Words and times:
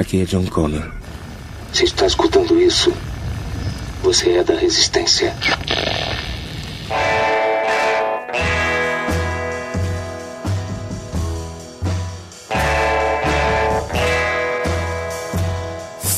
Aqui 0.00 0.22
é 0.22 0.24
John 0.24 0.46
Connor. 0.46 0.90
Se 1.74 1.84
está 1.84 2.06
escutando 2.06 2.58
isso, 2.58 2.90
você 4.02 4.30
é 4.30 4.42
da 4.42 4.54
resistência. 4.54 5.36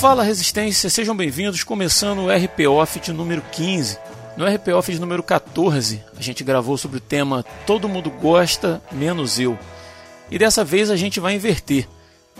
Fala 0.00 0.22
Resistência, 0.22 0.88
sejam 0.88 1.16
bem-vindos, 1.16 1.64
começando 1.64 2.20
o 2.20 2.30
RP 2.30 2.68
Off 2.68 3.00
de 3.00 3.12
número 3.12 3.42
15. 3.50 3.98
No 4.36 4.46
RP 4.46 4.68
Off 4.68 4.92
de 4.92 5.00
número 5.00 5.24
14, 5.24 6.04
a 6.16 6.22
gente 6.22 6.44
gravou 6.44 6.78
sobre 6.78 6.98
o 6.98 7.00
tema 7.00 7.44
Todo 7.66 7.88
mundo 7.88 8.10
gosta, 8.10 8.80
menos 8.92 9.40
eu. 9.40 9.58
E 10.30 10.38
dessa 10.38 10.62
vez 10.62 10.88
a 10.88 10.94
gente 10.94 11.18
vai 11.18 11.34
inverter. 11.34 11.88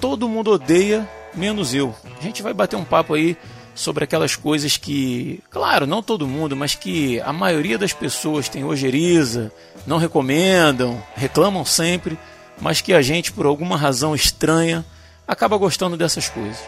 Todo 0.00 0.29
mundo 0.29 0.52
odeia, 0.52 1.09
menos 1.34 1.74
eu. 1.74 1.94
A 2.18 2.22
gente 2.22 2.42
vai 2.42 2.52
bater 2.52 2.77
um 2.77 2.84
papo 2.84 3.14
aí 3.14 3.36
sobre 3.74 4.04
aquelas 4.04 4.36
coisas 4.36 4.77
que, 4.77 5.42
claro, 5.50 5.86
não 5.86 6.02
todo 6.02 6.27
mundo, 6.27 6.56
mas 6.56 6.74
que 6.74 7.20
a 7.20 7.32
maioria 7.32 7.78
das 7.78 7.92
pessoas 7.92 8.48
tem 8.48 8.64
ojeriza, 8.64 9.50
não 9.87 9.98
recomendam, 9.98 11.02
reclamam 11.14 11.64
sempre, 11.64 12.18
mas 12.60 12.80
que 12.80 12.92
a 12.92 13.02
gente, 13.02 13.32
por 13.32 13.46
alguma 13.46 13.76
razão 13.76 14.14
estranha, 14.14 14.84
acaba 15.26 15.56
gostando 15.56 15.96
dessas 15.96 16.28
coisas. 16.28 16.60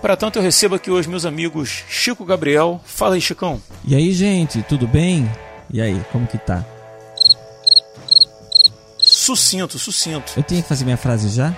Para 0.00 0.16
tanto, 0.16 0.38
eu 0.38 0.42
recebo 0.42 0.74
aqui 0.74 0.90
hoje 0.90 1.08
meus 1.08 1.24
amigos 1.24 1.84
Chico 1.88 2.24
Gabriel. 2.24 2.80
Fala 2.84 3.14
aí, 3.14 3.20
Chicão. 3.20 3.62
E 3.86 3.94
aí, 3.94 4.12
gente, 4.12 4.60
tudo 4.62 4.86
bem? 4.86 5.30
E 5.72 5.80
aí, 5.80 6.02
como 6.10 6.26
que 6.26 6.38
tá? 6.38 6.64
Sucinto, 8.98 9.78
sucinto. 9.78 10.32
Eu 10.36 10.42
tenho 10.42 10.62
que 10.62 10.68
fazer 10.68 10.84
minha 10.84 10.96
frase 10.96 11.28
já? 11.28 11.54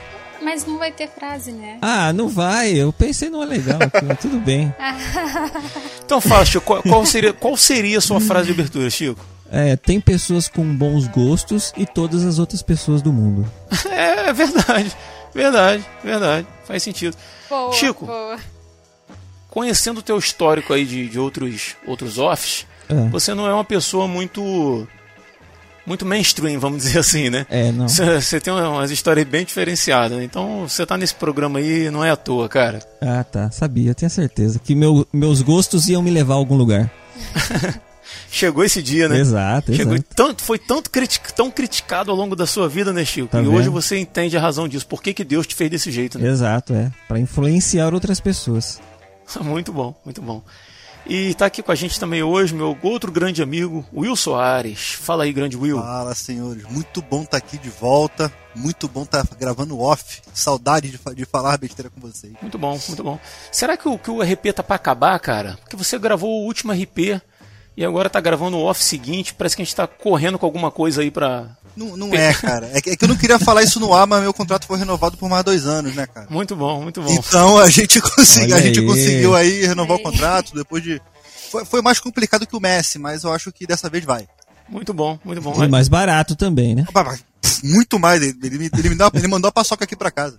Mas 0.55 0.65
não 0.65 0.79
vai 0.79 0.93
ter 0.93 1.09
frase, 1.09 1.51
né? 1.51 1.79
Ah, 1.83 2.13
não 2.13 2.29
vai. 2.29 2.71
Eu 2.71 2.93
pensei 2.93 3.29
numa 3.29 3.45
legal 3.45 3.77
aqui, 3.83 4.05
mas 4.05 4.21
tudo 4.21 4.39
bem. 4.39 4.73
Então 6.05 6.21
fala, 6.21 6.45
Chico, 6.45 6.65
qual, 6.65 6.83
qual 6.83 7.07
seria, 7.07 7.33
qual 7.33 7.57
seria 7.57 7.97
a 7.97 8.01
sua 8.01 8.21
frase 8.21 8.47
de 8.47 8.53
abertura, 8.53 8.89
Chico? 8.91 9.25
É, 9.51 9.75
tem 9.75 9.99
pessoas 9.99 10.47
com 10.49 10.63
bons 10.63 11.09
gostos 11.09 11.73
e 11.79 11.87
todas 11.87 12.25
as 12.25 12.39
outras 12.39 12.63
pessoas 12.63 13.03
do 13.03 13.13
mundo. 13.13 13.51
É, 13.91 14.29
é 14.29 14.33
verdade, 14.33 14.93
verdade, 15.35 15.85
verdade. 16.05 16.47
Faz 16.65 16.83
sentido. 16.83 17.17
Boa, 17.49 17.73
Chico. 17.73 18.05
boa. 18.07 18.39
Conhecendo 19.49 19.99
o 19.99 20.03
teu 20.03 20.19
histórico 20.19 20.73
aí 20.73 20.85
de, 20.85 21.09
de 21.09 21.19
outros, 21.19 21.75
outros 21.87 22.19
offs, 22.19 22.67
É. 22.89 23.09
você 23.09 23.33
não 23.35 23.49
é 23.49 23.55
uma 23.55 23.65
pessoa 23.65 24.07
muito 24.07 24.87
muito 25.87 26.05
mainstream, 26.07 26.59
vamos 26.59 26.83
dizer 26.83 26.99
assim, 26.99 27.31
né? 27.31 27.47
É, 27.51 27.71
não. 27.73 27.87
Você 27.89 28.41
tem 28.41 28.53
umas 28.53 28.91
histórias 28.91 29.27
bem 29.27 29.45
diferenciadas, 29.45 30.17
né? 30.19 30.25
então 30.25 30.67
você 30.69 30.85
tá 30.87 30.97
nesse 30.97 31.15
programa 31.15 31.59
aí 31.59 31.91
não 31.91 32.05
é 32.05 32.11
à 32.11 32.17
toa, 32.17 32.49
cara. 32.49 32.81
Ah, 33.01 33.23
tá. 33.25 33.51
Sabia, 33.51 33.95
tenho 33.95 34.11
certeza. 34.11 34.59
Que 34.59 34.75
meu- 34.75 35.07
meus 35.13 35.43
gostos 35.43 35.89
iam 35.89 36.03
me 36.03 36.11
levar 36.11 36.35
a 36.35 36.37
algum 36.37 36.57
lugar. 36.57 36.91
Chegou 38.31 38.65
esse 38.65 38.83
dia, 38.83 39.09
né? 39.09 39.19
Exato, 39.19 39.73
Chegou, 39.73 39.95
exato. 39.95 40.09
tanto, 40.15 40.43
foi 40.43 40.59
tanto 40.59 40.91
critic, 40.91 41.31
tão 41.33 41.51
criticado 41.51 42.11
ao 42.11 42.17
longo 42.17 42.35
da 42.35 42.47
sua 42.47 42.69
vida, 42.69 42.93
né, 42.93 43.05
Chico? 43.05 43.29
Tá 43.29 43.41
e 43.41 43.47
hoje 43.47 43.69
vendo? 43.69 43.73
você 43.73 43.97
entende 43.99 44.37
a 44.37 44.41
razão 44.41 44.67
disso. 44.67 44.87
Por 44.87 45.01
que, 45.03 45.15
que 45.15 45.23
Deus 45.25 45.47
te 45.47 45.55
fez 45.55 45.71
desse 45.71 45.91
jeito, 45.93 46.19
né? 46.19 46.29
Exato, 46.29 46.75
é. 46.75 46.91
Pra 47.07 47.19
influenciar 47.19 47.95
outras 47.95 48.19
pessoas. 48.21 48.81
muito 49.41 49.73
bom, 49.73 49.95
muito 50.05 50.21
bom. 50.21 50.43
E 51.07 51.35
tá 51.35 51.47
aqui 51.47 51.63
com 51.63 51.71
a 51.71 51.75
gente 51.75 52.01
também 52.01 52.23
hoje 52.23 52.55
meu 52.55 52.77
outro 52.83 53.13
grande 53.13 53.43
amigo, 53.43 53.85
Will 53.93 54.17
Soares. 54.17 54.93
Fala 54.95 55.25
aí, 55.25 55.33
grande 55.33 55.57
Will. 55.57 55.79
Fala, 55.79 56.15
senhores. 56.15 56.65
Muito 56.71 57.03
bom 57.03 57.23
estar 57.23 57.37
aqui 57.37 57.59
de 57.59 57.69
volta. 57.69 58.33
Muito 58.55 58.89
bom 58.89 59.03
estar 59.03 59.27
gravando 59.39 59.79
off. 59.79 60.23
Saudade 60.33 60.91
de, 60.91 61.15
de 61.15 61.25
falar 61.27 61.59
besteira 61.59 61.91
com 61.91 62.01
vocês. 62.01 62.33
Muito 62.41 62.57
bom, 62.57 62.79
muito 62.89 63.05
bom. 63.05 63.19
Será 63.53 63.77
que 63.77 63.87
o, 63.87 63.99
que 63.99 64.11
o 64.11 64.23
RP 64.23 64.53
tá 64.55 64.63
pra 64.63 64.77
acabar, 64.77 65.19
cara? 65.19 65.59
Porque 65.61 65.77
você 65.77 65.99
gravou 65.99 66.31
o 66.31 66.47
último 66.47 66.73
RP 66.73 67.21
e 67.77 67.85
agora 67.85 68.09
tá 68.11 68.21
gravando 68.21 68.57
o 68.57 68.63
off 68.65 68.83
seguinte. 68.83 69.35
Parece 69.35 69.57
que 69.57 69.63
a 69.63 69.65
gente 69.65 69.75
tá 69.75 69.87
correndo 69.87 70.39
com 70.39 70.47
alguma 70.47 70.71
coisa 70.71 71.03
aí 71.03 71.11
pra. 71.11 71.49
Não, 71.77 71.97
não 71.97 72.15
é, 72.15 72.33
cara. 72.35 72.71
É 72.73 72.81
que, 72.81 72.91
é 72.91 72.97
que 72.97 73.05
eu 73.05 73.09
não 73.09 73.17
queria 73.17 73.39
falar 73.39 73.63
isso 73.65 73.81
no 73.81 73.93
ar, 73.93 74.07
mas 74.07 74.23
meu 74.23 74.33
contrato 74.33 74.67
foi 74.67 74.79
renovado 74.79 75.17
por 75.17 75.29
mais 75.29 75.45
dois 75.45 75.67
anos, 75.67 75.93
né, 75.95 76.07
cara? 76.07 76.29
Muito 76.31 76.55
bom, 76.55 76.81
muito 76.83 77.03
bom. 77.03 77.11
Então 77.13 77.59
a 77.59 77.69
gente, 77.69 77.99
consegui, 78.03 78.53
a 78.53 78.61
gente 78.61 78.81
conseguiu 78.83 79.35
aí 79.35 79.67
renovar 79.67 79.97
o 79.97 79.99
Aí. 79.99 80.05
contrato 80.05 80.55
depois 80.55 80.83
de. 80.83 81.01
Foi, 81.51 81.65
foi 81.65 81.83
mais 81.83 81.99
complicado 81.99 82.47
que 82.47 82.57
o 82.57 82.61
Messi, 82.61 82.99
mas 82.99 83.25
eu 83.25 83.33
acho 83.33 83.51
que 83.53 83.67
dessa 83.67 83.89
vez 83.91 84.05
vai. 84.05 84.27
Muito 84.69 84.95
bom, 84.95 85.19
muito 85.25 85.43
bom. 85.43 85.63
E 85.63 85.69
mais 85.69 85.89
barato 85.89 86.35
também, 86.37 86.75
né? 86.75 86.85
Pff, 87.43 87.67
Muito 87.67 87.99
mais. 87.99 88.23
Ele, 88.23 88.35
ele, 88.43 88.59
me- 88.59 88.71
ele 88.79 88.89
me 88.91 88.95
dá- 88.95 89.11
ele 89.13 89.29
mandou 89.29 89.49
a 89.49 89.53
paçoca 89.53 89.85
aqui 89.85 89.95
pra 89.97 90.11
casa. 90.11 90.39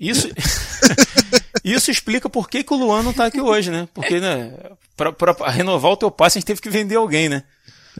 Isso, 0.00 0.28
isso 1.64 1.90
explica 1.90 2.28
por 2.28 2.48
que, 2.48 2.64
que 2.64 2.72
o 2.72 2.76
Luan 2.76 3.02
não 3.02 3.12
tá 3.12 3.26
aqui 3.26 3.40
hoje, 3.40 3.70
né? 3.70 3.88
Porque, 3.94 4.18
né, 4.18 4.52
pra, 4.96 5.12
pra 5.12 5.50
renovar 5.50 5.92
o 5.92 5.96
teu 5.96 6.10
passe 6.10 6.38
a 6.38 6.40
gente 6.40 6.46
teve 6.46 6.60
que 6.60 6.70
vender 6.70 6.96
alguém, 6.96 7.28
né? 7.28 7.44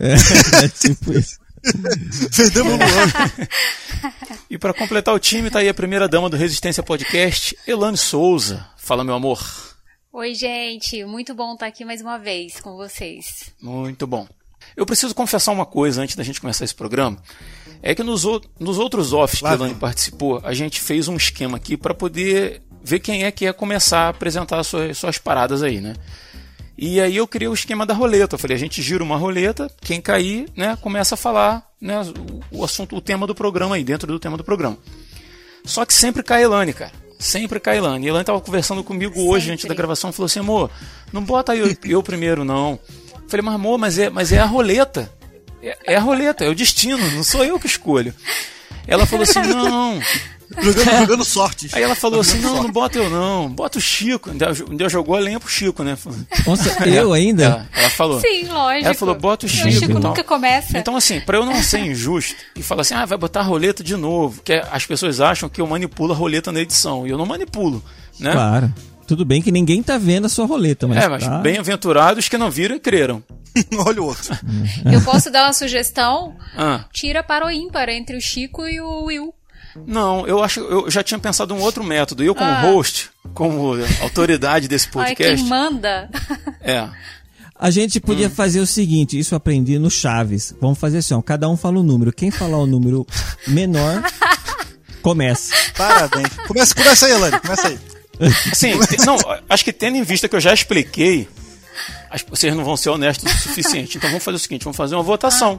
É, 0.00 0.14
é 0.64 0.68
tipo 0.68 1.12
isso. 1.12 1.38
Vendemos 2.30 2.72
o 2.72 2.76
Luan. 2.76 4.12
E 4.50 4.58
pra 4.58 4.74
completar 4.74 5.14
o 5.14 5.18
time 5.18 5.50
tá 5.50 5.60
aí 5.60 5.68
a 5.68 5.74
primeira 5.74 6.08
dama 6.08 6.28
do 6.28 6.36
Resistência 6.36 6.82
Podcast, 6.82 7.56
Elane 7.66 7.96
Souza. 7.96 8.66
Fala, 8.76 9.04
meu 9.04 9.14
amor. 9.14 9.40
Oi, 10.12 10.34
gente. 10.34 11.04
Muito 11.04 11.34
bom 11.34 11.54
estar 11.54 11.66
aqui 11.66 11.84
mais 11.84 12.02
uma 12.02 12.18
vez 12.18 12.60
com 12.60 12.76
vocês. 12.76 13.50
Muito 13.62 14.06
bom. 14.06 14.28
Eu 14.76 14.84
preciso 14.84 15.14
confessar 15.14 15.52
uma 15.52 15.64
coisa 15.64 16.02
antes 16.02 16.16
da 16.16 16.22
gente 16.22 16.40
começar 16.40 16.64
esse 16.64 16.74
programa. 16.74 17.16
É 17.82 17.94
que 17.94 18.02
nos, 18.02 18.24
nos 18.58 18.78
outros 18.78 19.12
offs 19.12 19.40
que 19.40 19.46
a 19.46 19.54
Elane 19.54 19.74
participou, 19.74 20.40
a 20.44 20.52
gente 20.52 20.80
fez 20.80 21.08
um 21.08 21.16
esquema 21.16 21.56
aqui 21.56 21.76
para 21.76 21.94
poder 21.94 22.60
ver 22.84 23.00
quem 23.00 23.24
é 23.24 23.30
que 23.30 23.44
ia 23.44 23.52
começar 23.52 24.06
a 24.06 24.08
apresentar 24.08 24.62
suas, 24.64 24.98
suas 24.98 25.18
paradas 25.18 25.62
aí, 25.62 25.80
né? 25.80 25.94
E 26.76 27.00
aí 27.00 27.16
eu 27.16 27.28
criei 27.28 27.48
o 27.48 27.54
esquema 27.54 27.86
da 27.86 27.94
roleta. 27.94 28.34
Eu 28.34 28.38
falei, 28.38 28.56
a 28.56 28.60
gente 28.60 28.82
gira 28.82 29.04
uma 29.04 29.16
roleta, 29.16 29.70
quem 29.80 30.00
cair, 30.00 30.48
né, 30.56 30.76
começa 30.80 31.14
a 31.14 31.18
falar 31.18 31.64
né, 31.80 31.94
o, 32.50 32.64
assunto, 32.64 32.96
o 32.96 33.00
tema 33.00 33.26
do 33.26 33.34
programa 33.34 33.76
aí, 33.76 33.84
dentro 33.84 34.06
do 34.06 34.18
tema 34.18 34.36
do 34.36 34.44
programa. 34.44 34.76
Só 35.64 35.84
que 35.84 35.94
sempre 35.94 36.22
cai 36.22 36.40
a 36.40 36.44
Elane, 36.44 36.72
cara. 36.72 36.92
Sempre 37.18 37.60
cai 37.60 37.74
a 37.74 37.78
Elane. 37.78 38.06
E 38.06 38.08
a 38.08 38.10
Elane 38.10 38.24
tava 38.24 38.40
conversando 38.40 38.82
comigo 38.82 39.20
hoje, 39.20 39.44
Sempre. 39.44 39.52
antes 39.52 39.64
da 39.66 39.74
gravação, 39.74 40.12
falou 40.12 40.26
assim, 40.26 40.40
amor, 40.40 40.70
não 41.12 41.22
bota 41.22 41.54
eu, 41.54 41.72
eu 41.84 42.02
primeiro, 42.02 42.44
não. 42.44 42.80
Eu 43.14 43.28
falei, 43.28 43.44
mas 43.44 43.54
amor, 43.54 43.78
mas 43.78 43.98
é, 43.98 44.10
mas 44.10 44.32
é 44.32 44.38
a 44.38 44.44
roleta. 44.44 45.12
É, 45.62 45.78
é 45.92 45.96
a 45.96 46.00
roleta, 46.00 46.44
é 46.44 46.48
o 46.48 46.54
destino, 46.54 47.10
não 47.12 47.22
sou 47.22 47.44
eu 47.44 47.60
que 47.60 47.66
escolho. 47.66 48.12
Ela 48.88 49.06
falou 49.06 49.22
assim, 49.22 49.40
não. 49.40 50.00
Jogando, 50.60 50.98
jogando 50.98 51.24
sortes. 51.24 51.74
Aí 51.74 51.82
ela 51.82 51.94
falou 51.94 52.20
assim, 52.20 52.38
não, 52.38 52.50
não 52.50 52.56
sorte. 52.56 52.72
bota 52.72 52.98
eu 52.98 53.10
não, 53.10 53.48
bota 53.48 53.78
o 53.78 53.80
Chico. 53.80 54.30
Ainda, 54.30 54.88
jogou 54.88 55.16
a 55.16 55.20
lenha 55.20 55.40
pro 55.40 55.48
Chico, 55.48 55.82
né? 55.82 55.96
Nossa, 56.46 56.70
eu 56.88 57.12
ainda? 57.12 57.44
Ela, 57.44 57.68
ela 57.74 57.90
falou. 57.90 58.20
Sim, 58.20 58.46
lógico. 58.48 58.86
Ela 58.86 58.94
falou, 58.94 59.14
bota 59.14 59.46
o 59.46 59.48
O 59.48 59.52
Chico. 59.52 59.70
Chico 59.70 59.84
e 59.84 59.88
tal. 59.94 60.02
nunca 60.02 60.24
começa. 60.24 60.78
Então, 60.78 60.96
assim, 60.96 61.20
pra 61.20 61.38
eu 61.38 61.46
não 61.46 61.62
ser 61.62 61.80
injusto 61.80 62.34
e 62.56 62.62
falar 62.62 62.82
assim, 62.82 62.94
ah, 62.94 63.06
vai 63.06 63.18
botar 63.18 63.40
a 63.40 63.44
roleta 63.44 63.82
de 63.82 63.96
novo, 63.96 64.42
que 64.42 64.52
as 64.52 64.84
pessoas 64.84 65.20
acham 65.20 65.48
que 65.48 65.60
eu 65.60 65.66
manipulo 65.66 66.12
a 66.12 66.16
roleta 66.16 66.52
na 66.52 66.60
edição. 66.60 67.06
E 67.06 67.10
eu 67.10 67.18
não 67.18 67.26
manipulo, 67.26 67.82
né? 68.18 68.32
Claro. 68.32 68.72
Tudo 69.06 69.24
bem 69.24 69.42
que 69.42 69.52
ninguém 69.52 69.82
tá 69.82 69.98
vendo 69.98 70.26
a 70.26 70.28
sua 70.28 70.46
roleta, 70.46 70.86
mas. 70.86 71.04
é, 71.04 71.08
mas 71.08 71.24
tá... 71.24 71.38
bem-aventurados 71.38 72.28
que 72.28 72.38
não 72.38 72.50
viram 72.50 72.76
e 72.76 72.80
creram. 72.80 73.22
Olha 73.84 74.02
o 74.02 74.06
outro. 74.06 74.34
Eu 74.90 75.02
posso 75.02 75.30
dar 75.30 75.44
uma 75.44 75.52
sugestão? 75.52 76.34
Ah, 76.56 76.86
Tira 76.92 77.22
para 77.22 77.46
o 77.46 77.50
ímpar 77.50 77.88
entre 77.88 78.16
o 78.16 78.20
Chico 78.20 78.66
e 78.66 78.80
o 78.80 79.04
Will. 79.04 79.34
Não, 79.86 80.26
eu 80.26 80.42
acho 80.42 80.60
eu 80.60 80.90
já 80.90 81.02
tinha 81.02 81.18
pensado 81.18 81.54
um 81.54 81.60
outro 81.60 81.82
método. 81.84 82.22
Eu, 82.22 82.34
como 82.34 82.50
Ah. 82.50 82.60
host, 82.62 83.10
como 83.34 83.72
autoridade 84.02 84.68
desse 84.68 84.88
Olha 84.94 85.06
quem 85.14 85.16
podcast. 85.16 85.46
manda. 85.48 86.10
É. 86.60 86.88
A 87.58 87.70
gente 87.70 88.00
podia 88.00 88.26
Hum. 88.26 88.30
fazer 88.30 88.58
o 88.60 88.66
seguinte, 88.66 89.16
isso 89.18 89.34
eu 89.34 89.36
aprendi 89.36 89.78
no 89.78 89.88
Chaves. 89.90 90.52
Vamos 90.60 90.78
fazer 90.78 90.98
assim, 90.98 91.14
ó, 91.14 91.22
cada 91.22 91.48
um 91.48 91.56
fala 91.56 91.78
um 91.78 91.82
número. 91.84 92.12
Quem 92.12 92.30
falar 92.30 92.58
o 92.58 92.66
número 92.66 93.06
menor, 93.46 94.02
começa. 95.00 95.54
Parabéns. 95.76 96.28
Começa, 96.46 96.74
começa 96.74 97.06
aí, 97.06 97.12
Elane. 97.12 97.38
Começa 97.40 97.68
aí. 97.68 97.78
Assim, 98.52 98.78
te- 98.86 99.04
não, 99.06 99.16
acho 99.48 99.64
que 99.64 99.72
tendo 99.72 99.96
em 99.96 100.02
vista 100.02 100.28
que 100.28 100.36
eu 100.36 100.40
já 100.40 100.52
expliquei, 100.52 101.28
acho 102.10 102.24
que 102.24 102.30
vocês 102.30 102.54
não 102.54 102.64
vão 102.64 102.76
ser 102.76 102.90
honestos 102.90 103.32
o 103.32 103.38
suficiente. 103.38 103.96
Então 103.96 104.10
vamos 104.10 104.24
fazer 104.24 104.36
o 104.36 104.40
seguinte: 104.40 104.64
vamos 104.64 104.76
fazer 104.76 104.94
uma 104.94 105.02
votação. 105.02 105.58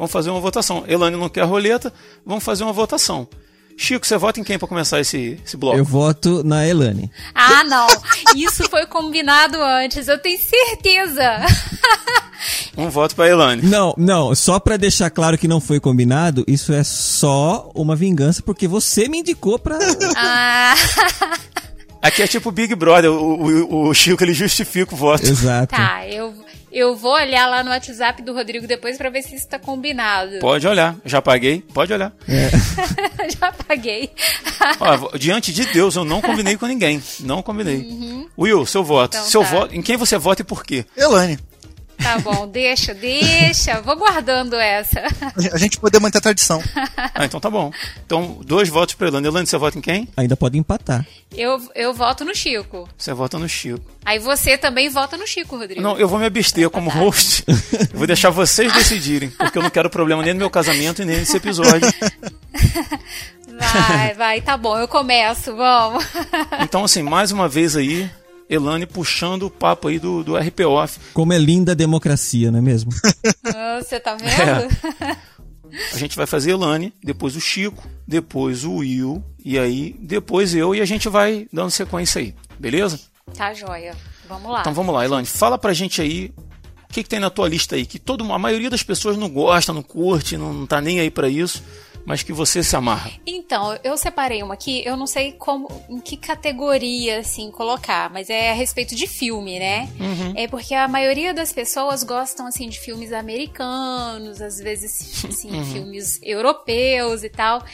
Vamos 0.00 0.12
fazer 0.12 0.30
uma 0.30 0.40
votação. 0.40 0.82
Elane 0.88 1.14
não 1.14 1.28
quer 1.28 1.42
a 1.42 1.44
roleta, 1.44 1.92
vamos 2.24 2.42
fazer 2.42 2.64
uma 2.64 2.72
votação. 2.72 3.28
Chico, 3.76 4.06
você 4.06 4.16
vota 4.16 4.40
em 4.40 4.42
quem 4.42 4.58
para 4.58 4.66
começar 4.66 4.98
esse, 4.98 5.38
esse 5.44 5.58
bloco? 5.58 5.76
Eu 5.76 5.84
voto 5.84 6.42
na 6.42 6.66
Elane. 6.66 7.10
Ah, 7.34 7.62
não. 7.64 7.86
Isso 8.34 8.66
foi 8.70 8.86
combinado 8.86 9.58
antes. 9.60 10.08
Eu 10.08 10.18
tenho 10.18 10.40
certeza. 10.40 11.22
Um 12.78 12.88
voto 12.88 13.14
para 13.14 13.28
Elane. 13.28 13.60
Não, 13.62 13.92
não, 13.98 14.34
só 14.34 14.58
pra 14.58 14.78
deixar 14.78 15.10
claro 15.10 15.36
que 15.36 15.46
não 15.46 15.60
foi 15.60 15.78
combinado, 15.78 16.42
isso 16.48 16.72
é 16.72 16.82
só 16.82 17.70
uma 17.74 17.94
vingança 17.94 18.42
porque 18.42 18.66
você 18.66 19.06
me 19.06 19.18
indicou 19.18 19.58
pra. 19.58 19.76
Ah, 20.16 20.74
Aqui 22.00 22.22
é 22.22 22.26
tipo 22.26 22.50
Big 22.50 22.74
Brother, 22.74 23.10
o, 23.10 23.66
o, 23.66 23.88
o 23.88 23.94
Chico 23.94 24.24
ele 24.24 24.32
justifica 24.32 24.94
o 24.94 24.96
voto. 24.96 25.26
Exato. 25.26 25.76
tá. 25.76 26.08
Eu, 26.08 26.32
Eu 26.72 26.94
vou 26.94 27.12
olhar 27.12 27.46
lá 27.48 27.64
no 27.64 27.70
WhatsApp 27.70 28.22
do 28.22 28.32
Rodrigo 28.32 28.66
depois 28.66 28.96
pra 28.96 29.10
ver 29.10 29.22
se 29.22 29.34
isso 29.34 29.48
tá 29.48 29.58
combinado. 29.58 30.38
Pode 30.38 30.66
olhar, 30.66 30.96
já 31.04 31.20
paguei, 31.20 31.64
pode 31.74 31.92
olhar. 31.92 32.12
Já 33.40 33.52
paguei. 33.52 34.10
Ó, 34.80 35.16
diante 35.16 35.52
de 35.52 35.64
Deus, 35.66 35.94
eu 35.94 36.04
não 36.04 36.20
combinei 36.20 36.56
com 36.56 36.66
ninguém. 36.66 37.02
Não 37.20 37.42
combinei. 37.42 38.28
Will, 38.36 38.66
seu 38.66 38.82
voto. 38.82 39.16
Então 39.16 39.28
seu 39.28 39.42
tá. 39.42 39.48
voto. 39.48 39.74
Em 39.74 39.82
quem 39.82 39.96
você 39.96 40.18
vota 40.18 40.42
e 40.42 40.44
por 40.44 40.64
quê? 40.64 40.84
Elane, 40.96 41.38
Tá 42.02 42.18
bom, 42.18 42.48
deixa, 42.48 42.94
deixa. 42.94 43.80
Vou 43.82 43.96
guardando 43.96 44.54
essa. 44.56 45.02
a 45.52 45.58
gente 45.58 45.78
poder 45.78 46.00
manter 46.00 46.18
a 46.18 46.20
tradição. 46.20 46.62
Ah, 47.12 47.24
então 47.26 47.40
tá 47.40 47.50
bom. 47.50 47.70
Então, 48.06 48.38
dois 48.44 48.68
votos 48.68 48.94
pra 48.94 49.08
Elane. 49.08 49.26
Elane, 49.26 49.46
você 49.46 49.58
vota 49.58 49.76
em 49.76 49.80
quem? 49.80 50.08
Ainda 50.16 50.36
pode 50.36 50.56
empatar. 50.56 51.04
Eu, 51.36 51.60
eu 51.74 51.92
voto 51.92 52.24
no 52.24 52.34
Chico. 52.34 52.88
Você 52.96 53.12
vota 53.12 53.38
no 53.38 53.48
Chico. 53.48 53.84
Aí 54.04 54.18
você 54.18 54.56
também 54.56 54.88
vota 54.88 55.16
no 55.18 55.26
Chico, 55.26 55.56
Rodrigo. 55.56 55.82
Não, 55.82 55.98
eu 55.98 56.08
vou 56.08 56.18
me 56.18 56.24
abster 56.24 56.70
como 56.70 56.88
host. 56.88 57.44
Eu 57.46 57.98
vou 57.98 58.06
deixar 58.06 58.30
vocês 58.30 58.72
decidirem, 58.72 59.28
porque 59.30 59.58
eu 59.58 59.62
não 59.62 59.70
quero 59.70 59.90
problema 59.90 60.22
nem 60.22 60.32
no 60.32 60.38
meu 60.38 60.50
casamento 60.50 61.02
e 61.02 61.04
nem 61.04 61.18
nesse 61.18 61.36
episódio. 61.36 61.92
Vai, 63.60 64.14
vai, 64.14 64.40
tá 64.40 64.56
bom, 64.56 64.78
eu 64.78 64.88
começo, 64.88 65.54
vamos. 65.54 66.02
Então, 66.62 66.82
assim, 66.82 67.02
mais 67.02 67.30
uma 67.30 67.46
vez 67.46 67.76
aí, 67.76 68.10
Elane 68.50 68.84
puxando 68.84 69.44
o 69.44 69.50
papo 69.50 69.86
aí 69.88 70.00
do, 70.00 70.24
do 70.24 70.36
RP 70.36 70.60
Off. 70.66 70.98
Como 71.14 71.32
é 71.32 71.38
linda 71.38 71.70
a 71.72 71.74
democracia, 71.74 72.50
não 72.50 72.58
é 72.58 72.62
mesmo? 72.62 72.90
Ah, 73.54 73.80
Você 73.82 73.98
tá 74.00 74.16
vendo? 74.16 75.00
A 75.94 75.96
gente 75.98 76.16
vai 76.16 76.26
fazer 76.26 76.50
Elane, 76.50 76.92
depois 77.02 77.36
o 77.36 77.40
Chico, 77.40 77.86
depois 78.06 78.64
o 78.64 78.76
Will, 78.76 79.24
e 79.44 79.56
aí 79.58 79.94
depois 80.00 80.54
eu, 80.54 80.74
e 80.74 80.80
a 80.80 80.84
gente 80.84 81.08
vai 81.08 81.46
dando 81.52 81.70
sequência 81.70 82.20
aí, 82.20 82.34
beleza? 82.58 82.98
Tá 83.36 83.54
joia. 83.54 83.96
Vamos 84.28 84.50
lá. 84.50 84.60
Então 84.60 84.74
vamos 84.74 84.92
lá, 84.94 85.04
Elane, 85.04 85.26
fala 85.26 85.56
pra 85.56 85.72
gente 85.72 86.02
aí 86.02 86.32
o 86.88 86.92
que, 86.92 87.04
que 87.04 87.08
tem 87.08 87.20
na 87.20 87.30
tua 87.30 87.48
lista 87.48 87.76
aí, 87.76 87.86
que 87.86 88.00
todo, 88.00 88.30
a 88.32 88.38
maioria 88.38 88.68
das 88.68 88.82
pessoas 88.82 89.16
não 89.16 89.28
gosta, 89.28 89.72
não 89.72 89.82
curte, 89.82 90.36
não, 90.36 90.52
não 90.52 90.66
tá 90.66 90.80
nem 90.80 90.98
aí 90.98 91.10
pra 91.10 91.28
isso, 91.28 91.62
mas 92.04 92.22
que 92.22 92.32
você 92.32 92.62
se 92.62 92.74
amarra. 92.76 93.10
Então, 93.26 93.78
eu 93.84 93.96
separei 93.96 94.42
uma 94.42 94.54
aqui, 94.54 94.82
eu 94.84 94.96
não 94.96 95.06
sei 95.06 95.32
como, 95.32 95.68
em 95.88 96.00
que 96.00 96.16
categoria, 96.16 97.20
assim, 97.20 97.50
colocar, 97.50 98.10
mas 98.10 98.30
é 98.30 98.50
a 98.50 98.54
respeito 98.54 98.94
de 98.94 99.06
filme, 99.06 99.58
né? 99.58 99.88
É 100.34 100.48
porque 100.48 100.74
a 100.74 100.88
maioria 100.88 101.32
das 101.32 101.52
pessoas 101.52 102.02
gostam, 102.02 102.46
assim, 102.46 102.68
de 102.68 102.78
filmes 102.78 103.12
americanos, 103.12 104.40
às 104.40 104.58
vezes, 104.58 105.24
assim, 105.24 105.64
filmes 105.64 106.18
europeus 106.22 107.22
e 107.22 107.28
tal. 107.28 107.64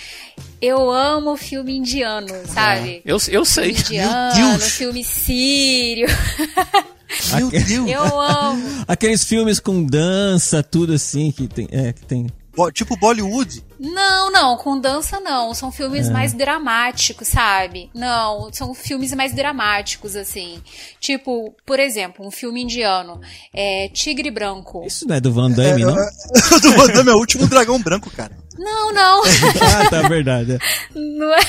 Eu 0.61 0.91
amo 0.91 1.37
filme 1.37 1.77
indiano, 1.77 2.29
sabe? 2.47 3.03
Eu, 3.05 3.19
eu 3.29 3.45
sei. 3.45 3.75
Filme 3.75 3.97
indiano, 3.97 4.59
Deus! 4.59 4.73
filme 4.73 5.05
sírio. 5.05 6.09
Meu 7.37 7.51
Deus. 7.51 7.91
Eu 7.91 8.21
amo. 8.21 8.85
Aqueles 8.87 9.25
filmes 9.25 9.61
com 9.61 9.85
dança, 9.85 10.63
tudo 10.63 10.95
assim, 10.95 11.31
que 11.31 11.47
tem. 11.47 11.69
É, 11.71 11.93
que 11.93 12.05
tem. 12.05 12.27
Tipo 12.73 12.97
Bollywood. 12.97 13.65
Não, 13.79 14.31
não, 14.31 14.57
com 14.57 14.79
dança 14.79 15.21
não. 15.21 15.53
São 15.55 15.71
filmes 15.71 16.09
mais 16.09 16.33
dramáticos, 16.33 17.29
sabe? 17.29 17.91
Não, 17.95 18.51
são 18.53 18.75
filmes 18.75 19.13
mais 19.13 19.35
dramáticos, 19.35 20.17
assim. 20.17 20.63
Tipo, 20.99 21.55
por 21.65 21.79
exemplo, 21.79 22.27
um 22.27 22.31
filme 22.31 22.63
indiano. 22.63 23.21
É 23.53 23.89
Tigre 23.93 24.31
Branco. 24.31 24.85
Isso 24.87 25.07
não 25.07 25.17
é 25.17 25.21
do 25.21 25.33
Van 25.33 25.51
Damme, 25.51 25.85
não? 25.85 25.95
o 25.95 26.61
do 26.61 26.73
Van 26.73 26.87
Damme 26.87 27.11
é 27.11 27.15
o 27.15 27.19
último 27.19 27.47
dragão 27.47 27.81
branco, 27.81 28.11
cara. 28.11 28.47
Não, 28.59 28.93
não. 28.93 29.23
ah, 29.61 29.91
tá, 29.91 30.09
verdade. 30.09 30.55
é. 30.55 30.59
Não 30.95 31.33
é, 31.35 31.43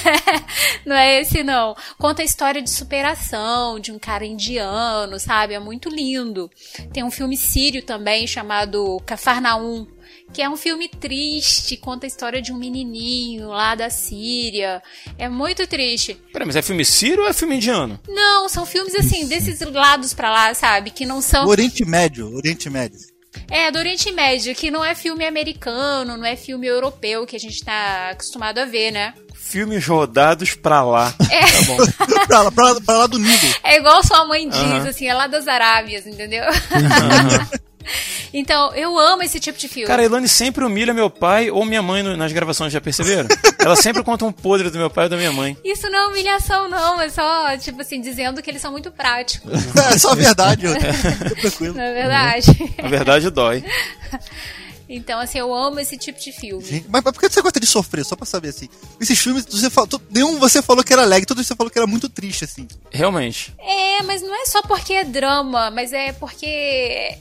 não 0.86 0.96
é 0.96 1.22
esse, 1.22 1.44
não. 1.44 1.76
Conta 1.98 2.22
a 2.22 2.26
história 2.26 2.62
de 2.62 2.70
superação 2.70 3.80
de 3.80 3.92
um 3.92 4.00
cara 4.00 4.26
indiano, 4.26 5.20
sabe? 5.20 5.54
É 5.54 5.60
muito 5.60 5.90
lindo. 5.90 6.50
Tem 6.92 7.04
um 7.04 7.12
filme 7.12 7.38
sírio 7.38 7.82
também 7.82 8.28
chamado 8.28 9.02
Cafarnaum, 9.06 9.88
que 10.34 10.42
é 10.42 10.50
um 10.50 10.58
filme 10.58 10.88
triste, 10.88 11.78
conta 11.78 12.06
a 12.06 12.08
história 12.08 12.42
de 12.42 12.52
um 12.52 12.58
menininho 12.58 13.48
lá 13.50 13.74
da 13.76 13.90
Síria. 13.90 14.82
É 15.18 15.28
muito 15.30 15.66
triste. 15.66 16.16
Peraí, 16.32 16.46
mas 16.46 16.56
é 16.56 16.62
filme 16.62 16.84
sírio 16.86 17.24
ou 17.24 17.30
é 17.30 17.34
filme 17.34 17.56
indiano? 17.56 18.00
Não, 18.08 18.48
são 18.50 18.66
filmes 18.66 18.94
assim, 18.96 19.28
desses 19.28 19.60
lados 19.62 20.14
pra 20.14 20.30
lá, 20.32 20.54
sabe? 20.54 20.92
Que 20.92 21.06
não 21.06 21.22
são. 21.22 21.46
O 21.46 21.50
Oriente 21.50 21.84
Médio, 21.86 22.34
Oriente 22.36 22.70
Médio. 22.70 23.00
É, 23.52 23.70
do 23.72 23.78
Oriente 23.78 24.12
Médio, 24.12 24.54
que 24.56 24.72
não 24.72 24.84
é 24.84 24.96
filme 24.96 25.24
americano, 25.26 26.18
não 26.18 26.26
é 26.26 26.36
filme 26.36 26.66
europeu 26.68 27.26
que 27.26 27.36
a 27.36 27.40
gente 27.40 27.64
tá 27.64 28.10
acostumado 28.10 28.58
a 28.58 28.66
ver, 28.66 28.92
né? 28.92 29.14
Filmes 29.36 29.86
rodados 29.86 30.56
pra 30.56 30.82
lá. 30.84 31.14
É. 31.32 31.42
Tá 31.42 31.62
bom. 31.68 31.78
pra, 32.28 32.42
lá- 32.42 32.52
pra, 32.52 32.72
lá- 32.74 32.82
pra 32.82 32.98
lá 32.98 33.08
do 33.08 33.20
Nilo. 33.20 33.56
É 33.64 33.78
igual 33.78 34.04
sua 34.04 34.26
mãe 34.26 34.50
diz, 34.50 34.58
Aham. 34.60 34.88
assim, 34.90 35.08
é 35.08 35.14
lá 35.14 35.28
das 35.28 35.48
Arábias, 35.48 36.08
entendeu? 36.08 36.44
então, 38.34 38.74
eu 38.76 38.98
amo 38.98 39.24
esse 39.24 39.40
tipo 39.40 39.58
de 39.58 39.68
filme. 39.68 39.88
Cara, 39.88 40.02
a 40.02 40.06
Elane 40.06 40.28
sempre 40.28 40.64
humilha 40.64 40.94
meu 40.94 41.10
pai 41.10 41.50
ou 41.50 41.66
minha 41.66 41.82
mãe 41.82 42.04
nas 42.04 42.32
gravações, 42.32 42.72
já 42.74 42.82
perceberam? 42.82 43.28
Ela 43.60 43.76
sempre 43.76 44.04
conta 44.04 44.26
um 44.26 44.32
podre 44.32 44.70
do 44.70 44.78
meu 44.78 44.90
pai 44.90 45.06
ou 45.06 45.10
da 45.10 45.18
minha 45.18 45.32
mãe. 45.32 45.58
Isso 45.64 45.90
não 45.90 46.00
é 46.00 46.08
humilhação, 46.08 46.70
não. 46.70 47.02
É 47.02 47.10
só, 47.10 47.58
tipo 47.58 47.82
assim, 47.82 48.00
dizendo 48.02 48.42
que 48.42 48.50
eles 48.50 48.62
são 48.62 48.72
muito 48.72 48.92
práticos. 48.92 49.52
É 49.88 49.98
só 49.98 50.12
a 50.12 50.16
verdade, 50.16 50.68
Rodrigo. 50.68 50.94
Fica 50.94 51.36
tranquilo. 51.36 51.74
Não 51.76 51.82
é 51.82 51.94
verdade? 51.94 52.74
A 52.78 52.88
verdade 52.88 53.30
dói. 53.30 53.64
Então, 54.90 55.20
assim, 55.20 55.38
eu 55.38 55.54
amo 55.54 55.80
esse 55.80 55.98
tipo 55.98 56.20
de 56.20 56.32
filme. 56.32 56.64
Gente, 56.64 56.88
mas, 56.90 57.04
mas 57.04 57.14
por 57.14 57.20
que 57.20 57.30
você 57.30 57.42
gosta 57.42 57.60
de 57.60 57.66
sofrer? 57.66 58.06
Só 58.06 58.16
pra 58.16 58.26
saber, 58.26 58.50
assim. 58.50 58.70
Esses 59.00 59.20
filmes, 59.20 59.46
você 59.46 59.70
falou, 59.70 59.90
nenhum 60.10 60.40
você 60.40 60.62
falou 60.62 60.84
que 60.84 60.94
era 60.94 61.02
alegre, 61.02 61.26
todos 61.26 61.46
você 61.46 61.56
falou 61.56 61.70
que 61.70 61.78
era 61.78 61.88
muito 61.88 62.08
triste, 62.10 62.46
assim. 62.46 62.68
Realmente. 62.92 63.54
É, 63.60 64.04
mas 64.04 64.22
não 64.22 64.34
é 64.34 64.46
só 64.46 64.62
porque 64.62 64.94
é 64.94 65.04
drama, 65.04 65.70
mas 65.72 65.92
é 65.94 66.14
porque 66.14 66.46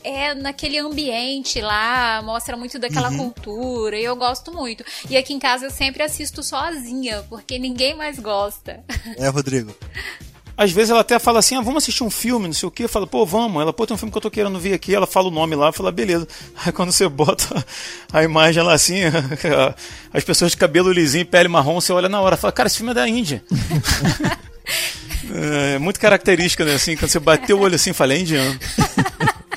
é 0.04 0.34
naquele 0.34 0.78
ambiente 0.78 1.60
lá, 1.60 2.22
mostra 2.22 2.56
muito 2.56 2.78
daquela 2.78 3.14
cultura, 3.16 3.98
e 3.98 4.04
eu 4.04 4.16
gosto 4.16 4.52
muito. 4.52 4.84
E 5.10 5.16
aqui 5.16 5.32
em 5.32 5.38
casa 5.38 5.66
eu 5.66 5.70
sempre 5.70 6.02
assisto 6.02 6.42
sozinha, 6.42 7.24
porque 7.28 7.58
ninguém 7.58 7.94
mais 7.94 8.18
gosta. 8.18 8.84
É, 9.16 9.28
Rodrigo. 9.28 9.74
Às 10.56 10.73
vezes 10.73 10.91
ela 10.91 11.00
até 11.00 11.19
fala 11.19 11.38
assim, 11.41 11.55
ah, 11.55 11.61
vamos 11.61 11.82
assistir 11.82 12.03
um 12.03 12.08
filme, 12.08 12.47
não 12.47 12.55
sei 12.55 12.67
o 12.67 12.70
quê. 12.70 12.88
Fala, 12.88 13.06
pô, 13.06 13.26
vamos. 13.26 13.61
Ela, 13.61 13.73
pô, 13.73 13.87
tem 13.87 13.94
um 13.94 13.99
filme 13.99 14.11
que 14.11 14.17
eu 14.17 14.23
tô 14.23 14.31
querendo 14.31 14.58
ver 14.58 14.73
aqui. 14.73 14.94
Ela 14.94 15.06
fala 15.06 15.29
o 15.29 15.31
nome 15.31 15.55
lá, 15.55 15.70
fala, 15.70 15.93
beleza. 15.93 16.26
Aí 16.64 16.73
quando 16.73 16.93
você 16.93 17.06
bota 17.08 17.64
a 18.11 18.23
imagem 18.23 18.62
lá 18.62 18.73
assim, 18.73 19.00
as 20.12 20.25
pessoas 20.25 20.53
de 20.53 20.56
cabelo 20.56 20.91
lisinho, 20.91 21.26
pele 21.26 21.49
marrom, 21.49 21.81
você 21.81 21.93
olha 21.93 22.08
na 22.08 22.20
hora, 22.20 22.37
fala, 22.37 22.53
cara, 22.53 22.69
esse 22.69 22.79
filme 22.79 22.93
é 22.93 22.94
da 22.94 23.06
Índia. 23.06 23.44
é 25.75 25.79
muito 25.79 26.00
característica, 26.00 26.64
né? 26.64 26.75
Assim, 26.75 26.97
quando 26.97 27.11
você 27.11 27.20
bateu 27.20 27.59
o 27.59 27.61
olho 27.61 27.75
assim, 27.75 27.93
fala, 27.93 28.14
é 28.14 28.19
indiano. 28.19 28.59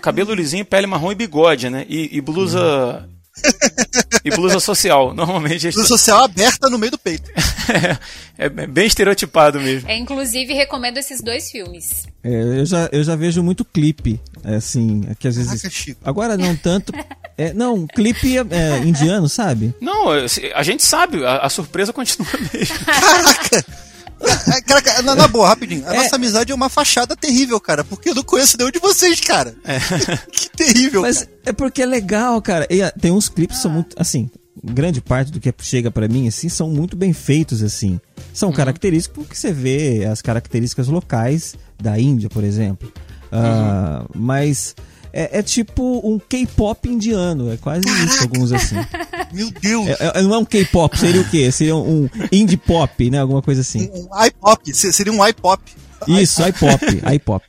Cabelo 0.01 0.33
lisinho, 0.33 0.65
pele 0.65 0.87
marrom 0.87 1.11
e 1.11 1.15
bigode, 1.15 1.69
né? 1.69 1.85
E, 1.87 2.17
e 2.17 2.21
blusa. 2.21 3.07
E 4.25 4.29
blusa 4.31 4.59
social. 4.59 5.13
Normalmente 5.13 5.65
eles- 5.65 5.75
Luz 5.75 5.87
social 5.87 6.23
aberta 6.23 6.69
no 6.69 6.77
meio 6.77 6.91
do 6.91 6.97
peito. 6.97 7.31
é, 8.37 8.45
é 8.45 8.49
bem 8.67 8.85
estereotipado 8.85 9.59
mesmo. 9.61 9.89
É, 9.89 9.97
inclusive, 9.97 10.53
recomendo 10.53 10.97
esses 10.97 11.21
dois 11.21 11.49
filmes. 11.49 12.05
É, 12.23 12.29
eu, 12.29 12.65
já, 12.65 12.89
eu 12.91 13.03
já 13.03 13.15
vejo 13.15 13.41
muito 13.41 13.63
clipe, 13.63 14.19
é, 14.43 14.55
assim, 14.55 15.03
é 15.09 15.15
que 15.15 15.27
às 15.27 15.37
vezes. 15.37 15.61
Caraca, 15.61 15.69
Chico. 15.69 16.01
Agora 16.03 16.37
não 16.37 16.55
tanto. 16.55 16.91
É, 17.37 17.53
não, 17.53 17.87
clipe 17.87 18.37
é, 18.37 18.79
indiano, 18.79 19.29
sabe? 19.29 19.73
Não, 19.79 20.09
a 20.09 20.63
gente 20.63 20.83
sabe, 20.83 21.23
a, 21.25 21.37
a 21.37 21.49
surpresa 21.49 21.93
continua 21.93 22.27
mesmo. 22.53 22.75
Caraca! 22.85 23.88
É, 24.21 24.61
Caraca, 24.61 25.01
na, 25.01 25.15
na 25.15 25.27
boa, 25.27 25.47
rapidinho. 25.47 25.87
A 25.87 25.93
nossa 25.93 26.15
amizade 26.15 26.51
é 26.51 26.55
uma 26.55 26.69
fachada 26.69 27.15
terrível, 27.15 27.59
cara. 27.59 27.83
Porque 27.83 28.09
eu 28.09 28.15
não 28.15 28.23
conheço 28.23 28.57
nenhum 28.57 28.71
de 28.71 28.79
vocês, 28.79 29.19
cara. 29.21 29.55
que 30.31 30.49
terrível, 30.49 31.01
Mas 31.01 31.19
cara. 31.19 31.31
é 31.45 31.53
porque 31.53 31.81
é 31.81 31.85
legal, 31.85 32.41
cara. 32.41 32.67
E, 32.69 32.81
ah, 32.81 32.91
tem 32.91 33.11
uns 33.11 33.29
clipes 33.29 33.57
que 33.57 33.61
são 33.61 33.71
muito. 33.71 33.95
Assim, 33.97 34.29
grande 34.63 35.01
parte 35.01 35.31
do 35.31 35.39
que 35.39 35.53
chega 35.61 35.89
pra 35.89 36.07
mim, 36.07 36.27
assim, 36.27 36.49
são 36.49 36.69
muito 36.69 36.95
bem 36.95 37.13
feitos, 37.13 37.63
assim. 37.63 37.99
São 38.33 38.51
característicos 38.51 39.23
porque 39.23 39.35
você 39.35 39.51
vê 39.51 40.05
as 40.05 40.21
características 40.21 40.87
locais 40.87 41.55
da 41.81 41.99
Índia, 41.99 42.29
por 42.29 42.43
exemplo. 42.43 42.91
Ah, 43.31 44.05
Mas 44.15 44.75
é, 45.13 45.39
é 45.39 45.43
tipo 45.43 46.01
um 46.07 46.19
K-pop 46.19 46.87
indiano. 46.89 47.51
É 47.51 47.57
quase 47.57 47.87
isso, 48.05 48.21
alguns 48.23 48.51
assim. 48.51 48.75
Meu 49.33 49.49
Deus. 49.51 49.87
É- 49.87 50.19
é- 50.19 50.21
não 50.21 50.33
é 50.35 50.37
um 50.37 50.45
K-pop, 50.45 50.97
seria 50.97 51.21
o 51.21 51.29
quê? 51.29 51.51
Seria 51.51 51.75
um 51.75 52.09
indie 52.31 52.57
pop, 52.57 53.09
né? 53.09 53.19
Alguma 53.19 53.41
coisa 53.41 53.61
assim. 53.61 53.89
Um, 53.93 54.07
um 54.11 54.25
iPop. 54.25 54.73
se- 54.73 54.91
Seria 54.93 55.13
um 55.13 55.25
iPop. 55.27 55.61
Isso, 56.07 56.41
iPop, 56.47 56.85
iPop. 57.15 57.45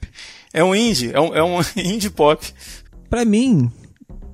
É 0.53 0.65
um 0.65 0.75
indie, 0.75 1.13
é 1.13 1.21
um, 1.21 1.35
é 1.35 1.43
um 1.45 1.61
indie 1.77 2.11
pop. 2.11 2.45
Pra 3.09 3.25
mim, 3.25 3.71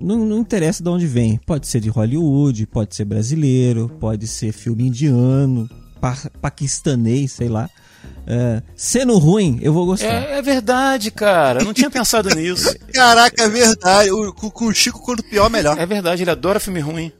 não, 0.00 0.16
não 0.24 0.38
interessa 0.38 0.82
de 0.82 0.88
onde 0.88 1.06
vem. 1.06 1.38
Pode 1.46 1.66
ser 1.66 1.80
de 1.80 1.88
Hollywood, 1.90 2.66
pode 2.66 2.94
ser 2.96 3.04
brasileiro, 3.04 3.90
pode 4.00 4.26
ser 4.26 4.52
filme 4.52 4.88
indiano, 4.88 5.68
pa 6.00 6.16
paquistanês, 6.40 7.32
sei 7.32 7.48
lá. 7.48 7.68
É, 8.26 8.60
sendo 8.74 9.16
ruim, 9.18 9.58
eu 9.62 9.72
vou 9.72 9.86
gostar. 9.86 10.06
É, 10.06 10.38
é 10.38 10.42
verdade, 10.42 11.10
cara. 11.12 11.60
Eu 11.60 11.64
não 11.64 11.72
tinha 11.72 11.88
pensado 11.90 12.28
nisso. 12.34 12.74
Caraca, 12.92 13.44
é 13.44 13.48
verdade. 13.48 14.10
O- 14.10 14.32
com, 14.32 14.66
o 14.66 14.74
Chico, 14.74 15.00
quando 15.00 15.22
pior, 15.22 15.48
melhor. 15.48 15.78
É 15.78 15.86
verdade, 15.86 16.22
ele 16.24 16.30
adora 16.30 16.58
filme 16.58 16.80
ruim. 16.80 17.12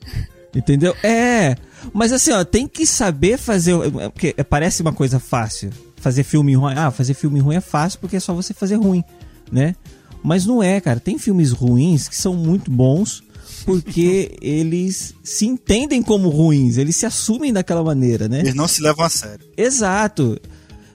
Entendeu? 0.54 0.96
É. 1.04 1.54
Mas 1.92 2.12
assim, 2.12 2.32
ó, 2.32 2.42
tem 2.44 2.66
que 2.66 2.84
saber 2.86 3.38
fazer. 3.38 3.72
é, 4.00 4.08
Porque 4.08 4.34
parece 4.50 4.82
uma 4.82 4.92
coisa 4.92 5.20
fácil. 5.20 5.70
Fazer 5.96 6.25
filme 6.25 6.54
ruim. 6.56 6.75
Ah, 6.76 6.90
fazer 6.90 7.14
filme 7.14 7.38
ruim 7.38 7.56
é 7.56 7.60
fácil 7.60 8.00
porque 8.00 8.16
é 8.16 8.20
só 8.20 8.34
você 8.34 8.52
fazer 8.52 8.75
ruim, 8.76 9.04
né? 9.50 9.75
Mas 10.25 10.44
não 10.44 10.60
é, 10.62 10.80
cara. 10.80 10.98
Tem 10.98 11.18
filmes 11.18 11.52
ruins 11.52 12.08
que 12.08 12.16
são 12.16 12.34
muito 12.34 12.68
bons 12.70 13.22
porque 13.64 14.36
eles 14.42 15.14
se 15.22 15.46
entendem 15.46 16.02
como 16.02 16.28
ruins, 16.28 16.78
eles 16.78 16.96
se 16.96 17.06
assumem 17.06 17.52
daquela 17.52 17.82
maneira, 17.84 18.28
né? 18.28 18.40
Eles 18.40 18.54
não 18.54 18.66
se 18.66 18.82
levam 18.82 19.04
a 19.04 19.08
sério. 19.08 19.46
Exato. 19.56 20.38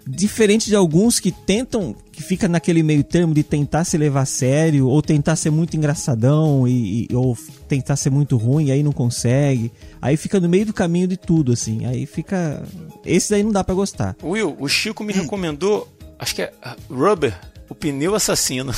Diferente 0.08 0.65
de 0.67 0.75
alguns 0.75 1.20
que 1.20 1.31
tentam, 1.31 1.96
que 2.12 2.24
fica 2.24 2.48
naquele 2.48 2.81
meio 2.81 3.03
termo 3.03 3.34
de 3.34 3.43
tentar 3.43 3.84
se 3.84 3.98
levar 3.98 4.22
a 4.22 4.25
sério, 4.25 4.88
ou 4.88 5.01
tentar 5.01 5.36
ser 5.36 5.50
muito 5.51 5.77
engraçadão, 5.77 6.67
e, 6.67 7.08
e- 7.10 7.15
ou 7.15 7.38
tentar 7.67 7.96
ser 7.96 8.10
muito 8.10 8.36
ruim, 8.36 8.65
e 8.65 8.72
aí 8.72 8.81
não 8.84 8.91
consegue. 8.91 9.72
Aí 10.01 10.17
fica 10.17 10.39
no 10.39 10.50
meio 10.50 10.65
do 10.65 10.74
caminho 10.74 11.08
de 11.08 11.17
tudo, 11.17 11.51
assim. 11.53 11.86
Aí 11.86 12.05
fica. 12.05 12.63
Esse 13.05 13.29
daí 13.31 13.43
não 13.43 13.51
dá 13.51 13.63
pra 13.63 13.75
gostar. 13.75 14.15
Will, 14.24 14.55
o 14.60 14.67
Chico 14.67 15.03
me 15.03 15.13
recomendou, 15.13 15.88
acho 16.17 16.34
que 16.36 16.41
é 16.41 16.51
ah, 16.63 16.75
Rubber, 16.89 17.39
o 17.70 17.75
pneu 17.75 18.15
assassino. 18.15 18.74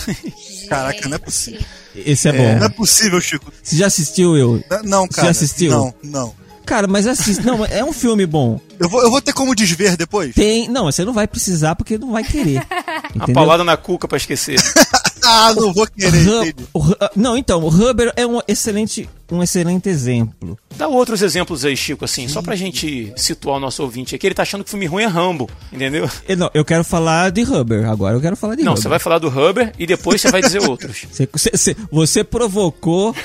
Caraca, 0.69 1.07
não 1.07 1.15
é 1.15 1.19
possível. 1.19 1.61
Esse 1.95 2.27
é, 2.29 2.33
bom. 2.33 2.59
Não 2.59 2.65
é 2.65 2.69
possível, 2.69 3.19
Chico. 3.21 3.51
Você 3.63 3.75
já 3.77 3.87
assistiu, 3.87 4.35
eu? 4.37 4.63
Não, 4.83 5.03
Você 5.05 5.13
cara. 5.13 5.25
já 5.27 5.31
assistiu? 5.31 5.71
Não, 5.71 5.93
não. 6.03 6.42
Cara, 6.65 6.87
mas 6.87 7.05
assiste. 7.07 7.45
Não, 7.45 7.65
é 7.65 7.83
um 7.83 7.93
filme 7.93 8.25
bom. 8.25 8.59
Eu 8.79 8.89
vou, 8.89 9.01
eu 9.03 9.11
vou 9.11 9.21
ter 9.21 9.33
como 9.33 9.53
desver 9.55 9.95
depois? 9.97 10.33
Tem. 10.33 10.67
Não, 10.69 10.85
você 10.85 11.03
não 11.05 11.13
vai 11.13 11.27
precisar 11.27 11.75
porque 11.75 11.97
não 11.97 12.11
vai 12.11 12.23
querer. 12.23 12.57
Uma 12.57 13.07
Entendeu? 13.23 13.33
paulada 13.35 13.63
na 13.63 13.77
cuca 13.77 14.07
pra 14.07 14.17
esquecer. 14.17 14.59
Ah, 15.25 15.53
não 15.55 15.71
vou 15.71 15.87
querer, 15.87 16.53
o 16.73 16.79
Hu- 16.79 16.95
não, 17.15 17.37
então, 17.37 17.63
o 17.63 17.69
Huber 17.69 18.11
é 18.17 18.27
um 18.27 18.41
excelente, 18.45 19.09
um 19.31 19.41
excelente 19.41 19.87
exemplo. 19.87 20.59
Dá 20.75 20.85
outros 20.89 21.21
exemplos 21.21 21.63
aí, 21.63 21.77
Chico, 21.77 22.03
assim, 22.03 22.27
só 22.27 22.41
pra 22.41 22.57
gente 22.57 23.13
situar 23.15 23.55
o 23.55 23.59
nosso 23.61 23.81
ouvinte 23.83 24.13
aqui. 24.13 24.27
Ele 24.27 24.35
tá 24.35 24.41
achando 24.41 24.65
que 24.65 24.69
filme 24.69 24.85
ruim 24.85 25.03
é 25.03 25.07
Rambo, 25.07 25.49
entendeu? 25.71 26.09
Eu, 26.27 26.35
não, 26.35 26.51
eu 26.53 26.65
quero 26.65 26.83
falar 26.83 27.31
de 27.31 27.41
Huber, 27.43 27.89
agora 27.89 28.17
eu 28.17 28.21
quero 28.21 28.35
falar 28.35 28.55
de 28.55 28.63
Não, 28.63 28.73
Huber. 28.73 28.83
você 28.83 28.89
vai 28.89 28.99
falar 28.99 29.17
do 29.19 29.29
Rubber 29.29 29.71
e 29.79 29.87
depois 29.87 30.19
você 30.19 30.29
vai 30.29 30.41
dizer 30.41 30.59
outros. 30.69 31.05
Você- 31.09 31.29
você- 31.55 31.75
você 31.89 32.21
provocou. 32.25 33.15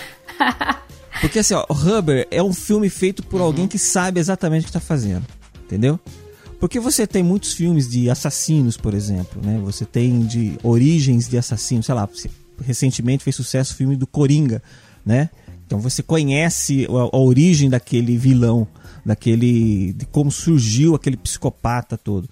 Porque 1.20 1.38
assim, 1.40 1.54
ó, 1.54 1.64
o 1.68 1.72
Huber 1.72 2.26
é 2.30 2.42
um 2.42 2.52
filme 2.52 2.88
feito 2.88 3.22
por 3.22 3.40
alguém 3.40 3.66
que 3.66 3.78
sabe 3.78 4.20
exatamente 4.20 4.64
o 4.64 4.66
que 4.66 4.72
tá 4.72 4.80
fazendo. 4.80 5.26
Entendeu? 5.64 5.98
Porque 6.60 6.80
você 6.80 7.06
tem 7.06 7.22
muitos 7.22 7.52
filmes 7.52 7.88
de 7.88 8.10
assassinos, 8.10 8.76
por 8.76 8.94
exemplo, 8.94 9.40
né? 9.44 9.60
Você 9.64 9.84
tem 9.84 10.20
de 10.20 10.58
origens 10.62 11.28
de 11.28 11.38
assassinos, 11.38 11.86
sei 11.86 11.94
lá, 11.94 12.08
recentemente 12.64 13.22
fez 13.22 13.36
sucesso 13.36 13.74
o 13.74 13.76
filme 13.76 13.96
do 13.96 14.06
Coringa, 14.06 14.62
né? 15.04 15.30
Então 15.66 15.78
você 15.78 16.02
conhece 16.02 16.86
a, 16.86 17.16
a 17.16 17.20
origem 17.20 17.68
daquele 17.68 18.16
vilão, 18.16 18.66
daquele 19.04 19.92
de 19.92 20.06
como 20.06 20.32
surgiu 20.32 20.94
aquele 20.94 21.16
psicopata 21.16 21.96
todo. 21.96 22.28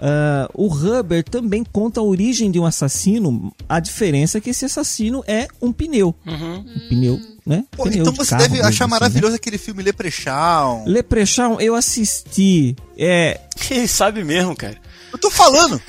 Ah, 0.00 0.48
o 0.54 0.66
Huber 0.66 1.22
também 1.22 1.62
conta 1.62 2.00
a 2.00 2.02
origem 2.02 2.50
de 2.50 2.58
um 2.58 2.64
assassino. 2.64 3.52
A 3.68 3.78
diferença 3.80 4.38
é 4.38 4.40
que 4.40 4.50
esse 4.50 4.64
assassino 4.64 5.22
é 5.26 5.46
um 5.60 5.70
pneu. 5.72 6.14
Um 6.26 6.88
pneu, 6.88 7.20
né? 7.46 7.64
Pô, 7.70 7.84
Pneu 7.84 8.00
então 8.00 8.12
de 8.12 8.18
você 8.18 8.30
carro 8.30 8.42
deve 8.42 8.60
achar 8.60 8.68
assim, 8.68 8.80
né? 8.84 8.86
maravilhoso 8.86 9.36
aquele 9.36 9.58
filme 9.58 9.82
Leprechaun. 9.82 10.84
Leprechaun, 10.86 11.60
eu 11.60 11.74
assisti. 11.74 12.74
É, 12.96 13.40
Ele 13.70 13.86
sabe 13.86 14.24
mesmo, 14.24 14.56
cara. 14.56 14.78
Eu 15.12 15.18
tô 15.18 15.30
falando. 15.30 15.80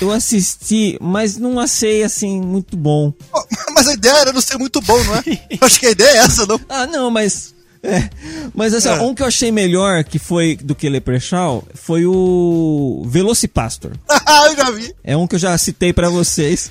eu 0.00 0.10
assisti, 0.10 0.96
mas 1.00 1.36
não 1.36 1.60
achei 1.60 2.02
assim 2.02 2.40
muito 2.40 2.76
bom. 2.76 3.12
Mas 3.74 3.86
a 3.86 3.92
ideia 3.94 4.14
era 4.16 4.32
não 4.32 4.40
ser 4.40 4.58
muito 4.58 4.80
bom, 4.80 5.02
não 5.04 5.14
é? 5.16 5.22
Eu 5.48 5.58
Acho 5.62 5.78
que 5.78 5.86
a 5.86 5.90
ideia 5.90 6.08
é 6.08 6.16
essa, 6.18 6.44
não? 6.44 6.60
Ah, 6.68 6.86
não, 6.86 7.10
mas. 7.10 7.54
É, 7.82 8.10
mas 8.54 8.74
assim, 8.74 8.88
É. 8.88 9.00
um 9.00 9.14
que 9.14 9.22
eu 9.22 9.26
achei 9.26 9.50
melhor 9.50 10.04
que 10.04 10.18
foi 10.18 10.56
do 10.56 10.74
que 10.74 10.88
Leprechaun 10.88 11.62
foi 11.74 12.04
o 12.06 13.02
Velocipastor. 13.06 13.92
eu 14.50 14.56
já 14.56 14.70
vi. 14.70 14.94
É 15.02 15.16
um 15.16 15.26
que 15.26 15.34
eu 15.36 15.38
já 15.38 15.56
citei 15.56 15.92
pra 15.92 16.08
vocês. 16.10 16.70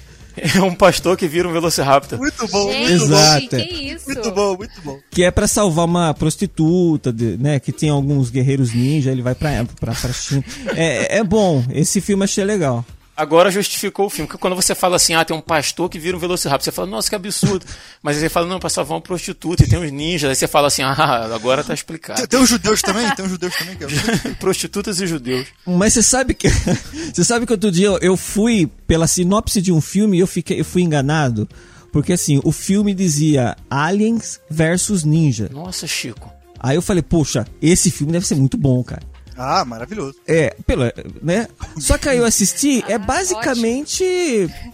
É 0.56 0.62
um 0.62 0.74
pastor 0.74 1.18
que 1.18 1.28
vira 1.28 1.50
um 1.50 1.52
Velociraptor. 1.52 2.18
Muito 2.18 2.48
bom, 2.48 2.72
Gente, 2.72 2.90
muito 2.92 3.04
Exato. 3.06 3.50
que 3.50 3.58
isso? 3.58 4.06
bom. 4.06 4.14
Muito 4.14 4.32
bom, 4.32 4.56
muito 4.58 4.82
bom. 4.86 5.00
Que 5.12 5.24
é 5.24 5.32
pra 5.32 5.48
salvar 5.48 5.84
uma 5.86 6.14
prostituta, 6.14 7.12
de- 7.12 7.36
né? 7.38 7.60
Que 7.60 7.74
tem 7.74 7.90
alguns 7.90 8.30
guerreiros 8.30 8.74
ninja, 8.74 9.12
ele 9.12 9.22
vai 9.22 9.36
pra, 9.36 9.66
pra, 9.80 9.94
pra 9.94 10.14
China. 10.14 10.44
É, 10.76 11.18
é 11.18 11.24
bom, 11.26 11.62
esse 11.74 12.00
filme 12.00 12.24
achei 12.24 12.46
legal. 12.46 12.86
Agora 13.20 13.52
justificou 13.52 14.06
o 14.06 14.10
filme. 14.10 14.28
Porque 14.28 14.40
quando 14.40 14.56
você 14.56 14.74
fala 14.74 14.96
assim, 14.96 15.14
ah, 15.14 15.26
tem 15.26 15.36
um 15.36 15.42
pastor 15.42 15.90
que 15.90 16.00
vira 16.00 16.16
um 16.16 16.20
Velociraptor, 16.20 16.64
você 16.64 16.72
fala, 16.72 16.88
nossa, 16.88 17.10
que 17.10 17.16
absurdo. 17.16 17.66
Mas 18.02 18.16
aí 18.16 18.22
você 18.24 18.30
fala, 18.30 18.48
não, 18.48 18.60
pra 18.60 18.70
salvar 18.70 18.96
uma 18.96 19.02
prostituta 19.02 19.64
e 19.64 19.68
tem 19.68 19.78
uns 19.78 19.92
ninjas. 19.92 20.30
Aí 20.30 20.36
você 20.36 20.48
fala 20.48 20.68
assim, 20.68 20.82
ah, 20.84 21.30
agora 21.36 21.64
tá 21.64 21.74
explicado. 21.74 22.20
Tem, 22.20 22.28
tem 22.28 22.40
os 22.40 22.50
judeus 22.50 22.82
também? 22.82 23.10
Tem 23.16 23.26
os 23.26 23.32
judeus 23.32 23.54
também? 23.56 23.76
Que 23.76 23.84
é... 23.84 23.88
Prostitutas 24.40 25.02
e 25.02 25.08
judeus. 25.08 25.48
Mas 25.68 25.94
você 25.94 26.02
sabe 26.04 26.34
que. 26.34 26.48
Você 27.14 27.24
sabe 27.24 27.46
que 27.46 27.52
outro 27.52 27.72
dia 27.72 27.88
eu- 27.88 27.98
eu 28.02 28.16
fui 28.18 28.70
pela 28.88 29.08
sinopse 29.08 29.62
de 29.62 29.72
um 29.72 29.82
filme 29.82 30.18
e 30.18 30.20
eu, 30.22 30.28
fiquei, 30.28 30.60
eu 30.60 30.66
fui 30.66 30.82
enganado. 30.84 31.48
Porque 31.92 32.14
assim, 32.14 32.40
o 32.44 32.52
filme 32.52 32.94
dizia 32.94 33.56
Aliens 33.70 34.40
versus 34.50 35.04
Ninja. 35.04 35.50
Nossa, 35.52 35.88
Chico. 35.88 36.32
Aí 36.60 36.76
eu 36.76 36.82
falei, 36.82 37.02
poxa, 37.02 37.46
esse 37.62 37.90
filme 37.90 38.14
deve 38.14 38.28
ser 38.28 38.36
muito 38.36 38.58
bom, 38.58 38.84
cara. 38.84 39.02
Ah, 39.42 39.64
maravilhoso. 39.64 40.16
É, 40.28 40.54
pela, 40.68 40.94
né? 41.22 41.48
Só 41.78 41.98
que 41.98 42.10
aí 42.10 42.18
eu 42.18 42.26
assisti, 42.26 42.84
é 42.90 42.98
basicamente, 42.98 44.04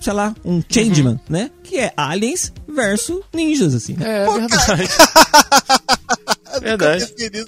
sei 0.02 0.14
lá, 0.14 0.36
um 0.44 0.60
Changeman, 0.68 1.20
né? 1.30 1.52
Que 1.64 1.78
é 1.78 1.94
Aliens 1.96 2.52
versus 2.68 3.22
Ninjas, 3.32 3.76
assim. 3.76 3.94
né? 3.94 4.24
É, 4.24 4.26
verdade. 4.26 4.90
verdade. 6.62 7.06
Eu 7.16 7.20
nunca 7.20 7.24
pensei 7.24 7.30
nisso. 7.30 7.48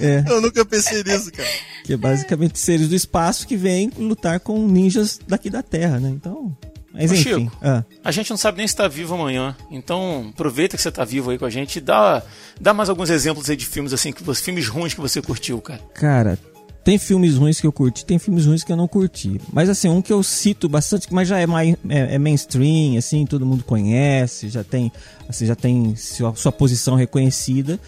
É. 0.00 0.24
Eu 0.28 0.40
nunca 0.40 0.64
pensei 0.64 1.02
nisso, 1.02 1.32
cara. 1.32 1.48
Que 1.84 1.94
é 1.94 1.96
basicamente 1.96 2.58
seres 2.58 2.88
do 2.88 2.94
espaço 2.94 3.46
que 3.46 3.56
vêm 3.56 3.90
lutar 3.98 4.38
com 4.38 4.68
ninjas 4.68 5.18
daqui 5.26 5.50
da 5.50 5.62
Terra, 5.62 5.98
né? 5.98 6.10
Então. 6.10 6.56
Mas 6.96 7.10
Ô, 7.10 7.14
enfim. 7.14 7.40
Chico. 7.40 7.58
Ah. 7.60 7.84
A 8.02 8.10
gente 8.10 8.30
não 8.30 8.36
sabe 8.36 8.58
nem 8.58 8.66
se 8.66 8.74
tá 8.74 8.88
vivo 8.88 9.14
amanhã. 9.14 9.54
Então, 9.70 10.30
aproveita 10.32 10.76
que 10.76 10.82
você 10.82 10.90
tá 10.90 11.04
vivo 11.04 11.30
aí 11.30 11.38
com 11.38 11.44
a 11.44 11.50
gente 11.50 11.76
e 11.76 11.80
dá, 11.80 12.22
dá 12.58 12.72
mais 12.72 12.88
alguns 12.88 13.10
exemplos 13.10 13.50
aí 13.50 13.56
de 13.56 13.66
filmes 13.66 13.92
assim, 13.92 14.12
que 14.12 14.22
você, 14.22 14.42
filmes 14.42 14.66
ruins 14.66 14.94
que 14.94 15.00
você 15.00 15.20
curtiu, 15.20 15.60
cara. 15.60 15.80
Cara, 15.92 16.38
tem 16.82 16.98
filmes 16.98 17.34
ruins 17.34 17.60
que 17.60 17.66
eu 17.66 17.72
curti, 17.72 18.06
tem 18.06 18.18
filmes 18.18 18.46
ruins 18.46 18.64
que 18.64 18.72
eu 18.72 18.76
não 18.76 18.88
curti. 18.88 19.40
Mas 19.52 19.68
assim, 19.68 19.88
um 19.88 20.00
que 20.00 20.12
eu 20.12 20.22
cito 20.22 20.68
bastante, 20.68 21.12
mas 21.12 21.28
já 21.28 21.38
é, 21.38 21.46
mais, 21.46 21.74
é, 21.88 22.14
é 22.14 22.18
mainstream, 22.18 22.96
assim, 22.96 23.26
todo 23.26 23.44
mundo 23.44 23.62
conhece, 23.62 24.48
já 24.48 24.64
tem, 24.64 24.90
assim, 25.28 25.44
já 25.44 25.54
tem 25.54 25.94
sua, 25.96 26.34
sua 26.34 26.52
posição 26.52 26.94
reconhecida, 26.94 27.78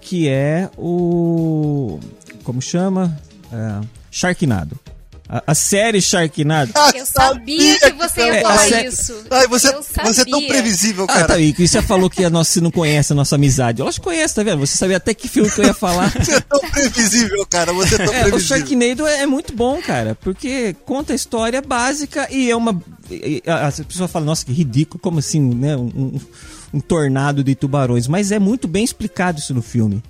que 0.00 0.28
é 0.28 0.70
o. 0.76 1.98
Como 2.44 2.60
chama? 2.60 3.18
É, 3.50 3.86
Sharknado. 4.10 4.78
A, 5.34 5.42
a 5.52 5.54
série 5.54 6.02
Sharknado. 6.02 6.70
Ah, 6.74 6.92
Eu 6.94 7.06
sabia 7.06 7.78
que 7.80 7.92
você 7.92 8.20
ia 8.20 8.42
falar 8.42 8.68
isso. 8.84 9.14
Ai, 9.30 9.46
você, 9.48 9.68
Eu 9.68 9.82
você 9.82 10.20
é 10.20 10.24
tão 10.26 10.46
previsível, 10.46 11.04
Ah, 11.04 11.12
cara. 11.14 11.26
tá 11.28 11.34
aí. 11.34 11.54
E 11.58 11.66
você 11.66 11.80
falou 11.80 12.10
que 12.10 12.22
a 12.22 12.28
nossa, 12.28 12.52
você 12.52 12.60
não 12.60 12.70
conhece 12.70 13.12
a 13.12 13.16
nossa 13.16 13.36
amizade. 13.36 13.80
Eu 13.80 13.88
acho 13.88 13.98
que 13.98 14.04
conhece, 14.04 14.34
tá 14.34 14.42
vendo? 14.42 14.58
Você 14.58 14.76
sabia 14.76 14.98
até 14.98 15.14
que 15.14 15.28
filme 15.28 15.50
que 15.50 15.58
eu 15.60 15.64
ia 15.64 15.72
falar. 15.72 16.10
Você 16.22 16.34
é 16.34 16.40
tão 16.40 16.60
previsível, 16.70 17.46
cara. 17.48 17.72
Você 17.72 17.94
é 17.94 17.98
tão 17.98 18.12
É, 18.14 18.18
o 18.20 18.22
previsível. 18.30 18.40
Sharknado 18.40 19.06
é, 19.06 19.22
é 19.22 19.26
muito 19.26 19.54
bom, 19.56 19.80
cara, 19.80 20.14
porque 20.20 20.76
conta 20.84 21.14
a 21.14 21.16
história 21.16 21.62
básica 21.62 22.28
e 22.30 22.50
é 22.50 22.54
uma. 22.56 22.78
As 23.46 23.80
pessoas 23.80 24.10
falam, 24.10 24.26
nossa, 24.26 24.44
que 24.44 24.52
ridículo, 24.52 25.00
como 25.00 25.18
assim, 25.18 25.40
né? 25.40 25.74
Um, 25.76 25.84
um- 25.96 26.20
um 26.74 26.80
tornado 26.80 27.42
de 27.42 27.54
tubarões. 27.54 28.06
Mas 28.06 28.30
é 28.32 28.38
muito 28.38 28.66
bem 28.68 28.84
explicado 28.84 29.38
isso 29.38 29.52
no 29.54 29.62
filme. 29.62 30.02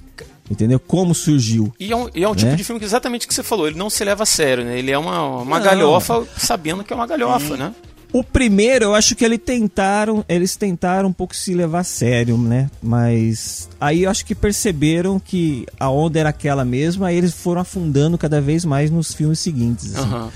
Entendeu? 0.53 0.79
Como 0.79 1.15
surgiu. 1.15 1.73
E 1.81 1.91
é 1.91 1.97
um, 1.97 2.09
e 2.15 2.23
é 2.23 2.29
um 2.29 2.35
tipo 2.35 2.51
Né? 2.51 2.57
de 2.57 2.63
filme 2.65 2.79
que 2.79 2.85
exatamente 2.85 3.25
o 3.25 3.29
que 3.29 3.33
você 3.35 3.43
falou, 3.43 3.67
ele 3.67 3.79
não 3.79 3.89
se 3.89 4.05
leva 4.05 4.23
a 4.23 4.27
sério, 4.27 4.65
né? 4.65 4.79
Ele 4.79 4.91
é 4.91 4.99
uma, 4.99 5.39
uma 5.41 5.59
Não. 5.59 5.65
galhofa 5.65 6.27
sabendo 6.37 6.85
que 6.85 6.93
é 6.93 6.97
uma 6.97 7.07
galhofa, 7.07 7.57
né? 7.57 7.75
O 8.13 8.23
primeiro, 8.23 8.85
eu 8.85 8.95
acho 8.95 9.17
que 9.17 9.25
eles 9.25 9.41
tentaram, 9.43 10.23
eles 10.29 10.55
tentaram 10.55 11.09
um 11.09 11.13
pouco 11.15 11.35
se 11.35 11.55
levar 11.55 11.79
a 11.81 11.85
sério, 11.85 12.37
né? 12.37 12.71
Mas 12.83 13.71
aí 13.81 14.03
eu 14.03 14.11
acho 14.11 14.27
que 14.27 14.35
perceberam 14.35 15.19
que 15.19 15.65
a 15.81 15.89
onda 15.89 16.21
era 16.21 16.29
aquela 16.29 16.63
mesma, 16.63 17.07
aí 17.07 17.17
eles 17.17 17.33
foram 17.33 17.63
afundando 17.63 18.19
cada 18.19 18.39
vez 18.39 18.67
mais 18.67 18.91
nos 18.91 19.15
filmes 19.15 19.39
seguintes. 19.39 19.95
assim. 19.97 20.05
Aham. 20.05 20.29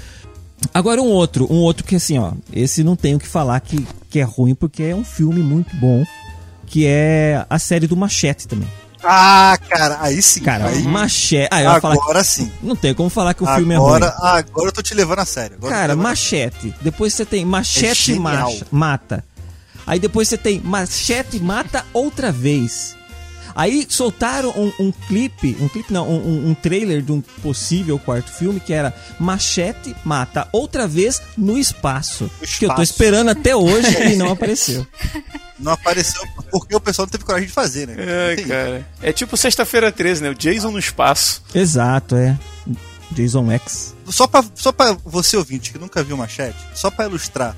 Agora 0.73 1.03
um 1.03 1.09
outro, 1.11 1.47
um 1.53 1.59
outro 1.59 1.85
que 1.85 1.97
assim, 1.97 2.17
ó, 2.19 2.33
esse 2.51 2.83
não 2.83 2.97
tenho 2.97 3.19
que 3.19 3.29
falar 3.29 3.61
que, 3.61 3.87
que 4.09 4.19
é 4.19 4.23
ruim 4.23 4.55
porque 4.55 4.83
é 4.83 4.95
um 4.95 5.05
filme 5.05 5.43
muito 5.43 5.77
bom, 5.77 6.03
que 6.67 6.87
é 6.87 7.45
a 7.51 7.59
série 7.59 7.87
do 7.87 7.95
Machete 7.95 8.49
também. 8.49 8.69
Ah, 9.09 9.59
cara, 9.69 9.99
aí 10.01 10.21
sim. 10.21 10.41
Cara, 10.43 10.67
aí, 10.69 10.83
Machete, 10.83 11.49
ah, 11.53 11.63
ia 11.63 11.81
falar 11.81 11.95
agora 11.95 12.25
sim. 12.25 12.51
não 12.63 12.75
tem 12.75 12.93
como 12.95 13.09
falar 13.09 13.35
que 13.35 13.45
o 13.45 13.47
filme 13.47 13.75
é 13.75 13.77
ruim. 13.79 13.87
Agora, 13.97 14.15
agora 14.21 14.69
eu 14.69 14.73
tô 14.73 14.83
te 14.83 14.95
levando 14.95 15.21
a 15.21 15.25
sério. 15.25 15.57
Agora 15.59 15.75
Cara, 15.75 15.97
machete. 15.97 16.75
Depois 16.81 17.15
você 17.15 17.25
tem 17.25 17.43
É 17.43 17.45
machete 17.45 17.95
genial. 18.15 18.23
macha- 18.51 18.67
mata. 18.71 19.25
Aí 19.87 20.01
depois 20.01 20.29
você 20.29 20.37
tem 20.37 20.61
machete 20.61 21.39
mata 21.39 21.85
outra 21.93 22.33
vez. 22.33 22.96
Aí 23.57 23.87
soltaram 23.89 24.51
um, 24.51 24.71
um 24.79 24.93
clipe, 24.93 25.57
um 25.61 25.67
clipe 25.69 25.91
não, 25.93 26.07
um, 26.09 26.51
um- 26.51 26.55
trailer 26.55 27.01
de 27.01 27.11
um 27.11 27.23
possível 27.43 27.99
quarto 27.99 28.31
filme 28.31 28.61
que 28.61 28.73
era 28.73 28.95
Machete 29.19 29.97
mata 30.05 30.47
outra 30.53 30.87
vez 30.87 31.23
no 31.39 31.57
espaço. 31.59 32.31
Que 32.59 32.67
eu 32.67 32.69
tô 32.69 32.83
espaço. 32.83 32.83
esperando 32.83 33.31
até 33.31 33.57
hoje 33.57 34.13
e 34.13 34.17
não 34.17 34.31
apareceu. 34.33 34.87
Não 35.59 35.73
apareceu 35.73 36.23
porque 36.51 36.77
o 36.77 36.81
pessoal 36.81 37.07
não 37.07 37.11
teve 37.11 37.25
coragem 37.25 37.49
de 37.49 37.53
fazer, 37.55 37.87
né? 37.89 37.97
Ai, 38.29 38.37
Tem- 38.37 38.47
cara. 38.47 38.87
É 39.01 39.11
tipo 39.11 39.35
sexta-feira 39.39 39.91
13, 39.91 40.23
né? 40.23 40.29
O 40.31 40.35
Jason 40.35 40.71
no 40.71 40.79
espaço. 40.79 41.43
Exato, 41.55 42.15
é. 42.15 42.39
Jason 43.13 43.51
X. 43.53 43.95
Só 44.11 44.27
pra, 44.27 44.45
só 44.55 44.71
pra 44.71 44.97
você 45.05 45.37
ouvinte 45.37 45.73
que 45.73 45.79
nunca 45.79 46.03
viu 46.03 46.17
Machete, 46.17 46.59
só 46.75 46.91
pra 46.91 47.07
ilustrar 47.07 47.57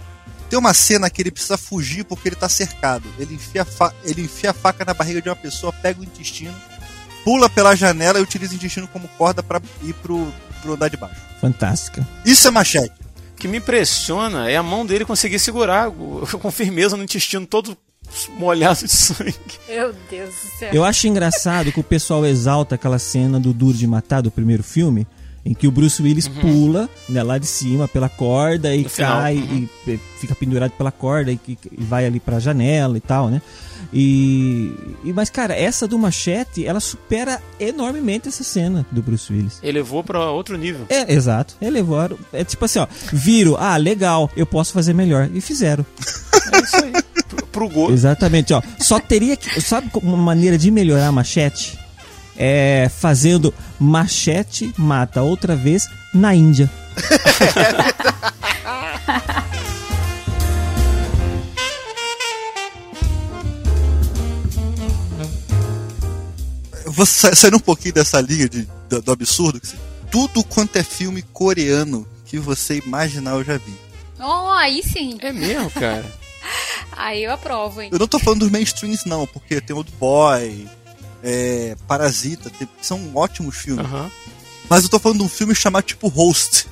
Tem 0.48 0.58
uma 0.58 0.72
cena 0.72 1.10
que 1.10 1.20
ele 1.20 1.30
precisa 1.30 1.58
fugir 1.58 2.04
porque 2.04 2.28
ele 2.28 2.36
tá 2.36 2.48
cercado. 2.48 3.08
Ele 3.18 3.34
enfia, 3.34 3.66
ele 4.04 4.22
enfia 4.22 4.50
a 4.50 4.54
faca 4.54 4.84
na 4.84 4.94
barriga 4.94 5.20
de 5.20 5.28
uma 5.28 5.36
pessoa, 5.36 5.72
pega 5.72 6.00
o 6.00 6.04
intestino, 6.04 6.54
pula 7.24 7.50
pela 7.50 7.74
janela 7.74 8.18
e 8.18 8.22
utiliza 8.22 8.52
o 8.52 8.56
intestino 8.56 8.88
como 8.88 9.06
corda 9.18 9.42
para 9.42 9.60
ir 9.82 9.92
pro, 9.94 10.32
pro 10.62 10.74
andar 10.74 10.88
de 10.88 10.96
baixo. 10.96 11.20
Fantástica. 11.40 12.06
Isso 12.24 12.48
é 12.48 12.50
machete. 12.50 12.92
O 13.32 13.36
que 13.36 13.46
me 13.46 13.58
impressiona 13.58 14.50
é 14.50 14.56
a 14.56 14.62
mão 14.62 14.84
dele 14.86 15.04
conseguir 15.04 15.38
segurar 15.38 15.90
com 16.40 16.50
firmeza 16.50 16.96
no 16.96 17.04
intestino 17.04 17.46
todo 17.46 17.76
molhado 18.38 18.86
de 18.86 18.92
sangue. 18.92 19.34
Meu 19.68 19.94
Deus 20.10 20.30
do 20.30 20.58
céu. 20.58 20.70
Eu 20.72 20.84
acho 20.84 21.06
engraçado 21.06 21.70
que 21.70 21.80
o 21.80 21.84
pessoal 21.84 22.24
exalta 22.24 22.74
aquela 22.74 22.98
cena 22.98 23.38
do 23.38 23.52
Duro 23.52 23.76
de 23.76 23.86
Matar 23.86 24.22
do 24.22 24.30
primeiro 24.30 24.62
filme, 24.62 25.06
em 25.48 25.54
que 25.54 25.66
o 25.66 25.70
Bruce 25.70 26.02
Willis 26.02 26.26
uhum. 26.26 26.34
pula 26.34 26.90
né, 27.08 27.22
lá 27.22 27.38
de 27.38 27.46
cima 27.46 27.88
pela 27.88 28.06
corda 28.06 28.74
e 28.74 28.82
no 28.82 28.90
cai 28.90 29.36
uhum. 29.38 29.66
e 29.86 29.98
fica 30.20 30.34
pendurado 30.34 30.72
pela 30.72 30.92
corda 30.92 31.32
e, 31.32 31.40
e, 31.48 31.58
vai 31.84 32.04
ali 32.04 32.20
pra 32.20 32.38
janela 32.38 32.98
e 32.98 33.00
tal, 33.00 33.30
né? 33.30 33.40
E, 33.90 34.70
e, 35.02 35.12
mas 35.14 35.30
cara, 35.30 35.54
essa 35.54 35.88
do 35.88 35.98
machete, 35.98 36.66
ela 36.66 36.80
supera 36.80 37.40
enormemente 37.58 38.28
essa 38.28 38.44
cena 38.44 38.84
do 38.92 39.02
Bruce 39.02 39.32
Willis. 39.32 39.58
Elevou 39.62 40.04
para 40.04 40.30
outro 40.30 40.58
nível. 40.58 40.84
É, 40.90 41.10
exato. 41.10 41.56
Elevou. 41.62 42.18
É 42.30 42.44
tipo 42.44 42.66
assim, 42.66 42.80
ó, 42.80 42.86
viram, 43.10 43.56
ah, 43.58 43.78
legal, 43.78 44.30
eu 44.36 44.44
posso 44.44 44.74
fazer 44.74 44.92
melhor 44.92 45.30
e 45.32 45.40
fizeram. 45.40 45.84
É 46.50 46.60
isso 46.60 46.76
aí. 46.76 46.92
pro, 47.28 47.46
pro 47.46 47.68
gol. 47.68 47.92
Exatamente, 47.92 48.54
ó. 48.54 48.62
Só 48.78 48.98
teria 48.98 49.36
que, 49.36 49.60
sabe 49.60 49.90
uma 50.02 50.16
maneira 50.16 50.56
de 50.56 50.70
melhorar 50.70 51.08
a 51.08 51.12
machete? 51.12 51.78
É 52.38 52.88
fazendo 52.88 53.52
machete 53.78 54.72
mata 54.78 55.22
outra 55.22 55.56
vez 55.56 55.88
na 56.14 56.34
Índia. 56.34 56.70
vou 66.98 67.06
sair 67.06 67.54
um 67.54 67.60
pouquinho 67.60 67.94
dessa 67.94 68.20
linha 68.20 68.48
de, 68.48 68.68
do, 68.88 69.00
do 69.00 69.12
absurdo. 69.12 69.60
Tudo 70.10 70.42
quanto 70.42 70.76
é 70.76 70.82
filme 70.82 71.22
coreano 71.22 72.06
que 72.24 72.38
você 72.38 72.78
imaginar 72.78 73.32
eu 73.32 73.44
já 73.44 73.56
vi. 73.56 73.74
Oh, 74.18 74.50
aí 74.50 74.82
sim. 74.82 75.16
É 75.20 75.32
mesmo, 75.32 75.70
cara. 75.70 76.04
aí 76.92 77.22
eu 77.22 77.32
aprovo, 77.32 77.80
hein? 77.80 77.90
Eu 77.92 77.98
não 77.98 78.08
tô 78.08 78.18
falando 78.18 78.40
dos 78.40 78.50
mainstreams, 78.50 79.04
não, 79.04 79.26
porque 79.26 79.60
tem 79.60 79.76
Old 79.76 79.92
Boy, 79.98 80.66
é, 81.22 81.76
Parasita, 81.86 82.50
tem, 82.50 82.68
são 82.80 83.00
ótimos 83.14 83.56
filmes. 83.56 83.86
Mas 84.68 84.84
eu 84.84 84.90
tô 84.90 84.98
falando 84.98 85.18
de 85.18 85.24
um 85.24 85.28
filme 85.28 85.54
chamado 85.54 85.84
tipo 85.84 86.08
Host, 86.08 86.66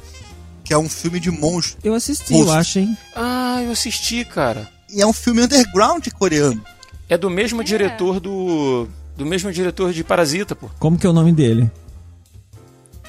que 0.63 0.73
é 0.73 0.79
um 0.79 0.89
filme 0.89 1.19
de 1.19 1.31
monstro. 1.31 1.79
Eu 1.83 1.95
assisti, 1.95 2.33
Host. 2.33 2.49
eu 2.49 2.53
acho, 2.53 2.79
hein? 2.79 2.99
Ah, 3.15 3.61
eu 3.63 3.73
assisti, 3.73 4.25
cara. 4.25 4.69
E 4.91 5.01
é 5.01 5.07
um 5.07 5.13
filme 5.13 5.43
underground 5.43 6.07
coreano. 6.19 6.63
É 7.09 7.17
do 7.17 7.31
mesmo 7.31 7.61
é. 7.61 7.65
diretor 7.65 8.21
do 8.21 8.89
do 9.17 9.25
mesmo 9.25 9.51
diretor 9.51 9.93
de 9.93 10.05
Parasita, 10.05 10.55
pô. 10.55 10.69
Como 10.79 10.99
que 10.99 11.07
é 11.07 11.11
o 11.11 11.13
nome 11.13 11.33
dele? 11.33 11.71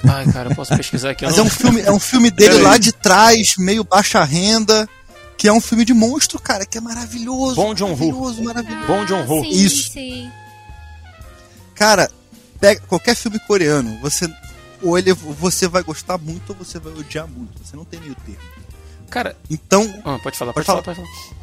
Ai, 0.04 0.30
cara, 0.32 0.50
eu 0.50 0.56
posso 0.56 0.74
pesquisar 0.76 1.10
aqui. 1.10 1.24
Mas 1.24 1.36
não... 1.36 1.44
é 1.44 1.46
um 1.46 1.50
filme, 1.50 1.80
é 1.82 1.92
um 1.92 2.00
filme 2.00 2.30
dele 2.30 2.58
lá 2.58 2.78
de 2.78 2.92
trás, 2.92 3.56
meio 3.58 3.84
baixa 3.84 4.24
renda, 4.24 4.88
que 5.36 5.48
é 5.48 5.52
um 5.52 5.60
filme 5.60 5.84
de 5.84 5.92
monstro, 5.92 6.38
cara, 6.38 6.64
que 6.64 6.78
é 6.78 6.80
maravilhoso. 6.80 7.56
Bom 7.56 7.74
John 7.74 7.88
maravilhoso, 7.88 8.42
maravilhoso. 8.42 8.86
Bom 8.86 9.04
John. 9.04 9.26
Sim, 9.26 9.50
Isso. 9.50 9.92
Sim. 9.92 10.30
Cara, 11.78 12.10
pega 12.58 12.80
qualquer 12.82 13.14
filme 13.14 13.38
coreano, 13.38 13.98
você 14.00 14.26
ou 14.82 14.98
ele 14.98 15.12
você 15.12 15.68
vai 15.68 15.82
gostar 15.82 16.18
muito 16.18 16.50
ou 16.50 16.56
você 16.56 16.78
vai 16.78 16.92
odiar 16.92 17.26
muito. 17.28 17.64
Você 17.64 17.76
não 17.76 17.84
tem 17.84 18.00
meio 18.00 18.16
termo. 18.16 18.40
Cara, 19.08 19.36
então, 19.48 19.82
ah, 20.04 20.18
pode 20.22 20.36
falar, 20.36 20.52
pode, 20.52 20.66
pode 20.66 20.82
falar, 20.82 20.82
falar, 20.82 20.96
pode 20.96 21.08
falar. 21.08 21.38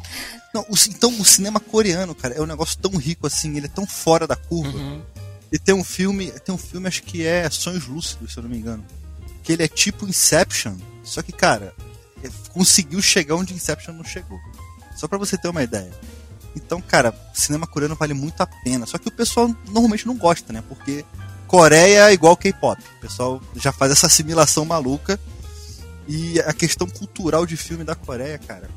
Não, 0.54 0.62
o, 0.68 0.74
então 0.88 1.20
o 1.20 1.24
cinema 1.24 1.58
coreano, 1.58 2.14
cara, 2.14 2.34
é 2.34 2.40
um 2.40 2.46
negócio 2.46 2.78
tão 2.78 2.96
rico 2.96 3.26
assim, 3.26 3.56
ele 3.56 3.66
é 3.66 3.68
tão 3.68 3.86
fora 3.86 4.26
da 4.26 4.36
curva. 4.36 4.76
Uhum. 4.76 5.02
E 5.50 5.58
tem 5.58 5.74
um 5.74 5.84
filme, 5.84 6.30
tem 6.30 6.54
um 6.54 6.58
filme 6.58 6.86
acho 6.86 7.02
que 7.02 7.24
é 7.24 7.48
Sonhos 7.50 7.86
Lúcidos, 7.86 8.32
se 8.32 8.38
eu 8.38 8.42
não 8.42 8.50
me 8.50 8.58
engano, 8.58 8.84
que 9.42 9.52
ele 9.52 9.62
é 9.62 9.68
tipo 9.68 10.06
Inception, 10.06 10.76
só 11.02 11.22
que 11.22 11.32
cara, 11.32 11.74
é, 12.22 12.28
conseguiu 12.52 13.00
chegar 13.00 13.36
onde 13.36 13.54
Inception 13.54 13.94
não 13.94 14.04
chegou. 14.04 14.38
Só 14.96 15.06
para 15.06 15.18
você 15.18 15.36
ter 15.36 15.48
uma 15.48 15.62
ideia. 15.62 15.92
Então, 16.56 16.80
cara, 16.80 17.14
cinema 17.34 17.66
coreano 17.66 17.94
vale 17.94 18.14
muito 18.14 18.40
a 18.40 18.46
pena. 18.46 18.86
Só 18.86 18.96
que 18.96 19.08
o 19.08 19.12
pessoal 19.12 19.54
normalmente 19.66 20.06
não 20.06 20.16
gosta, 20.16 20.52
né? 20.52 20.64
Porque 20.66 21.04
Coreia 21.46 22.10
é 22.10 22.12
igual 22.12 22.36
K-pop. 22.36 22.82
O 22.96 23.00
pessoal 23.00 23.40
já 23.54 23.70
faz 23.70 23.92
essa 23.92 24.06
assimilação 24.06 24.64
maluca. 24.64 25.20
E 26.08 26.40
a 26.40 26.52
questão 26.52 26.88
cultural 26.88 27.44
de 27.44 27.56
filme 27.56 27.84
da 27.84 27.94
Coreia, 27.94 28.38
cara, 28.38 28.70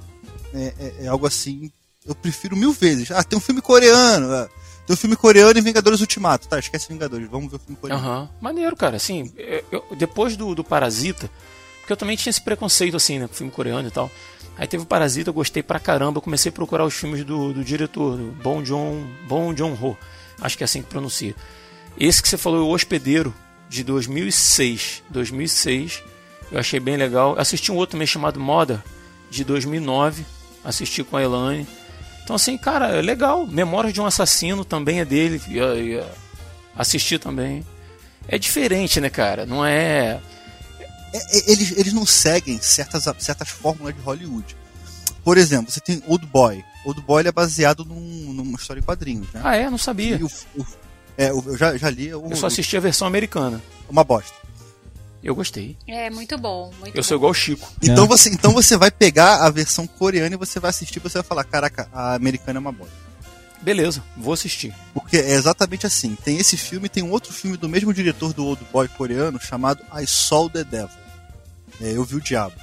é, 0.53 0.73
é, 0.79 0.93
é, 1.05 1.07
algo 1.07 1.25
assim. 1.25 1.71
Eu 2.05 2.15
prefiro 2.15 2.55
mil 2.55 2.73
vezes. 2.73 3.11
Ah, 3.11 3.23
tem 3.23 3.37
um 3.37 3.41
filme 3.41 3.61
coreano. 3.61 4.33
Ah, 4.33 4.49
tem 4.85 4.93
um 4.93 4.97
filme 4.97 5.15
coreano 5.15 5.57
e 5.57 5.61
Vingadores 5.61 6.01
Ultimato. 6.01 6.47
Tá, 6.47 6.59
esquece 6.59 6.89
Vingadores. 6.89 7.29
Vamos 7.29 7.49
ver 7.49 7.57
o 7.57 7.59
filme 7.59 7.77
coreano. 7.79 8.03
Aham. 8.03 8.21
Uhum. 8.21 8.29
Maneiro, 8.41 8.75
cara. 8.75 8.97
Assim, 8.97 9.31
eu, 9.71 9.85
depois 9.95 10.35
do, 10.35 10.55
do 10.55 10.63
Parasita, 10.63 11.29
porque 11.79 11.93
eu 11.93 11.97
também 11.97 12.17
tinha 12.17 12.31
esse 12.31 12.41
preconceito, 12.41 12.97
assim, 12.97 13.19
né, 13.19 13.29
filme 13.31 13.51
coreano 13.51 13.87
e 13.87 13.91
tal. 13.91 14.11
Aí 14.59 14.67
teve 14.67 14.83
o 14.83 14.85
Parasita, 14.85 15.29
eu 15.29 15.33
gostei 15.33 15.63
pra 15.63 15.79
caramba. 15.79 16.17
Eu 16.17 16.21
comecei 16.21 16.49
a 16.49 16.53
procurar 16.53 16.85
os 16.85 16.93
filmes 16.93 17.23
do, 17.23 17.53
do 17.53 17.63
diretor, 17.63 18.17
do 18.17 18.31
Bong 18.43 18.63
Joon, 18.63 19.07
Bong 19.27 19.57
Joon 19.57 19.73
Ho. 19.73 19.97
Acho 20.41 20.57
que 20.57 20.63
é 20.63 20.65
assim 20.65 20.83
que 20.83 20.89
pronuncia. 20.89 21.33
Esse 21.97 22.21
que 22.21 22.29
você 22.29 22.37
falou, 22.37 22.69
O 22.69 22.73
Hospedeiro, 22.73 23.33
de 23.67 23.83
2006. 23.83 25.03
2006. 25.09 26.03
Eu 26.51 26.59
achei 26.59 26.79
bem 26.79 26.97
legal. 26.97 27.35
Assisti 27.39 27.71
um 27.71 27.75
outro 27.75 27.93
também 27.93 28.07
chamado 28.07 28.39
Moda, 28.39 28.83
de 29.31 29.43
2009 29.43 30.25
assisti 30.63 31.03
com 31.03 31.17
a 31.17 31.23
Elane. 31.23 31.67
Então, 32.23 32.35
assim, 32.35 32.57
cara, 32.57 32.89
é 32.89 33.01
legal. 33.01 33.45
Memórias 33.47 33.93
de 33.93 34.01
um 34.01 34.05
Assassino 34.05 34.63
também 34.63 34.99
é 34.99 35.05
dele. 35.05 35.41
Ia, 35.47 35.75
ia 35.75 36.07
assistir 36.75 37.19
também. 37.19 37.65
É 38.27 38.37
diferente, 38.37 39.01
né, 39.01 39.09
cara? 39.09 39.45
Não 39.45 39.65
é, 39.65 40.19
é 41.13 41.51
eles, 41.51 41.71
eles 41.77 41.93
não 41.93 42.05
seguem 42.05 42.61
certas, 42.61 43.05
certas 43.19 43.49
fórmulas 43.49 43.95
de 43.95 44.01
Hollywood. 44.01 44.55
Por 45.23 45.37
exemplo, 45.37 45.71
você 45.71 45.79
tem 45.79 46.01
Old 46.07 46.25
Boy. 46.25 46.63
Old 46.85 47.01
Boy 47.01 47.25
é 47.25 47.31
baseado 47.31 47.83
num, 47.85 48.33
numa 48.33 48.57
história 48.57 48.79
em 48.79 48.83
quadrinhos, 48.83 49.27
né? 49.33 49.41
Ah, 49.43 49.55
é? 49.55 49.69
Não 49.69 49.77
sabia. 49.77 50.19
O, 50.23 50.61
o, 50.61 50.65
é, 51.17 51.29
eu 51.29 51.57
já, 51.57 51.77
já 51.77 51.89
li. 51.89 52.13
O, 52.13 52.29
eu 52.29 52.35
só 52.35 52.47
assisti 52.47 52.77
a 52.77 52.79
versão 52.79 53.07
americana. 53.07 53.61
Uma 53.89 54.03
bosta. 54.03 54.33
Eu 55.21 55.35
gostei. 55.35 55.77
É, 55.85 56.09
muito 56.09 56.37
bom. 56.37 56.71
Muito 56.79 56.95
eu 56.95 57.01
bom. 57.01 57.03
sou 57.03 57.17
igual 57.17 57.31
o 57.31 57.33
Chico. 57.33 57.69
Então, 57.81 58.05
é. 58.05 58.07
você, 58.07 58.29
então 58.29 58.53
você 58.53 58.77
vai 58.77 58.89
pegar 58.89 59.45
a 59.45 59.49
versão 59.49 59.85
coreana 59.85 60.35
e 60.35 60.37
você 60.37 60.59
vai 60.59 60.69
assistir 60.69 60.99
você 60.99 61.17
vai 61.17 61.27
falar, 61.27 61.43
caraca, 61.43 61.89
a 61.91 62.13
americana 62.13 62.57
é 62.57 62.61
uma 62.61 62.71
bosta. 62.71 63.08
Beleza, 63.61 64.03
vou 64.15 64.33
assistir. 64.33 64.73
Porque 64.93 65.17
é 65.17 65.31
exatamente 65.31 65.85
assim. 65.85 66.15
Tem 66.23 66.37
esse 66.37 66.55
filme 66.55 66.87
tem 66.87 67.03
um 67.03 67.11
outro 67.11 67.33
filme 67.33 67.57
do 67.57 67.67
mesmo 67.67 67.93
diretor 67.93 68.33
do 68.33 68.45
Old 68.45 68.65
Boy 68.71 68.87
coreano 68.87 69.39
chamado 69.39 69.83
I 69.93 70.07
Saw 70.07 70.49
the 70.49 70.63
Devil. 70.63 70.97
É, 71.81 71.91
eu 71.95 72.03
vi 72.03 72.15
o 72.15 72.21
Diabo. 72.21 72.55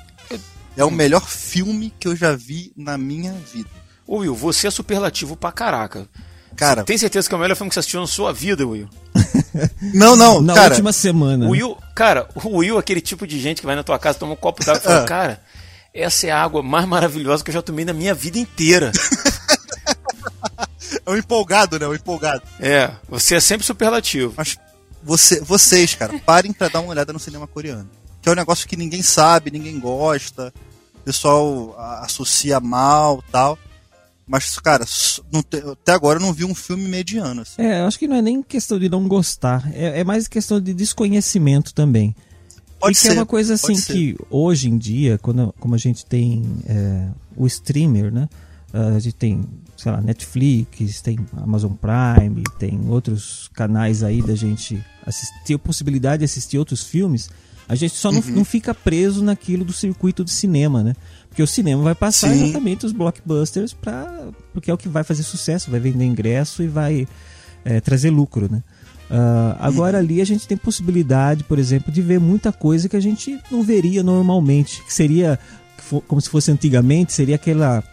É 0.77 0.85
o 0.85 0.91
melhor 0.91 1.27
filme 1.27 1.93
que 1.99 2.07
eu 2.07 2.15
já 2.15 2.37
vi 2.37 2.73
na 2.77 2.99
minha 2.99 3.33
vida. 3.33 3.71
Ô 4.07 4.19
Will, 4.19 4.35
você 4.35 4.67
é 4.67 4.71
superlativo 4.71 5.37
pra 5.37 5.51
caraca. 5.51 6.07
Cara, 6.55 6.85
tem 6.85 6.97
certeza 6.97 7.29
que 7.29 7.35
é 7.35 7.39
o 7.39 7.41
melhor 7.41 7.55
filme 7.55 7.69
que 7.69 7.75
você 7.75 7.81
assistiu 7.81 8.01
na 8.01 8.07
sua 8.07 8.33
vida, 8.33 8.67
Will? 8.67 8.89
Não, 9.95 10.15
não, 10.15 10.43
na 10.43 10.55
cara, 10.55 10.71
última 10.71 10.93
semana. 10.93 11.47
O 11.47 11.51
Will, 11.51 11.79
cara, 11.95 12.29
o 12.35 12.59
Will 12.59 12.77
é 12.77 12.79
aquele 12.79 13.01
tipo 13.01 13.27
de 13.27 13.41
gente 13.41 13.61
que 13.61 13.67
vai 13.67 13.75
na 13.75 13.83
tua 13.83 13.99
casa, 13.99 14.19
toma 14.19 14.35
um 14.35 14.37
copo 14.37 14.63
d'água 14.63 14.81
e 14.81 14.83
fala, 14.83 15.01
ah. 15.03 15.05
cara, 15.05 15.41
essa 15.95 16.27
é 16.27 16.31
a 16.31 16.43
água 16.43 16.63
mais 16.63 16.87
maravilhosa 16.87 17.43
que 17.43 17.49
eu 17.51 17.55
já 17.55 17.63
tomei 17.63 17.85
na 17.85 17.95
minha 17.95 18.13
vida 18.13 18.39
inteira. 18.39 18.93
é 21.05 21.11
um 21.11 21.17
empolgado, 21.17 21.79
né? 21.79 21.87
Um 21.87 21.95
empolgado. 21.95 22.43
É, 22.61 22.91
você 23.09 23.37
é 23.37 23.41
sempre 23.41 23.67
superlativo. 23.67 24.35
Mas 24.37 24.57
você, 25.03 25.41
vocês, 25.41 25.95
cara, 25.95 26.19
parem 26.19 26.53
pra 26.53 26.69
dar 26.69 26.81
uma 26.81 26.91
olhada 26.91 27.13
no 27.13 27.19
cinema 27.19 27.47
coreano. 27.47 27.89
Que 28.21 28.29
é 28.29 28.33
um 28.33 28.37
negócio 28.37 28.67
que 28.67 28.77
ninguém 28.77 29.03
sabe, 29.03 29.51
ninguém 29.51 29.79
gosta, 29.79 30.53
o 30.95 31.01
pessoal 31.01 31.77
associa 32.03 32.59
mal 32.59 33.23
tal. 33.31 33.59
Mas, 34.27 34.59
cara, 34.59 34.85
te, 34.85 35.23
até 35.71 35.93
agora 35.93 36.19
eu 36.19 36.23
não 36.23 36.33
vi 36.33 36.45
um 36.45 36.55
filme 36.55 36.89
mediano. 36.89 37.43
Assim. 37.43 37.63
É, 37.63 37.81
eu 37.81 37.87
acho 37.87 37.99
que 37.99 38.09
não 38.09 38.17
é 38.17 38.23
nem 38.23 38.43
questão 38.43 38.79
de 38.79 38.89
não 38.89 39.07
gostar, 39.07 39.71
é, 39.73 40.01
é 40.01 40.05
mais 40.05 40.27
questão 40.27 40.61
de 40.61 40.75
desconhecimento 40.75 41.73
também. 41.73 42.15
Pode 42.81 42.97
e 42.97 43.01
ser, 43.01 43.09
que 43.09 43.15
é 43.15 43.21
uma 43.21 43.27
coisa 43.27 43.55
assim 43.55 43.81
que 43.81 44.17
hoje 44.29 44.69
em 44.69 44.77
dia, 44.77 45.19
quando, 45.19 45.55
como 45.61 45.75
a 45.75 45.79
gente 45.79 46.05
tem 46.05 46.45
é, 46.67 47.09
o 47.37 47.47
streamer, 47.47 48.13
né? 48.13 48.29
A 48.95 48.99
gente 48.99 49.15
tem, 49.15 49.43
sei 49.77 49.93
lá, 49.93 50.01
Netflix, 50.01 51.01
tem 51.01 51.19
Amazon 51.37 51.73
Prime, 51.73 52.43
tem 52.59 52.81
outros 52.89 53.49
canais 53.55 54.03
aí 54.03 54.21
da 54.21 54.35
gente 54.35 54.83
assistir, 55.05 55.55
a 55.55 55.59
possibilidade 55.59 56.19
de 56.19 56.25
assistir 56.25 56.59
outros 56.59 56.85
filmes. 56.85 57.31
A 57.69 57.75
gente 57.75 57.95
só 57.95 58.11
uhum. 58.11 58.21
não, 58.21 58.37
não 58.37 58.45
fica 58.45 58.75
preso 58.75 59.25
naquilo 59.25 59.65
do 59.65 59.73
circuito 59.73 60.25
de 60.25 60.31
cinema, 60.31 60.83
né? 60.83 60.95
Porque 61.29 61.43
o 61.43 61.47
cinema 61.47 61.83
vai 61.83 61.95
passar 61.95 62.31
Sim. 62.31 62.45
exatamente 62.45 62.87
os 62.87 62.93
blockbusters 62.93 63.73
para 63.73 64.29
porque 64.53 64.71
é 64.71 64.75
o 64.75 64.79
que 64.79 64.89
vai 64.89 65.05
fazer 65.05 65.23
sucesso, 65.23 65.71
vai 65.71 65.81
vender 65.81 66.05
ingresso 66.05 66.63
e 66.63 66.69
vai 66.69 67.09
é, 67.65 67.81
trazer 67.81 68.11
lucro, 68.11 68.49
né? 68.51 68.63
Uh, 69.11 69.55
agora 69.61 69.99
ali 69.99 70.21
a 70.21 70.25
gente 70.25 70.49
tem 70.49 70.57
possibilidade, 70.57 71.45
por 71.45 71.59
exemplo, 71.59 71.93
de 71.93 72.03
ver 72.03 72.19
muita 72.19 72.51
coisa 72.51 72.89
que 72.89 72.97
a 72.97 73.01
gente 73.01 73.39
não 73.51 73.63
veria 73.63 74.03
normalmente, 74.03 74.83
que 74.83 74.93
seria 74.93 75.39
como 76.09 76.21
se 76.21 76.29
fosse 76.29 76.51
antigamente, 76.51 77.13
seria 77.13 77.37
aquela 77.37 77.85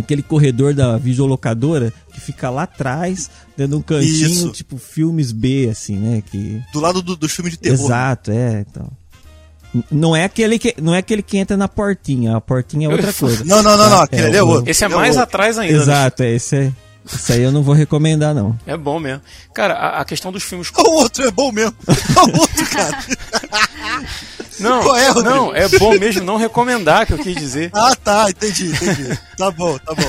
aquele 0.00 0.22
corredor 0.22 0.72
da 0.74 0.96
videolocadora 0.96 1.92
que 2.12 2.20
fica 2.20 2.48
lá 2.50 2.62
atrás, 2.64 3.30
dando 3.56 3.78
um 3.78 3.82
cantinho, 3.82 4.26
Isso. 4.28 4.50
tipo 4.52 4.78
filmes 4.78 5.32
B, 5.32 5.68
assim, 5.70 5.96
né? 5.96 6.22
Que... 6.30 6.62
Do 6.72 6.80
lado 6.80 7.02
do, 7.02 7.16
do 7.16 7.28
filme 7.28 7.50
de 7.50 7.56
terror. 7.58 7.78
Exato, 7.86 8.30
é, 8.30 8.64
então. 8.68 8.88
Não 9.90 10.14
é, 10.14 10.24
aquele 10.24 10.58
que, 10.58 10.74
não 10.82 10.94
é 10.94 10.98
aquele 10.98 11.22
que 11.22 11.38
entra 11.38 11.56
na 11.56 11.66
portinha, 11.66 12.36
a 12.36 12.40
portinha 12.42 12.88
é 12.88 12.90
outra 12.92 13.12
coisa. 13.12 13.42
Não, 13.44 13.62
não, 13.62 13.76
não, 13.76 13.88
não. 13.88 14.00
Aquele 14.00 14.22
É, 14.22 14.26
ali 14.26 14.36
é 14.36 14.42
o- 14.42 14.48
outro. 14.48 14.70
Esse 14.70 14.84
é 14.84 14.86
Aquele 14.86 15.00
mais 15.00 15.16
outro. 15.16 15.22
atrás 15.28 15.58
ainda. 15.58 15.76
né? 15.76 15.82
Exato, 15.82 16.22
é, 16.22 16.30
esse, 16.34 16.56
é, 16.56 16.72
esse 17.10 17.32
aí 17.32 17.40
eu 17.42 17.50
não 17.50 17.62
vou 17.62 17.74
recomendar, 17.74 18.34
não. 18.34 18.58
É 18.66 18.76
bom 18.76 19.00
mesmo. 19.00 19.22
Cara, 19.54 19.72
a, 19.74 20.00
a 20.02 20.04
questão 20.04 20.30
dos 20.30 20.42
filmes. 20.42 20.70
O 20.76 20.90
outro 21.00 21.24
é 21.26 21.30
bom 21.30 21.50
mesmo. 21.50 21.74
O 21.88 22.38
outro, 22.38 22.66
cara. 22.70 22.98
Não, 24.60 24.82
Qual 24.82 24.96
é, 24.96 25.08
Rodrigo? 25.08 25.30
não, 25.30 25.54
é 25.54 25.68
bom 25.68 25.98
mesmo 25.98 26.22
não 26.24 26.36
recomendar, 26.36 27.06
que 27.06 27.12
eu 27.12 27.18
quis 27.18 27.34
dizer. 27.36 27.70
Ah, 27.74 27.94
tá. 27.96 28.28
Entendi, 28.30 28.66
entendi. 28.72 29.18
Tá 29.36 29.50
bom, 29.50 29.78
tá 29.78 29.94
bom. 29.94 30.02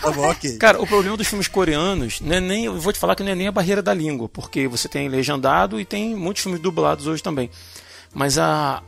Tá 0.00 0.10
bom, 0.10 0.28
ok. 0.28 0.56
Cara, 0.56 0.82
o 0.82 0.86
problema 0.86 1.16
dos 1.16 1.28
filmes 1.28 1.46
coreanos 1.46 2.20
não 2.20 2.34
é 2.36 2.40
nem. 2.40 2.64
Eu 2.64 2.78
vou 2.80 2.92
te 2.92 2.98
falar 2.98 3.14
que 3.14 3.22
não 3.22 3.30
é 3.30 3.34
nem 3.34 3.46
a 3.46 3.52
barreira 3.52 3.80
da 3.80 3.94
língua, 3.94 4.28
porque 4.28 4.66
você 4.66 4.88
tem 4.88 5.08
legendado 5.08 5.78
e 5.80 5.84
tem 5.84 6.14
muitos 6.16 6.42
filmes 6.42 6.60
dublados 6.60 7.06
hoje 7.06 7.22
também. 7.22 7.48
Mas 8.12 8.36
a. 8.38 8.82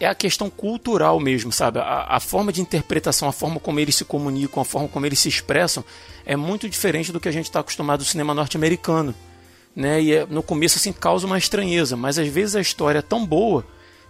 É 0.00 0.06
a 0.06 0.14
questão 0.14 0.48
cultural 0.48 1.18
mesmo, 1.18 1.50
sabe? 1.50 1.80
A, 1.80 2.06
a 2.08 2.20
forma 2.20 2.52
de 2.52 2.60
interpretação, 2.60 3.28
a 3.28 3.32
forma 3.32 3.58
como 3.58 3.80
eles 3.80 3.96
se 3.96 4.04
comunicam, 4.04 4.62
a 4.62 4.64
forma 4.64 4.86
como 4.88 5.04
eles 5.04 5.18
se 5.18 5.28
expressam 5.28 5.84
é 6.24 6.36
muito 6.36 6.68
diferente 6.68 7.10
do 7.10 7.18
que 7.18 7.28
a 7.28 7.32
gente 7.32 7.46
está 7.46 7.58
acostumado 7.60 7.98
no 7.98 8.04
cinema 8.06 8.32
norte-americano. 8.32 9.12
Né? 9.74 10.00
E 10.00 10.12
é- 10.14 10.24
no 10.30 10.40
começo 10.40 10.78
assim 10.78 10.92
causa 10.92 11.26
uma 11.26 11.36
estranheza, 11.36 11.96
mas 11.96 12.16
às 12.16 12.28
vezes 12.28 12.54
a 12.54 12.60
história 12.60 13.00
é 13.00 13.02
tão 13.02 13.26
boa 13.26 13.66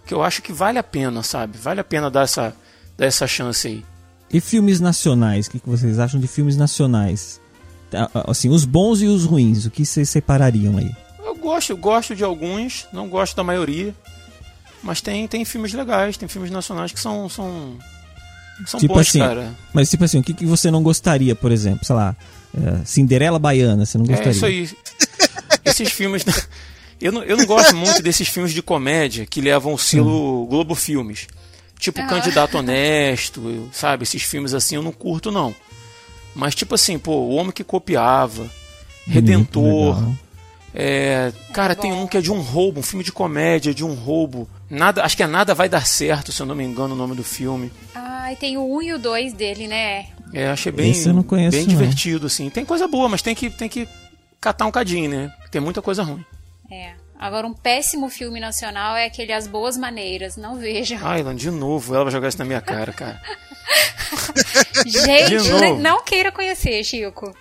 que 0.08 0.14
eu 0.14 0.22
acho 0.22 0.40
que 0.40 0.54
vale 0.54 0.78
a 0.78 0.82
pena, 0.82 1.22
sabe? 1.22 1.58
Vale 1.58 1.80
a 1.80 1.84
pena 1.84 2.10
dar 2.10 2.22
essa, 2.22 2.56
dar 2.96 3.04
essa 3.04 3.26
chance 3.26 3.68
aí. 3.68 3.84
E 4.32 4.40
filmes 4.40 4.80
nacionais? 4.80 5.46
O 5.46 5.50
que, 5.50 5.60
vocês 5.64 5.98
acham 5.98 6.18
de 6.18 6.26
filmes 6.26 6.56
nacionais? 6.56 7.38
Tá, 7.90 8.10
Assim, 8.26 8.48
os 8.48 8.64
bons 8.64 9.02
e 9.02 9.06
os 9.06 9.26
ruins, 9.26 9.66
o 9.66 9.70
que 9.70 9.84
vocês 9.84 10.08
separariam 10.08 10.78
aí? 10.78 10.90
Eu 11.22 11.34
gosto, 11.36 11.70
eu 11.70 11.76
gosto 11.76 12.16
de 12.16 12.24
alguns, 12.24 12.86
não 12.90 13.06
gosto 13.06 13.36
da 13.36 13.44
maioria. 13.44 13.94
Mas 14.82 15.02
tem, 15.02 15.28
tem 15.28 15.44
filmes 15.44 15.74
legais, 15.74 16.16
tem 16.16 16.26
filmes 16.26 16.50
nacionais 16.50 16.90
que 16.90 17.00
são 17.00 17.28
são, 17.28 17.76
são 18.66 18.80
Tipo 18.80 18.94
bons, 18.94 19.08
assim, 19.08 19.18
cara. 19.18 19.54
Mas 19.74 19.90
tipo 19.90 20.04
assim, 20.04 20.20
o 20.20 20.22
que, 20.22 20.32
que 20.32 20.46
você 20.46 20.70
não 20.70 20.82
gostaria, 20.82 21.34
por 21.34 21.52
exemplo? 21.52 21.84
Sei 21.84 21.94
lá, 21.94 22.16
é, 22.56 22.84
Cinderela 22.86 23.38
Baiana, 23.38 23.84
você 23.84 23.98
não 23.98 24.06
gostaria? 24.06 24.30
É 24.30 24.34
isso 24.34 24.46
aí. 24.46 24.70
Esses 25.66 25.92
filmes. 25.92 26.24
Eu 27.00 27.12
não, 27.12 27.22
eu 27.22 27.36
não 27.36 27.46
gosto 27.46 27.76
muito 27.76 28.02
desses 28.02 28.28
filmes 28.28 28.52
de 28.52 28.62
comédia 28.62 29.24
que 29.24 29.40
levam 29.40 29.74
o 29.74 29.78
selo 29.78 30.46
Globo 30.46 30.74
Filmes. 30.74 31.26
Tipo 31.78 32.04
Candidato 32.08 32.58
Honesto, 32.58 33.68
sabe? 33.72 34.02
Esses 34.02 34.22
filmes 34.22 34.52
assim 34.52 34.74
eu 34.74 34.82
não 34.82 34.90
curto, 34.92 35.30
não. 35.30 35.54
Mas 36.34 36.54
tipo 36.54 36.74
assim, 36.74 36.98
pô, 36.98 37.12
O 37.12 37.34
Homem 37.36 37.52
que 37.52 37.62
Copiava, 37.62 38.48
Redentor. 39.06 39.96
legal. 39.96 40.14
É, 40.74 41.32
cara, 41.52 41.74
tem 41.74 41.92
um 41.92 42.06
que 42.06 42.16
é 42.16 42.20
de 42.20 42.30
um 42.30 42.40
roubo, 42.40 42.80
um 42.80 42.82
filme 42.82 43.02
de 43.04 43.10
comédia, 43.10 43.72
de 43.72 43.84
um 43.84 43.94
roubo. 43.94 44.48
Nada, 44.68 45.02
acho 45.02 45.16
que 45.16 45.22
é 45.22 45.26
Nada 45.26 45.54
Vai 45.54 45.68
Dar 45.68 45.86
Certo, 45.86 46.30
se 46.30 46.40
eu 46.42 46.46
não 46.46 46.54
me 46.54 46.62
engano, 46.64 46.94
o 46.94 46.96
nome 46.98 47.16
do 47.16 47.24
filme. 47.24 47.72
Ai, 47.94 48.36
tem 48.36 48.56
o 48.58 48.76
1 48.76 48.82
e 48.82 48.92
o 48.92 48.98
2 48.98 49.32
dele, 49.32 49.66
né? 49.66 50.06
É, 50.32 50.48
achei 50.48 50.70
bem, 50.70 50.90
Esse 50.90 51.08
eu 51.08 51.14
não 51.14 51.22
conheço, 51.22 51.56
bem 51.56 51.66
não. 51.66 51.70
divertido, 51.70 52.26
assim. 52.26 52.50
Tem 52.50 52.64
coisa 52.64 52.86
boa, 52.86 53.08
mas 53.08 53.22
tem 53.22 53.34
que, 53.34 53.48
tem 53.48 53.68
que 53.68 53.88
catar 54.40 54.66
um 54.66 54.70
cadinho, 54.70 55.08
né? 55.10 55.32
Tem 55.50 55.60
muita 55.60 55.80
coisa 55.80 56.02
ruim. 56.02 56.24
É. 56.70 56.92
Agora, 57.18 57.46
um 57.46 57.54
péssimo 57.54 58.08
filme 58.08 58.38
nacional 58.38 58.94
é 58.96 59.06
aquele 59.06 59.32
As 59.32 59.46
Boas 59.46 59.76
Maneiras. 59.76 60.36
Não 60.36 60.56
veja. 60.56 60.98
Ai, 61.02 61.22
de 61.34 61.50
novo, 61.50 61.94
ela 61.94 62.04
vai 62.04 62.12
jogar 62.12 62.28
isso 62.28 62.38
na 62.38 62.44
minha 62.44 62.60
cara, 62.60 62.92
cara. 62.92 63.20
Gente, 64.86 65.78
não 65.80 66.02
queira 66.02 66.30
conhecer, 66.30 66.82
Chico. 66.84 67.34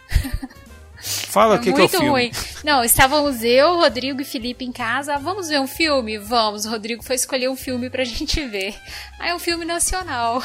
Fala 0.99 1.53
o 1.53 1.57
É 1.57 1.59
que, 1.59 1.65
que 1.65 1.69
é 1.69 1.73
o 1.73 1.77
muito 1.77 1.91
filme. 1.91 2.09
ruim. 2.09 2.31
Não, 2.63 2.83
estávamos 2.83 3.43
eu, 3.43 3.75
Rodrigo 3.77 4.19
e 4.21 4.25
Felipe 4.25 4.65
em 4.65 4.71
casa. 4.71 5.13
Ah, 5.15 5.17
Vamos 5.19 5.47
ver 5.47 5.59
um 5.59 5.67
filme? 5.67 6.17
Vamos. 6.17 6.65
O 6.65 6.69
Rodrigo 6.69 7.03
foi 7.03 7.15
escolher 7.15 7.49
um 7.49 7.55
filme 7.55 7.89
pra 7.89 8.03
gente 8.05 8.43
ver. 8.47 8.75
Ah, 9.19 9.29
é 9.29 9.35
um 9.35 9.39
filme 9.39 9.63
nacional. 9.65 10.41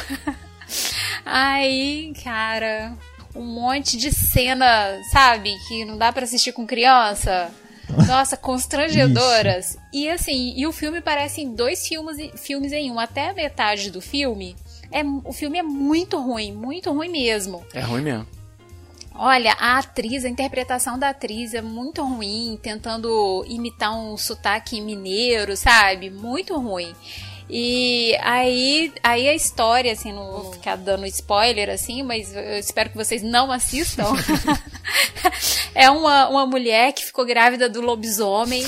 Aí, 1.25 2.13
cara, 2.23 2.93
um 3.35 3.43
monte 3.45 3.97
de 3.97 4.13
cena, 4.13 4.99
sabe? 5.11 5.57
Que 5.69 5.85
não 5.85 5.97
dá 5.97 6.13
pra 6.13 6.25
assistir 6.25 6.53
com 6.53 6.67
criança. 6.67 7.51
Nossa, 8.07 8.37
constrangedoras. 8.37 9.77
E 9.93 10.09
assim, 10.09 10.55
e 10.57 10.67
o 10.67 10.73
filme 10.73 11.01
parece 11.01 11.43
em 11.43 11.55
dois 11.55 11.87
filmes, 11.87 12.31
filmes 12.41 12.73
em 12.73 12.91
um. 12.91 12.99
Até 12.99 13.31
a 13.31 13.35
metade 13.35 13.91
do 13.91 14.01
filme. 14.01 14.57
É, 14.91 15.03
o 15.25 15.33
filme 15.33 15.59
é 15.59 15.63
muito 15.63 16.21
ruim, 16.21 16.53
muito 16.53 16.93
ruim 16.93 17.09
mesmo. 17.09 17.65
É 17.73 17.81
ruim 17.81 18.03
mesmo. 18.03 18.27
Olha, 19.15 19.53
a 19.59 19.79
atriz, 19.79 20.25
a 20.25 20.29
interpretação 20.29 20.99
da 20.99 21.11
atriz 21.11 21.53
é 21.53 21.61
muito 21.61 22.03
ruim, 22.03 22.59
tentando 22.63 23.45
imitar 23.47 23.95
um 23.95 24.17
sotaque 24.17 24.81
mineiro, 24.81 25.57
sabe? 25.57 26.09
Muito 26.11 26.59
ruim. 26.59 26.95
E 27.49 28.17
aí, 28.23 28.93
aí 29.03 29.29
a 29.29 29.35
história, 29.35 29.93
assim, 29.93 30.13
não 30.13 30.25
vou 30.33 30.53
ficar 30.53 30.77
dando 30.77 31.07
spoiler, 31.07 31.69
assim, 31.69 32.03
mas 32.03 32.35
eu 32.35 32.59
espero 32.59 32.91
que 32.91 32.97
vocês 32.97 33.23
não 33.23 33.51
assistam. 33.53 34.05
é 35.75 35.91
uma, 35.91 36.29
uma 36.29 36.47
mulher 36.47 36.93
que 36.93 37.05
ficou 37.05 37.25
grávida 37.25 37.69
do 37.69 37.81
lobisomem, 37.81 38.65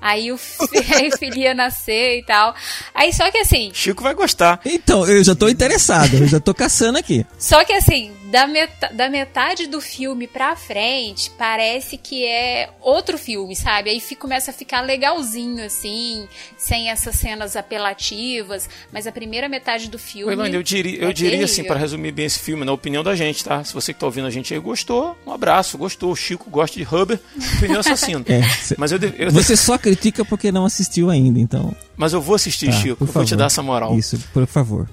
aí 0.00 0.30
o, 0.32 0.36
fi- 0.36 0.66
aí 0.94 1.08
o 1.08 1.18
filho 1.18 1.36
ia 1.38 1.54
nascer 1.54 2.18
e 2.18 2.22
tal. 2.24 2.54
Aí 2.94 3.12
só 3.12 3.30
que 3.30 3.38
assim, 3.38 3.70
Chico 3.72 4.02
vai 4.02 4.14
gostar. 4.14 4.60
Então, 4.64 5.06
eu 5.06 5.22
já 5.24 5.34
tô 5.34 5.48
interessado, 5.48 6.14
eu 6.14 6.26
já 6.26 6.40
tô 6.40 6.52
caçando 6.54 6.98
aqui. 6.98 7.24
Só 7.38 7.64
que 7.64 7.72
assim, 7.72 8.12
da, 8.30 8.46
meta- 8.46 8.90
da 8.92 9.08
metade 9.08 9.66
do 9.66 9.80
filme 9.80 10.26
pra 10.26 10.56
frente, 10.56 11.30
parece 11.38 11.96
que 11.96 12.24
é 12.26 12.70
outro 12.80 13.16
filme, 13.18 13.54
sabe? 13.54 13.90
Aí 13.90 14.00
fi- 14.00 14.16
começa 14.16 14.50
a 14.50 14.54
ficar 14.54 14.80
legalzinho, 14.80 15.64
assim, 15.64 16.26
sem 16.56 16.90
essas 16.90 17.16
cenas 17.16 17.56
apelativas. 17.56 18.68
Mas 18.92 19.06
a 19.06 19.12
primeira 19.12 19.48
metade 19.48 19.88
do 19.88 19.98
filme. 19.98 20.32
Eu 20.54 20.62
diria, 20.62 20.98
eu 21.00 21.10
é 21.10 21.12
diria 21.12 21.44
assim, 21.44 21.64
para 21.64 21.78
resumir 21.78 22.12
bem 22.12 22.26
esse 22.26 22.38
filme, 22.38 22.64
na 22.64 22.72
opinião 22.72 23.02
da 23.02 23.14
gente, 23.14 23.44
tá? 23.44 23.62
Se 23.64 23.72
você 23.72 23.92
que 23.92 24.00
tá 24.00 24.06
ouvindo 24.06 24.26
a 24.26 24.30
gente 24.30 24.52
aí 24.52 24.60
gostou, 24.60 25.16
um 25.26 25.32
abraço, 25.32 25.78
gostou. 25.78 26.10
O 26.10 26.16
Chico 26.16 26.50
gosta 26.50 26.76
de 26.76 26.82
Huber, 26.84 27.18
pneu 27.60 27.80
assassino. 27.80 28.24
É, 28.28 28.40
Mas 28.76 28.92
eu, 28.92 28.98
eu- 29.18 29.30
Você 29.30 29.56
só 29.56 29.78
critica 29.78 30.24
porque 30.24 30.50
não 30.50 30.64
assistiu 30.64 31.10
ainda, 31.10 31.38
então. 31.38 31.74
mas 31.96 32.12
eu 32.12 32.20
vou 32.20 32.34
assistir, 32.34 32.66
tá, 32.66 32.72
Chico. 32.72 33.04
Eu 33.04 33.06
vou 33.06 33.24
te 33.24 33.30
favor. 33.30 33.36
dar 33.36 33.46
essa 33.46 33.62
moral. 33.62 33.96
Isso, 33.96 34.18
por 34.32 34.46
favor. 34.46 34.88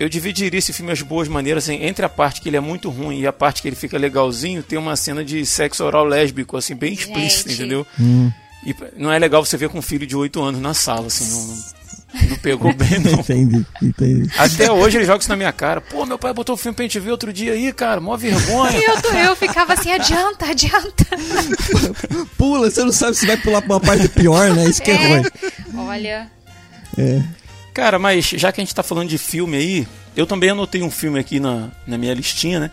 Eu 0.00 0.08
dividiria 0.08 0.58
esse 0.58 0.72
filme 0.72 0.90
às 0.90 1.02
boas 1.02 1.28
maneiras, 1.28 1.64
assim, 1.64 1.84
entre 1.84 2.04
a 2.04 2.08
parte 2.08 2.40
que 2.40 2.48
ele 2.48 2.56
é 2.56 2.60
muito 2.60 2.88
ruim 2.88 3.20
e 3.20 3.26
a 3.26 3.32
parte 3.32 3.60
que 3.60 3.68
ele 3.68 3.76
fica 3.76 3.98
legalzinho, 3.98 4.62
tem 4.62 4.78
uma 4.78 4.96
cena 4.96 5.22
de 5.24 5.44
sexo 5.44 5.84
oral 5.84 6.04
lésbico, 6.06 6.56
assim, 6.56 6.74
bem 6.74 6.92
explícita, 6.94 7.50
Gente. 7.50 7.60
entendeu? 7.60 7.86
Hum, 8.00 8.32
E 8.66 8.74
não 8.96 9.12
é 9.12 9.18
legal 9.18 9.44
você 9.44 9.56
ver 9.58 9.68
com 9.68 9.78
um 9.78 9.82
filho 9.82 10.06
de 10.06 10.16
8 10.16 10.40
anos 10.42 10.60
na 10.60 10.72
sala, 10.74 11.06
assim, 11.08 11.30
não, 11.30 11.46
não, 12.22 12.28
não 12.30 12.36
pegou 12.38 12.72
bem, 12.74 12.98
não. 12.98 13.12
entendi, 13.20 13.66
entendi. 13.82 14.30
Até 14.38 14.72
hoje 14.72 14.96
ele 14.96 15.04
joga 15.04 15.20
isso 15.20 15.28
na 15.28 15.36
minha 15.36 15.52
cara. 15.52 15.82
Pô, 15.82 16.06
meu 16.06 16.18
pai 16.18 16.32
botou 16.32 16.54
o 16.54 16.58
filme 16.58 16.74
pra 16.74 16.82
gente 16.84 16.98
ver 16.98 17.10
outro 17.10 17.30
dia 17.32 17.52
aí, 17.52 17.70
cara, 17.72 18.00
mó 18.00 18.16
vergonha. 18.16 18.78
E 18.78 18.82
eu, 18.84 19.14
eu 19.30 19.36
ficava 19.36 19.74
assim, 19.74 19.92
adianta, 19.92 20.46
adianta. 20.46 21.06
Pula, 22.38 22.70
você 22.70 22.82
não 22.84 22.92
sabe 22.92 23.16
se 23.16 23.26
vai 23.26 23.36
pular 23.36 23.60
pra 23.62 23.74
uma 23.74 23.80
parte 23.80 24.08
pior, 24.08 24.50
né? 24.54 24.64
Isso 24.64 24.82
que 24.82 24.90
é, 24.90 24.94
É. 24.94 25.08
ruim. 25.18 25.22
Olha. 25.88 26.30
É. 26.98 27.22
Cara, 27.72 27.98
mas 27.98 28.26
já 28.30 28.50
que 28.52 28.60
a 28.60 28.64
gente 28.64 28.74
tá 28.74 28.82
falando 28.82 29.08
de 29.08 29.18
filme 29.18 29.56
aí, 29.56 29.88
eu 30.16 30.26
também 30.26 30.50
anotei 30.50 30.82
um 30.82 30.90
filme 30.90 31.18
aqui 31.18 31.38
na, 31.38 31.70
na 31.86 31.96
minha 31.96 32.12
listinha, 32.14 32.60
né? 32.60 32.70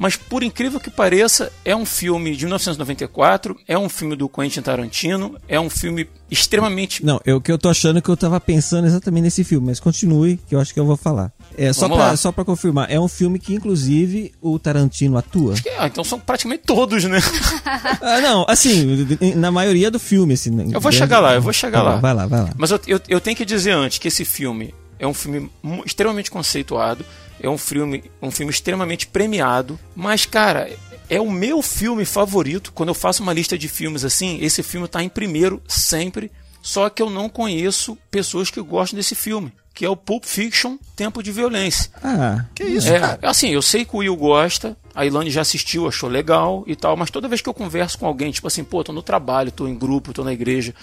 Mas 0.00 0.16
por 0.16 0.42
incrível 0.42 0.80
que 0.80 0.88
pareça, 0.88 1.52
é 1.62 1.76
um 1.76 1.84
filme 1.84 2.34
de 2.34 2.46
1994, 2.46 3.54
é 3.68 3.76
um 3.78 3.86
filme 3.86 4.16
do 4.16 4.30
Quentin 4.30 4.62
Tarantino, 4.62 5.36
é 5.46 5.60
um 5.60 5.68
filme 5.68 6.08
extremamente. 6.30 7.04
Não, 7.04 7.20
eu, 7.22 7.36
o 7.36 7.40
que 7.40 7.52
eu 7.52 7.58
tô 7.58 7.68
achando 7.68 7.98
é 7.98 8.00
que 8.00 8.08
eu 8.08 8.16
tava 8.16 8.40
pensando 8.40 8.86
exatamente 8.86 9.24
nesse 9.24 9.44
filme, 9.44 9.66
mas 9.66 9.78
continue, 9.78 10.40
que 10.48 10.54
eu 10.54 10.58
acho 10.60 10.72
que 10.72 10.80
eu 10.80 10.86
vou 10.86 10.96
falar. 10.96 11.30
É, 11.54 11.70
só 11.74 11.86
pra, 11.86 11.96
lá. 11.98 12.16
só 12.16 12.32
pra 12.32 12.46
confirmar, 12.46 12.90
é 12.90 12.98
um 12.98 13.08
filme 13.08 13.38
que 13.38 13.52
inclusive 13.52 14.32
o 14.40 14.58
Tarantino 14.58 15.18
atua. 15.18 15.54
Ah, 15.78 15.86
então 15.86 16.02
são 16.02 16.18
praticamente 16.18 16.62
todos, 16.64 17.04
né? 17.04 17.18
Ah, 18.00 18.20
não, 18.22 18.46
assim, 18.48 19.06
na 19.36 19.50
maioria 19.50 19.90
do 19.90 19.98
filme, 19.98 20.32
assim. 20.32 20.50
né? 20.50 20.64
Eu 20.72 20.80
vou 20.80 20.90
chegar 20.90 21.20
lá, 21.20 21.34
eu 21.34 21.42
vou 21.42 21.52
chegar 21.52 21.82
lá. 21.82 21.96
bom, 21.96 22.00
Vai 22.00 22.14
lá, 22.14 22.26
vai 22.26 22.40
lá. 22.40 22.50
Mas 22.56 22.70
eu, 22.70 22.80
eu, 22.86 23.00
eu 23.06 23.20
tenho 23.20 23.36
que 23.36 23.44
dizer 23.44 23.72
antes 23.72 23.98
que 23.98 24.08
esse 24.08 24.24
filme 24.24 24.74
é 24.98 25.06
um 25.06 25.12
filme 25.12 25.50
extremamente 25.84 26.30
conceituado, 26.30 27.04
é 27.40 27.48
um 27.48 27.58
filme, 27.58 28.04
um 28.20 28.30
filme 28.30 28.50
extremamente 28.50 29.06
premiado, 29.06 29.78
mas, 29.94 30.26
cara, 30.26 30.70
é 31.08 31.20
o 31.20 31.30
meu 31.30 31.60
filme 31.62 32.04
favorito. 32.04 32.72
Quando 32.72 32.90
eu 32.90 32.94
faço 32.94 33.22
uma 33.22 33.32
lista 33.32 33.56
de 33.58 33.68
filmes 33.68 34.04
assim, 34.04 34.38
esse 34.42 34.62
filme 34.62 34.86
tá 34.86 35.02
em 35.02 35.08
primeiro 35.08 35.62
sempre, 35.66 36.30
só 36.62 36.88
que 36.88 37.02
eu 37.02 37.08
não 37.10 37.28
conheço 37.28 37.96
pessoas 38.10 38.50
que 38.50 38.60
gostam 38.60 38.96
desse 38.96 39.14
filme, 39.14 39.52
que 39.74 39.84
é 39.84 39.88
o 39.88 39.96
Pulp 39.96 40.24
Fiction 40.24 40.76
Tempo 40.94 41.22
de 41.22 41.32
Violência. 41.32 41.90
Ah, 42.02 42.44
Que 42.54 42.64
isso, 42.64 42.88
É, 42.92 43.00
cara? 43.00 43.18
assim, 43.22 43.48
eu 43.48 43.62
sei 43.62 43.84
que 43.84 43.96
o 43.96 44.00
Will 44.00 44.14
gosta, 44.16 44.76
a 44.94 45.06
Ilane 45.06 45.30
já 45.30 45.40
assistiu, 45.40 45.88
achou 45.88 46.08
legal 46.08 46.62
e 46.66 46.76
tal, 46.76 46.96
mas 46.96 47.10
toda 47.10 47.28
vez 47.28 47.40
que 47.40 47.48
eu 47.48 47.54
converso 47.54 47.98
com 47.98 48.06
alguém, 48.06 48.30
tipo 48.30 48.46
assim, 48.46 48.62
pô, 48.62 48.84
tô 48.84 48.92
no 48.92 49.02
trabalho, 49.02 49.50
tô 49.50 49.66
em 49.66 49.74
grupo, 49.78 50.12
tô 50.12 50.22
na 50.22 50.32
igreja, 50.32 50.74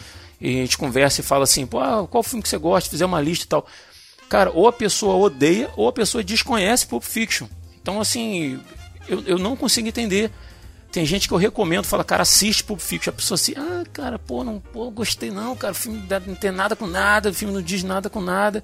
e 0.41 0.49
a 0.49 0.61
gente 0.61 0.77
conversa 0.77 1.21
e 1.21 1.23
fala 1.23 1.43
assim, 1.43 1.65
pô, 1.67 1.79
ah, 1.79 2.07
qual 2.09 2.23
filme 2.23 2.41
que 2.41 2.49
você 2.49 2.57
gosta, 2.57 2.89
fizer 2.89 3.05
uma 3.05 3.21
lista 3.21 3.45
e 3.45 3.47
tal. 3.47 3.65
Cara, 4.29 4.51
ou 4.51 4.67
a 4.67 4.73
pessoa 4.73 5.15
odeia 5.15 5.69
ou 5.75 5.87
a 5.87 5.93
pessoa 5.93 6.23
desconhece 6.23 6.87
Pulp 6.87 7.03
Fiction. 7.03 7.47
Então, 7.81 8.01
assim, 8.01 8.59
eu, 9.07 9.23
eu 9.25 9.37
não 9.37 9.55
consigo 9.55 9.87
entender. 9.87 10.31
Tem 10.91 11.05
gente 11.05 11.27
que 11.27 11.33
eu 11.33 11.37
recomendo, 11.37 11.85
fala, 11.85 12.03
cara, 12.03 12.23
assiste 12.23 12.63
Pulp 12.63 12.79
Fiction. 12.79 13.11
A 13.11 13.15
pessoa 13.15 13.35
assim, 13.35 13.53
ah, 13.57 13.83
cara, 13.91 14.17
pô, 14.17 14.43
não 14.43 14.59
pô, 14.59 14.89
gostei 14.89 15.31
não, 15.31 15.55
cara, 15.55 15.73
o 15.73 15.75
filme 15.75 16.03
não 16.25 16.35
tem 16.35 16.51
nada 16.51 16.75
com 16.75 16.87
nada, 16.87 17.29
o 17.29 17.33
filme 17.33 17.53
não 17.53 17.61
diz 17.61 17.83
nada 17.83 18.09
com 18.09 18.21
nada. 18.21 18.63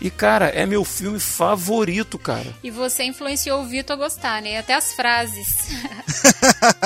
E, 0.00 0.10
cara, 0.10 0.46
é 0.48 0.66
meu 0.66 0.84
filme 0.84 1.18
favorito, 1.18 2.18
cara. 2.18 2.54
E 2.62 2.70
você 2.70 3.04
influenciou 3.04 3.62
o 3.62 3.66
Vitor 3.66 3.94
a 3.94 3.98
gostar, 3.98 4.42
né? 4.42 4.58
Até 4.58 4.74
as 4.74 4.92
frases. 4.92 5.68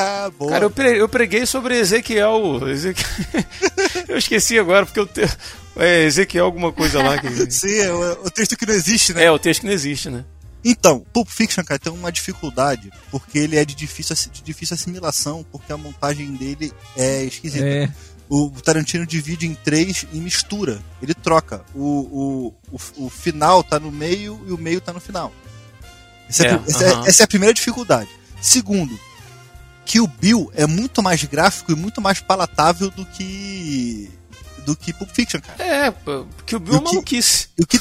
cara, 0.49 0.64
eu, 0.64 0.70
pre 0.70 0.99
eu 0.99 1.09
preguei 1.09 1.44
sobre 1.44 1.77
Ezequiel. 1.77 2.68
Ezequiel... 2.68 3.09
eu 4.09 4.16
esqueci 4.16 4.59
agora, 4.59 4.87
porque 4.87 5.01
eu 5.01 5.07
te... 5.07 5.23
é 5.77 6.05
Ezequiel 6.05 6.44
alguma 6.44 6.73
coisa 6.73 7.03
lá. 7.03 7.18
Que... 7.18 7.29
Sim, 7.51 7.81
é 7.81 7.92
o, 7.92 8.27
o 8.27 8.31
texto 8.31 8.57
que 8.57 8.66
não 8.66 8.75
existe, 8.75 9.12
né? 9.12 9.25
É, 9.25 9.31
o 9.31 9.38
texto 9.38 9.61
que 9.62 9.66
não 9.66 9.75
existe, 9.75 10.09
né? 10.09 10.25
Então, 10.64 11.05
Pulp 11.12 11.29
Fiction, 11.29 11.64
cara, 11.64 11.81
tem 11.81 11.92
uma 11.92 12.12
dificuldade, 12.12 12.92
porque 13.11 13.38
ele 13.38 13.57
é 13.57 13.64
de 13.64 13.75
difícil, 13.75 14.14
de 14.31 14.42
difícil 14.42 14.75
assimilação, 14.75 15.44
porque 15.51 15.73
a 15.73 15.77
montagem 15.77 16.35
dele 16.35 16.70
é 16.96 17.25
esquisita. 17.25 17.64
É. 17.64 17.90
O 18.33 18.49
Tarantino 18.49 19.05
divide 19.05 19.45
em 19.45 19.57
três 19.57 20.07
e 20.12 20.19
mistura. 20.19 20.81
Ele 21.03 21.12
troca. 21.12 21.64
O, 21.75 22.55
o, 22.71 22.77
o, 22.77 23.07
o 23.07 23.11
final 23.11 23.64
tá 23.64 23.81
no 23.81 23.90
meio 23.90 24.40
e 24.47 24.53
o 24.53 24.57
meio 24.57 24.81
tá 24.81 24.93
no 24.93 25.01
final. 25.01 25.33
Essa 26.29 26.47
é, 26.47 26.51
é, 26.51 26.55
uh 26.55 26.61
-huh. 26.61 27.07
é, 27.07 27.09
essa 27.09 27.23
é 27.23 27.25
a 27.25 27.29
primeira 27.29 27.53
dificuldade. 27.53 28.09
Segundo, 28.40 28.97
que 29.85 30.01
o 30.01 30.07
Bill 30.07 30.49
é 30.55 30.64
muito 30.64 31.03
mais 31.03 31.25
gráfico 31.25 31.73
e 31.73 31.75
muito 31.75 32.01
mais 32.01 32.21
palatável 32.21 32.88
do 32.88 33.05
que 33.05 34.09
do 34.64 34.77
que 34.77 34.93
Pulp 34.93 35.11
Fiction, 35.11 35.40
cara. 35.40 35.64
É, 35.64 35.93
que 36.47 36.55
o 36.55 36.61
Bill 36.61 36.77
é 36.77 36.81
maluquice. 36.81 37.49
O 37.59 37.66
que, 37.66 37.79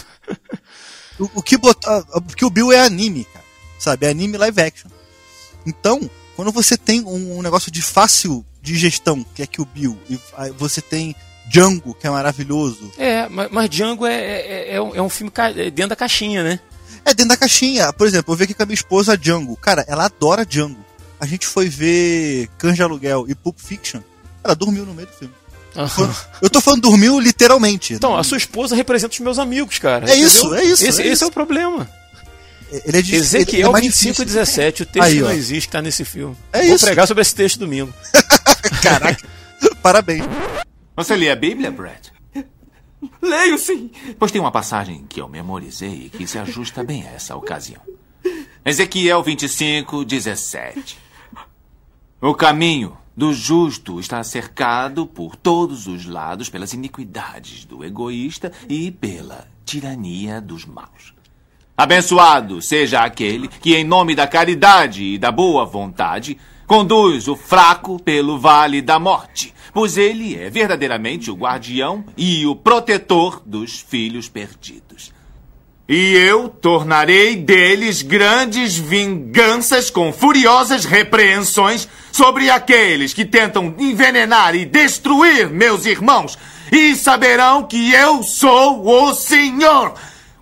o, 1.19 1.29
o, 1.35 1.43
que 1.43 1.57
botar, 1.57 2.01
porque 2.21 2.43
o 2.43 2.49
Bill 2.49 2.71
é 2.71 2.79
anime, 2.79 3.25
cara. 3.25 3.45
Sabe? 3.77 4.07
É 4.07 4.09
anime 4.09 4.37
live 4.37 4.61
action. 4.61 4.89
Então, 5.63 6.09
quando 6.35 6.51
você 6.51 6.75
tem 6.75 7.01
um, 7.01 7.37
um 7.37 7.41
negócio 7.43 7.71
de 7.71 7.83
fácil 7.83 8.43
digestão, 8.61 9.25
que 9.35 9.41
é 9.41 9.47
que 9.47 9.61
o 9.61 9.65
Bill, 9.65 9.97
e 10.09 10.19
você 10.57 10.81
tem 10.81 11.15
Django, 11.49 11.95
que 11.95 12.05
é 12.05 12.09
maravilhoso. 12.09 12.91
É, 12.97 13.27
mas, 13.27 13.49
mas 13.51 13.69
Django 13.69 14.05
é, 14.05 14.13
é, 14.13 14.75
é, 14.75 14.81
um, 14.81 14.95
é 14.95 15.01
um 15.01 15.09
filme 15.09 15.31
é 15.35 15.71
dentro 15.71 15.89
da 15.89 15.95
caixinha, 15.95 16.43
né? 16.43 16.59
É 17.03 17.13
dentro 17.13 17.29
da 17.29 17.37
caixinha. 17.37 17.91
Por 17.91 18.05
exemplo, 18.05 18.33
eu 18.33 18.37
vi 18.37 18.43
aqui 18.43 18.53
com 18.53 18.63
a 18.63 18.65
minha 18.65 18.75
esposa 18.75 19.17
Django. 19.17 19.55
Cara, 19.57 19.83
ela 19.87 20.05
adora 20.05 20.45
Django. 20.45 20.85
A 21.19 21.25
gente 21.25 21.47
foi 21.47 21.67
ver 21.67 22.47
Cães 22.57 22.75
de 22.75 22.83
Aluguel 22.83 23.25
e 23.27 23.33
Pulp 23.33 23.57
Fiction. 23.59 24.01
Ela 24.43 24.55
dormiu 24.55 24.85
no 24.85 24.93
meio 24.93 25.07
do 25.07 25.13
filme. 25.13 25.33
Uhum. 25.75 26.13
Eu 26.41 26.49
tô 26.49 26.61
falando 26.61 26.81
dormiu 26.81 27.19
literalmente. 27.19 27.93
Então, 27.93 28.15
a 28.15 28.23
sua 28.23 28.37
esposa 28.37 28.75
representa 28.75 29.13
os 29.13 29.19
meus 29.19 29.39
amigos, 29.39 29.79
cara. 29.79 30.09
É 30.09 30.11
entendeu? 30.11 30.27
isso, 30.27 30.55
é 30.55 30.63
isso. 30.63 30.85
Esse 30.85 31.01
é, 31.01 31.05
esse 31.05 31.13
isso. 31.13 31.23
é 31.23 31.27
o 31.27 31.31
problema. 31.31 31.89
Ele 32.71 32.97
é 32.97 33.01
de, 33.01 33.15
Ezequiel 33.15 33.69
ele 33.69 33.77
é 33.77 33.81
25 33.81 34.21
e 34.21 34.25
17, 34.25 34.83
o 34.83 34.85
texto 34.85 35.05
Aí, 35.05 35.19
não 35.19 35.31
existe, 35.31 35.69
tá 35.69 35.81
nesse 35.81 36.05
filme. 36.05 36.35
É 36.53 36.65
Vou 36.65 36.75
isso. 36.75 36.85
pregar 36.85 37.07
sobre 37.07 37.21
esse 37.21 37.33
texto 37.33 37.59
domingo. 37.59 37.93
Caraca, 38.83 39.27
parabéns. 39.81 40.23
Você 40.95 41.15
lê 41.15 41.29
a 41.31 41.35
Bíblia, 41.35 41.71
Brett? 41.71 42.11
Leio 43.21 43.57
sim. 43.57 43.89
Pois 44.17 44.31
tem 44.31 44.41
uma 44.41 44.51
passagem 44.51 45.05
que 45.07 45.21
eu 45.21 45.27
memorizei 45.27 46.09
que 46.09 46.27
se 46.27 46.37
ajusta 46.37 46.83
bem 46.83 47.07
a 47.07 47.11
essa 47.11 47.35
ocasião. 47.35 47.81
Ezequiel 48.65 49.23
25, 49.23 50.03
17. 50.03 50.97
O 52.21 52.35
caminho 52.35 52.97
do 53.15 53.33
justo 53.33 53.99
está 53.99 54.23
cercado 54.23 55.07
por 55.07 55.35
todos 55.35 55.87
os 55.87 56.05
lados 56.05 56.49
pelas 56.49 56.73
iniquidades 56.73 57.65
do 57.65 57.83
egoísta 57.83 58.51
e 58.67 58.91
pela 58.91 59.47
tirania 59.65 60.41
dos 60.41 60.65
maus. 60.65 61.13
Abençoado 61.79 62.61
seja 62.61 63.05
aquele 63.05 63.47
que, 63.47 63.73
em 63.73 63.85
nome 63.85 64.13
da 64.13 64.27
caridade 64.27 65.01
e 65.01 65.17
da 65.17 65.31
boa 65.31 65.63
vontade, 65.63 66.37
conduz 66.67 67.29
o 67.29 67.37
fraco 67.37 67.97
pelo 67.97 68.37
vale 68.37 68.81
da 68.81 68.99
morte, 68.99 69.53
pois 69.73 69.97
ele 69.97 70.35
é 70.35 70.49
verdadeiramente 70.49 71.31
o 71.31 71.35
guardião 71.35 72.03
e 72.17 72.45
o 72.45 72.53
protetor 72.53 73.41
dos 73.45 73.79
filhos 73.79 74.27
perdidos. 74.27 75.13
E 75.87 76.15
eu 76.15 76.49
tornarei 76.49 77.37
deles 77.37 78.01
grandes 78.01 78.77
vinganças 78.77 79.89
com 79.89 80.11
furiosas 80.11 80.83
repreensões 80.83 81.87
sobre 82.11 82.49
aqueles 82.49 83.13
que 83.13 83.23
tentam 83.23 83.73
envenenar 83.79 84.53
e 84.53 84.65
destruir 84.65 85.49
meus 85.49 85.85
irmãos, 85.85 86.37
e 86.73 86.93
saberão 86.93 87.63
que 87.63 87.93
eu 87.93 88.21
sou 88.21 88.85
o 88.85 89.13
Senhor 89.13 89.93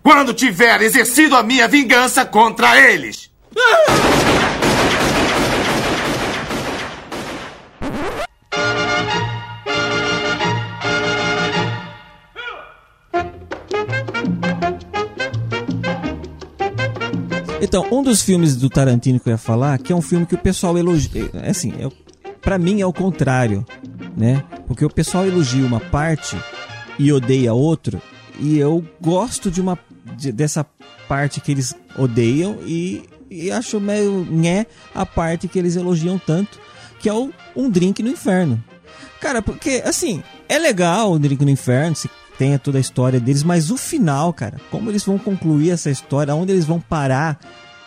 quando 0.07 0.33
tiver 0.33 0.81
exercido 0.83 1.35
a 1.35 1.43
minha 1.43 1.67
vingança 1.67 2.25
contra 2.25 2.79
eles. 2.79 3.29
Então, 17.61 17.85
um 17.91 18.01
dos 18.01 18.21
filmes 18.21 18.55
do 18.55 18.69
Tarantino 18.69 19.19
que 19.19 19.27
eu 19.27 19.31
ia 19.31 19.37
falar, 19.37 19.77
que 19.77 19.91
é 19.91 19.95
um 19.95 20.01
filme 20.01 20.25
que 20.25 20.35
o 20.35 20.37
pessoal 20.37 20.77
elogia. 20.77 21.29
É 21.33 21.49
assim, 21.49 21.73
é, 21.81 22.29
para 22.39 22.57
mim 22.57 22.79
é 22.79 22.85
o 22.85 22.93
contrário, 22.93 23.65
né? 24.15 24.41
Porque 24.67 24.85
o 24.85 24.89
pessoal 24.89 25.27
elogia 25.27 25.65
uma 25.65 25.81
parte 25.81 26.37
e 26.97 27.11
odeia 27.11 27.53
outra, 27.53 28.01
e 28.39 28.57
eu 28.57 28.83
gosto 29.01 29.49
de 29.49 29.61
uma 29.61 29.77
de, 30.15 30.31
dessa 30.31 30.65
parte 31.07 31.41
que 31.41 31.51
eles 31.51 31.75
odeiam 31.97 32.59
e, 32.65 33.03
e 33.29 33.51
acho 33.51 33.79
meio 33.79 34.25
né 34.29 34.65
a 34.93 35.05
parte 35.05 35.47
que 35.47 35.57
eles 35.57 35.75
elogiam 35.75 36.19
tanto, 36.19 36.59
que 36.99 37.09
é 37.09 37.13
o 37.13 37.31
Um 37.55 37.69
Drink 37.69 38.01
no 38.01 38.09
Inferno. 38.09 38.63
Cara, 39.19 39.41
porque 39.41 39.81
assim, 39.85 40.23
é 40.47 40.59
legal 40.59 41.11
o 41.11 41.19
Drink 41.19 41.43
no 41.43 41.51
Inferno, 41.51 41.95
se 41.95 42.09
tenha 42.37 42.59
toda 42.59 42.77
a 42.77 42.81
história 42.81 43.19
deles, 43.19 43.43
mas 43.43 43.71
o 43.71 43.77
final, 43.77 44.31
cara, 44.31 44.59
como 44.69 44.91
eles 44.91 45.03
vão 45.03 45.17
concluir 45.17 45.71
essa 45.71 45.89
história, 45.89 46.35
onde 46.35 46.51
eles 46.51 46.65
vão 46.65 46.79
parar, 46.79 47.39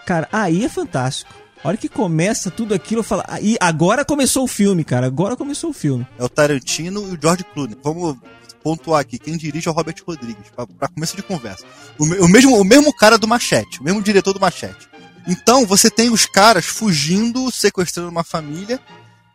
cara, 0.05 0.29
aí 0.33 0.65
é 0.65 0.69
fantástico. 0.69 1.33
A 1.63 1.69
hora 1.69 1.77
que 1.77 1.89
começa 1.89 2.51
tudo 2.51 2.75
aquilo, 2.75 3.01
eu 3.01 3.05
falo, 3.05 3.23
e 3.41 3.57
agora 3.61 4.05
começou 4.05 4.45
o 4.45 4.49
filme, 4.49 4.83
cara, 4.83 5.07
agora 5.07 5.37
começou 5.37 5.71
o 5.71 5.75
filme. 5.75 6.07
É 6.19 6.25
o 6.25 6.29
Tarantino 6.29 7.03
e 7.03 7.15
o 7.15 7.19
George 7.21 7.45
Clooney. 7.45 7.77
Vamos 7.83 8.17
pontuar 8.63 9.01
aqui, 9.01 9.19
quem 9.19 9.37
dirige 9.37 9.69
é 9.69 9.71
o 9.71 9.75
Robert 9.75 9.97
Rodrigues, 10.07 10.51
para 10.79 10.89
começo 10.89 11.17
de 11.17 11.23
conversa. 11.23 11.65
O, 11.99 12.05
o, 12.05 12.29
mesmo, 12.29 12.59
o 12.59 12.65
mesmo 12.65 12.95
cara 12.95 13.19
do 13.19 13.29
Machete, 13.29 13.81
o 13.81 13.85
mesmo 13.85 14.03
diretor 14.03 14.33
do 14.33 14.41
Machete. 14.41 14.89
Então, 15.27 15.67
você 15.67 15.91
tem 15.91 16.11
os 16.11 16.27
caras 16.27 16.65
fugindo, 16.65 17.51
sequestrando 17.51 18.09
uma 18.09 18.25
família, 18.25 18.81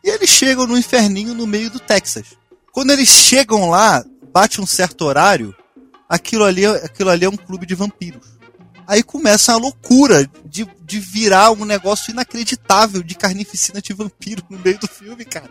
e 0.04 0.08
eles 0.08 0.30
chegam 0.30 0.66
no 0.66 0.78
inferninho 0.78 1.34
no 1.34 1.46
meio 1.46 1.70
do 1.70 1.80
Texas. 1.80 2.26
Quando 2.72 2.90
eles 2.90 3.08
chegam 3.08 3.70
lá, 3.70 4.04
bate 4.32 4.60
um 4.60 4.66
certo 4.66 5.04
horário, 5.04 5.54
aquilo 6.08 6.44
ali, 6.44 6.66
aquilo 6.66 7.10
ali 7.10 7.24
é 7.24 7.28
um 7.28 7.36
clube 7.36 7.66
de 7.66 7.74
vampiros. 7.74 8.36
Aí 8.86 9.02
começa 9.02 9.52
a 9.52 9.56
loucura 9.56 10.30
de, 10.44 10.64
de 10.84 11.00
virar 11.00 11.50
um 11.50 11.64
negócio 11.64 12.12
inacreditável 12.12 13.02
de 13.02 13.16
carnificina 13.16 13.82
de 13.82 13.92
vampiro 13.92 14.44
no 14.48 14.58
meio 14.58 14.78
do 14.78 14.86
filme, 14.86 15.24
cara. 15.24 15.50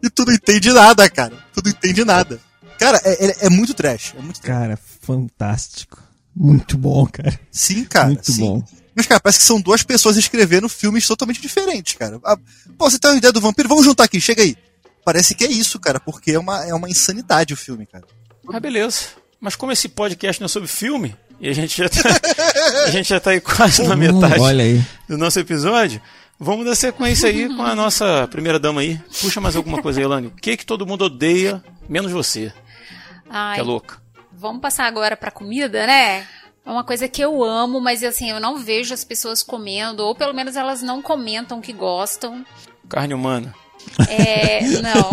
E 0.00 0.08
tu 0.08 0.24
não 0.24 0.32
entende 0.32 0.72
nada, 0.72 1.10
cara. 1.10 1.34
Tu 1.52 1.60
não 1.64 1.72
entende 1.72 2.04
nada. 2.04 2.40
Cara, 2.78 3.00
é, 3.04 3.26
é, 3.26 3.36
é 3.46 3.50
muito 3.50 3.74
trash. 3.74 4.14
É 4.16 4.22
muito 4.22 4.40
trash. 4.40 4.58
Cara, 4.58 4.78
fantástico. 5.00 6.02
Muito 6.34 6.78
bom, 6.78 7.06
cara. 7.06 7.38
Sim, 7.50 7.84
cara. 7.84 8.06
Muito 8.06 8.32
sim. 8.32 8.40
bom. 8.40 8.62
Mas, 8.94 9.06
cara, 9.06 9.20
parece 9.20 9.40
que 9.40 9.44
são 9.44 9.60
duas 9.60 9.82
pessoas 9.82 10.16
escrevendo 10.16 10.68
filmes 10.68 11.06
totalmente 11.06 11.40
diferentes, 11.40 11.94
cara. 11.94 12.20
Ah, 12.24 12.36
pô, 12.76 12.90
você 12.90 12.98
tem 12.98 13.10
uma 13.10 13.16
ideia 13.16 13.32
do 13.32 13.40
vampiro? 13.40 13.68
Vamos 13.68 13.84
juntar 13.84 14.04
aqui, 14.04 14.20
chega 14.20 14.42
aí. 14.42 14.56
Parece 15.04 15.34
que 15.34 15.44
é 15.44 15.50
isso, 15.50 15.78
cara, 15.80 15.98
porque 15.98 16.32
é 16.32 16.38
uma, 16.38 16.64
é 16.64 16.74
uma 16.74 16.88
insanidade 16.88 17.54
o 17.54 17.56
filme, 17.56 17.86
cara. 17.86 18.04
Ah, 18.52 18.60
beleza. 18.60 19.06
Mas 19.40 19.56
como 19.56 19.72
esse 19.72 19.88
podcast 19.88 20.40
não 20.40 20.46
é 20.46 20.48
sobre 20.48 20.68
filme, 20.68 21.16
e 21.40 21.48
a 21.48 21.52
gente 21.52 21.78
já 21.78 21.88
tá, 21.88 22.00
a 22.86 22.90
gente 22.90 23.08
já 23.08 23.20
tá 23.20 23.30
aí 23.30 23.40
quase 23.40 23.84
na 23.84 23.94
metade 23.94 24.40
Olha 24.40 24.64
aí. 24.64 24.84
do 25.08 25.16
nosso 25.16 25.38
episódio, 25.38 26.02
vamos 26.38 26.66
dar 26.66 26.74
sequência 26.74 27.28
aí 27.28 27.48
com 27.48 27.62
a 27.62 27.74
nossa 27.74 28.26
primeira 28.28 28.58
dama 28.58 28.80
aí. 28.80 29.00
Puxa 29.20 29.40
mais 29.40 29.54
alguma 29.54 29.80
coisa 29.80 30.00
aí, 30.00 30.04
Elane. 30.04 30.26
O 30.26 30.30
que 30.32 30.56
que 30.56 30.66
todo 30.66 30.86
mundo 30.86 31.04
odeia, 31.04 31.62
menos 31.88 32.10
você? 32.10 32.52
Ai, 33.28 33.56
Que 33.56 33.60
é 33.60 33.64
louca. 33.64 34.00
Vamos 34.32 34.60
passar 34.60 34.86
agora 34.86 35.16
pra 35.16 35.30
comida, 35.30 35.86
né? 35.86 36.26
É 36.64 36.70
uma 36.70 36.84
coisa 36.84 37.08
que 37.08 37.20
eu 37.22 37.42
amo, 37.42 37.80
mas 37.80 38.04
assim, 38.04 38.30
eu 38.30 38.38
não 38.38 38.58
vejo 38.58 38.92
as 38.92 39.02
pessoas 39.02 39.42
comendo, 39.42 40.04
ou 40.04 40.14
pelo 40.14 40.34
menos 40.34 40.54
elas 40.54 40.82
não 40.82 41.00
comentam 41.00 41.60
que 41.60 41.72
gostam. 41.72 42.44
Carne 42.88 43.14
humana. 43.14 43.54
É, 44.08 44.60
não. 44.82 45.10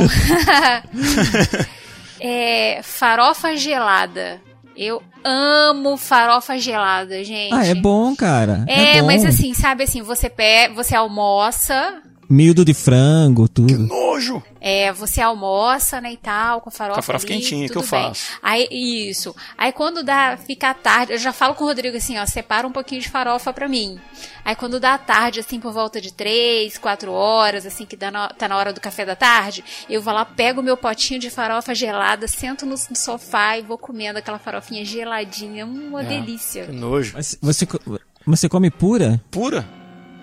é, 2.20 2.82
farofa 2.84 3.56
gelada. 3.56 4.42
Eu 4.76 5.02
amo 5.24 5.96
farofa 5.96 6.60
gelada, 6.60 7.24
gente. 7.24 7.54
Ah, 7.54 7.66
é 7.66 7.74
bom, 7.74 8.14
cara. 8.16 8.66
É, 8.68 9.00
bom. 9.00 9.08
mas 9.08 9.24
assim, 9.24 9.54
sabe 9.54 9.86
assim, 9.86 10.02
você 10.02 10.30
pé, 10.30 10.68
você 10.70 10.94
almoça, 10.94 12.02
Miúdo 12.30 12.66
de 12.66 12.74
frango, 12.74 13.48
tudo. 13.48 13.78
Nojo! 13.80 14.42
É, 14.60 14.92
você 14.92 15.22
almoça, 15.22 16.02
né, 16.02 16.14
e 16.14 16.18
tal, 16.18 16.60
com 16.62 16.72
farofa. 16.72 16.96
Com 16.96 17.00
a 17.00 17.04
farofa 17.04 17.26
ali, 17.28 17.36
quentinha, 17.40 17.70
que 17.70 17.76
eu 17.78 17.82
bem. 17.82 17.90
faço. 17.90 18.32
Aí, 18.42 18.68
isso. 18.72 19.36
Aí 19.58 19.72
quando 19.72 20.04
dá, 20.04 20.36
fica 20.38 20.74
tarde, 20.74 21.14
eu 21.14 21.18
já 21.20 21.32
falo 21.32 21.54
com 21.54 21.64
o 21.64 21.68
Rodrigo 21.68 21.96
assim, 21.98 22.18
ó, 22.18 22.26
separa 22.26 22.68
um 22.68 22.72
pouquinho 22.72 23.00
de 23.02 23.10
farofa 23.10 23.54
pra 23.54 23.68
mim. 23.68 24.00
Aí 24.44 24.56
quando 24.56 24.80
dá 24.80 24.98
tarde, 24.98 25.40
assim, 25.40 25.60
por 25.60 25.72
volta 25.72 26.02
de 26.02 26.12
três, 26.12 26.78
quatro 26.80 27.12
horas, 27.12 27.66
assim, 27.66 27.86
que 27.86 27.96
dá 27.96 28.10
na- 28.10 28.30
tá 28.30 28.48
na 28.48 28.58
hora 28.58 28.74
do 28.74 28.82
café 28.82 29.06
da 29.06 29.16
tarde, 29.16 29.64
eu 29.90 30.02
vou 30.02 30.14
lá, 30.14 30.26
pego 30.26 30.62
o 30.62 30.64
meu 30.64 30.76
potinho 30.78 31.20
de 31.20 31.30
farofa 31.30 31.76
gelada, 31.76 32.28
sento 32.28 32.66
no, 32.66 32.72
no 32.76 32.96
sofá 32.96 33.58
e 33.58 33.62
vou 33.62 33.78
comendo 33.78 34.18
aquela 34.18 34.40
farofinha 34.40 34.84
geladinha. 34.84 35.66
Uma 35.66 36.02
Que 36.04 36.10
delícia. 36.10 36.68
nojo. 36.72 37.14
Mas 37.16 37.38
você, 37.42 37.68
você 38.26 38.50
come 38.50 38.72
pura? 38.72 39.22
Pura. 39.30 39.64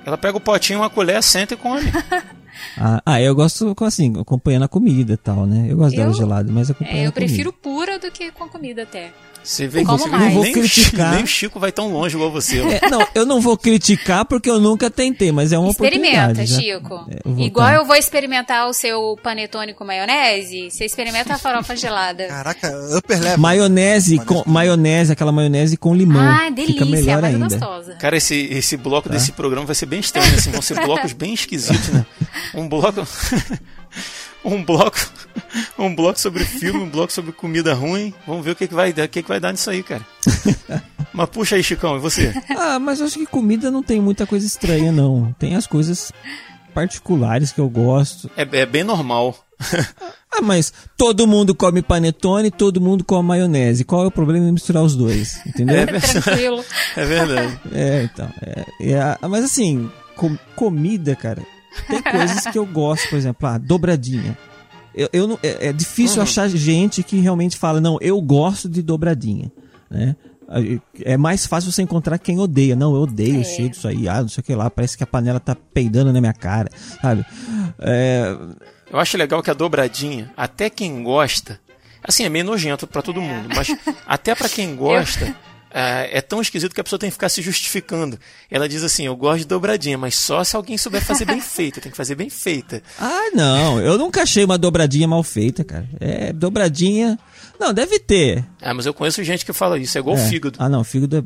Ela 0.05 0.19
pega 0.19 0.37
o 0.37 0.41
potinho, 0.41 0.81
uma 0.81 0.91
colher, 0.91 1.23
senta 1.23 1.55
e 1.55 1.57
come. 1.57 1.83
Ah, 2.79 3.03
ah, 3.05 3.21
eu 3.21 3.35
gosto 3.35 3.75
com, 3.75 3.85
assim, 3.85 4.13
acompanhando 4.21 4.65
a 4.65 4.69
comida 4.69 5.15
e 5.15 5.17
tal, 5.17 5.47
né? 5.47 5.67
Eu 5.71 5.77
gosto 5.77 5.97
dela 5.97 6.11
Eu- 6.11 6.15
gelada, 6.15 6.53
mas 6.53 6.71
acompanhando 6.71 6.97
É, 6.99 7.07
eu 7.07 7.09
a 7.09 7.13
comida. 7.13 7.27
prefiro 7.27 7.53
pura 7.53 7.99
do 7.99 8.11
que 8.11 8.31
com 8.31 8.47
comida 8.49 8.83
até. 8.83 9.11
Você 9.43 9.67
vê 9.67 9.85
Como 9.85 10.07
mais? 10.09 10.35
Não 10.35 10.43
nem, 10.43 10.53
vou 10.55 10.63
o 10.63 10.69
Chico, 10.69 10.87
criticar. 10.91 11.15
nem 11.15 11.25
o 11.25 11.27
Chico 11.27 11.59
vai 11.61 11.73
tão 11.73 11.93
longe 11.93 12.15
igual 12.15 12.31
você. 12.31 12.61
É, 12.61 12.89
não, 12.89 13.07
eu 13.15 13.27
não 13.27 13.41
vou 13.41 13.57
criticar 13.59 14.25
porque 14.25 14.49
eu 14.49 14.61
nunca 14.61 14.89
tentei, 14.91 15.33
mas 15.33 15.53
é 15.53 15.59
uma 15.59 15.71
Experimenta, 15.71 16.19
oportunidade. 16.33 16.47
já- 16.51 16.61
Chico. 16.61 17.07
É, 17.11 17.19
eu 17.29 17.39
Igual 17.41 17.67
tá. 17.69 17.75
eu 17.75 17.85
vou 17.85 17.97
experimentar 17.97 18.69
o 18.69 18.73
seu 18.73 19.19
panetone 19.23 19.75
com 19.75 19.85
maionese, 19.85 20.71
você 20.71 20.85
experimenta 20.85 21.35
a 21.35 21.39
farofa 21.39 21.75
gelada. 21.75 22.27
Caraca, 22.27 22.73
upper 22.97 23.21
level. 23.21 23.39
Maionese 23.39 24.19
com 24.25 24.43
maionese, 24.47 25.13
aquela 25.13 25.33
maionese 25.33 25.77
com 25.77 25.95
limão. 25.95 26.23
Ah, 26.23 26.43
Fica 26.45 26.51
delícia, 26.55 26.87
melhor 26.87 27.21
mais 27.23 27.35
ainda. 27.35 27.49
gostosa. 27.49 27.95
Cara, 27.95 28.17
esse, 28.17 28.35
esse 28.51 28.77
bloco 28.77 29.09
Tá. 29.09 29.15
desse 29.15 29.33
programa 29.33 29.67
vai 29.67 29.75
ser 29.75 29.87
bem 29.87 30.01
estranho, 30.01 30.35
assim, 30.35 30.51
vão 30.51 30.63
ser 30.63 30.75
blocos 30.85 31.13
bem 31.15 31.35
esquisitos, 31.35 31.89
né? 31.89 32.07
Um 32.55 32.69
bloco. 32.69 33.03
um 34.45 34.65
bloco. 34.65 34.99
Um 35.79 35.95
bloco 35.95 36.19
sobre 36.21 36.45
filme, 36.45 36.81
um 36.81 36.89
bloco 36.89 37.13
sobre 37.13 37.33
comida 37.33 37.75
ruim. 37.75 38.13
Vamos 38.27 38.45
ver 38.45 38.53
o 38.53 38.57
que, 38.57 38.67
que 38.69 38.75
vai 38.75 38.93
dar, 38.93 39.05
o 39.05 39.09
que, 39.09 39.23
que 39.23 39.29
vai 39.29 39.41
dar 39.41 39.53
nisso 39.53 39.69
aí, 39.71 39.83
cara. 39.83 40.05
Mas 41.13 41.29
puxa 41.29 41.57
aí, 41.57 41.63
Chicão, 41.63 41.97
e 41.97 42.01
você? 42.01 42.33
Ah, 42.57 42.79
mas 42.79 42.99
eu 43.01 43.05
acho 43.07 43.19
que 43.19 43.27
comida 43.27 43.71
não 43.71 43.83
tem 43.83 44.01
muita 44.01 44.27
coisa 44.27 44.47
estranha, 44.47 44.91
não. 44.91 45.31
Tem 45.39 45.55
as 45.55 45.67
coisas 45.67 46.11
particulares 46.73 47.53
que 47.53 47.61
eu 47.61 47.69
gosto. 47.69 48.31
É, 48.35 48.43
é 48.61 48.67
bem 48.67 48.83
normal. 48.85 49.37
Ah, 50.35 50.41
mas 50.41 50.73
todo 50.97 51.27
mundo 51.27 51.55
come 51.55 51.83
panetone, 51.83 52.51
todo 52.51 52.81
mundo 52.81 53.05
come 53.05 53.29
maionese. 53.29 53.85
Qual 53.85 54.03
é 54.03 54.07
o 54.07 54.11
problema 54.11 54.49
em 54.49 54.53
misturar 54.53 54.83
os 54.83 54.97
dois? 54.97 55.39
Entendeu? 55.47 55.87
Tranquilo. 55.87 56.65
É 56.97 57.05
verdade. 57.05 57.61
É, 57.71 58.03
então. 58.05 58.33
É, 58.41 58.65
é 58.93 58.99
a- 58.99 59.19
mas 59.29 59.45
assim, 59.45 59.91
com- 60.17 60.39
comida, 60.57 61.15
cara, 61.15 61.43
tem 61.89 62.03
coisas 62.03 62.47
que 62.47 62.59
eu 62.59 62.67
gosto, 62.67 63.09
por 63.09 63.17
exemplo, 63.17 63.49
ah, 63.49 63.59
dobradinha. 63.59 64.37
Eu, 64.95 65.09
eu 65.13 65.27
não- 65.27 65.39
é, 65.43 65.69
é 65.69 65.73
difícil 65.73 66.19
Uhum. 66.19 66.23
achar 66.25 66.49
gente 66.49 67.03
que 67.03 67.17
realmente 67.19 67.57
fala, 67.57 67.81
não, 67.81 67.97
eu 68.01 68.21
gosto 68.21 68.69
de 68.69 68.83
dobradinha, 68.83 69.51
né? 69.91 70.15
É 71.03 71.17
mais 71.17 71.47
fácil 71.47 71.73
você 71.73 71.81
encontrar 71.81 72.19
quem 72.19 72.39
odeia. 72.39 72.77
Não, 72.77 72.95
eu 72.95 73.03
odeio 73.03 73.37
É. 73.37 73.41
o 73.41 73.45
cheiro 73.45 73.71
disso 73.71 73.89
aí, 73.89 74.07
ah, 74.07 74.21
não 74.21 74.29
sei 74.29 74.43
o 74.43 74.45
que 74.45 74.55
lá, 74.55 74.69
parece 74.69 74.99
que 74.99 75.03
a 75.03 75.07
panela 75.07 75.41
tá 75.41 75.57
peidando 75.73 76.13
na 76.13 76.21
minha 76.21 76.35
cara, 76.35 76.69
sabe? 77.01 77.25
É, 77.79 78.37
Eu 78.91 78.99
acho 78.99 79.17
legal 79.17 79.43
que 79.43 79.51
a 79.51 79.55
dobradinha, 79.55 80.31
até 80.37 80.69
quem 80.69 81.03
gosta, 81.03 81.59
assim, 82.05 82.25
é 82.25 82.29
meio 82.29 82.45
nojento 82.45 82.87
pra 82.87 83.01
todo 83.01 83.23
mundo, 83.23 83.49
mas 83.57 83.69
até 84.07 84.35
pra 84.35 84.47
quem 84.51 84.77
gosta, 84.77 85.35
é, 85.73 86.19
é 86.19 86.21
tão 86.21 86.41
esquisito 86.41 86.75
que 86.75 86.81
a 86.81 86.85
pessoa 86.85 86.99
tem 86.99 87.09
que 87.09 87.15
ficar 87.15 87.29
se 87.29 87.41
justificando. 87.43 88.19
Ela 88.51 88.69
diz 88.69 88.83
assim: 88.83 89.07
Eu 89.07 89.17
gosto 89.17 89.39
de 89.41 89.47
dobradinha, 89.47 89.97
mas 89.97 90.15
só 90.17 90.43
se 90.45 90.55
alguém 90.57 90.77
souber 90.79 91.05
fazer 91.05 91.25
bem 91.25 91.41
feita, 91.41 91.81
tem 91.81 91.91
que 91.91 91.97
fazer 91.97 92.15
bem 92.15 92.29
feita. 92.31 92.83
Ah, 92.99 93.31
não, 93.35 93.81
eu 93.81 93.97
nunca 93.99 94.23
achei 94.23 94.45
uma 94.45 94.59
dobradinha 94.59 95.09
mal 95.09 95.23
feita, 95.23 95.65
cara. 95.65 95.89
É, 96.01 96.33
dobradinha. 96.33 97.19
Não, 97.59 97.73
deve 97.73 97.99
ter. 97.99 98.45
Ah, 98.61 98.75
mas 98.75 98.85
eu 98.87 98.93
conheço 98.95 99.23
gente 99.25 99.45
que 99.45 99.53
fala 99.53 99.79
isso, 99.79 99.97
é 99.97 100.01
igual 100.01 100.17
É. 100.17 100.29
fígado. 100.29 100.57
Ah, 100.61 100.69
não, 100.69 100.83
fígado 100.85 101.19
é, 101.19 101.23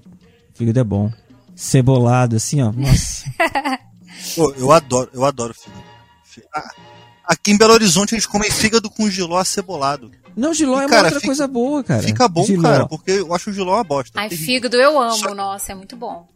fígado 0.55 0.79
é 0.79 0.85
bom. 0.85 1.13
Cebolado, 1.55 2.37
assim, 2.37 2.63
ó. 2.63 2.71
Nossa. 2.73 3.25
Pô, 4.37 4.53
eu 4.57 4.71
adoro, 4.73 5.11
eu 5.13 5.25
adoro 5.25 5.55
fígado. 5.55 5.83
Ah, 6.55 6.71
Aqui 7.29 7.51
em 7.51 7.59
Belo 7.59 7.73
Horizonte 7.73 8.15
eles 8.15 8.25
comem 8.27 8.51
fígado 8.51 8.89
com 8.89 9.11
giló 9.11 9.37
acebolado. 9.39 10.13
Não, 10.37 10.53
giló 10.53 10.75
E, 10.81 10.83
é 10.83 10.87
uma 10.87 10.89
cara, 10.91 11.05
outra 11.05 11.21
fica- 11.21 11.27
coisa 11.29 11.49
boa, 11.49 11.83
cara. 11.83 12.03
Fica 12.03 12.29
bom, 12.29 12.45
Giló. 12.45 12.63
cara, 12.63 12.87
porque 12.87 13.11
eu 13.13 13.35
acho 13.35 13.49
o 13.51 13.53
giló 13.53 13.75
uma 13.77 13.85
bosta. 13.85 14.21
Ai, 14.21 14.29
fígado 14.29 14.77
eu 14.77 15.01
amo, 15.01 15.17
Só- 15.17 15.35
nossa, 15.35 15.73
é 15.73 15.75
muito 15.75 15.97
bom. 15.97 16.29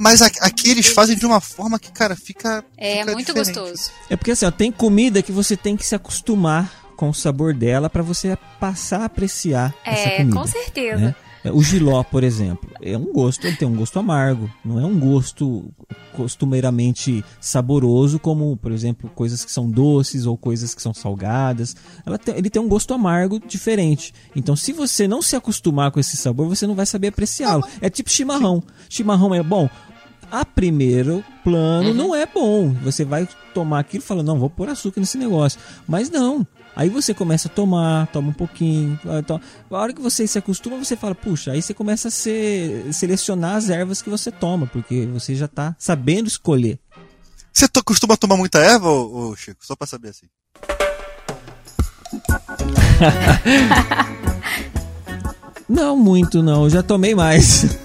Mas 0.00 0.20
aqui 0.20 0.68
eles 0.70 0.88
fazem 0.88 1.16
de 1.16 1.24
uma 1.24 1.40
forma 1.40 1.78
que, 1.78 1.92
cara, 1.92 2.16
fica. 2.16 2.64
É 2.76 3.00
fica 3.02 3.12
muito 3.12 3.32
diferente. 3.32 3.54
gostoso. 3.54 3.90
É 4.10 4.16
porque 4.16 4.32
assim, 4.32 4.44
ó, 4.44 4.50
tem 4.50 4.72
comida 4.72 5.22
que 5.22 5.30
você 5.30 5.56
tem 5.56 5.76
que 5.76 5.86
se 5.86 5.94
acostumar 5.94 6.72
com 6.96 7.08
o 7.10 7.14
sabor 7.14 7.54
dela 7.54 7.88
pra 7.88 8.02
você 8.02 8.36
passar 8.58 9.02
a 9.02 9.04
apreciar 9.04 9.72
essa 9.84 10.08
É, 10.08 10.16
comida. 10.16 10.36
com 10.36 10.46
certeza. 10.46 10.96
né? 10.96 11.14
O 11.52 11.62
giló, 11.62 12.02
por 12.02 12.24
exemplo, 12.24 12.70
é 12.80 12.96
um 12.96 13.12
gosto, 13.12 13.46
ele 13.46 13.56
tem 13.56 13.66
um 13.68 13.76
gosto 13.76 13.98
amargo, 13.98 14.50
não 14.64 14.80
é 14.80 14.84
um 14.84 14.98
gosto 14.98 15.64
costumeiramente 16.16 17.24
saboroso 17.40 18.18
como, 18.18 18.56
por 18.56 18.72
exemplo, 18.72 19.10
coisas 19.14 19.44
que 19.44 19.52
são 19.52 19.70
doces 19.70 20.26
ou 20.26 20.36
coisas 20.36 20.74
que 20.74 20.82
são 20.82 20.92
salgadas. 20.92 21.76
Tem- 22.24 22.36
ele 22.36 22.50
tem 22.50 22.60
um 22.60 22.68
gosto 22.68 22.92
amargo 22.94 23.38
diferente. 23.38 24.12
Então, 24.34 24.56
se 24.56 24.72
você 24.72 25.06
não 25.06 25.22
se 25.22 25.36
acostumar 25.36 25.90
com 25.90 26.00
esse 26.00 26.16
sabor, 26.16 26.48
você 26.48 26.66
não 26.66 26.74
vai 26.74 26.86
saber 26.86 27.08
apreciá-lo. 27.08 27.64
É 27.80 27.88
tipo 27.88 28.10
chimarrão. 28.10 28.62
Chimarrão 28.88 29.34
é 29.34 29.42
bom. 29.42 29.68
A 30.30 30.44
primeiro 30.44 31.24
plano 31.44 31.94
não 31.94 32.14
é 32.14 32.26
bom. 32.26 32.72
Você 32.82 33.04
vai 33.04 33.28
tomar 33.54 33.80
aquilo 33.80 34.02
e 34.02 34.06
fala, 34.06 34.22
não, 34.22 34.38
vou 34.38 34.50
pôr 34.50 34.68
açúcar 34.68 35.00
nesse 35.00 35.16
negócio. 35.16 35.58
Mas 35.86 36.10
não. 36.10 36.46
Aí 36.74 36.90
você 36.90 37.14
começa 37.14 37.48
a 37.48 37.50
tomar, 37.50 38.06
toma 38.08 38.28
um 38.28 38.32
pouquinho. 38.34 38.98
ah, 39.06 39.22
to- 39.22 39.40
A 39.70 39.78
hora 39.78 39.92
que 39.94 40.00
você 40.02 40.26
se 40.26 40.36
acostuma, 40.38 40.76
você 40.76 40.94
fala, 40.96 41.14
puxa, 41.14 41.52
aí 41.52 41.62
você 41.62 41.72
começa 41.72 42.08
a 42.08 42.10
ser, 42.10 42.92
selecionar 42.92 43.56
as 43.56 43.70
ervas 43.70 44.02
que 44.02 44.10
você 44.10 44.30
toma, 44.30 44.66
porque 44.66 45.06
você 45.06 45.34
já 45.34 45.48
tá 45.48 45.74
sabendo 45.78 46.26
escolher. 46.28 46.78
Você 47.52 47.66
to- 47.68 47.82
costuma 47.84 48.16
tomar 48.16 48.36
muita 48.36 48.58
erva, 48.58 48.88
ô, 48.90 49.30
ô, 49.30 49.36
Chico? 49.36 49.64
Só 49.64 49.74
pra 49.74 49.86
saber 49.86 50.10
assim. 50.10 50.26
Não 55.68 55.96
muito, 55.96 56.42
não. 56.44 56.62
Eu 56.64 56.70
já 56.70 56.80
tomei 56.82 57.12
mais. 57.14 57.64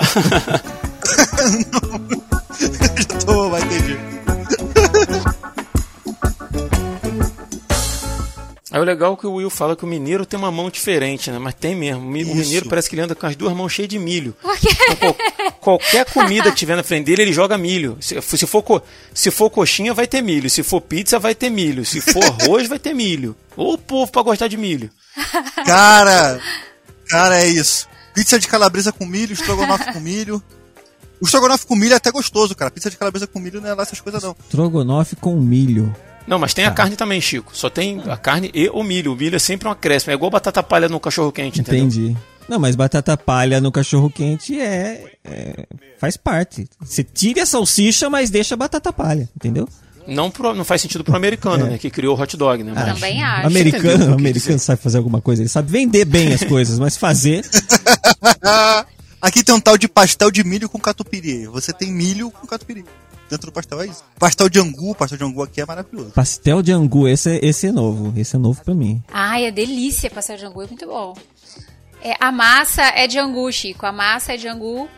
Tô, 3.25 3.49
vai 3.49 3.61
entendi. 3.61 3.97
Aí 8.73 8.79
o 8.79 8.83
legal 8.85 9.13
é 9.13 9.17
que 9.17 9.27
o 9.27 9.33
Will 9.33 9.49
fala 9.49 9.75
que 9.75 9.83
o 9.83 9.87
mineiro 9.87 10.25
tem 10.25 10.39
uma 10.39 10.49
mão 10.49 10.69
diferente, 10.69 11.29
né? 11.29 11.37
Mas 11.37 11.53
tem 11.55 11.75
mesmo. 11.75 12.09
O 12.09 12.15
Isso. 12.17 12.33
mineiro 12.35 12.69
parece 12.69 12.89
que 12.89 12.95
ele 12.95 13.01
anda 13.01 13.13
com 13.13 13.25
as 13.25 13.35
duas 13.35 13.53
mãos 13.53 13.69
cheias 13.73 13.89
de 13.89 13.99
milho. 13.99 14.33
Por 14.41 14.57
quê? 14.57 14.69
Então, 14.89 15.13
qual- 15.13 15.77
qualquer 15.79 16.05
comida 16.05 16.49
que 16.51 16.55
tiver 16.57 16.77
na 16.77 16.83
frente 16.83 17.05
dele, 17.05 17.23
ele 17.23 17.33
joga 17.33 17.57
milho. 17.57 17.97
Se, 17.99 18.21
se 18.21 18.47
for, 18.47 18.63
co- 18.63 18.81
se 19.13 19.29
for 19.29 19.49
coxinha, 19.49 19.93
vai 19.93 20.07
ter 20.07 20.21
milho. 20.21 20.49
Se 20.49 20.63
for 20.63 20.79
pizza, 20.79 21.19
vai 21.19 21.35
ter 21.35 21.49
milho. 21.49 21.83
Se 21.85 21.99
for 21.99 22.23
arroz, 22.23 22.69
vai 22.69 22.79
ter 22.79 22.93
milho. 22.93 23.35
Ô 23.57 23.77
povo 23.77 24.09
pra 24.09 24.21
gostar 24.21 24.47
de 24.47 24.55
milho. 24.55 24.89
Cara, 25.65 26.39
cara, 27.09 27.41
é 27.43 27.47
isso. 27.49 27.89
Pizza 28.13 28.39
de 28.39 28.47
calabresa 28.47 28.93
com 28.93 29.05
milho, 29.05 29.33
estrogonofe 29.33 29.91
com 29.91 29.99
milho. 29.99 30.41
O 31.21 31.25
estrogonofe 31.25 31.65
com 31.67 31.75
milho 31.75 31.93
é 31.93 31.97
até 31.97 32.11
gostoso, 32.11 32.55
cara. 32.55 32.71
Pizza 32.71 32.89
de 32.89 32.97
calabresa 32.97 33.27
com 33.27 33.39
milho 33.39 33.61
não 33.61 33.69
é 33.69 33.73
lá 33.73 33.83
essas 33.83 34.01
coisas, 34.01 34.23
não. 34.23 34.35
Trogonofe 34.49 35.15
com 35.15 35.35
milho. 35.39 35.95
Não, 36.27 36.37
mas 36.39 36.53
tem 36.53 36.65
a 36.65 36.71
carne 36.71 36.95
também, 36.95 37.19
Chico. 37.21 37.51
Só 37.55 37.69
tem 37.69 38.01
a 38.07 38.15
carne 38.17 38.51
e 38.53 38.69
o 38.69 38.83
milho. 38.83 39.13
O 39.13 39.15
milho 39.15 39.35
é 39.35 39.39
sempre 39.39 39.67
um 39.67 39.71
acréscimo. 39.71 40.11
É 40.11 40.15
igual 40.15 40.29
batata 40.31 40.61
palha 40.63 40.87
no 40.89 40.99
cachorro 40.99 41.31
quente, 41.31 41.59
entendeu? 41.61 41.83
Entendi. 41.85 42.17
Não, 42.49 42.59
mas 42.59 42.75
batata 42.75 43.15
palha 43.15 43.61
no 43.61 43.71
cachorro 43.71 44.09
quente 44.09 44.59
é, 44.59 45.13
é- 45.23 45.65
faz 45.99 46.17
parte. 46.17 46.67
Você 46.79 47.03
tira 47.03 47.43
a 47.43 47.45
salsicha, 47.45 48.09
mas 48.09 48.29
deixa 48.29 48.55
a 48.55 48.57
batata 48.57 48.91
palha, 48.91 49.29
entendeu? 49.35 49.67
Não, 50.07 50.29
pro- 50.31 50.53
não 50.55 50.65
faz 50.65 50.81
sentido 50.81 51.03
pro 51.03 51.15
americano, 51.15 51.65
né? 51.67 51.77
Que 51.77 51.89
criou 51.89 52.17
o 52.17 52.21
hot 52.21 52.35
dog, 52.35 52.63
né? 52.63 52.71
Mas- 52.75 52.93
Também 52.95 53.23
acho. 53.23 53.47
Americano, 53.47 54.13
americano 54.13 54.59
sabe 54.59 54.81
fazer 54.81 54.97
alguma 54.97 55.21
coisa. 55.21 55.41
Ele 55.43 55.49
sabe 55.49 55.71
vender 55.71 56.05
bem 56.05 56.33
as 56.33 56.43
coisas, 56.43 56.77
mas 56.79 56.97
fazer. 56.97 57.45
Aqui 59.21 59.43
tem 59.43 59.53
um 59.53 59.59
tal 59.59 59.77
de 59.77 59.87
pastel 59.87 60.31
de 60.31 60.43
milho 60.43 60.67
com 60.67 60.79
catupiry. 60.79 61.45
Você 61.47 61.71
tem 61.71 61.91
milho 61.91 62.31
com 62.31 62.47
catupiry. 62.47 62.83
Dentro 63.29 63.45
do 63.47 63.53
pastel 63.53 63.81
é 63.81 63.85
isso. 63.87 64.03
Pastel 64.19 64.49
de 64.49 64.59
angu, 64.59 64.93
pastel 64.93 65.17
de 65.17 65.23
angu 65.23 65.41
aqui 65.43 65.61
é 65.61 65.65
maravilhoso. 65.65 66.09
Pastel 66.11 66.61
de 66.61 66.71
angu, 66.73 67.07
esse 67.07 67.29
é, 67.29 67.39
esse 67.45 67.67
é 67.67 67.71
novo. 67.71 68.11
Esse 68.19 68.35
é 68.35 68.39
novo 68.39 68.61
pra 68.63 68.73
mim. 68.73 69.01
Ai, 69.11 69.45
é 69.45 69.51
delícia 69.51 70.09
pastel 70.11 70.35
de 70.37 70.45
angu, 70.45 70.61
é 70.63 70.67
muito 70.67 70.85
bom. 70.85 71.13
É, 72.03 72.13
a 72.19 72.31
massa 72.31 72.81
é 72.95 73.07
de 73.07 73.17
angu, 73.19 73.49
Chico. 73.53 73.85
A 73.85 73.91
massa 73.91 74.33
é 74.33 74.37
de 74.37 74.47
angu. 74.49 74.89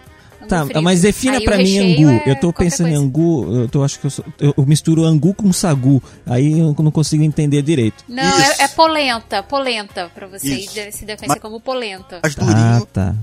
angu 0.42 0.48
Tá, 0.48 0.64
frito. 0.66 0.82
mas 0.82 1.02
defina 1.02 1.38
Aí 1.38 1.46
pra 1.46 1.58
mim 1.58 1.78
angu. 1.78 2.10
é 2.10 2.24
eu 2.32 2.40
tô 2.40 2.52
pensando 2.52 2.88
em 2.88 2.94
coisa. 2.94 3.06
angu, 3.06 3.56
eu 3.56 3.70
tô, 3.70 3.84
acho 3.84 4.00
que 4.00 4.08
eu, 4.08 4.10
sou- 4.10 4.26
eu- 4.40 4.54
misturo 4.66 5.04
angu 5.04 5.34
com 5.36 5.54
sagu. 5.54 6.02
Aí 6.26 6.58
eu 6.60 6.76
não 6.80 6.92
consigo 6.92 7.24
entender 7.24 7.62
direito. 7.62 8.04
Não, 8.08 8.24
é, 8.24 8.64
é 8.64 8.68
polenta, 8.70 9.44
polenta 9.44 10.10
pra 10.16 10.26
você. 10.28 10.56
Isso. 10.56 10.72
Se 10.74 11.06
deve 11.06 11.20
conhecer 11.20 11.28
Mas- 11.28 11.40
como 11.40 11.60
polenta. 11.62 12.20
As 12.24 12.36
Ah, 12.38 12.44
durinho, 12.44 12.86
tá. 12.88 13.16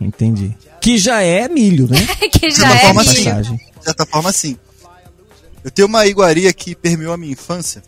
Entendi. 0.00 0.56
Que 0.80 0.96
já 0.98 1.22
é 1.22 1.48
milho, 1.48 1.88
né? 1.88 1.98
que 2.30 2.50
já 2.50 2.72
é 2.74 2.78
forma 2.78 3.02
milho. 3.02 3.12
assim. 3.12 3.24
Passagem. 3.24 3.56
de 3.56 3.84
certa 3.84 4.06
forma, 4.06 4.32
sim. 4.32 4.56
Eu 5.64 5.70
tenho 5.70 5.88
uma 5.88 6.06
iguaria 6.06 6.52
que 6.52 6.74
permeou 6.74 7.12
a 7.12 7.16
minha 7.16 7.32
infância, 7.32 7.82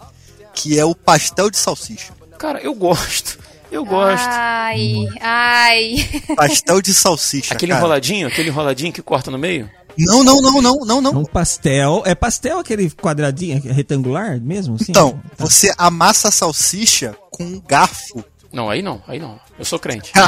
que 0.54 0.78
é 0.78 0.84
o 0.84 0.94
pastel 0.94 1.50
de 1.50 1.56
salsicha. 1.56 2.12
Cara, 2.38 2.60
eu 2.60 2.74
gosto. 2.74 3.38
Eu 3.70 3.84
gosto. 3.84 4.26
Ai, 4.28 5.06
ai. 5.20 6.08
Pastel 6.34 6.82
de 6.82 6.92
salsicha, 6.94 7.54
aquele 7.54 7.70
cara. 7.70 7.80
enroladinho, 7.80 8.26
aquele 8.26 8.48
enroladinho 8.48 8.92
que 8.92 9.00
corta 9.00 9.30
no 9.30 9.38
meio? 9.38 9.70
Não, 9.98 10.24
não, 10.24 10.40
não, 10.40 10.60
não, 10.62 10.74
não, 10.84 10.98
É 10.98 11.00
não. 11.02 11.12
um 11.20 11.24
pastel. 11.24 12.02
É 12.06 12.14
pastel 12.14 12.58
aquele 12.58 12.90
quadradinho, 12.90 13.60
retangular 13.60 14.40
mesmo? 14.40 14.74
Assim? 14.76 14.86
Então, 14.88 15.20
você 15.38 15.72
amassa 15.78 16.28
a 16.28 16.30
salsicha 16.32 17.14
com 17.30 17.44
um 17.44 17.60
garfo. 17.60 18.24
Não, 18.52 18.68
aí 18.68 18.82
não, 18.82 19.00
aí 19.06 19.18
não. 19.20 19.38
Eu 19.58 19.64
sou 19.64 19.78
crente. 19.78 20.12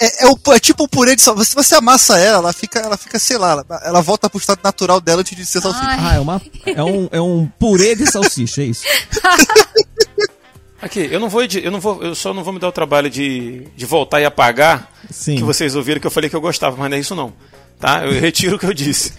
É, 0.00 0.24
é 0.24 0.26
o- 0.26 0.38
é 0.54 0.58
tipo 0.60 0.84
o 0.84 0.88
purê 0.88 1.16
de 1.16 1.22
salsicha. 1.22 1.50
Se 1.50 1.54
você 1.56 1.74
amassa 1.74 2.18
ela, 2.18 2.38
ela 2.38 2.52
fica, 2.52 2.78
ela 2.78 2.96
fica, 2.96 3.18
sei 3.18 3.36
lá, 3.36 3.50
ela, 3.52 3.66
ela 3.84 4.00
volta 4.00 4.30
pro 4.30 4.38
estado 4.38 4.60
natural 4.62 5.00
dela 5.00 5.20
antes 5.20 5.36
de 5.36 5.44
ser 5.44 5.60
salsicha. 5.60 5.84
Ai. 5.84 5.98
Ah, 6.00 6.14
é, 6.14 6.20
uma, 6.20 6.42
é, 6.66 6.82
um, 6.84 7.08
é 7.12 7.20
um 7.20 7.50
purê 7.58 7.96
de 7.96 8.06
salsicha, 8.06 8.62
é 8.62 8.66
isso. 8.66 8.84
Aqui, 10.80 11.08
eu 11.10 11.18
não 11.18 11.28
vou, 11.28 11.42
eu 11.42 11.70
não 11.72 11.80
vou, 11.80 12.00
eu 12.04 12.14
só 12.14 12.32
não 12.32 12.44
vou 12.44 12.52
me 12.52 12.60
dar 12.60 12.68
o 12.68 12.72
trabalho 12.72 13.10
de, 13.10 13.66
de 13.76 13.84
voltar 13.84 14.20
e 14.20 14.24
apagar 14.24 14.88
Sim. 15.10 15.34
que 15.36 15.42
vocês 15.42 15.74
ouviram 15.74 16.00
que 16.00 16.06
eu 16.06 16.10
falei 16.10 16.30
que 16.30 16.36
eu 16.36 16.40
gostava, 16.40 16.76
mas 16.76 16.88
não 16.88 16.96
é 16.96 17.00
isso 17.00 17.16
não. 17.16 17.32
Tá? 17.80 18.04
Eu 18.06 18.12
retiro 18.20 18.54
o 18.54 18.58
que 18.58 18.66
eu 18.66 18.72
disse. 18.74 19.12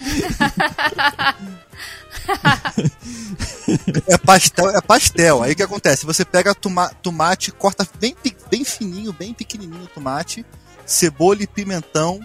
É 4.06 4.18
pastel, 4.18 4.70
é 4.70 4.80
pastel. 4.80 5.42
Aí 5.42 5.52
o 5.52 5.56
que 5.56 5.62
acontece? 5.62 6.04
Você 6.06 6.24
pega 6.24 6.54
toma- 6.54 6.90
tomate, 7.02 7.50
corta 7.52 7.86
bem, 7.98 8.16
bem 8.50 8.64
fininho, 8.64 9.12
bem 9.12 9.32
pequenininho 9.32 9.84
o 9.84 9.88
tomate, 9.88 10.44
cebola 10.84 11.42
e 11.42 11.46
pimentão, 11.46 12.20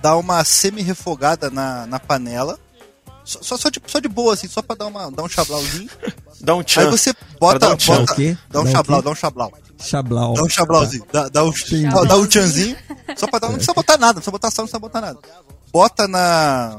dá 0.00 0.16
uma 0.16 0.44
semi-refogada 0.44 1.50
na, 1.50 1.86
na 1.86 1.98
panela. 1.98 2.58
Só, 3.24 3.38
só, 3.40 3.56
só 3.56 3.68
de, 3.70 3.80
só 3.86 3.98
de 4.00 4.08
boa, 4.08 4.34
assim, 4.34 4.46
só 4.48 4.60
pra 4.60 4.76
dar, 4.76 4.86
uma, 4.86 5.10
dar 5.10 5.22
um 5.22 5.28
chablauzinho. 5.28 5.88
Dá 6.40 6.54
um 6.54 6.58
Aí 6.58 6.64
tchan. 6.64 6.90
você 6.90 7.14
bota. 7.40 7.68
Um 7.68 7.76
bota 7.76 8.12
O 8.12 8.14
quê? 8.14 8.36
dá 8.50 8.60
um 8.60 8.64
Dá 8.64 8.70
chablau, 8.70 9.02
dá 9.02 9.10
um 9.10 9.14
chablau. 9.14 9.52
Chablau. 9.78 10.34
Dá 10.34 10.42
um 10.42 10.48
chablauzinho. 10.48 11.06
Dá, 11.10 11.28
dá, 11.30 11.42
um, 11.44 11.50
dá, 11.90 12.04
dá 12.04 12.16
um 12.16 12.26
tchanzinho. 12.26 12.76
Só 13.16 13.26
pra 13.26 13.38
dar, 13.38 13.48
não 13.48 13.54
precisa 13.54 13.72
botar 13.72 13.96
nada, 13.96 14.06
não 14.06 14.14
precisa 14.16 14.30
botar 14.30 14.50
sal, 14.50 14.62
não 14.64 14.66
precisa 14.68 14.78
botar 14.78 15.00
nada. 15.00 15.18
Bota 15.72 16.06
na, 16.06 16.78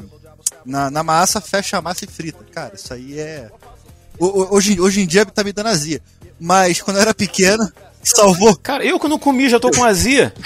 na, 0.65 0.89
na 0.89 1.03
massa, 1.03 1.39
fecha 1.41 1.77
a 1.77 1.81
massa 1.81 2.05
e 2.05 2.07
frita. 2.07 2.43
Cara, 2.51 2.75
isso 2.75 2.93
aí 2.93 3.19
é. 3.19 3.49
o- 4.19 4.55
Hoje, 4.55 4.79
hoje 4.79 5.01
em 5.01 5.07
dia 5.07 5.25
tá 5.25 5.43
me 5.43 5.53
dando 5.53 5.67
azia. 5.69 6.01
Mas 6.39 6.81
quando 6.81 6.97
eu 6.97 7.01
era 7.01 7.13
pequeno, 7.13 7.71
salvou. 8.03 8.55
Cara, 8.57 8.83
eu 8.85 8.99
que 8.99 9.07
não 9.07 9.17
comi 9.19 9.49
já 9.49 9.59
tô 9.59 9.71
com 9.71 9.83
azia. 9.83 10.33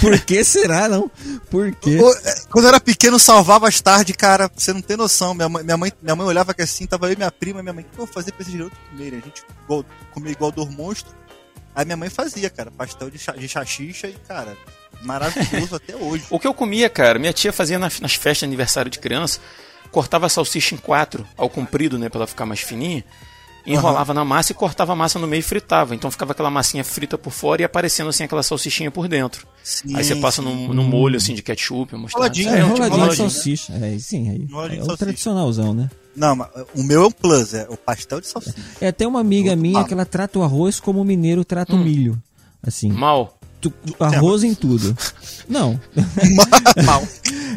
Por 0.00 0.18
que 0.20 0.44
será, 0.44 0.88
não? 0.88 1.10
Por 1.50 1.74
quê? 1.74 1.98
É, 2.24 2.34
Quando 2.50 2.66
eu 2.66 2.68
era 2.68 2.78
pequeno, 2.80 3.18
salvava 3.18 3.66
as 3.68 3.80
tardes, 3.80 4.14
cara. 4.16 4.48
Você 4.54 4.72
não 4.72 4.80
tem 4.80 4.96
noção. 4.96 5.34
Minha 5.34 5.48
mãe, 5.48 5.64
minha 5.64 5.76
mãe, 5.76 5.92
minha 6.00 6.14
mãe 6.14 6.26
olhava 6.26 6.54
que 6.54 6.62
assim, 6.62 6.86
tava 6.86 7.08
eu 7.08 7.12
e 7.14 7.16
minha 7.16 7.30
prima, 7.30 7.60
minha 7.62 7.72
mãe, 7.72 7.84
o 7.84 7.86
que 7.88 7.94
eu 8.00 8.04
vou 8.04 8.14
fazer 8.14 8.30
pra 8.32 8.42
esses 8.42 8.54
garotos 8.54 8.78
comerem? 8.90 9.18
A 9.18 9.22
gente 9.22 9.42
comia 10.12 10.32
igual 10.32 10.52
dor 10.52 10.70
monstro. 10.70 11.12
Aí 11.74 11.84
minha 11.84 11.96
mãe 11.96 12.08
fazia, 12.08 12.48
cara, 12.50 12.70
pastel 12.70 13.10
de, 13.10 13.18
de 13.18 13.48
chachicha 13.48 14.06
e, 14.06 14.12
cara, 14.28 14.56
maravilhoso 15.02 15.76
até 15.76 15.96
hoje. 15.96 16.24
O 16.30 16.38
que 16.38 16.46
eu 16.46 16.54
comia, 16.54 16.88
cara, 16.88 17.18
minha 17.18 17.32
tia 17.32 17.52
fazia 17.52 17.78
nas, 17.78 18.00
nas 18.00 18.14
festas 18.14 18.40
de 18.40 18.44
aniversário 18.46 18.90
de 18.90 18.98
criança, 18.98 19.40
cortava 19.90 20.26
a 20.26 20.28
salsicha 20.28 20.74
em 20.74 20.78
quatro, 20.78 21.26
ao 21.36 21.48
comprido, 21.48 21.98
né, 21.98 22.08
pra 22.08 22.18
ela 22.20 22.26
ficar 22.26 22.44
mais 22.46 22.60
fininha, 22.60 23.04
enrolava 23.66 24.14
na 24.14 24.24
massa 24.24 24.52
e 24.52 24.54
cortava 24.54 24.92
a 24.92 24.96
massa 24.96 25.18
no 25.18 25.26
meio 25.26 25.40
e 25.40 25.42
fritava. 25.42 25.94
Então 25.94 26.10
ficava 26.10 26.32
aquela 26.32 26.50
massinha 26.50 26.82
frita 26.82 27.18
por 27.18 27.30
fora 27.32 27.60
e 27.60 27.64
aparecendo 27.64 28.08
assim 28.08 28.24
aquela 28.24 28.42
salsichinha 28.42 28.90
por 28.90 29.08
dentro. 29.08 29.46
Sim, 29.62 29.94
Aí 29.94 30.02
você 30.04 30.16
passa 30.16 30.40
num, 30.40 30.72
num 30.72 30.84
molho 30.84 31.16
assim 31.18 31.34
de 31.34 31.42
ketchup, 31.42 31.94
mostarda. 31.94 32.26
Enroladinho, 32.38 32.48
É, 32.48 32.64
um 32.64 32.68
tipo 32.74 32.80
de 32.80 32.86
enroladinho 32.86 33.10
de 33.10 33.16
salsicha. 33.16 33.72
É, 33.74 33.98
sim, 33.98 34.30
aí. 34.30 34.48
É 34.72 34.76
de 34.76 34.90
o 34.90 34.96
tradicionalzão, 34.96 35.74
né? 35.74 35.90
Não, 36.16 36.34
mas 36.34 36.48
o 36.74 36.82
meu 36.82 37.02
é 37.02 37.06
um 37.06 37.10
plus, 37.10 37.52
é 37.54 37.66
o 37.68 37.76
pastel 37.76 38.20
de 38.22 38.26
salsicha. 38.26 38.56
É 38.80 38.88
até 38.88 39.06
uma 39.06 39.20
amiga 39.20 39.54
minha 39.54 39.84
que 39.84 39.92
ela 39.92 40.06
trata 40.06 40.38
o 40.38 40.42
arroz 40.42 40.80
como 40.80 41.00
o 41.00 41.04
mineiro 41.04 41.44
trata 41.44 41.74
Hum. 41.74 41.80
o 41.80 41.84
milho. 41.84 42.22
Assim, 42.62 42.90
Mal. 42.90 43.37
Tu- 43.60 43.72
arroz 44.00 44.44
em 44.44 44.54
tudo. 44.54 44.96
Não. 45.48 45.78
Mal. 46.84 47.02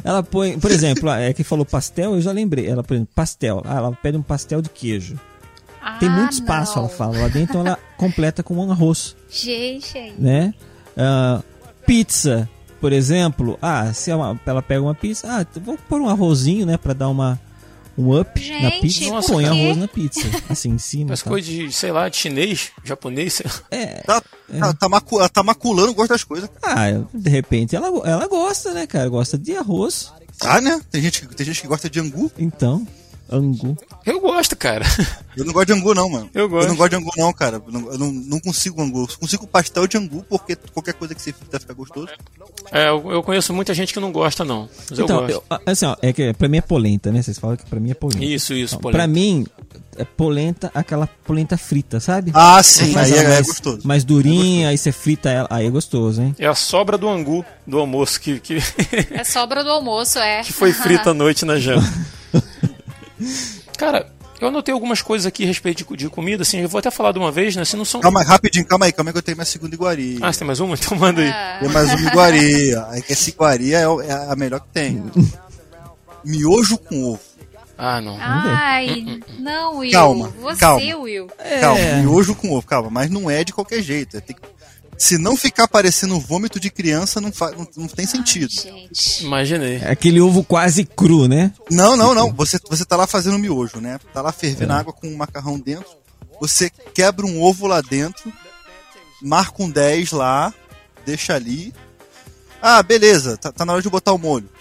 Ela 0.04 0.24
põe, 0.24 0.58
por 0.60 0.72
exemplo, 0.72 1.10
é 1.10 1.34
que 1.34 1.44
falou 1.44 1.66
pastel, 1.66 2.16
eu 2.16 2.22
já 2.22 2.32
lembrei. 2.32 2.68
Ela, 2.68 2.84
por 2.84 2.94
exemplo, 2.94 3.12
pastel. 3.14 3.62
Ah, 3.66 3.76
ela 3.78 3.92
pede 3.92 4.18
um 4.18 4.22
pastel 4.22 4.62
de 4.62 4.70
queijo. 4.70 5.20
Tem 6.00 6.10
Ah, 6.10 6.12
muito 6.12 6.34
espaço, 6.34 6.76
não. 6.76 6.84
ela 6.86 6.90
fala. 6.90 7.18
Lá 7.20 7.28
dentro 7.28 7.60
ela 7.60 7.78
completa 7.98 8.44
com 8.44 8.56
um 8.56 8.72
arroz, 8.72 9.16
Gente, 9.30 10.14
né? 10.18 10.54
Ah, 10.98 11.42
pizza, 11.86 12.48
por 12.80 12.94
exemplo. 12.94 13.58
Ah, 13.62 13.92
se 13.94 14.12
ela, 14.12 14.40
ela 14.46 14.62
pega 14.62 14.82
uma 14.82 14.94
pizza, 14.96 15.28
ah, 15.28 15.46
vou 15.60 15.78
pôr 15.90 16.00
um 16.02 16.08
arrozinho, 16.10 16.66
né, 16.66 16.78
Pra 16.78 16.94
dar 16.94 17.10
uma 17.10 17.40
um 17.98 18.20
up 18.20 18.30
na 18.62 18.70
Gente, 18.70 18.82
pizza. 18.82 19.10
por 19.12 19.24
põe 19.26 19.46
arroz 19.46 19.78
na 19.78 19.88
pizza, 19.88 20.22
assim 20.50 20.70
em 20.72 20.78
cima. 20.78 21.14
As 21.14 21.22
tá? 21.22 21.30
coisas 21.30 21.50
de, 21.50 21.72
sei 21.72 21.92
lá, 21.92 22.08
de 22.10 22.18
chinês, 22.18 22.72
japonês, 22.84 23.34
sei 23.34 23.46
lá. 23.48 23.62
É, 23.72 23.86
Tá, 24.02 24.22
tá, 24.60 24.74
tá, 24.74 24.90
macu- 24.90 25.20
ela 25.20 25.30
tá 25.30 25.44
maculando 25.44 25.92
o 25.92 25.94
gosto 25.96 26.10
das 26.10 26.24
coisas. 26.24 26.50
ah, 26.64 26.86
de 27.14 27.30
repente 27.30 27.76
ela, 27.76 27.88
ela 28.08 28.28
gosta, 28.28 28.74
né, 28.74 28.88
cara? 28.88 29.08
Gosta 29.10 29.38
de 29.38 29.56
arroz. 29.56 30.12
Ah, 30.42 30.60
né? 30.62 30.82
Tem 30.90 31.02
gente, 31.02 31.28
tem 31.28 31.46
gente 31.46 31.62
que 31.62 31.68
gosta 31.68 31.90
de 31.90 32.00
angu. 32.00 32.32
Então, 32.38 32.86
angu. 33.32 33.78
Eu 34.06 34.20
gosto, 34.20 34.56
cara. 34.56 34.86
Eu 35.36 35.46
não 35.46 35.54
gosto 35.54 35.68
de 35.68 35.74
angu, 35.74 35.94
não, 35.94 36.10
mano. 36.10 36.30
Eu 36.34 36.50
gosto. 36.50 36.66
Eu 36.66 36.70
não 36.72 36.76
gosto 36.76 36.90
de 36.90 36.96
angu, 36.98 37.12
não, 37.16 37.32
cara. 37.32 37.62
Eu 37.66 37.72
não, 37.72 37.92
eu 37.94 37.98
não, 37.98 38.12
não 38.12 38.40
consigo 38.42 38.82
angu. 38.82 39.08
Eu 39.10 39.18
consigo 39.18 39.48
pastel 39.48 39.88
de 39.88 39.98
angu, 39.98 40.26
porque 40.30 40.58
qualquer 40.74 40.94
coisa 40.94 41.16
que 41.16 41.22
você 41.22 41.32
frita 41.32 41.58
fica 41.58 41.74
gostoso. 41.74 42.10
É, 42.70 42.90
eu, 42.90 43.12
eu 43.12 43.24
conheço 43.24 43.54
muita 43.54 43.74
gente 43.74 43.94
que 43.94 44.00
não 44.02 44.12
gosta, 44.12 44.44
não. 44.44 44.68
Mas 44.90 45.00
eu 45.00 45.06
então, 45.06 45.22
gosto. 45.22 45.32
eu- 45.50 45.60
assim, 45.66 45.86
ó, 45.86 45.96
é 46.02 46.12
que 46.12 46.34
pra 46.34 46.50
mim 46.50 46.58
é 46.58 46.62
polenta, 46.62 47.12
né? 47.14 47.22
Vocês 47.22 47.40
falam 47.40 47.56
que 47.56 47.66
pra 47.66 47.80
mim 47.80 47.92
é 47.92 47.94
polenta. 47.94 48.24
Isso, 48.26 48.54
isso, 48.54 48.76
Então, 48.76 48.82
polenta. 48.82 48.98
Pra 48.98 49.08
mim, 49.08 49.48
é 49.96 50.04
polenta, 50.04 50.70
aquela 50.74 51.08
polenta 51.08 51.58
frita, 51.58 52.02
sabe? 52.02 52.32
Ah, 52.34 52.62
sim, 52.62 52.92
Faz 52.92 53.12
aí 53.14 53.20
é, 53.20 53.24
é 53.24 53.28
mais, 53.30 53.48
gostoso. 53.48 53.80
mais 53.88 54.04
durinha, 54.04 54.68
aí 54.70 54.78
você 54.78 54.92
frita 54.92 55.30
ela, 55.30 55.48
aí 55.50 55.66
é 55.66 55.70
gostoso, 55.70 56.22
hein? 56.22 56.36
É 56.38 56.46
a 56.48 56.56
sobra 56.56 56.98
do 56.98 57.08
angu 57.08 57.46
do 57.66 57.80
almoço 57.80 58.20
que, 58.20 58.38
que, 58.42 58.58
é 59.12 59.24
sobra 59.24 59.64
do 59.64 59.70
almoço, 59.70 60.20
é. 60.20 60.44
que 60.44 60.52
foi 60.52 60.74
frita 60.74 61.12
à 61.12 61.14
noite 61.14 61.46
na 61.46 61.58
janta. 61.58 61.88
Cara, 63.78 64.08
eu 64.40 64.48
anotei 64.48 64.74
algumas 64.74 65.02
coisas 65.02 65.26
aqui 65.26 65.44
a 65.44 65.48
respeito 65.48 65.84
de, 65.86 65.98
de 65.98 66.10
comida, 66.10 66.44
assim, 66.44 66.60
eu 66.60 66.70
vou 66.70 66.80
até 66.80 66.90
falar 66.92 67.12
de 67.12 67.20
uma 67.20 67.32
vez, 67.32 67.56
né? 67.56 67.64
Se 67.66 67.76
não 67.78 67.86
são. 67.86 68.02
Calma 68.02 68.22
aí, 68.22 68.26
rapidinho, 68.26 68.66
calma 68.66 68.86
aí, 68.86 68.92
calma 68.92 69.10
aí 69.10 69.14
que 69.14 69.18
eu 69.20 69.24
tenho 69.24 69.38
minha 69.38 69.46
segunda 69.46 69.74
iguaria. 69.76 70.18
Ah, 70.22 70.32
você 70.32 70.40
tem 70.40 70.48
mais 70.48 70.60
uma? 70.60 70.76
Então 70.76 70.98
manda 70.98 71.22
aí. 71.22 71.30
Ah, 71.30 71.58
Tem 71.60 71.70
mais 71.70 71.94
uma 71.94 72.10
iguaria. 72.10 72.86
Aí 72.90 73.02
que 73.02 73.14
essa 73.14 73.30
iguaria 73.30 73.78
é, 73.80 73.84
é 73.84 74.32
a 74.32 74.36
melhor 74.36 74.60
que 74.62 74.68
tem. 74.74 75.04
Miojo 76.24 76.78
com 76.78 77.04
ovo. 77.14 77.20
Ah, 77.78 78.00
não. 78.00 78.16
Ai, 78.20 79.20
não, 79.40 79.78
Will. 79.78 79.92
Calma, 79.92 80.34
Você, 80.40 80.60
calma. 80.60 80.96
Will. 80.98 81.28
Calma, 81.60 81.80
É. 81.80 81.96
miojo 82.02 82.36
com 82.36 82.52
ovo, 82.52 82.66
calma. 82.68 82.90
Mas 82.92 83.10
não 83.10 83.30
é 83.30 83.44
de 83.44 83.52
qualquer 83.54 83.82
jeito. 83.82 84.18
é 84.18 84.22
tem 84.22 84.36
que- 84.36 84.42
Se 85.02 85.18
não 85.18 85.36
ficar 85.36 85.68
parecendo 85.68 86.20
vômito 86.20 86.60
de 86.60 86.70
criança, 86.70 87.20
não, 87.20 87.32
fa... 87.32 87.50
não, 87.50 87.68
não 87.76 87.88
tem 87.88 88.06
sentido. 88.06 88.52
Gente. 88.52 89.24
Imaginei. 89.24 89.78
É 89.78 89.90
aquele 89.90 90.22
ovo 90.22 90.44
quase 90.44 90.86
cru, 90.86 91.28
né? 91.28 91.52
Não, 91.72 91.98
não, 91.98 92.14
não. 92.14 92.32
Você, 92.34 92.60
você 92.70 92.86
tá 92.86 92.96
lá 92.96 93.08
fazendo 93.08 93.40
miojo, 93.40 93.82
né? 93.82 94.00
Tá 94.14 94.22
lá 94.22 94.32
fervendo 94.32 94.74
água 94.74 94.94
com 94.94 95.08
um 95.08 95.18
macarrão 95.18 95.60
dentro. 95.60 95.90
Você 96.40 96.70
quebra 96.70 97.26
um 97.26 97.42
ovo 97.42 97.66
lá 97.66 97.82
dentro, 97.82 98.32
marca 99.24 99.64
um 99.64 99.72
10 99.72 100.12
lá, 100.12 100.54
deixa 101.04 101.34
ali. 101.34 101.74
Ah, 102.62 102.84
beleza, 102.84 103.38
tá, 103.38 103.52
tá 103.52 103.66
na 103.66 103.74
hora 103.74 103.82
de 103.82 103.90
botar 103.90 104.14
o 104.14 104.20
molho. 104.20 104.52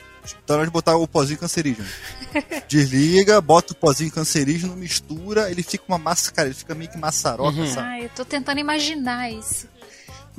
Tá 0.47 0.55
na 0.55 0.61
hora 0.61 0.67
de 0.67 0.73
botar 0.73 0.97
o 0.97 1.07
pozinho 1.07 1.39
cancerígeno. 1.39 1.89
Desliga, 2.67 3.43
bota 3.43 3.75
o 3.75 3.77
pozinho 3.77 4.11
cancerígeno, 4.11 4.75
mistura, 4.75 5.51
ele 5.51 5.63
fica 5.63 5.85
uma 5.87 5.99
massa, 5.99 6.33
cara, 6.33 6.49
ele 6.49 6.55
fica 6.55 6.75
meio 6.75 6.91
que 6.91 6.97
maçaroca, 6.97 7.67
sabe? 7.67 7.89
Ai, 7.89 8.05
eu 8.07 8.11
tô 8.17 8.25
tentando 8.25 8.59
imaginar 8.59 9.31
isso. 9.31 9.69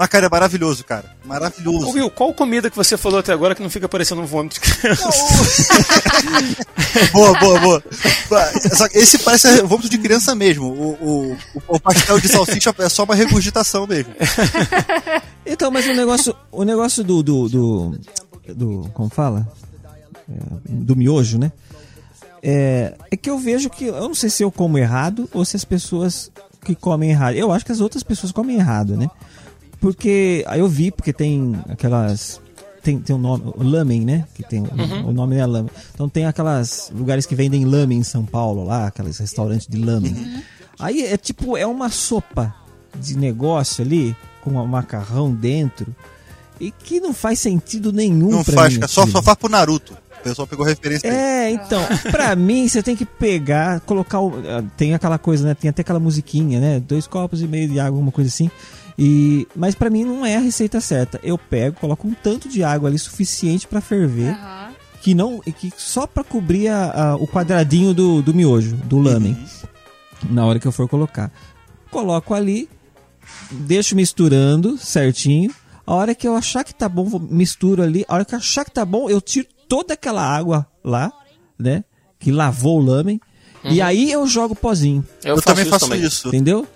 Mas, 0.02 0.10
cara, 0.10 0.26
é 0.26 0.30
maravilhoso, 0.30 0.84
cara. 0.84 1.06
Maravilhoso. 1.24 1.90
Ô, 1.90 1.92
Will, 1.92 2.10
qual 2.10 2.34
comida 2.34 2.72
que 2.72 2.76
você 2.76 2.98
falou 2.98 3.20
até 3.20 3.34
agora 3.34 3.54
que 3.54 3.62
não 3.62 3.70
fica 3.70 3.88
parecendo 3.88 4.20
um 4.20 4.26
vômito 4.26 4.56
de 4.56 4.62
criança? 4.62 5.08
boa, 7.14 7.40
boa, 7.40 7.60
boa. 7.60 7.84
Só 8.76 8.90
que 8.90 8.98
esse 8.98 9.20
parece 9.20 9.62
vômito 9.62 9.88
de 9.88 10.00
criança 10.00 10.34
mesmo. 10.34 10.74
O, 10.74 10.94
o, 10.94 11.38
o 11.68 11.80
pastel 11.80 12.20
de 12.20 12.30
salsicha 12.30 12.74
é 12.80 12.90
só 12.90 13.04
uma 13.04 13.14
regurgitação 13.14 13.86
mesmo. 13.86 14.12
Então, 15.46 15.70
mas 15.70 15.86
o 15.86 15.94
negócio, 15.94 16.36
o 16.52 16.64
negócio 16.64 17.04
do, 17.04 17.22
do, 17.22 17.48
do, 17.48 18.00
do- 18.56 18.90
como 18.96 19.08
fala? 19.08 19.48
É, 20.28 20.34
do 20.68 20.96
miojo, 20.96 21.38
né? 21.38 21.52
É, 22.42 22.96
é 23.12 23.16
que 23.16 23.30
eu 23.30 23.38
vejo 23.38 23.70
que, 23.70 23.86
eu 23.86 24.08
não 24.08 24.16
sei 24.16 24.32
se 24.32 24.42
eu 24.42 24.52
como 24.52 24.80
errado 24.80 25.30
ou 25.32 25.46
se 25.46 25.56
as 25.56 25.64
pessoas 25.64 26.32
que 26.66 26.74
comem 26.74 27.12
errado. 27.12 27.36
Eu 27.36 27.52
acho 27.52 27.64
que 27.64 27.72
as 27.72 27.82
outras 27.82 28.02
pessoas 28.02 28.32
comem 28.32 28.58
errado, 28.58 28.98
né? 28.98 29.08
Porque, 29.82 30.46
aí 30.48 30.60
eu 30.60 30.68
vi, 30.70 30.92
porque 30.92 31.12
tem 31.12 31.60
aquelas, 31.68 32.40
tem, 32.84 33.00
tem 33.00 33.16
um 33.16 33.20
nome, 33.20 33.44
o 33.58 33.64
lamen, 33.64 34.02
né? 34.02 34.26
Que 34.36 34.44
tem, 34.44 34.62
o 35.06 35.12
nome 35.12 35.36
é 35.38 35.46
lamen. 35.46 35.72
Então 35.94 36.08
tem 36.08 36.26
aquelas 36.26 36.92
lugares 36.96 37.26
que 37.26 37.34
vendem 37.36 37.66
lamen 37.66 37.98
em 38.00 38.04
São 38.04 38.24
Paulo 38.24 38.64
lá, 38.64 38.88
aqueles 38.88 39.18
restaurantes 39.18 39.68
de 39.68 39.78
lamen. 39.84 40.16
Aí 40.80 41.04
é 41.04 41.18
tipo, 41.18 41.58
é 41.58 41.66
uma 41.66 41.90
sopa 41.90 42.56
de 43.00 43.18
negócio 43.18 43.84
ali, 43.84 44.16
com 44.44 44.52
um 44.52 44.66
macarrão 44.68 45.34
dentro, 45.34 45.94
e 46.60 46.70
que 46.72 47.00
não 47.00 47.12
faz 47.14 47.40
sentido 47.40 47.92
nenhum 47.92 48.30
Não 48.30 48.44
pra 48.44 48.54
faz, 48.54 48.78
mim. 48.78 48.88
Só, 48.88 49.08
só 49.08 49.22
faz 49.22 49.36
pro 49.38 49.50
Naruto. 49.50 49.98
O 50.20 50.24
pessoal 50.24 50.48
pegou 50.48 50.64
referência 50.64 51.10
aí. 51.12 51.18
É, 51.18 51.50
então, 51.50 51.82
pra 52.12 52.36
mim, 52.38 52.68
você 52.70 52.84
tem 52.84 52.96
que 52.96 53.06
pegar, 53.06 53.80
colocar. 53.80 54.20
o- 54.20 54.32
ah, 54.48 54.64
Tem 54.78 54.94
aquela 54.94 55.18
coisa, 55.18 55.44
né? 55.48 55.56
Tem 55.56 55.68
até 55.70 55.82
aquela 55.82 56.00
musiquinha, 56.00 56.60
né? 56.60 56.80
Dois 56.80 57.08
copos 57.08 57.42
e 57.42 57.48
meio 57.48 57.68
de 57.68 57.80
água, 57.80 57.98
alguma 57.98 58.12
coisa 58.12 58.28
assim. 58.28 58.52
E, 58.98 59.48
mas 59.56 59.74
pra 59.76 59.90
mim 59.90 60.04
não 60.04 60.26
é 60.26 60.36
a 60.36 60.40
receita 60.40 60.80
certa. 60.82 61.20
Eu 61.24 61.38
pego, 61.38 61.80
coloco 61.80 62.08
um 62.08 62.14
tanto 62.14 62.48
de 62.50 62.64
água 62.64 62.90
ali 62.90 63.00
suficiente 63.00 63.68
pra 63.68 63.82
ferver, 63.82 64.30
Aham. 64.32 64.70
que 65.02 65.14
não, 65.16 65.40
que 65.40 65.72
só 65.78 66.06
pra 66.06 66.24
cobrir 66.24 66.68
a- 66.68 66.92
a- 67.12 67.16
o 67.16 67.28
quadradinho 67.28 67.94
do, 67.94 68.22
do 68.22 68.34
miojo, 68.34 68.76
do 68.76 69.00
lamen, 69.00 69.38
na 70.30 70.46
hora 70.46 70.60
que 70.60 70.68
eu 70.68 70.72
for 70.72 70.88
colocar. 70.88 71.32
Coloco 71.90 72.34
ali, 72.34 72.70
deixo 73.52 73.96
misturando 73.96 74.78
certinho. 74.78 75.54
A 75.86 75.96
hora 75.96 76.14
que 76.16 76.28
eu 76.28 76.36
achar 76.36 76.64
que 76.64 76.74
tá 76.74 76.88
bom, 76.88 77.20
misturo 77.30 77.82
ali. 77.82 78.06
A 78.08 78.14
hora 78.16 78.26
que 78.26 78.34
eu 78.36 78.40
achar 78.40 78.64
que 78.64 78.72
tá 78.72 78.86
bom, 78.86 79.10
eu 79.10 79.20
tiro 79.20 79.48
toda 79.68 79.94
aquela 79.96 80.22
água 80.24 80.68
lá, 80.84 81.12
né? 81.58 81.84
Que 82.20 82.32
lavou 82.32 82.80
o 82.80 82.86
lamen. 82.86 83.20
E 83.64 83.82
aí 83.82 84.12
eu 84.12 84.26
jogo 84.26 84.54
o 84.54 84.58
pozinho, 84.58 85.06
Eu, 85.24 85.36
Eu, 85.36 85.42
faço 85.42 85.46
também 85.48 85.62
isso 85.64 85.70
faço 85.72 85.86
também. 85.88 86.04
isso. 86.04 86.28
entendeu? 86.30 86.68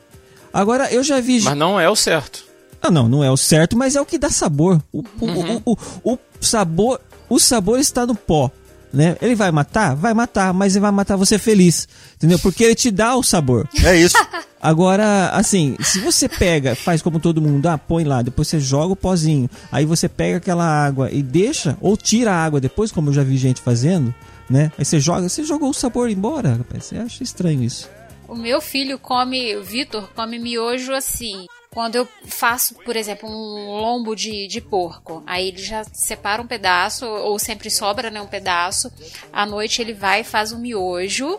Agora 0.56 0.90
eu 0.90 1.04
já 1.04 1.20
vi. 1.20 1.42
Mas 1.42 1.58
não 1.58 1.78
é 1.78 1.90
o 1.90 1.96
certo. 1.98 2.46
Ah, 2.82 2.90
não, 2.90 3.10
não 3.10 3.22
é 3.22 3.30
o 3.30 3.36
certo, 3.36 3.76
mas 3.78 3.94
é 3.96 4.00
o 4.00 4.06
que 4.06 4.18
dá 4.18 4.30
sabor. 4.30 4.82
O, 4.94 5.00
o, 5.00 5.26
Uhum. 5.26 5.62
o, 5.66 5.78
o, 6.04 6.14
o 6.14 6.20
sabor, 6.40 7.02
o 7.28 7.38
sabor 7.40 7.78
está 7.78 8.06
no 8.06 8.16
pó, 8.16 8.50
né? 8.94 9.18
Ele 9.22 9.36
vai 9.36 9.52
matar, 9.52 9.96
vai 9.96 10.14
matar, 10.14 10.54
mas 10.54 10.74
ele 10.76 10.82
vai 10.84 10.92
matar 10.92 11.18
você 11.18 11.38
feliz, 11.38 11.90
entendeu? 12.16 12.40
Porque 12.40 12.64
ele 12.64 12.74
te 12.76 12.90
dá 12.90 13.18
o 13.18 13.24
sabor. 13.24 13.68
É 13.84 13.98
isso. 13.98 14.16
Agora, 14.62 15.30
assim, 15.34 15.76
se 15.84 16.00
você 16.00 16.30
pega, 16.30 16.74
faz 16.74 17.02
como 17.02 17.20
todo 17.20 17.42
mundo, 17.42 17.68
ah, 17.68 17.78
põe 17.78 18.06
lá, 18.06 18.22
depois 18.22 18.48
você 18.48 18.60
joga 18.60 18.94
o 18.94 18.96
pozinho, 18.96 19.50
aí 19.70 19.86
você 19.86 20.08
pega 20.08 20.38
aquela 20.38 20.66
água 20.66 21.12
e 21.12 21.22
deixa, 21.22 21.78
ou 21.82 21.98
tira 21.98 22.32
a 22.32 22.46
água 22.46 22.62
depois, 22.62 22.92
como 22.94 23.10
eu 23.10 23.14
já 23.14 23.24
vi 23.24 23.36
gente 23.36 23.62
fazendo, 23.62 24.14
né? 24.50 24.72
Aí 24.78 24.86
você 24.86 25.00
joga, 25.02 25.28
você 25.28 25.44
jogou 25.44 25.70
o 25.70 25.74
sabor 25.74 26.10
embora, 26.10 26.56
rapaz. 26.56 26.86
Você 26.86 26.98
acha 26.98 27.24
estranho 27.24 27.62
isso. 27.62 27.90
O 28.28 28.36
meu 28.36 28.60
filho 28.62 28.98
come, 29.00 29.56
o 29.56 29.64
Vitor 29.64 30.10
come 30.16 30.40
miojo 30.40 30.94
assim. 30.94 31.46
Quando 31.72 31.96
eu 31.98 32.08
faço, 32.26 32.74
por 32.86 32.96
exemplo, 32.96 33.28
um 33.30 33.80
lombo 33.82 34.16
de, 34.16 34.48
de 34.48 34.62
porco, 34.62 35.22
aí 35.28 35.50
ele 35.50 35.62
já 35.62 35.84
separa 35.94 36.42
um 36.42 36.48
pedaço, 36.48 37.06
ou 37.06 37.38
sempre 37.38 37.70
sobra 37.70 38.10
né, 38.10 38.22
um 38.22 38.28
pedaço. 38.28 38.90
À 39.32 39.46
noite 39.46 39.82
ele 39.82 39.94
vai 39.94 40.22
e 40.22 40.24
faz 40.24 40.54
um 40.54 40.60
miojo. 40.60 41.38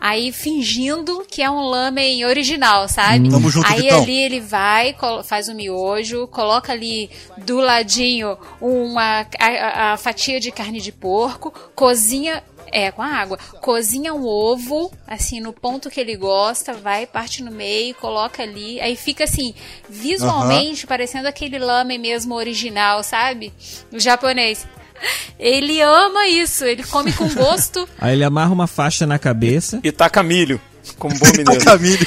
Aí 0.00 0.30
fingindo 0.30 1.24
que 1.28 1.42
é 1.42 1.50
um 1.50 1.60
lamen 1.70 2.24
original, 2.24 2.88
sabe? 2.88 3.28
Tamo 3.28 3.50
junto, 3.50 3.66
aí 3.66 3.80
Vitão. 3.82 4.02
ali 4.02 4.16
ele 4.22 4.38
vai, 4.40 4.94
faz 5.24 5.48
o 5.48 5.54
miojo, 5.54 6.28
coloca 6.28 6.70
ali 6.72 7.10
do 7.38 7.56
ladinho 7.56 8.38
uma 8.60 9.26
a- 9.40 9.92
a 9.94 9.96
fatia 9.96 10.38
de 10.38 10.52
carne 10.52 10.80
de 10.80 10.92
porco, 10.92 11.50
cozinha 11.74 12.44
é, 12.72 12.90
com 12.90 13.02
a 13.02 13.06
água. 13.06 13.38
Cozinha 13.60 14.12
um 14.14 14.24
ovo, 14.24 14.90
assim, 15.06 15.40
no 15.40 15.52
ponto 15.52 15.90
que 15.90 16.00
ele 16.00 16.16
gosta, 16.16 16.72
vai, 16.74 17.06
parte 17.06 17.42
no 17.42 17.50
meio, 17.50 17.94
coloca 17.94 18.42
ali. 18.42 18.80
Aí 18.80 18.96
fica 18.96 19.24
assim, 19.24 19.54
visualmente 19.88 20.86
parecendo 20.86 21.28
aquele 21.28 21.58
lamen 21.58 21.98
mesmo 21.98 22.34
original, 22.34 23.02
sabe? 23.02 23.52
O 23.92 23.98
japonês. 24.00 24.66
Ele 25.38 25.80
ama 25.80 26.26
isso, 26.26 26.64
ele 26.64 26.82
come 26.82 27.12
com 27.12 27.28
gosto. 27.32 27.88
Aí 28.00 28.14
ele 28.14 28.24
amarra 28.24 28.52
uma 28.52 28.66
faixa 28.66 29.06
na 29.06 29.16
cabeça. 29.16 29.78
E 29.84 29.92
taca 29.92 30.24
milho, 30.24 30.60
como 30.98 31.16
bom 31.16 31.26
mineiro. 31.38 31.64
Camille. 31.64 32.04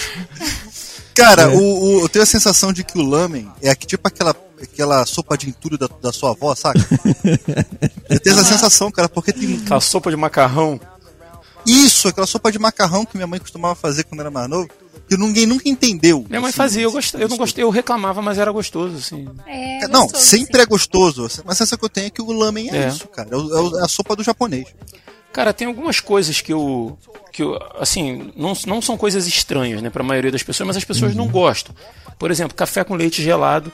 Cara, 1.16 1.44
É. 1.44 1.48
o, 1.48 1.60
o- 1.62 2.02
eu 2.02 2.10
tenho 2.10 2.24
a 2.24 2.26
sensação 2.26 2.74
de 2.74 2.84
que 2.84 2.98
o 2.98 3.02
lamen 3.02 3.50
é 3.62 3.74
tipo 3.76 4.06
aquela, 4.08 4.36
aquela 4.64 5.06
sopa 5.06 5.38
de 5.38 5.50
entulho 5.50 5.78
da, 5.78 5.88
da 6.02 6.12
sua 6.12 6.32
avó, 6.32 6.54
saca? 6.56 6.80
eu 8.10 8.20
tenho 8.20 8.36
essa 8.36 8.46
sensação, 8.46 8.92
cara, 8.92 9.08
porque 9.10 9.32
tem 9.34 9.58
Aquela 9.64 9.82
sopa 9.82 10.10
de 10.10 10.18
macarrão. 10.18 10.80
isso, 11.66 12.08
aquela 12.08 12.28
sopa 12.28 12.52
de 12.52 12.60
macarrão 12.60 13.06
que 13.06 13.16
minha 13.16 13.28
mãe 13.28 13.40
costumava 13.40 13.76
fazer 13.76 14.04
quando 14.04 14.22
era 14.22 14.32
mais 14.32 14.50
novo, 14.50 14.70
que 15.08 15.18
ninguém 15.18 15.46
nunca 15.46 15.68
entendeu. 15.70 16.26
Minha 16.30 16.42
mãe 16.42 16.50
assim. 16.50 16.58
fazia, 16.58 16.84
eu, 16.84 16.92
gostei, 16.92 17.24
eu 17.24 17.30
não 17.30 17.38
gostei, 17.38 17.64
eu 17.64 17.70
reclamava, 17.70 18.22
mas 18.22 18.38
era 18.38 18.52
gostoso, 18.52 18.96
assim. 18.98 19.28
É, 19.46 19.88
Não, 19.88 20.04
gostoso, 20.04 20.24
sempre 20.26 20.58
sim. 20.58 20.62
é 20.62 20.66
gostoso. 20.66 21.22
Mas 21.46 21.56
a 21.56 21.56
sensação 21.56 21.78
que 21.78 21.86
eu 21.86 21.90
tenho 21.90 22.08
é 22.08 22.10
que 22.10 22.22
o 22.22 22.32
lamen 22.32 22.70
é, 22.72 22.84
É. 22.84 22.88
isso, 22.88 23.08
cara. 23.10 23.30
É, 23.30 23.36
é 23.36 23.82
é 23.82 23.86
a 23.86 23.88
sopa 23.88 24.16
do 24.16 24.24
japonês. 24.24 24.68
Cara, 25.34 25.54
tem 25.54 25.68
algumas 25.68 26.00
coisas 26.02 26.42
que 26.42 26.52
eu. 26.52 26.98
que 27.32 27.42
eu, 27.44 27.58
assim, 27.80 28.32
não, 28.36 28.54
não 28.68 28.82
são 28.82 28.98
coisas 28.98 29.26
estranhas, 29.28 29.82
né, 29.82 29.90
pra 29.90 30.04
maioria 30.04 30.32
das 30.32 30.44
pessoas, 30.44 30.68
mas 30.68 30.76
as 30.78 30.84
pessoas 30.84 31.16
não 31.16 31.28
gostam. 31.30 31.74
Por 32.20 32.30
exemplo, 32.32 32.54
café 32.56 32.84
com 32.84 32.96
leite 32.96 33.24
gelado. 33.24 33.72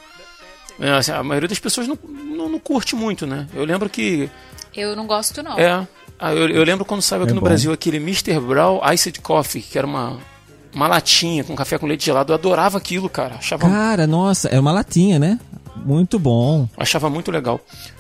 É, 0.80 0.92
assim, 0.92 1.12
a 1.12 1.24
maioria 1.24 1.50
das 1.50 1.60
pessoas 1.60 1.88
não, 1.88 1.98
não, 2.06 2.50
não 2.50 2.60
curte 2.60 2.96
muito, 2.96 3.26
né? 3.26 3.48
Eu 3.54 3.64
lembro 3.66 3.90
que. 3.90 4.30
Eu 4.76 4.96
não 4.96 5.08
gosto, 5.08 5.42
não. 5.42 5.58
É. 5.58 5.88
ah, 6.20 6.34
Eu, 6.34 6.48
eu 6.50 6.64
lembro 6.64 6.86
quando 6.86 7.02
saiu 7.02 7.24
aqui 7.24 7.32
É 7.32 7.36
no 7.36 7.42
bom. 7.42 7.48
Brasil 7.48 7.72
aquele 7.72 7.98
Mr. 7.98 8.40
Brown 8.40 8.80
Iced 8.94 9.20
Coffee, 9.22 9.62
que 9.62 9.78
era 9.78 9.88
uma, 9.88 10.18
uma 10.74 10.88
latinha 10.88 11.44
com 11.44 11.56
café 11.56 11.78
com 11.80 11.88
leite 11.88 12.06
gelado. 12.06 12.32
Eu 12.32 12.36
adorava 12.38 12.78
aquilo, 12.78 13.10
cara. 13.10 13.36
Achava, 13.36 13.68
Cara, 13.68 14.06
nossa, 14.06 14.48
é 14.50 14.60
uma 14.60 14.72
latinha, 14.72 15.18
né? 15.18 15.40
Muito 15.76 16.20
bom. 16.20 16.68
achava 16.78 17.10
muito 17.10 17.32
legal. 17.32 17.60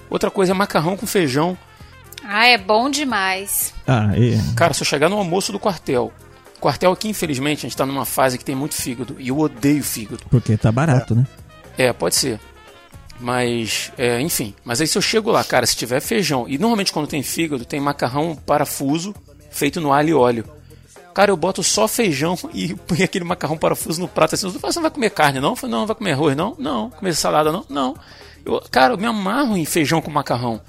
Outra 0.09 0.29
coisa 0.29 0.51
é 0.51 0.55
macarrão 0.55 0.95
com 0.95 1.07
feijão. 1.07 1.57
Ah, 2.23 2.45
é 2.47 2.57
bom 2.57 2.89
demais. 2.89 3.73
Ah, 3.87 4.11
é. 4.15 4.37
Cara, 4.55 4.73
se 4.73 4.81
eu 4.81 4.85
chegar 4.85 5.09
no 5.09 5.17
almoço 5.17 5.51
do 5.51 5.59
quartel. 5.59 6.11
Quartel 6.59 6.91
aqui, 6.91 7.07
infelizmente, 7.09 7.59
a 7.59 7.69
gente 7.69 7.77
tá 7.77 7.85
numa 7.85 8.05
fase 8.05 8.37
que 8.37 8.43
tem 8.45 8.55
muito 8.55 8.75
fígado. 8.75 9.15
E 9.19 9.29
eu 9.29 9.39
odeio 9.39 9.83
fígado. 9.83 10.23
Porque 10.29 10.57
tá 10.57 10.71
barato, 10.71 11.15
né? 11.15 11.25
É, 11.77 11.93
pode 11.93 12.15
ser. 12.15 12.39
Mas, 13.19 13.91
é, 13.97 14.19
enfim. 14.21 14.53
Mas 14.63 14.79
aí 14.79 14.87
se 14.87 14.97
eu 14.97 15.01
chego 15.01 15.31
lá, 15.31 15.43
cara, 15.43 15.65
se 15.65 15.75
tiver 15.75 15.99
feijão. 15.99 16.45
E 16.47 16.57
normalmente 16.57 16.93
quando 16.93 17.07
tem 17.07 17.23
fígado, 17.23 17.65
tem 17.65 17.79
macarrão 17.79 18.35
parafuso 18.35 19.15
feito 19.49 19.81
no 19.81 19.91
alho 19.91 20.09
e 20.09 20.13
óleo. 20.13 20.45
Cara, 21.13 21.31
eu 21.31 21.37
boto 21.37 21.63
só 21.63 21.87
feijão 21.87 22.37
e 22.53 22.75
põe 22.75 23.01
aquele 23.03 23.25
macarrão 23.25 23.57
parafuso 23.57 23.99
no 23.99 24.07
prato 24.07 24.35
assim. 24.35 24.49
Você 24.49 24.79
não 24.79 24.83
vai 24.83 24.91
comer 24.91 25.09
carne, 25.09 25.39
não? 25.39 25.49
Eu 25.49 25.55
falo, 25.55 25.71
Não, 25.71 25.87
vai 25.87 25.95
comer 25.95 26.11
arroz, 26.11 26.35
não? 26.35 26.55
Não. 26.59 26.89
Comer 26.91 27.15
salada, 27.15 27.51
não? 27.51 27.65
Não. 27.67 27.95
Eu, 28.45 28.61
cara, 28.69 28.93
eu 28.93 28.97
me 28.97 29.05
amarro 29.05 29.57
em 29.57 29.65
feijão 29.65 30.01
com 30.01 30.11
macarrão. 30.11 30.61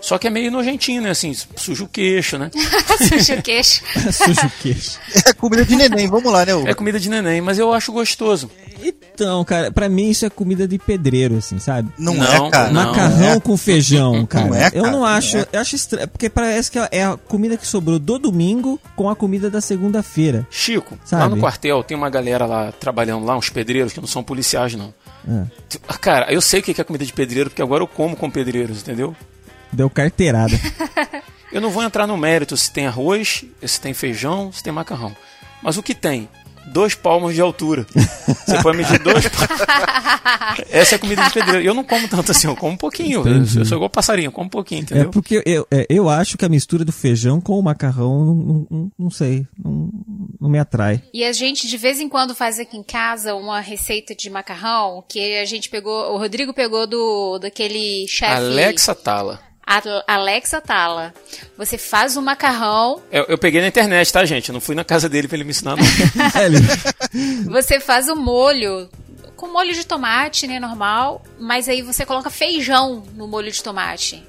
Só 0.00 0.18
que 0.18 0.26
é 0.26 0.30
meio 0.30 0.50
nojentinho, 0.50 1.02
né? 1.02 1.10
Assim, 1.10 1.34
suja 1.56 1.84
o 1.84 1.88
queixo, 1.88 2.38
né? 2.38 2.50
Suja 3.08 3.34
o 3.34 3.42
queixo. 3.42 3.82
Sujo 4.12 4.46
o 4.46 4.50
queixo. 4.62 4.98
É 5.26 5.32
comida 5.32 5.64
de 5.64 5.76
neném, 5.76 6.08
vamos 6.08 6.32
lá, 6.32 6.44
né? 6.46 6.54
ô? 6.54 6.66
É 6.66 6.74
comida 6.74 6.98
de 6.98 7.08
neném, 7.10 7.40
mas 7.40 7.58
eu 7.58 7.72
acho 7.72 7.92
gostoso. 7.92 8.50
Então, 8.82 9.44
cara, 9.44 9.70
pra 9.70 9.88
mim 9.88 10.08
isso 10.08 10.24
é 10.24 10.30
comida 10.30 10.66
de 10.66 10.78
pedreiro, 10.78 11.36
assim, 11.36 11.58
sabe? 11.58 11.90
Não, 11.98 12.14
Não, 12.14 12.46
é, 12.46 12.50
cara. 12.50 12.70
não. 12.70 12.86
Macarrão 12.86 13.32
é. 13.32 13.40
com 13.40 13.56
feijão, 13.56 14.24
cara. 14.24 14.46
Não 14.46 14.54
é, 14.54 14.70
cara, 14.70 14.76
Eu 14.76 14.82
não 14.84 14.90
não 15.00 15.04
acho, 15.04 15.36
é. 15.36 15.46
eu 15.52 15.60
acho 15.60 15.76
estranho, 15.76 16.08
porque 16.08 16.30
parece 16.30 16.70
que 16.70 16.78
é 16.90 17.04
a 17.04 17.16
comida 17.16 17.56
que 17.56 17.66
sobrou 17.66 17.98
do 17.98 18.18
domingo 18.18 18.80
com 18.96 19.08
a 19.08 19.14
comida 19.16 19.50
da 19.50 19.60
segunda-feira. 19.60 20.46
Chico, 20.50 20.94
lá 20.94 21.00
Sabe? 21.04 21.34
no 21.34 21.40
quartel 21.40 21.82
tem 21.82 21.96
uma 21.96 22.08
galera 22.10 22.46
lá 22.46 22.72
trabalhando 22.72 23.24
lá, 23.24 23.36
uns 23.36 23.50
pedreiros 23.50 23.92
que 23.92 24.00
não 24.00 24.06
são 24.08 24.22
policiais, 24.22 24.74
não. 24.74 24.94
É. 25.28 25.44
Cara, 26.00 26.32
eu 26.32 26.40
sei 26.40 26.60
o 26.60 26.62
que 26.62 26.80
é 26.80 26.84
comida 26.84 27.04
de 27.04 27.12
pedreiro, 27.12 27.50
porque 27.50 27.62
agora 27.62 27.82
eu 27.82 27.86
como 27.88 28.16
com 28.16 28.30
pedreiros, 28.30 28.80
entendeu? 28.80 29.14
Deu 29.72 29.88
carteirada. 29.90 30.54
Eu 31.52 31.60
não 31.60 31.70
vou 31.70 31.82
entrar 31.82 32.06
no 32.06 32.16
mérito 32.16 32.56
se 32.56 32.70
tem 32.72 32.86
arroz, 32.86 33.44
se 33.64 33.80
tem 33.80 33.92
feijão, 33.92 34.52
se 34.52 34.62
tem 34.62 34.72
macarrão. 34.72 35.14
Mas 35.62 35.76
o 35.76 35.82
que 35.82 35.94
tem? 35.94 36.28
Dois 36.68 36.94
palmos 36.94 37.34
de 37.34 37.40
altura. 37.40 37.84
Você 38.46 38.62
pode 38.62 38.76
medir 38.76 38.98
dois 39.00 39.26
palmos. 39.28 39.60
Essa 40.70 40.94
é 40.94 40.96
a 40.96 40.98
comida 40.98 41.24
de 41.24 41.32
pedreiro. 41.32 41.66
Eu 41.66 41.74
não 41.74 41.82
como 41.82 42.06
tanto 42.06 42.30
assim, 42.30 42.46
eu 42.46 42.54
como 42.54 42.74
um 42.74 42.76
pouquinho. 42.76 43.26
Eu, 43.26 43.36
Entendi. 43.36 43.58
eu 43.58 43.64
sou 43.64 43.76
igual 43.78 43.90
passarinho, 43.90 44.28
eu 44.28 44.32
como 44.32 44.46
um 44.46 44.50
pouquinho, 44.50 44.80
É 44.80 44.82
entendeu? 44.82 45.10
porque 45.10 45.42
eu, 45.44 45.66
é, 45.72 45.86
eu 45.90 46.08
acho 46.08 46.38
que 46.38 46.44
a 46.44 46.48
mistura 46.48 46.84
do 46.84 46.92
feijão 46.92 47.40
com 47.40 47.58
o 47.58 47.62
macarrão, 47.62 48.24
não, 48.24 48.34
não, 48.34 48.66
não- 48.70 48.92
não 48.96 49.10
sei, 49.10 49.44
não, 49.58 49.90
não 50.40 50.48
me 50.48 50.58
atrai. 50.60 51.02
E 51.12 51.24
a 51.24 51.32
gente 51.32 51.66
de 51.66 51.76
vez 51.76 51.98
em 51.98 52.08
quando 52.08 52.34
faz 52.34 52.60
aqui 52.60 52.76
em 52.76 52.82
casa 52.84 53.34
uma 53.34 53.58
receita 53.60 54.14
de 54.14 54.30
macarrão 54.30 55.02
que 55.08 55.38
a 55.38 55.44
gente 55.46 55.68
pegou, 55.68 56.12
o 56.14 56.18
Rodrigo 56.18 56.54
pegou 56.54 56.86
do 56.86 57.38
daquele 57.40 58.06
chefe 58.06 58.32
Alexa 58.32 58.94
Tala. 58.94 59.40
Alexa 60.06 60.60
Tala. 60.60 61.14
Você 61.56 61.78
faz 61.78 62.16
o 62.16 62.22
macarrão, 62.22 63.00
Eu, 63.10 63.24
eu 63.28 63.38
peguei 63.38 63.60
na 63.60 63.68
internet, 63.68 64.12
tá, 64.12 64.24
gente? 64.24 64.48
Eu 64.48 64.54
não 64.54 64.60
fui 64.60 64.74
na 64.74 64.84
casa 64.84 65.08
dele 65.08 65.28
pra 65.28 65.36
ele 65.36 65.44
me 65.44 65.50
ensinar, 65.50 65.76
não. 65.76 65.84
É, 66.40 66.48
você 67.48 67.78
faz 67.80 68.08
o 68.08 68.16
molho 68.16 68.88
com 69.36 69.48
molho 69.48 69.72
de 69.72 69.86
tomate, 69.86 70.46
né, 70.46 70.60
normal, 70.60 71.22
mas 71.38 71.66
aí 71.68 71.80
você 71.80 72.04
coloca 72.04 72.28
feijão 72.28 73.02
no 73.14 73.26
molho 73.26 73.50
de 73.50 73.62
tomate. 73.62 74.22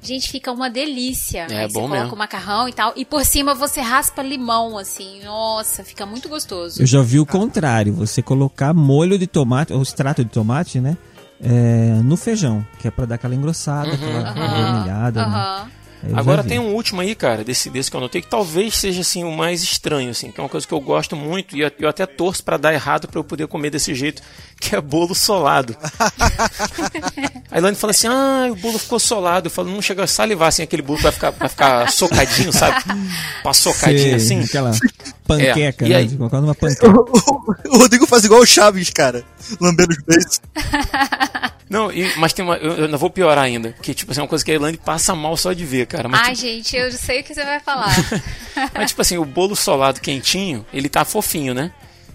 Gente, 0.00 0.30
fica 0.30 0.52
uma 0.52 0.70
delícia. 0.70 1.46
É 1.50 1.62
Aí 1.62 1.68
você 1.68 1.74
bom 1.74 1.80
coloca 1.82 2.00
mesmo. 2.02 2.14
o 2.14 2.18
macarrão 2.18 2.68
e 2.68 2.72
tal, 2.72 2.92
e 2.96 3.04
por 3.04 3.24
cima 3.24 3.54
você 3.54 3.80
raspa 3.80 4.22
limão 4.22 4.78
assim. 4.78 5.20
Nossa, 5.24 5.82
fica 5.82 6.06
muito 6.06 6.28
gostoso. 6.28 6.80
eu 6.80 6.86
já 6.86 7.02
vi 7.02 7.18
o 7.18 7.26
contrário, 7.26 7.92
você 7.92 8.22
colocar 8.22 8.72
molho 8.72 9.18
de 9.18 9.26
tomate, 9.26 9.72
ou 9.72 9.82
extrato 9.82 10.24
de 10.24 10.30
tomate, 10.30 10.80
né? 10.80 10.96
É, 11.42 12.00
no 12.02 12.16
feijão, 12.16 12.66
que 12.78 12.88
é 12.88 12.90
pra 12.90 13.04
dar 13.06 13.16
aquela 13.16 13.34
engrossada, 13.34 13.92
aquela 13.92 14.20
Aham, 14.20 14.34
vermelhada. 14.64 15.26
né? 15.26 15.66
Eu 16.08 16.18
Agora 16.18 16.42
tem 16.44 16.58
um 16.58 16.74
último 16.74 17.00
aí, 17.00 17.14
cara, 17.14 17.42
desse, 17.44 17.68
desse 17.70 17.90
que 17.90 17.96
eu 17.96 18.00
anotei, 18.00 18.22
que 18.22 18.28
talvez 18.28 18.74
seja 18.76 19.00
assim 19.00 19.24
o 19.24 19.32
mais 19.32 19.62
estranho, 19.62 20.10
assim, 20.10 20.30
que 20.30 20.40
é 20.40 20.42
uma 20.42 20.48
coisa 20.48 20.66
que 20.66 20.72
eu 20.72 20.80
gosto 20.80 21.16
muito 21.16 21.56
e 21.56 21.60
eu, 21.60 21.70
eu 21.78 21.88
até 21.88 22.06
torço 22.06 22.42
pra 22.42 22.56
dar 22.56 22.72
errado 22.72 23.08
pra 23.08 23.18
eu 23.18 23.24
poder 23.24 23.46
comer 23.46 23.70
desse 23.70 23.94
jeito, 23.94 24.22
que 24.60 24.74
é 24.74 24.80
bolo 24.80 25.14
solado. 25.14 25.76
a 27.50 27.58
Ilane 27.58 27.76
fala 27.76 27.90
assim: 27.90 28.06
ah, 28.06 28.48
o 28.50 28.56
bolo 28.56 28.78
ficou 28.78 28.98
solado. 28.98 29.46
Eu 29.46 29.50
falo, 29.50 29.70
não 29.70 29.82
chega 29.82 30.04
a 30.04 30.06
salivar 30.06 30.48
assim, 30.48 30.62
aquele 30.62 30.82
bolo 30.82 31.00
vai 31.00 31.12
ficar, 31.12 31.30
vai 31.30 31.48
ficar 31.48 31.90
socadinho, 31.90 32.52
sabe? 32.52 32.84
Passocadinho 33.42 33.98
Sei, 33.98 34.14
assim. 34.14 34.40
Aquela 34.44 34.70
panqueca, 35.26 35.84
É, 35.84 35.88
e 35.88 35.90
né? 35.90 35.96
aí? 35.96 36.08
Numa 36.08 36.54
panqueca. 36.54 36.88
O 36.88 37.78
Rodrigo 37.78 38.06
faz 38.06 38.24
igual 38.24 38.40
o 38.40 38.46
Chaves, 38.46 38.90
cara. 38.90 39.24
Lambendo 39.60 39.92
os 39.92 40.02
beijos. 40.04 40.40
Não, 41.68 41.90
e- 41.90 42.12
mas 42.16 42.32
tem 42.32 42.44
uma. 42.44 42.56
Eu, 42.56 42.72
eu 42.74 42.88
não 42.88 42.96
vou 42.98 43.10
piorar 43.10 43.44
ainda. 43.44 43.70
Porque, 43.72 43.92
tipo 43.92 44.12
assim, 44.12 44.20
é 44.20 44.22
uma 44.22 44.28
coisa 44.28 44.44
que 44.44 44.52
a 44.52 44.54
Ilane 44.54 44.76
passa 44.76 45.14
mal 45.14 45.36
só 45.36 45.52
de 45.52 45.64
ver, 45.64 45.86
cara. 45.86 46.08
Mas, 46.08 46.20
Ai, 46.20 46.34
tipo, 46.34 46.40
gente, 46.46 46.76
eu 46.76 46.92
sei 46.92 47.20
o 47.20 47.24
que 47.24 47.34
você 47.34 47.44
vai 47.44 47.58
falar. 47.60 47.92
mas, 48.74 48.90
tipo 48.90 49.02
assim, 49.02 49.18
o 49.18 49.24
bolo 49.24 49.56
solado 49.56 50.00
quentinho, 50.00 50.64
ele 50.72 50.88
tá 50.88 51.04
fofinho, 51.04 51.52
né? 51.52 51.72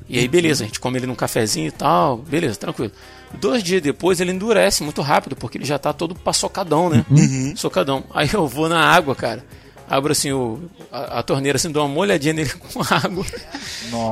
E 0.07 0.19
aí, 0.19 0.27
beleza, 0.27 0.63
a 0.63 0.67
gente 0.67 0.79
come 0.79 0.97
ele 0.99 1.07
num 1.07 1.15
cafezinho 1.15 1.67
e 1.67 1.71
tal, 1.71 2.17
beleza, 2.17 2.55
tranquilo. 2.57 2.91
Dois 3.33 3.63
dias 3.63 3.81
depois 3.81 4.19
ele 4.19 4.31
endurece 4.31 4.83
muito 4.83 5.01
rápido, 5.01 5.37
porque 5.37 5.57
ele 5.57 5.63
já 5.63 5.79
tá 5.79 5.93
todo 5.93 6.13
paçocadão, 6.15 6.89
né? 6.89 7.05
Socadão. 7.55 8.03
Aí 8.13 8.29
eu 8.33 8.45
vou 8.47 8.67
na 8.67 8.85
água, 8.85 9.15
cara. 9.15 9.45
Abro 9.89 10.11
assim 10.13 10.31
o, 10.31 10.59
a, 10.91 11.19
a 11.19 11.23
torneira, 11.23 11.57
assim, 11.57 11.69
dou 11.71 11.85
uma 11.85 11.93
molhadinha 11.93 12.33
nele 12.33 12.49
com 12.73 12.81
água. 12.81 13.25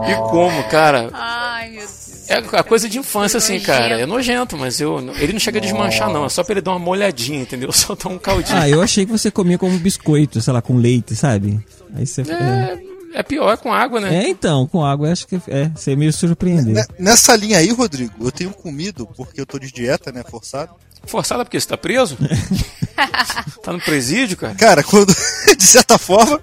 E 0.09 0.15
como, 0.29 0.63
cara. 0.65 1.09
Ai, 1.13 1.69
meu 1.69 1.79
Deus. 1.81 2.09
É 2.29 2.35
a 2.35 2.63
coisa 2.63 2.87
de 2.87 2.99
infância, 2.99 3.37
assim, 3.37 3.53
Nojento. 3.53 3.71
cara. 3.71 3.99
É 4.01 4.05
nojento, 4.05 4.55
mas 4.57 4.79
eu, 4.79 4.99
ele 5.17 5.33
não 5.33 5.39
chega 5.39 5.57
a 5.57 5.61
desmanchar, 5.61 6.11
não. 6.11 6.25
É 6.25 6.29
só 6.29 6.43
pra 6.43 6.53
ele 6.53 6.61
dar 6.61 6.71
uma 6.71 6.79
molhadinha, 6.79 7.41
entendeu? 7.41 7.71
Só 7.73 7.95
dar 7.95 8.07
um 8.09 8.19
caldinho. 8.19 8.55
Ah, 8.59 8.69
eu 8.69 8.81
achei 8.83 9.03
que 9.05 9.11
você 9.11 9.31
comia 9.31 9.57
como 9.57 9.75
biscoito, 9.79 10.39
sei 10.39 10.53
lá, 10.53 10.61
com 10.61 10.77
leite, 10.77 11.15
sabe? 11.15 11.59
Aí 11.95 12.05
você. 12.05 12.21
É, 12.21 12.77
É, 13.15 13.23
pior, 13.23 13.51
é 13.51 13.57
com 13.57 13.73
água, 13.73 13.99
né? 13.99 14.25
É, 14.25 14.29
então, 14.29 14.67
com 14.67 14.85
água 14.85 15.07
eu 15.07 15.11
acho 15.13 15.25
que 15.27 15.41
é, 15.47 15.71
você 15.75 15.93
é 15.93 15.95
meio 15.95 16.13
surpreender. 16.13 16.75
Ne- 16.75 16.85
Nessa 16.99 17.35
linha 17.35 17.57
aí, 17.57 17.69
Rodrigo, 17.71 18.13
eu 18.21 18.31
tenho 18.31 18.51
comido, 18.51 19.07
porque 19.17 19.41
eu 19.41 19.45
tô 19.47 19.57
de 19.57 19.71
dieta, 19.71 20.11
né, 20.11 20.21
forçado. 20.29 20.71
Forçada 21.05 21.43
porque 21.43 21.59
você 21.59 21.67
tá 21.67 21.77
preso? 21.77 22.17
tá 23.63 23.73
no 23.73 23.81
presídio, 23.81 24.37
cara? 24.37 24.55
Cara, 24.55 24.83
quando. 24.83 25.13
de 25.57 25.63
certa 25.67 25.97
forma. 25.97 26.41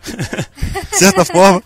De 0.90 0.98
certa 0.98 1.24
forma. 1.24 1.62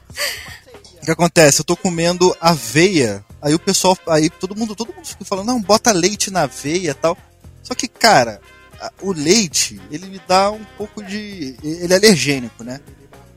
O 1.01 1.05
que 1.05 1.11
acontece? 1.11 1.61
Eu 1.61 1.65
tô 1.65 1.77
comendo 1.77 2.37
aveia. 2.41 3.25
Aí 3.41 3.55
o 3.55 3.59
pessoal. 3.59 3.97
Aí 4.09 4.29
todo 4.29 4.55
mundo, 4.57 4.75
todo 4.75 4.93
mundo 4.93 5.07
fica 5.07 5.25
falando, 5.25 5.47
não, 5.47 5.61
bota 5.63 5.93
leite 5.93 6.31
na 6.31 6.43
aveia 6.43 6.91
e 6.91 6.95
tal. 6.95 7.17
Só 7.63 7.75
que, 7.75 7.89
cara, 7.89 8.41
o 9.01 9.13
leite, 9.13 9.81
ele 9.91 10.07
me 10.07 10.21
dá 10.29 10.51
um 10.51 10.65
pouco 10.77 11.03
de. 11.03 11.57
Ele 11.63 11.93
é 11.93 11.97
alergênico, 11.97 12.63
né? 12.63 12.81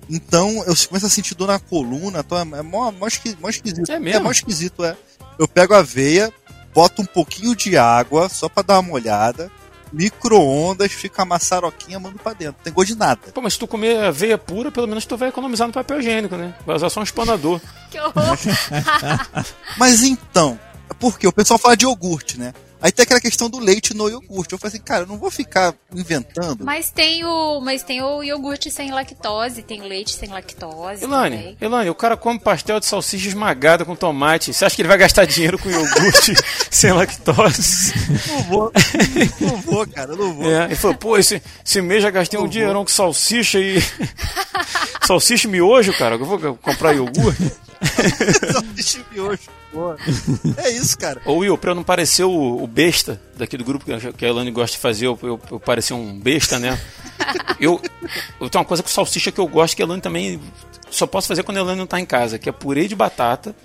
Então 0.10 0.50
eu 0.68 0.76
começo 0.88 1.06
a 1.06 1.10
sentir 1.10 1.34
dor 1.36 1.48
na 1.48 1.60
coluna, 1.60 2.20
então 2.20 2.38
é 2.38 2.62
mó, 2.62 2.92
mó, 2.92 3.08
esqui- 3.08 3.38
mó 3.40 3.48
esquisito. 3.50 3.90
É 3.90 4.00
mesmo? 4.00 4.26
mó 4.26 4.32
esquisito, 4.32 4.84
é. 4.84 4.98
Eu 5.40 5.48
pego 5.48 5.74
a 5.74 5.80
aveia, 5.80 6.32
boto 6.74 7.02
um 7.02 7.06
pouquinho 7.06 7.56
de 7.56 7.78
água, 7.78 8.30
só 8.30 8.50
pra 8.50 8.64
dar 8.64 8.80
uma 8.80 8.94
olhada, 8.94 9.52
micro-ondas, 9.92 10.92
fica 10.92 11.22
a 11.22 11.26
maçaroquinha, 11.26 12.00
mando 12.00 12.18
pra 12.18 12.34
dentro. 12.34 12.56
Não 12.58 12.64
tem 12.64 12.74
gosto 12.74 12.90
de 12.90 12.98
nada. 12.98 13.22
Pô, 13.34 13.42
mas 13.42 13.54
se 13.54 13.60
tu 13.60 13.68
comer 13.68 14.04
aveia 14.04 14.38
pura, 14.38 14.72
pelo 14.72 14.88
menos 14.88 15.06
tu 15.06 15.16
vai 15.16 15.30
economizar 15.30 15.68
no 15.68 15.74
papel 15.74 16.00
higiênico, 16.00 16.36
né? 16.36 16.54
Vai 16.66 16.76
usar 16.76 16.90
só 16.90 17.00
um 17.00 17.04
espanador. 17.04 17.62
Que 17.94 18.00
horror. 18.00 18.38
Mas 19.78 20.02
então, 20.02 20.60
porque 21.00 21.28
o 21.28 21.32
pessoal 21.32 21.60
fala 21.60 21.78
de 21.78 21.86
iogurte, 21.86 22.40
né? 22.40 22.52
Aí 22.84 22.92
tem 22.92 23.04
aquela 23.04 23.22
questão 23.22 23.50
do 23.50 23.60
leite 23.60 23.94
no 23.94 24.10
iogurte. 24.10 24.52
Eu 24.52 24.60
falei 24.60 24.76
assim, 24.76 24.84
cara, 24.84 25.04
eu 25.04 25.08
não 25.08 25.18
vou 25.18 25.32
ficar 25.32 25.74
inventando. 25.96 26.66
Mas 26.66 26.92
tem 26.92 27.24
o, 27.24 27.62
mas 27.62 27.82
tem 27.82 28.02
o 28.02 28.22
iogurte 28.22 28.70
sem 28.70 28.92
lactose, 28.92 29.64
tem 29.64 29.82
o 29.82 29.88
leite 29.88 30.14
sem 30.14 30.28
lactose. 30.28 31.06
Elane, 31.06 31.38
também. 31.38 31.58
Elane, 31.62 31.90
o 31.90 31.96
cara 31.96 32.18
come 32.18 32.38
pastel 32.38 32.82
de 32.82 32.86
salsicha 32.86 33.30
esmagada 33.30 33.86
com 33.86 33.96
tomate. 33.96 34.54
Você 34.54 34.66
acha 34.66 34.76
que 34.76 34.82
ele 34.82 34.90
vai 34.90 34.98
gastar 34.98 35.24
dinheiro 35.24 35.58
com 35.58 35.70
iogurte 35.70 36.34
sem 36.70 36.92
lactose? 36.92 37.94
Não 38.28 38.44
vou, 38.44 38.72
não 39.40 39.62
vou, 39.62 39.88
cara, 39.88 40.14
não 40.14 40.34
vou. 40.34 40.52
É, 40.52 40.66
ele 40.66 40.76
falou, 40.76 40.98
pô, 40.98 41.18
esse, 41.18 41.42
esse 41.66 41.82
mês 41.82 42.04
já 42.04 42.12
gastei 42.12 42.38
um 42.38 42.50
dinheirão 42.50 42.84
com 42.84 42.92
salsicha 42.92 43.60
e. 43.60 43.82
salsicha 45.08 45.48
e 45.48 45.52
miojo, 45.52 45.94
cara. 45.94 46.16
Eu 46.16 46.26
vou 46.26 46.56
comprar 46.58 46.94
iogurte. 46.94 47.50
É 50.58 50.70
isso, 50.70 50.98
cara. 50.98 51.22
Ô 51.26 51.38
Will, 51.38 51.58
pra 51.58 51.72
eu 51.72 51.76
não 51.76 51.84
parecer 51.84 52.24
o, 52.24 52.64
o 52.64 52.68
besta 52.68 53.20
daqui 53.36 53.58
do 53.58 53.64
grupo 53.64 53.86
que 53.86 54.26
a- 54.26 54.30
Elane 54.30 54.52
gosta 54.52 54.76
de 54.76 54.82
fazer, 54.82 55.08
eu, 55.08 55.18
eu, 55.22 55.40
eu 55.52 55.60
parecer 55.60 55.94
um 55.94 56.20
besta, 56.20 56.60
né? 56.60 56.80
Eu, 57.60 57.80
eu 58.42 58.50
tenho 58.50 58.62
uma 58.62 58.68
coisa 58.68 58.84
com 58.84 58.90
salsicha 58.90 59.32
que 59.32 59.40
eu 59.40 59.48
gosto, 59.48 59.76
que 59.78 59.82
a 59.82 59.86
Elane 59.86 60.02
também 60.02 60.42
só 60.90 61.08
posso 61.08 61.28
fazer 61.28 61.44
quando 61.44 61.58
a 61.58 61.60
Elane 61.62 61.80
não 61.80 61.88
tá 61.88 61.98
em 62.00 62.06
casa, 62.06 62.38
que 62.38 62.50
é 62.50 62.52
purê 62.52 62.88
de 62.88 62.96
batata, 62.96 63.56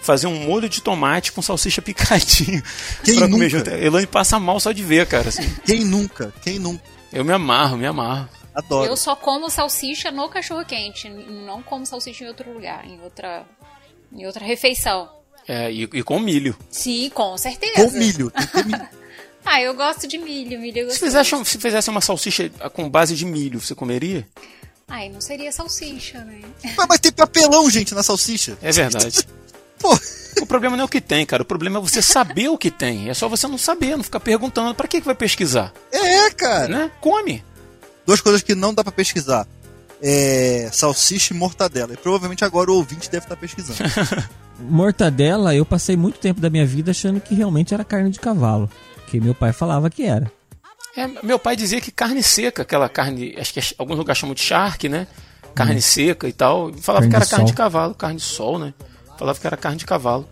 fazer 0.00 0.26
um 0.26 0.34
molho 0.46 0.68
de 0.68 0.82
tomate 0.82 1.30
com 1.30 1.40
salsicha 1.40 1.80
picadinho. 1.80 2.60
Quem 3.04 3.16
pra 3.16 3.28
comer 3.28 3.52
nunca? 3.52 3.70
A 3.72 3.78
Elane 3.78 4.06
passa 4.06 4.40
mal 4.40 4.58
só 4.58 4.72
de 4.72 4.82
ver, 4.82 5.06
cara. 5.06 5.28
assim. 5.28 5.48
Quem 5.64 5.84
nunca? 5.84 6.32
Quem 6.42 6.58
nunca? 6.58 6.82
Eu 7.12 7.24
me 7.24 7.32
amarro, 7.32 7.76
me 7.76 7.86
amarro. 7.86 8.28
Adoro. 8.54 8.90
Eu 8.90 8.96
só 8.96 9.14
como 9.14 9.48
salsicha 9.50 10.10
no 10.10 10.28
cachorro 10.28 10.64
quente, 10.64 11.08
não 11.08 11.62
como 11.62 11.86
salsicha 11.86 12.24
em 12.24 12.28
outro 12.28 12.52
lugar, 12.52 12.84
em 12.86 13.00
outra, 13.02 13.44
em 14.14 14.26
outra 14.26 14.44
refeição. 14.44 15.08
É, 15.46 15.70
e, 15.70 15.82
e 15.82 16.02
com 16.02 16.18
milho. 16.18 16.56
Sim, 16.70 17.10
com 17.12 17.36
certeza. 17.36 17.74
Com 17.74 17.90
milho. 17.90 18.32
Ah, 19.46 19.60
eu 19.60 19.74
gosto 19.74 20.08
de 20.08 20.16
milho, 20.16 20.58
milho 20.58 20.78
eu 20.78 20.90
Se 20.90 20.98
fizesse, 20.98 21.44
se 21.44 21.58
fizesse 21.58 21.90
uma 21.90 22.00
salsicha 22.00 22.48
com 22.72 22.88
base 22.88 23.14
de 23.14 23.26
milho, 23.26 23.60
você 23.60 23.74
comeria? 23.74 24.26
Ai, 24.88 25.10
não 25.10 25.20
seria 25.20 25.52
salsicha, 25.52 26.24
né? 26.24 26.40
Mas, 26.76 26.86
mas 26.88 26.98
tem 26.98 27.12
papelão, 27.12 27.68
gente, 27.68 27.94
na 27.94 28.02
salsicha. 28.02 28.56
É 28.62 28.72
verdade. 28.72 29.26
Pô, 29.78 29.94
O 30.40 30.46
problema 30.46 30.76
não 30.76 30.84
é 30.84 30.86
o 30.86 30.88
que 30.88 31.00
tem, 31.00 31.26
cara. 31.26 31.42
O 31.42 31.46
problema 31.46 31.78
é 31.78 31.82
você 31.82 32.00
saber 32.00 32.48
o 32.48 32.56
que 32.56 32.70
tem. 32.70 33.10
É 33.10 33.14
só 33.14 33.28
você 33.28 33.46
não 33.46 33.58
saber, 33.58 33.96
não 33.96 34.04
ficar 34.04 34.20
perguntando. 34.20 34.74
Pra 34.74 34.88
que, 34.88 35.00
que 35.00 35.06
vai 35.06 35.14
pesquisar? 35.14 35.74
é, 35.92 36.30
cara. 36.30 36.68
Né? 36.68 36.90
Come. 37.00 37.44
Duas 38.06 38.20
coisas 38.22 38.42
que 38.42 38.54
não 38.54 38.72
dá 38.72 38.82
pra 38.82 38.92
pesquisar. 38.92 39.46
É 40.02 40.68
salsicha 40.72 41.32
e 41.32 41.36
mortadela. 41.36 41.92
E 41.92 41.96
provavelmente 41.96 42.44
agora 42.44 42.70
o 42.70 42.74
ouvinte 42.76 43.10
deve 43.10 43.24
estar 43.24 43.36
pesquisando. 43.36 43.78
Mortadela, 44.60 45.54
eu 45.54 45.64
passei 45.66 45.96
muito 45.96 46.18
tempo 46.18 46.40
da 46.40 46.48
minha 46.48 46.64
vida 46.66 46.90
achando 46.92 47.20
que 47.20 47.34
realmente 47.34 47.74
era 47.74 47.84
carne 47.84 48.10
de 48.10 48.20
cavalo. 48.20 48.70
Que 49.08 49.20
meu 49.20 49.34
pai 49.34 49.52
falava 49.52 49.90
que 49.90 50.04
era. 50.04 50.30
É, 50.96 51.08
meu 51.22 51.38
pai 51.38 51.56
dizia 51.56 51.80
que 51.80 51.90
carne 51.90 52.22
seca, 52.22 52.62
aquela 52.62 52.88
carne, 52.88 53.34
acho 53.36 53.52
que 53.52 53.60
é- 53.60 53.64
alguns 53.78 53.98
lugares 53.98 54.18
chamam 54.18 54.34
de 54.34 54.40
charque, 54.42 54.88
né? 54.88 55.06
Carne 55.54 55.82
seca 55.82 56.28
e 56.28 56.32
tal. 56.32 56.72
Falava 56.74 57.06
Hum. 57.06 57.10
Carne 57.10 57.10
que 57.10 57.16
era 57.16 57.24
de 57.24 57.30
carne 57.30 57.46
de 57.46 57.52
cavalo, 57.52 57.94
carne 57.94 58.16
de 58.16 58.22
sol, 58.22 58.58
né? 58.58 58.72
Falava 59.18 59.38
que 59.38 59.46
era 59.46 59.56
carne 59.56 59.78
de 59.78 59.86
cavalo. 59.86 60.28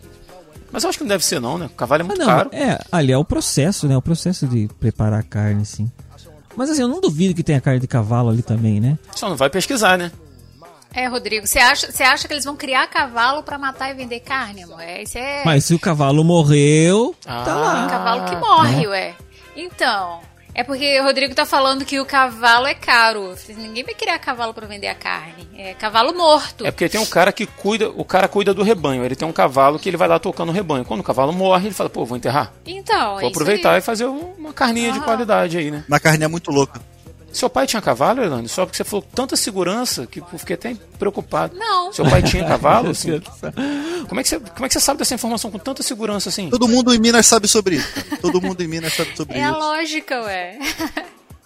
Mas 0.70 0.84
eu 0.84 0.88
acho 0.88 0.98
que 0.98 1.04
não 1.04 1.08
deve 1.08 1.24
ser 1.24 1.40
não, 1.40 1.58
né? 1.58 1.66
O 1.66 1.70
cavalo 1.70 2.02
é 2.02 2.04
Ah, 2.04 2.06
muito 2.06 2.18
não, 2.20 2.26
caro. 2.26 2.50
é, 2.52 2.78
ali 2.90 3.12
é 3.12 3.18
o 3.18 3.24
processo, 3.24 3.86
né? 3.88 3.96
O 3.96 4.02
processo 4.02 4.46
de 4.46 4.68
preparar 4.80 5.20
a 5.20 5.22
carne, 5.22 5.64
sim. 5.66 5.90
Mas 6.57 6.70
assim, 6.70 6.82
eu 6.82 6.88
não 6.88 7.00
duvido 7.00 7.34
que 7.34 7.42
tenha 7.42 7.61
carne 7.61 7.80
de 7.80 7.86
cavalo 7.86 8.28
ali 8.30 8.42
também, 8.42 8.80
né? 8.80 8.98
Só 9.14 9.28
não 9.28 9.36
vai 9.36 9.48
pesquisar, 9.50 9.96
né? 9.98 10.11
É, 10.94 11.07
Rodrigo, 11.07 11.46
você 11.46 11.59
acha, 11.59 11.90
você 11.90 12.03
acha 12.03 12.28
que 12.28 12.34
eles 12.34 12.44
vão 12.44 12.55
criar 12.55 12.86
cavalo 12.86 13.42
pra 13.42 13.57
matar 13.57 13.90
e 13.90 13.94
vender 13.94 14.20
carne, 14.20 14.64
amor? 14.64 14.78
É, 14.80 15.03
Isso 15.03 15.16
é 15.16 15.42
Mas 15.44 15.64
se 15.64 15.74
o 15.74 15.78
cavalo 15.78 16.22
morreu, 16.22 17.14
tá 17.24 17.42
Ah. 17.42 17.44
lá. 17.57 17.86
cavalo 17.88 18.24
que 18.28 18.36
morre, 18.36 18.86
ué. 18.88 19.14
Então, 19.57 20.20
é 20.55 20.62
porque 20.62 21.00
o 21.00 21.05
Rodrigo 21.05 21.34
tá 21.34 21.46
falando 21.46 21.84
que 21.84 21.98
o 22.00 22.05
cavalo 22.05 22.66
é 22.66 22.74
caro. 22.74 23.34
Ninguém 23.57 23.84
vai 23.84 23.94
criar 23.94 24.18
cavalo 24.18 24.53
pra 24.53 24.66
vender 24.66 24.88
a 24.88 24.94
carne. 24.94 25.48
É 25.57 25.74
cavalo 25.74 26.14
morto. 26.14 26.66
É 26.66 26.70
porque 26.70 26.88
tem 26.88 27.00
um 27.00 27.07
cara 27.07 27.32
que 27.32 27.46
cuida, 27.46 27.88
o 27.90 28.05
cara 28.05 28.28
cuida 28.28 28.53
do 28.53 28.62
rebanho. 28.62 29.05
Ele 29.05 29.16
tem 29.16 29.26
um 29.26 29.32
cavalo 29.32 29.78
que 29.78 29.88
ele 29.88 29.96
vai 29.96 30.09
lá 30.09 30.18
tocando 30.18 30.50
o 30.50 30.53
rebanho. 30.53 30.84
Quando 30.84 31.00
o 31.00 31.05
cavalo 31.05 31.32
morre, 31.32 31.66
ele 31.68 31.74
fala, 31.74 31.88
pô, 31.90 32.05
vou 32.05 32.16
enterrar. 32.16 32.53
Então, 32.66 33.18
é 33.18 33.20
Vou 33.20 33.30
isso 33.30 33.40
aproveitar 33.40 33.72
aí. 33.72 33.78
e 33.78 33.82
fazer 33.82 34.05
uma 34.05 34.53
carninha 34.53 34.92
de 34.92 34.98
Aham. 34.98 35.05
qualidade 35.07 35.57
aí, 35.59 35.70
né? 35.70 35.84
Mas 35.88 35.96
a 35.98 36.00
carne 36.00 36.24
é 36.24 36.28
muito 36.28 36.50
louca. 36.50 36.80
Seu 37.33 37.49
pai 37.49 37.66
tinha 37.66 37.80
cavalo, 37.80 38.22
Elane? 38.22 38.49
Só 38.49 38.66
porque 38.66 38.76
você 38.76 38.85
falou 38.85 39.03
com 39.03 39.11
tanta 39.14 39.37
segurança 39.37 40.07
que 40.07 40.20
eu 40.20 40.39
fiquei 40.39 40.55
até 40.55 40.76
preocupado. 40.99 41.57
Não. 41.57 41.93
Seu 41.93 42.05
pai 42.05 42.22
tinha 42.22 42.45
cavalo? 42.45 42.91
Assim? 42.93 43.20
Como, 44.09 44.20
é 44.20 44.22
que 44.22 44.28
você, 44.28 44.39
como 44.39 44.66
é 44.66 44.68
que 44.68 44.74
você 44.74 44.80
sabe 44.80 44.99
dessa 44.99 45.14
informação 45.14 45.51
com 45.51 45.59
tanta 45.59 45.83
segurança 45.83 46.28
assim? 46.28 46.51
Todo 46.51 46.68
mundo 46.68 46.95
em 46.95 46.99
Minas 46.99 47.26
sabe 47.26 47.49
sobre 47.49 47.76
isso. 47.76 47.89
Todo 48.20 48.41
mundo 48.41 48.61
em 48.62 48.68
Minas 48.68 48.93
sabe 48.95 49.16
sobre 49.16 49.37
É 49.39 49.45
a 49.45 49.51
isso. 49.51 49.59
lógica, 49.59 50.20
ué. 50.22 50.59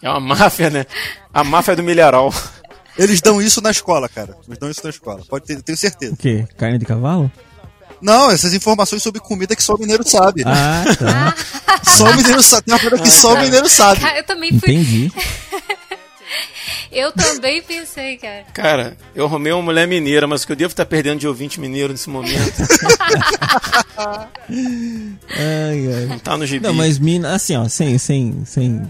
É 0.02 0.10
uma 0.10 0.20
máfia, 0.20 0.70
né? 0.70 0.86
A 1.32 1.44
máfia 1.44 1.76
do 1.76 1.82
milharal. 1.82 2.32
Eles 2.98 3.20
dão 3.20 3.40
isso 3.40 3.60
na 3.60 3.70
escola, 3.70 4.08
cara. 4.08 4.36
Eles 4.46 4.58
dão 4.58 4.70
isso 4.70 4.80
na 4.82 4.90
escola. 4.90 5.22
Pode 5.28 5.44
ter, 5.46 5.62
tenho 5.62 5.78
certeza. 5.78 6.14
O 6.14 6.16
quê? 6.16 6.46
Carne 6.56 6.78
de 6.78 6.84
cavalo? 6.86 7.30
Não, 8.00 8.30
essas 8.30 8.52
informações 8.52 9.02
sobre 9.02 9.20
comida 9.20 9.54
que 9.56 9.62
só 9.62 9.74
o 9.74 9.78
mineiro 9.78 10.06
sabe. 10.06 10.42
Ah, 10.44 10.84
tá. 10.98 11.34
Só 11.86 12.04
o 12.10 12.16
mineiro 12.16 12.42
sabe. 12.42 12.64
Tem 12.64 12.74
uma 12.74 12.80
coisa 12.80 12.98
que 13.04 13.10
só 13.10 13.34
o 13.34 13.38
mineiro 13.40 13.68
sabe. 13.68 14.00
Cara, 14.00 14.18
Eu 14.18 14.24
também 14.24 14.50
fui. 14.58 14.72
Entendi. 14.74 15.12
Eu 16.90 17.12
também 17.12 17.62
pensei, 17.62 18.16
cara. 18.16 18.44
Cara, 18.52 18.96
eu 19.14 19.26
arrumei 19.26 19.52
uma 19.52 19.62
mulher 19.62 19.86
mineira, 19.86 20.26
mas 20.26 20.42
o 20.42 20.46
que 20.46 20.52
eu 20.52 20.56
devo 20.56 20.72
estar 20.72 20.86
perdendo 20.86 21.20
de 21.20 21.28
ouvinte 21.28 21.60
mineiro 21.60 21.92
nesse 21.92 22.08
momento 22.08 22.36
Ai, 24.48 25.94
ai. 25.94 26.06
não 26.06 26.18
tá 26.18 26.36
no 26.36 26.46
gibi. 26.46 26.66
Não, 26.66 26.74
mas 26.74 26.98
Minas, 26.98 27.32
assim, 27.32 27.56
ó, 27.56 27.68
sem, 27.68 27.98
sem, 27.98 28.44
sem, 28.44 28.82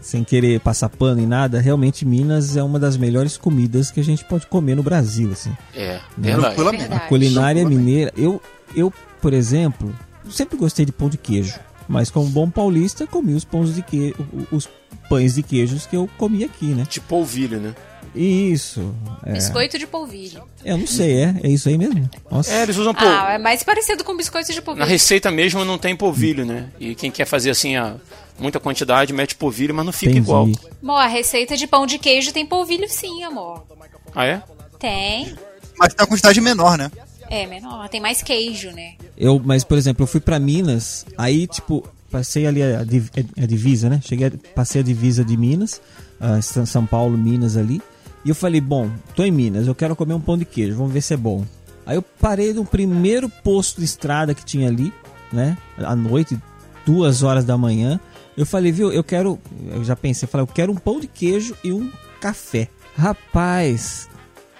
sem 0.00 0.24
querer 0.24 0.60
passar 0.60 0.88
pano 0.88 1.20
em 1.20 1.26
nada, 1.26 1.60
realmente 1.60 2.04
Minas 2.04 2.56
é 2.56 2.62
uma 2.62 2.78
das 2.78 2.96
melhores 2.96 3.36
comidas 3.36 3.90
que 3.90 4.00
a 4.00 4.04
gente 4.04 4.24
pode 4.24 4.46
comer 4.46 4.74
no 4.74 4.82
Brasil, 4.82 5.30
assim. 5.32 5.52
É, 5.74 6.00
verdade. 6.16 6.54
Tranquilamente. 6.54 6.80
Verdade. 6.82 7.04
A 7.04 7.08
culinária 7.08 7.68
mineira, 7.68 8.12
eu, 8.16 8.40
eu, 8.74 8.92
por 9.20 9.32
exemplo, 9.32 9.94
sempre 10.30 10.56
gostei 10.56 10.84
de 10.84 10.92
pão 10.92 11.08
de 11.08 11.18
queijo, 11.18 11.58
mas 11.88 12.10
como 12.10 12.28
bom 12.28 12.48
paulista, 12.50 13.06
comi 13.06 13.34
os 13.34 13.44
pães 13.44 13.74
de 13.74 13.82
queijo, 13.82 14.16
os 14.50 14.68
pães 15.10 15.34
de 15.34 15.42
queijos 15.42 15.86
que 15.86 15.96
eu 15.96 16.08
comi 16.16 16.44
aqui, 16.44 16.66
né? 16.66 16.86
De 16.88 17.00
polvilho, 17.00 17.58
né? 17.58 17.74
Isso. 18.14 18.94
É. 19.26 19.32
Biscoito 19.32 19.76
de 19.76 19.86
polvilho. 19.86 20.44
Eu 20.64 20.78
não 20.78 20.86
sei, 20.86 21.24
é, 21.24 21.34
é 21.42 21.48
isso 21.48 21.68
aí 21.68 21.76
mesmo? 21.76 22.08
Nossa. 22.30 22.52
É, 22.52 22.62
eles 22.62 22.76
usam 22.76 22.94
pô. 22.94 23.04
Ah, 23.04 23.32
é 23.32 23.38
mais 23.38 23.64
parecido 23.64 24.04
com 24.04 24.16
biscoito 24.16 24.50
de 24.50 24.56
Na 24.56 24.62
polvilho. 24.62 24.86
receita 24.86 25.30
mesmo 25.30 25.64
não 25.64 25.78
tem 25.78 25.96
polvilho, 25.96 26.46
né? 26.46 26.68
E 26.78 26.94
quem 26.94 27.10
quer 27.10 27.24
fazer 27.24 27.50
assim 27.50 27.76
a 27.76 27.96
muita 28.38 28.60
quantidade 28.60 29.12
mete 29.12 29.34
polvilho, 29.34 29.74
mas 29.74 29.84
não 29.84 29.92
fica 29.92 30.12
Entendi. 30.12 30.26
igual. 30.26 30.48
Amor, 30.82 31.00
a 31.00 31.08
receita 31.08 31.56
de 31.56 31.66
pão 31.66 31.86
de 31.86 31.98
queijo 31.98 32.32
tem 32.32 32.46
polvilho 32.46 32.88
sim, 32.88 33.24
amor. 33.24 33.66
Ah, 34.14 34.24
é? 34.24 34.42
Tem. 34.78 35.34
Mas 35.76 35.92
tem 35.92 36.04
uma 36.04 36.08
quantidade 36.08 36.40
menor, 36.40 36.78
né? 36.78 36.90
É, 37.28 37.46
menor. 37.46 37.88
Tem 37.88 38.00
mais 38.00 38.22
queijo, 38.22 38.70
né? 38.70 38.94
Eu, 39.16 39.40
mas, 39.44 39.62
por 39.62 39.76
exemplo, 39.76 40.02
eu 40.02 40.06
fui 40.06 40.20
pra 40.20 40.38
Minas, 40.38 41.06
aí, 41.16 41.46
tipo, 41.46 41.84
passei 42.10 42.46
ali 42.46 42.62
a, 42.62 42.80
a 42.80 43.46
divisa, 43.46 43.88
né? 43.88 44.00
Cheguei, 44.04 44.26
a- 44.28 44.32
passei 44.54 44.80
a 44.80 44.84
divisa 44.84 45.24
de 45.24 45.36
Minas, 45.36 45.80
ah, 46.20 46.40
São 46.42 46.84
Paulo, 46.86 47.16
Minas 47.16 47.56
ali. 47.56 47.80
E 48.24 48.28
eu 48.28 48.34
falei, 48.34 48.60
bom, 48.60 48.90
tô 49.14 49.22
em 49.24 49.30
Minas, 49.30 49.66
eu 49.66 49.74
quero 49.74 49.96
comer 49.96 50.14
um 50.14 50.20
pão 50.20 50.36
de 50.36 50.44
queijo, 50.44 50.76
vamos 50.76 50.92
ver 50.92 51.00
se 51.00 51.14
é 51.14 51.16
bom. 51.16 51.44
Aí 51.86 51.96
eu 51.96 52.02
parei 52.02 52.52
no 52.52 52.64
primeiro 52.64 53.28
posto 53.28 53.78
de 53.78 53.84
estrada 53.84 54.34
que 54.34 54.44
tinha 54.44 54.68
ali, 54.68 54.92
né? 55.32 55.56
À 55.78 55.96
noite, 55.96 56.38
duas 56.84 57.22
horas 57.22 57.44
da 57.44 57.56
manhã. 57.56 57.98
Eu 58.36 58.44
falei, 58.46 58.70
viu, 58.70 58.92
eu 58.92 59.02
quero. 59.02 59.38
Eu 59.70 59.82
já 59.84 59.96
pensei, 59.96 60.26
eu 60.26 60.30
falei, 60.30 60.42
eu 60.42 60.46
quero 60.46 60.70
um 60.72 60.76
pão 60.76 61.00
de 61.00 61.06
queijo 61.06 61.56
e 61.64 61.72
um 61.72 61.90
café. 62.20 62.68
Rapaz, 62.96 64.08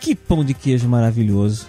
que 0.00 0.14
pão 0.14 0.42
de 0.44 0.54
queijo 0.54 0.88
maravilhoso. 0.88 1.66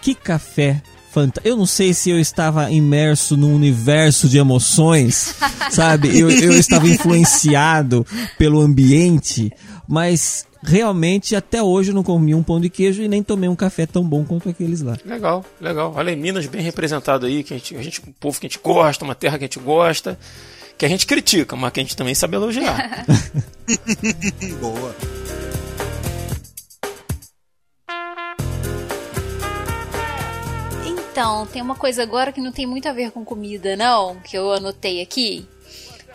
Que 0.00 0.14
café 0.14 0.82
fantástico. 1.12 1.46
Eu 1.46 1.56
não 1.56 1.66
sei 1.66 1.92
se 1.92 2.10
eu 2.10 2.18
estava 2.18 2.70
imerso 2.70 3.36
num 3.36 3.54
universo 3.54 4.28
de 4.28 4.38
emoções, 4.38 5.34
sabe? 5.70 6.18
Eu, 6.18 6.30
eu 6.30 6.52
estava 6.52 6.88
influenciado 6.88 8.06
pelo 8.38 8.60
ambiente, 8.60 9.52
mas 9.86 10.46
realmente 10.62 11.34
até 11.36 11.62
hoje 11.62 11.90
eu 11.90 11.94
não 11.94 12.02
comi 12.02 12.34
um 12.34 12.42
pão 12.42 12.60
de 12.60 12.70
queijo 12.70 13.02
e 13.02 13.08
nem 13.08 13.22
tomei 13.22 13.48
um 13.48 13.56
café 13.56 13.84
tão 13.84 14.02
bom 14.02 14.24
quanto 14.24 14.48
aqueles 14.48 14.80
lá. 14.80 14.96
Legal, 15.04 15.44
legal. 15.60 15.92
Olha 15.94 16.10
aí, 16.10 16.16
Minas 16.16 16.46
bem 16.46 16.62
representado 16.62 17.26
aí, 17.26 17.42
que 17.42 17.52
a 17.52 17.56
gente, 17.56 17.76
a 17.76 17.82
gente, 17.82 18.00
um 18.00 18.12
povo 18.12 18.40
que 18.40 18.46
a 18.46 18.48
gente 18.48 18.60
gosta, 18.62 19.04
uma 19.04 19.14
terra 19.14 19.38
que 19.38 19.44
a 19.44 19.46
gente 19.46 19.58
gosta, 19.58 20.18
que 20.78 20.86
a 20.86 20.88
gente 20.88 21.06
critica, 21.06 21.54
mas 21.56 21.72
que 21.72 21.80
a 21.80 21.82
gente 21.82 21.96
também 21.96 22.14
sabe 22.14 22.36
elogiar. 22.36 23.04
Boa. 24.60 24.94
Então, 31.12 31.46
tem 31.46 31.60
uma 31.60 31.74
coisa 31.74 32.02
agora 32.02 32.32
que 32.32 32.40
não 32.40 32.50
tem 32.50 32.64
muito 32.66 32.88
a 32.88 32.92
ver 32.92 33.10
com 33.10 33.22
comida, 33.22 33.76
não, 33.76 34.18
que 34.20 34.34
eu 34.34 34.50
anotei 34.50 35.02
aqui. 35.02 35.46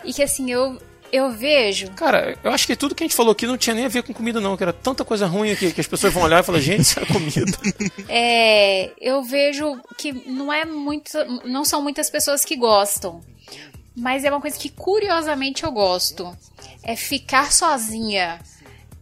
E 0.04 0.12
que 0.12 0.24
assim, 0.24 0.50
eu, 0.50 0.76
eu 1.12 1.30
vejo. 1.30 1.88
Cara, 1.92 2.36
eu 2.42 2.50
acho 2.50 2.66
que 2.66 2.74
tudo 2.74 2.96
que 2.96 3.04
a 3.04 3.06
gente 3.06 3.14
falou 3.14 3.30
aqui 3.30 3.46
não 3.46 3.56
tinha 3.56 3.76
nem 3.76 3.84
a 3.84 3.88
ver 3.88 4.02
com 4.02 4.12
comida, 4.12 4.40
não, 4.40 4.56
que 4.56 4.62
era 4.64 4.72
tanta 4.72 5.04
coisa 5.04 5.24
ruim 5.24 5.52
aqui 5.52 5.72
que 5.72 5.80
as 5.80 5.86
pessoas 5.86 6.12
vão 6.12 6.24
olhar 6.24 6.40
e 6.40 6.42
falar, 6.42 6.58
gente, 6.58 6.80
isso 6.80 6.98
é 6.98 7.06
comida. 7.06 7.58
É, 8.08 8.90
eu 9.00 9.22
vejo 9.22 9.80
que 9.96 10.12
não 10.28 10.52
é 10.52 10.64
muito, 10.64 11.12
não 11.44 11.64
são 11.64 11.80
muitas 11.80 12.10
pessoas 12.10 12.44
que 12.44 12.56
gostam, 12.56 13.20
mas 13.94 14.24
é 14.24 14.30
uma 14.30 14.40
coisa 14.40 14.58
que 14.58 14.68
curiosamente 14.68 15.62
eu 15.62 15.70
gosto. 15.70 16.36
É 16.82 16.96
ficar 16.96 17.52
sozinha. 17.52 18.40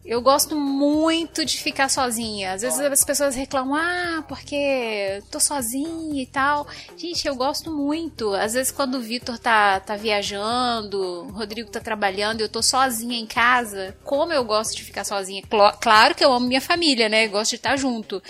Eu 0.06 0.22
gosto 0.22 0.54
muito 0.54 1.44
de 1.44 1.58
ficar 1.58 1.90
sozinha. 1.90 2.52
Às 2.52 2.62
vezes 2.62 2.78
as 2.78 3.04
pessoas 3.04 3.34
reclamam, 3.34 3.74
ah, 3.74 4.22
porque 4.28 5.20
tô 5.32 5.40
sozinha 5.40 6.22
e 6.22 6.26
tal. 6.26 6.64
Gente, 6.96 7.26
eu 7.26 7.34
gosto 7.34 7.72
muito. 7.72 8.32
Às 8.32 8.54
vezes 8.54 8.70
quando 8.70 8.98
o 8.98 9.00
Vitor 9.00 9.36
tá, 9.36 9.80
tá 9.80 9.96
viajando, 9.96 11.26
o 11.26 11.32
Rodrigo 11.32 11.68
tá 11.68 11.80
trabalhando, 11.80 12.40
eu 12.40 12.48
tô 12.48 12.62
sozinha 12.62 13.18
em 13.18 13.26
casa. 13.26 13.96
Como 14.04 14.32
eu 14.32 14.44
gosto 14.44 14.76
de 14.76 14.84
ficar 14.84 15.02
sozinha. 15.02 15.42
Claro 15.80 16.14
que 16.14 16.24
eu 16.24 16.32
amo 16.32 16.46
minha 16.46 16.60
família, 16.60 17.08
né? 17.08 17.26
Gosto 17.26 17.50
de 17.50 17.56
estar 17.56 17.76
junto. 17.76 18.22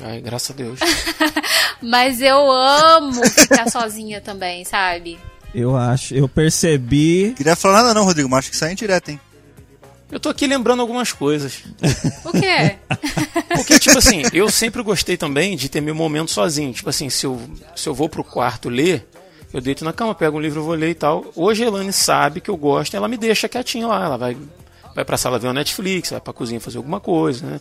Ai, 0.00 0.20
graças 0.20 0.52
a 0.52 0.54
Deus. 0.54 0.78
Mas 1.82 2.20
eu 2.20 2.48
amo 2.48 3.28
ficar 3.28 3.68
sozinha 3.68 4.20
também, 4.20 4.64
sabe? 4.64 5.18
Eu 5.52 5.76
acho, 5.76 6.14
eu 6.14 6.28
percebi. 6.28 7.34
Queria 7.36 7.56
falar 7.56 7.82
nada 7.82 7.94
não, 7.94 8.04
Rodrigo, 8.04 8.28
mas 8.28 8.40
acho 8.40 8.50
que 8.50 8.56
sai 8.56 8.72
em 8.72 8.74
direto, 8.74 9.10
hein? 9.10 9.20
Eu 10.10 10.20
tô 10.20 10.28
aqui 10.28 10.46
lembrando 10.46 10.80
algumas 10.80 11.12
coisas. 11.12 11.64
O 12.24 12.30
quê? 12.30 12.76
Porque, 13.56 13.78
tipo 13.78 13.98
assim, 13.98 14.22
eu 14.32 14.48
sempre 14.48 14.82
gostei 14.82 15.16
também 15.16 15.56
de 15.56 15.68
ter 15.68 15.80
meu 15.80 15.94
momento 15.94 16.30
sozinho. 16.30 16.72
Tipo 16.72 16.90
assim, 16.90 17.10
se 17.10 17.26
eu, 17.26 17.40
se 17.74 17.88
eu 17.88 17.94
vou 17.94 18.08
pro 18.08 18.22
quarto 18.22 18.68
ler, 18.68 19.06
eu 19.52 19.60
deito 19.60 19.84
na 19.84 19.92
cama, 19.92 20.14
pego 20.14 20.36
um 20.36 20.40
livro, 20.40 20.62
vou 20.62 20.74
ler 20.74 20.90
e 20.90 20.94
tal. 20.94 21.24
Hoje 21.34 21.64
a 21.64 21.66
Elane 21.66 21.92
sabe 21.92 22.40
que 22.40 22.50
eu 22.50 22.56
gosto, 22.56 22.96
ela 22.96 23.08
me 23.08 23.16
deixa 23.16 23.48
quietinha 23.48 23.88
lá. 23.88 24.04
Ela 24.04 24.16
vai, 24.16 24.36
vai 24.94 25.04
pra 25.04 25.16
sala 25.16 25.38
ver 25.38 25.48
uma 25.48 25.54
Netflix, 25.54 26.10
vai 26.10 26.20
pra 26.20 26.32
cozinha 26.32 26.60
fazer 26.60 26.78
alguma 26.78 27.00
coisa, 27.00 27.44
né? 27.44 27.60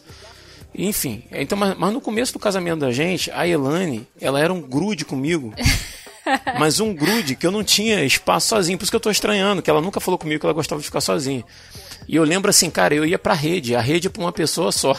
Enfim, 0.77 1.23
então, 1.31 1.57
mas, 1.57 1.75
mas 1.77 1.93
no 1.93 2.01
começo 2.01 2.33
do 2.33 2.39
casamento 2.39 2.81
da 2.81 2.91
gente, 2.91 3.31
a 3.31 3.47
Elane, 3.47 4.05
ela 4.19 4.39
era 4.39 4.53
um 4.53 4.61
grude 4.61 5.05
comigo. 5.05 5.53
Mas 6.59 6.79
um 6.79 6.93
grude 6.93 7.35
que 7.35 7.45
eu 7.45 7.51
não 7.51 7.63
tinha 7.63 8.03
espaço 8.03 8.47
sozinho, 8.49 8.77
por 8.77 8.83
isso 8.83 8.91
que 8.91 8.95
eu 8.95 8.99
tô 8.99 9.11
estranhando, 9.11 9.61
que 9.61 9.69
ela 9.69 9.81
nunca 9.81 9.99
falou 9.99 10.17
comigo 10.17 10.39
que 10.39 10.45
ela 10.45 10.53
gostava 10.53 10.79
de 10.81 10.85
ficar 10.87 11.01
sozinha. 11.01 11.43
E 12.07 12.15
eu 12.15 12.23
lembro 12.23 12.51
assim, 12.51 12.69
cara, 12.69 12.93
eu 12.93 13.03
ia 13.03 13.17
pra 13.17 13.33
rede, 13.33 13.75
a 13.75 13.81
rede 13.81 14.07
é 14.07 14.09
pra 14.11 14.21
uma 14.21 14.31
pessoa 14.31 14.71
só. 14.71 14.95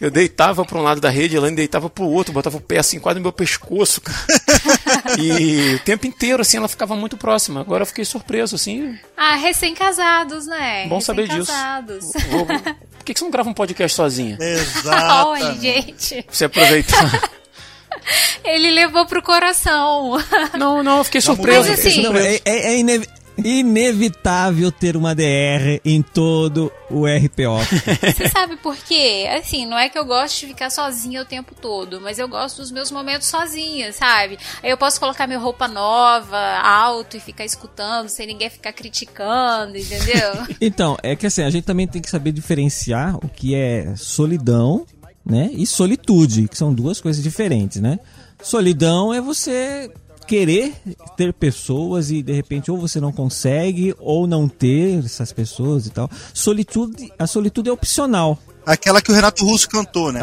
Eu 0.00 0.10
deitava 0.10 0.64
pra 0.64 0.78
um 0.78 0.82
lado 0.82 0.98
da 1.00 1.10
rede, 1.10 1.36
ela 1.36 1.50
deitava 1.50 1.90
pro 1.90 2.04
outro, 2.04 2.32
botava 2.32 2.56
o 2.56 2.60
pé 2.60 2.78
assim, 2.78 2.98
quase 2.98 3.18
no 3.18 3.22
meu 3.22 3.32
pescoço, 3.32 4.00
cara. 4.00 4.18
E 5.18 5.74
o 5.74 5.78
tempo 5.80 6.06
inteiro, 6.06 6.40
assim, 6.40 6.56
ela 6.56 6.68
ficava 6.68 6.96
muito 6.96 7.16
próxima. 7.16 7.60
Agora 7.60 7.82
eu 7.82 7.86
fiquei 7.86 8.04
surpreso, 8.06 8.56
assim. 8.56 8.98
Ah, 9.16 9.34
recém-casados, 9.36 10.46
né? 10.46 10.86
Bom 10.88 11.00
saber 11.00 11.28
disso. 11.28 11.50
Recém-casados. 11.52 12.04
Vou- 12.30 12.46
Por 12.46 13.04
que, 13.04 13.12
que 13.14 13.18
você 13.20 13.24
não 13.24 13.30
grava 13.30 13.48
um 13.50 13.54
podcast 13.54 13.94
sozinha? 13.96 14.38
Exato. 14.40 15.28
Olha, 15.28 15.54
gente. 15.60 16.22
Pra 16.22 16.34
você 16.34 16.44
aproveitar. 16.46 17.30
Ele 18.44 18.70
levou 18.70 19.06
pro 19.06 19.22
coração. 19.22 20.12
Não, 20.58 20.82
não, 20.82 20.98
eu 20.98 21.04
fiquei 21.04 21.20
surpreso. 21.20 21.68
Mas 21.70 21.86
assim- 21.86 22.02
Não, 22.02 22.16
é, 22.16 22.36
é- 22.44 22.72
é 22.74 22.78
ine- 22.78 23.06
inevitável 23.42 24.70
ter 24.70 24.96
uma 24.96 25.14
DR 25.14 25.80
em 25.84 26.02
todo 26.02 26.70
o 26.90 27.06
RPO. 27.06 27.58
Você 28.14 28.28
sabe 28.28 28.56
por 28.56 28.76
quê? 28.76 29.26
Assim, 29.38 29.64
não 29.66 29.78
é 29.78 29.88
que 29.88 29.98
eu 29.98 30.04
gosto 30.04 30.40
de 30.40 30.46
ficar 30.48 30.68
sozinha 30.70 31.22
o 31.22 31.24
tempo 31.24 31.54
todo, 31.54 32.00
mas 32.00 32.18
eu 32.18 32.28
gosto 32.28 32.58
dos 32.58 32.70
meus 32.70 32.90
momentos 32.90 33.28
sozinha, 33.28 33.92
sabe? 33.92 34.38
Aí 34.62 34.70
eu 34.70 34.76
posso 34.76 34.98
colocar 35.00 35.26
minha 35.26 35.38
roupa 35.38 35.66
nova, 35.68 36.36
alto 36.62 37.16
e 37.16 37.20
ficar 37.20 37.44
escutando, 37.44 38.08
sem 38.08 38.26
ninguém 38.26 38.50
ficar 38.50 38.72
criticando, 38.72 39.76
entendeu? 39.76 40.30
Então, 40.60 40.96
é 41.02 41.16
que 41.16 41.26
assim, 41.26 41.42
a 41.42 41.50
gente 41.50 41.64
também 41.64 41.86
tem 41.86 42.02
que 42.02 42.10
saber 42.10 42.32
diferenciar 42.32 43.16
o 43.16 43.28
que 43.28 43.54
é 43.54 43.94
solidão, 43.96 44.84
né? 45.24 45.50
E 45.52 45.66
solitude, 45.66 46.48
que 46.48 46.56
são 46.56 46.72
duas 46.72 47.00
coisas 47.00 47.22
diferentes, 47.22 47.80
né? 47.80 47.98
Solidão 48.42 49.12
é 49.12 49.20
você 49.20 49.90
querer 50.26 50.72
ter 51.16 51.32
pessoas 51.32 52.10
e 52.10 52.22
de 52.22 52.32
repente 52.32 52.70
ou 52.70 52.78
você 52.78 53.00
não 53.00 53.10
consegue 53.12 53.94
ou 53.98 54.26
não 54.26 54.48
ter 54.48 55.04
essas 55.04 55.32
pessoas 55.32 55.86
e 55.86 55.90
tal. 55.90 56.08
Solitude, 56.32 57.12
a 57.18 57.26
solitude 57.26 57.68
é 57.68 57.72
opcional. 57.72 58.38
Aquela 58.64 59.00
que 59.02 59.10
o 59.10 59.14
Renato 59.14 59.44
Russo 59.44 59.68
cantou, 59.68 60.12
né? 60.12 60.20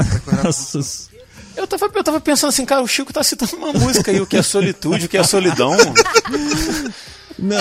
Eu 1.58 1.66
tava, 1.68 1.90
eu 1.94 2.04
tava 2.04 2.22
pensando 2.22 2.50
assim, 2.50 2.66
cara, 2.66 2.82
o 2.84 2.88
Chico 2.88 3.12
tá 3.12 3.24
citando 3.24 3.56
uma 3.58 3.74
música 3.74 4.12
aí, 4.12 4.22
o 4.22 4.28
que 4.28 4.38
é 4.38 4.44
solitude, 4.44 5.08
o 5.08 5.10
que 5.10 5.18
é 5.18 5.24
solidão. 5.24 5.76
não, 7.38 7.58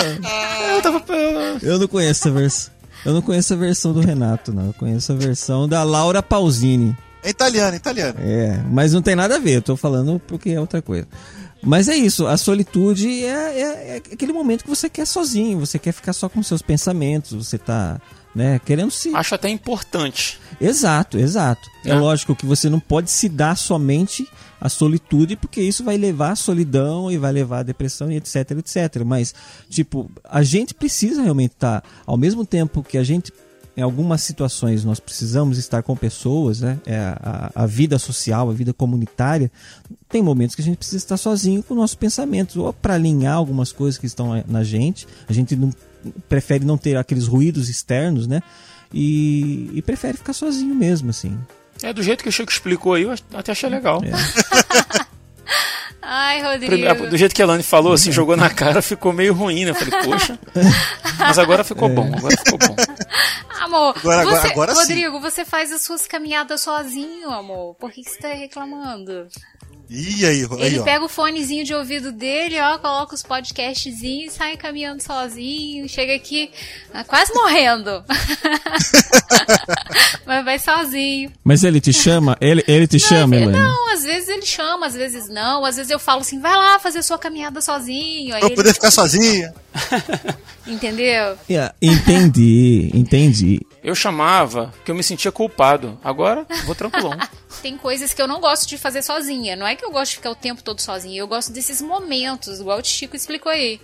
Eu 0.75 0.81
tava. 0.81 1.03
eu- 1.13 1.59
eu 1.73 1.79
não 1.79 1.87
conheço 1.87 2.21
essa 2.27 2.31
versão. 2.31 2.73
Eu 3.05 3.13
não 3.13 3.21
conheço 3.21 3.53
a 3.53 3.57
versão 3.57 3.93
do 3.93 3.99
Renato, 4.01 4.51
não. 4.53 4.67
Eu 4.67 4.73
conheço 4.73 5.11
a 5.11 5.15
versão 5.15 5.67
da 5.67 5.83
Laura 5.83 6.21
Pausini. 6.23 6.95
É 7.27 7.31
italiano, 7.31 7.73
é 7.73 7.75
italiano. 7.75 8.19
É, 8.21 8.63
mas 8.71 8.93
não 8.93 9.01
tem 9.01 9.13
nada 9.15 9.35
a 9.35 9.39
ver, 9.39 9.57
eu 9.57 9.61
tô 9.61 9.75
falando 9.75 10.17
porque 10.25 10.51
é 10.51 10.59
outra 10.61 10.81
coisa. 10.81 11.05
Mas 11.61 11.89
é 11.89 11.95
isso, 11.95 12.25
a 12.25 12.37
solitude 12.37 13.25
é, 13.25 13.59
é- 13.59 13.87
é 13.89 13.95
aquele 13.97 14.31
momento 14.31 14.63
que 14.63 14.69
você 14.69 14.89
quer 14.89 15.05
sozinho, 15.05 15.59
você 15.59 15.77
quer 15.77 15.91
ficar 15.91 16.13
só 16.13 16.29
com 16.29 16.41
seus 16.41 16.61
pensamentos, 16.61 17.33
você 17.33 17.57
tá, 17.57 17.99
né, 18.33 18.61
querendo 18.63 18.91
se. 18.91 19.13
Acho 19.13 19.35
até 19.35 19.49
importante. 19.49 20.39
Exato, 20.61 21.17
exato. 21.17 21.67
É. 21.83 21.89
É. 21.89 21.95
lógico 21.95 22.33
que 22.35 22.45
você 22.45 22.69
não 22.69 22.79
pode 22.79 23.11
se 23.11 23.27
dar 23.27 23.57
somente 23.57 24.25
a 24.61 24.69
solitude, 24.69 25.35
porque 25.35 25.59
isso 25.61 25.83
vai 25.83 25.97
levar 25.97 26.31
à 26.31 26.35
solidão 26.35 27.11
e 27.11 27.17
vai 27.17 27.33
levar 27.33 27.59
à 27.59 27.63
depressão 27.63 28.09
e 28.09 28.15
etc, 28.15 28.51
etc. 28.51 29.03
Mas, 29.05 29.35
tipo, 29.69 30.09
a 30.23 30.41
gente 30.43 30.73
precisa 30.73 31.21
realmente 31.23 31.51
estar, 31.51 31.83
ao 32.05 32.15
mesmo 32.15 32.45
tempo 32.45 32.81
que 32.83 32.97
a 32.97 33.03
gente, 33.03 33.33
em 33.77 33.81
algumas 33.83 34.23
situações, 34.23 34.83
nós 34.83 34.99
precisamos 34.99 35.59
estar 35.59 35.83
com 35.83 35.95
pessoas, 35.95 36.61
né? 36.61 36.79
É, 36.83 36.97
a, 36.97 37.51
a 37.53 37.65
vida 37.67 37.99
social, 37.99 38.49
a 38.49 38.53
vida 38.53 38.73
comunitária, 38.73 39.51
tem 40.09 40.19
momentos 40.23 40.55
que 40.55 40.63
a 40.63 40.65
gente 40.65 40.77
precisa 40.77 40.97
estar 40.97 41.15
sozinho 41.15 41.61
com 41.61 41.75
nossos 41.75 41.95
pensamentos, 41.95 42.57
ou 42.57 42.73
para 42.73 42.95
alinhar 42.95 43.35
algumas 43.35 43.71
coisas 43.71 43.99
que 43.99 44.07
estão 44.07 44.43
na 44.47 44.63
gente. 44.63 45.07
A 45.29 45.33
gente 45.33 45.55
não 45.55 45.71
prefere 46.27 46.65
não 46.65 46.75
ter 46.75 46.97
aqueles 46.97 47.27
ruídos 47.27 47.69
externos, 47.69 48.25
né? 48.25 48.41
E, 48.91 49.69
e 49.71 49.81
prefere 49.83 50.17
ficar 50.17 50.33
sozinho 50.33 50.73
mesmo, 50.73 51.11
assim. 51.11 51.37
É, 51.83 51.93
do 51.93 52.01
jeito 52.01 52.23
que 52.23 52.29
o 52.29 52.31
Chico 52.31 52.51
explicou 52.51 52.95
aí, 52.95 53.03
eu 53.03 53.13
até 53.31 53.51
achei 53.51 53.69
legal. 53.69 54.01
Ai, 56.19 56.41
Rodrigo. 56.41 57.07
Do 57.09 57.15
jeito 57.17 57.35
que 57.35 57.41
a 57.41 57.45
Lani 57.45 57.61
falou, 57.63 57.93
assim, 57.93 58.11
jogou 58.11 58.35
na 58.35 58.49
cara, 58.49 58.81
ficou 58.81 59.13
meio 59.13 59.33
ruim, 59.33 59.65
né? 59.65 59.71
Eu 59.71 59.75
falei, 59.75 60.03
poxa. 60.03 60.39
Mas 61.19 61.37
agora 61.37 61.63
ficou 61.63 61.87
bom, 61.89 62.11
agora 62.15 62.35
ficou 62.37 62.57
bom. 62.59 62.75
Amor, 63.61 63.95
Agora- 63.97 64.21
agora- 64.21 64.41
você- 64.41 64.47
agora 64.47 64.73
sim. 64.75 64.79
Rodrigo, 64.81 65.19
você 65.19 65.43
faz 65.45 65.71
as 65.71 65.83
suas 65.83 66.07
caminhadas 66.07 66.61
sozinho, 66.61 67.29
amor. 67.29 67.75
Por 67.75 67.91
que, 67.91 68.01
que 68.03 68.09
você 68.11 68.19
tá 68.19 68.27
reclamando? 68.29 69.27
Ih, 69.89 70.25
aí, 70.25 70.43
aí, 70.43 70.65
Ele 70.65 70.79
ó. 70.79 70.83
pega 70.83 71.05
o 71.05 71.07
fonezinho 71.07 71.63
de 71.63 71.73
ouvido 71.73 72.11
dele, 72.11 72.59
ó, 72.59 72.77
coloca 72.77 73.15
os 73.15 73.23
podcastzinhos, 73.23 74.33
sai 74.33 74.57
caminhando 74.57 75.01
sozinho, 75.01 75.87
chega 75.87 76.13
aqui 76.13 76.51
ah, 76.93 77.05
quase 77.05 77.33
morrendo. 77.33 78.03
Mas 80.25 80.43
vai 80.43 80.59
sozinho. 80.59 81.31
Mas 81.43 81.63
ele 81.63 81.79
te 81.79 81.93
chama? 81.93 82.37
Ele, 82.41 82.63
ele 82.67 82.85
te 82.85 82.99
chama, 82.99 83.35
Não, 83.35 83.43
Elaine? 83.43 83.59
Não, 83.59 83.93
às 83.93 84.03
vezes 84.03 84.27
ele 84.27 84.45
chama, 84.45 84.87
às 84.87 84.93
vezes 84.93 85.29
não. 85.29 85.63
Às 85.63 85.77
vezes 85.77 85.89
eu 85.89 85.99
falo 85.99 86.21
assim, 86.21 86.39
vai 86.39 86.55
lá 86.55 86.77
fazer 86.79 87.01
sua 87.01 87.17
caminhada 87.17 87.61
sozinho. 87.61 88.33
Aí 88.35 88.41
Pra 88.41 88.49
ele, 88.49 88.55
poder 88.55 88.73
ficar 88.73 88.91
sozinha. 88.91 89.53
entendeu? 90.67 91.37
Yeah, 91.49 91.73
entendi, 91.81 92.91
entendi. 92.93 93.61
Eu 93.83 93.95
chamava 93.95 94.73
porque 94.77 94.91
eu 94.91 94.95
me 94.95 95.03
sentia 95.03 95.31
culpado. 95.31 95.97
Agora, 96.03 96.45
vou 96.65 96.75
tranquilão. 96.75 97.17
Tem 97.61 97.77
coisas 97.77 98.13
que 98.13 98.21
eu 98.21 98.27
não 98.27 98.39
gosto 98.39 98.67
de 98.67 98.77
fazer 98.77 99.01
sozinha. 99.01 99.55
Não 99.55 99.67
é 99.67 99.75
que 99.75 99.83
eu 99.85 99.91
gosto 99.91 100.11
de 100.11 100.17
ficar 100.17 100.31
o 100.31 100.35
tempo 100.35 100.63
todo 100.63 100.79
sozinha. 100.81 101.19
Eu 101.19 101.27
gosto 101.27 101.51
desses 101.51 101.81
momentos, 101.81 102.59
igual 102.59 102.79
o 102.79 102.83
Chico 102.85 103.15
explicou 103.15 103.51
aí. 103.51 103.79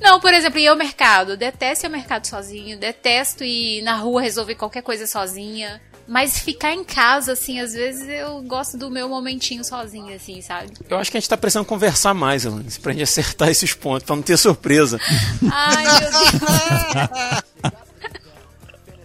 Não, 0.00 0.20
por 0.20 0.32
exemplo, 0.32 0.58
ir 0.58 0.68
ao 0.68 0.76
mercado. 0.76 1.36
Detesto 1.36 1.84
ir 1.84 1.88
ao 1.88 1.92
mercado 1.92 2.26
sozinho. 2.26 2.78
Detesto 2.78 3.42
ir 3.44 3.82
na 3.82 3.96
rua 3.96 4.22
resolver 4.22 4.54
qualquer 4.54 4.82
coisa 4.82 5.06
sozinha. 5.06 5.80
Mas 6.06 6.38
ficar 6.38 6.72
em 6.72 6.82
casa, 6.82 7.32
assim, 7.32 7.60
às 7.60 7.74
vezes 7.74 8.08
eu 8.08 8.40
gosto 8.42 8.78
do 8.78 8.90
meu 8.90 9.10
momentinho 9.10 9.62
sozinha, 9.62 10.16
assim, 10.16 10.40
sabe? 10.40 10.72
Eu 10.88 10.96
acho 10.96 11.10
que 11.10 11.18
a 11.18 11.20
gente 11.20 11.28
tá 11.28 11.36
precisando 11.36 11.66
conversar 11.66 12.14
mais, 12.14 12.46
Elane, 12.46 12.64
pra 12.82 12.92
gente 12.92 13.02
acertar 13.02 13.50
esses 13.50 13.74
pontos, 13.74 14.06
pra 14.06 14.16
não 14.16 14.22
ter 14.22 14.38
surpresa. 14.38 14.98
Ai, 15.52 15.84
meu 15.84 16.00
Deus. 17.60 17.72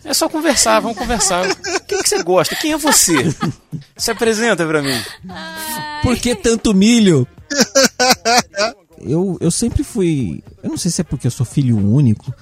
É 0.03 0.13
só 0.13 0.27
conversar, 0.27 0.79
vamos 0.79 0.97
conversar. 0.97 1.45
O 1.49 1.55
que, 1.85 2.03
que 2.03 2.09
você 2.09 2.21
gosta? 2.23 2.55
Quem 2.55 2.73
é 2.73 2.77
você? 2.77 3.33
Se 3.97 4.11
apresenta 4.11 4.65
pra 4.65 4.81
mim. 4.81 4.99
Por 6.01 6.17
que 6.17 6.35
tanto 6.35 6.73
milho? 6.73 7.27
Eu, 8.99 9.37
eu 9.41 9.51
sempre 9.51 9.83
fui. 9.83 10.43
Eu 10.61 10.69
não 10.69 10.77
sei 10.77 10.91
se 10.91 11.01
é 11.01 11.03
porque 11.03 11.27
eu 11.27 11.31
sou 11.31 11.45
filho 11.45 11.77
único, 11.77 12.33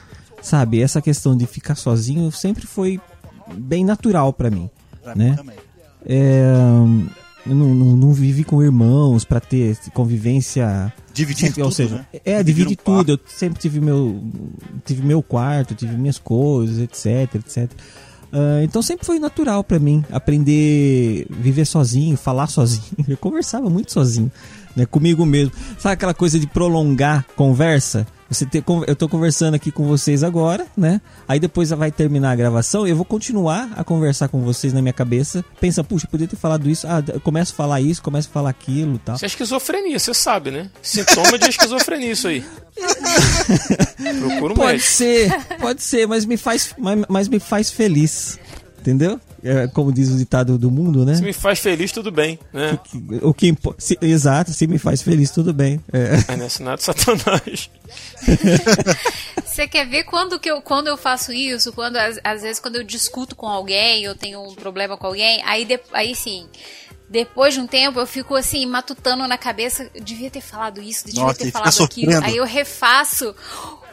sabe? 0.41 0.81
Essa 0.81 1.01
questão 1.01 1.35
de 1.35 1.45
ficar 1.45 1.75
sozinho 1.75 2.31
sempre 2.31 2.65
foi 2.65 2.99
bem 3.53 3.83
natural 3.83 4.31
pra 4.31 4.49
mim, 4.49 4.69
Pra 5.03 5.15
mim 5.15 5.23
né? 5.23 5.35
também. 5.35 5.55
É, 6.05 6.43
eu 7.45 7.55
não, 7.55 7.73
não, 7.73 7.95
não 7.97 8.13
vivi 8.13 8.43
com 8.43 8.61
irmãos 8.63 9.23
pra 9.25 9.39
ter 9.39 9.77
convivência. 9.93 10.91
Dividir 11.13 11.47
sempre, 11.47 11.61
ou 11.61 11.69
tudo, 11.69 11.75
seja, 11.75 11.95
né? 11.95 12.05
é, 12.25 12.43
Dividir 12.43 12.77
um 12.79 12.83
quarto. 12.83 13.05
tudo. 13.05 13.11
Eu 13.13 13.19
sempre 13.27 13.59
tive 13.59 13.79
meu, 13.79 14.23
tive 14.85 15.05
meu 15.05 15.21
quarto, 15.21 15.75
tive 15.75 15.95
minhas 15.95 16.17
coisas, 16.17 16.79
etc, 16.79 17.35
etc. 17.35 17.69
Ah, 18.31 18.63
então 18.63 18.81
sempre 18.81 19.05
foi 19.05 19.19
natural 19.19 19.63
pra 19.63 19.77
mim 19.77 20.03
aprender 20.11 21.27
viver 21.29 21.65
sozinho, 21.65 22.15
falar 22.15 22.47
sozinho. 22.47 22.83
Eu 23.07 23.17
conversava 23.17 23.69
muito 23.69 23.91
sozinho, 23.91 24.31
né, 24.75 24.85
comigo 24.85 25.25
mesmo. 25.25 25.51
Sabe 25.77 25.93
aquela 25.93 26.13
coisa 26.13 26.39
de 26.39 26.47
prolongar 26.47 27.25
conversa? 27.35 28.05
Você 28.29 28.45
ter, 28.45 28.63
eu 28.87 28.95
tô 28.95 29.09
conversando 29.09 29.55
aqui 29.55 29.73
com 29.73 29.85
vocês 29.85 30.23
agora, 30.23 30.65
né? 30.77 31.01
Aí 31.27 31.37
depois 31.37 31.69
vai 31.71 31.91
terminar 31.91 32.31
a 32.31 32.35
gravação, 32.35 32.87
eu 32.87 32.95
vou 32.95 33.03
continuar 33.03 33.69
a 33.75 33.83
conversar 33.83 34.29
com 34.29 34.39
vocês 34.39 34.71
na 34.71 34.81
minha 34.81 34.93
cabeça. 34.93 35.43
Pensa, 35.59 35.83
puxa, 35.83 36.07
podia 36.07 36.25
ter 36.29 36.37
falado 36.37 36.69
isso. 36.69 36.87
Ah, 36.87 37.03
eu 37.13 37.19
começo 37.19 37.51
a 37.51 37.55
falar 37.57 37.81
isso, 37.81 38.01
começo 38.01 38.29
a 38.29 38.31
falar 38.31 38.49
aquilo, 38.49 38.97
tal. 38.99 39.15
Isso 39.17 39.25
é 39.25 39.27
esquizofrenia, 39.27 39.99
você 39.99 40.13
sabe, 40.13 40.49
né? 40.49 40.69
Sintoma 40.81 41.37
de 41.37 41.49
esquizofrenia 41.49 42.13
isso 42.13 42.29
aí. 42.29 42.41
Procura 44.19 44.53
um 44.53 44.55
Pode 44.55 44.71
médico. 44.71 44.89
ser, 44.89 45.45
pode 45.59 45.83
ser, 45.83 46.07
mas 46.07 46.23
me 46.23 46.37
faz, 46.37 46.73
mas, 46.77 47.05
mas 47.09 47.27
me 47.27 47.39
faz 47.39 47.69
feliz. 47.69 48.39
Entendeu? 48.79 49.19
É, 49.43 49.67
como 49.67 49.91
diz 49.91 50.09
o 50.09 50.17
ditado 50.17 50.57
do 50.57 50.69
mundo, 50.69 51.03
né? 51.05 51.15
Se 51.15 51.21
me 51.23 51.33
faz 51.33 51.59
feliz, 51.59 51.91
tudo 51.91 52.11
bem, 52.11 52.37
né? 52.53 52.77
O 53.21 53.33
que 53.33 53.47
impo- 53.47 53.75
se- 53.77 53.97
exato, 54.01 54.53
se 54.53 54.67
me 54.67 54.77
faz 54.77 55.01
feliz, 55.01 55.31
tudo 55.31 55.51
bem. 55.53 55.79
É. 55.91 56.11
Mas 56.27 56.37
não 56.37 56.45
é 56.45 56.49
sinal 56.49 56.75
de 56.75 56.83
satanás. 56.83 57.69
Você 59.45 59.67
quer 59.67 59.87
ver 59.87 60.03
quando, 60.05 60.39
que 60.39 60.49
eu, 60.49 60.61
quando 60.61 60.87
eu 60.87 60.97
faço 60.97 61.33
isso? 61.33 61.73
Quando 61.73 61.97
às, 61.97 62.19
às 62.23 62.41
vezes 62.41 62.59
quando 62.59 62.77
eu 62.77 62.83
discuto 62.83 63.35
com 63.35 63.47
alguém, 63.47 64.03
eu 64.03 64.15
tenho 64.15 64.41
um 64.41 64.53
problema 64.55 64.95
com 64.97 65.07
alguém, 65.07 65.41
aí, 65.45 65.65
de- 65.65 65.79
aí 65.93 66.15
sim. 66.15 66.47
Depois 67.09 67.53
de 67.53 67.59
um 67.59 67.67
tempo, 67.67 67.99
eu 67.99 68.07
fico 68.07 68.35
assim, 68.35 68.65
matutando 68.65 69.27
na 69.27 69.37
cabeça, 69.37 69.89
eu 69.93 70.01
devia 70.01 70.31
ter 70.31 70.39
falado 70.39 70.81
isso, 70.81 71.05
devia 71.05 71.23
Nossa, 71.23 71.39
ter 71.39 71.51
falado 71.51 71.67
aquilo. 71.83 72.09
sofrendo. 72.13 72.25
Aí 72.25 72.37
eu 72.37 72.45
refaço, 72.45 73.35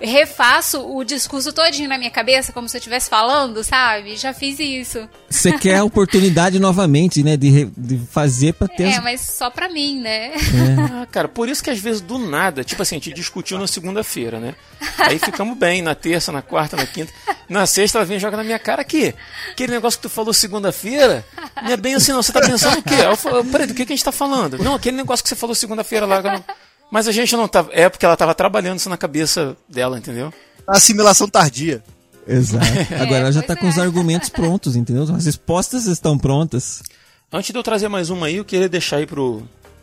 refaço 0.01 0.81
o 0.81 1.05
discurso 1.05 1.53
todinho 1.53 1.89
na 1.89 1.99
minha 1.99 2.11
cabeça, 2.11 2.53
como 2.53 2.69
se 2.69 2.77
eu 2.77 2.79
estivesse 2.79 3.09
falando, 3.11 3.63
sabe? 3.65 4.17
Já 4.17 4.33
fiz 4.33 4.59
isso. 4.59 5.09
Você 5.29 5.53
quer 5.59 5.77
a 5.79 5.85
oportunidade 5.85 6.59
novamente, 6.61 7.23
né? 7.23 7.37
De, 7.37 7.49
re- 7.51 7.71
de 7.77 7.99
fazer 8.11 8.53
pra 8.55 8.69
ter. 8.69 8.85
É, 8.85 8.97
as- 8.97 9.03
mas 9.03 9.21
só 9.23 9.51
pra 9.51 9.69
mim, 9.69 10.01
né? 10.01 10.33
Ah, 10.93 11.07
cara, 11.11 11.29
por 11.29 11.49
isso 11.49 11.63
que 11.63 11.71
às 11.71 11.79
vezes 11.79 12.01
do 12.01 12.19
nada, 12.19 12.63
tipo 12.65 12.81
assim, 12.83 12.97
a 12.97 12.99
gente 12.99 13.13
discutiu 13.13 13.59
na 13.59 13.67
segunda-feira, 13.67 14.39
né? 14.39 14.55
Aí 14.99 15.19
ficamos 15.19 15.57
bem, 15.57 15.83
na 15.83 15.95
terça, 15.95 16.31
na 16.33 16.43
quarta, 16.43 16.77
na 16.77 16.87
quinta. 16.87 17.13
Na 17.49 17.67
sexta 17.67 17.99
ela 17.99 18.05
vem 18.05 18.17
e 18.17 18.21
joga 18.21 18.37
na 18.37 18.45
minha 18.45 18.59
cara 18.59 18.83
aqui. 18.83 19.15
Aquele 19.51 19.73
negócio 19.73 19.99
que 19.99 20.03
tu 20.09 20.11
falou 20.11 20.33
segunda-feira, 20.35 21.25
não 21.63 21.73
é 21.73 21.77
bem 21.77 21.95
assim 21.95 22.13
não. 22.13 22.23
Você 22.23 22.33
tá 22.33 22.41
pensando 22.41 22.79
o 22.79 22.83
quê? 22.83 22.95
Aí 22.95 23.05
Eu 23.05 23.17
falo, 23.17 23.45
peraí, 23.45 23.67
do 23.67 23.75
que, 23.75 23.87
que 23.87 23.93
a 23.93 23.97
gente 23.97 24.05
tá 24.05 24.13
falando? 24.13 24.59
Não, 24.59 24.75
aquele 24.75 24.97
negócio 24.97 25.23
que 25.23 25.29
você 25.29 25.37
falou 25.37 25.55
segunda-feira 25.55 26.05
lá. 26.07 26.23
Mas 26.91 27.07
a 27.07 27.13
gente 27.13 27.37
não 27.37 27.47
tava. 27.47 27.71
É 27.73 27.89
porque 27.89 28.05
ela 28.05 28.17
tava 28.17 28.35
trabalhando 28.35 28.79
isso 28.79 28.89
na 28.89 28.97
cabeça 28.97 29.57
dela, 29.69 29.99
entendeu? 29.99 30.33
Assimilação 30.67 31.29
tardia. 31.29 31.83
Exato. 32.27 32.67
Agora 33.01 33.21
ela 33.21 33.33
já 33.33 33.43
tá 33.43 33.55
pois 33.55 33.61
com 33.61 33.69
os 33.69 33.79
é. 33.79 33.81
argumentos 33.81 34.29
prontos, 34.29 34.77
entendeu? 34.77 35.03
As 35.15 35.25
respostas 35.25 35.87
estão 35.87 36.19
prontas. 36.19 36.83
Antes 37.33 37.51
de 37.51 37.59
eu 37.59 37.63
trazer 37.63 37.89
mais 37.89 38.11
uma 38.11 38.27
aí, 38.27 38.37
eu 38.37 38.45
queria 38.45 38.69
deixar 38.69 38.97
aí 38.97 39.07
pro 39.07 39.43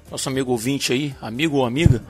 nosso 0.09 0.29
amigo 0.29 0.51
ouvinte 0.51 0.93
aí, 0.93 1.15
amigo 1.21 1.57
ou 1.57 1.65
amiga, 1.65 2.01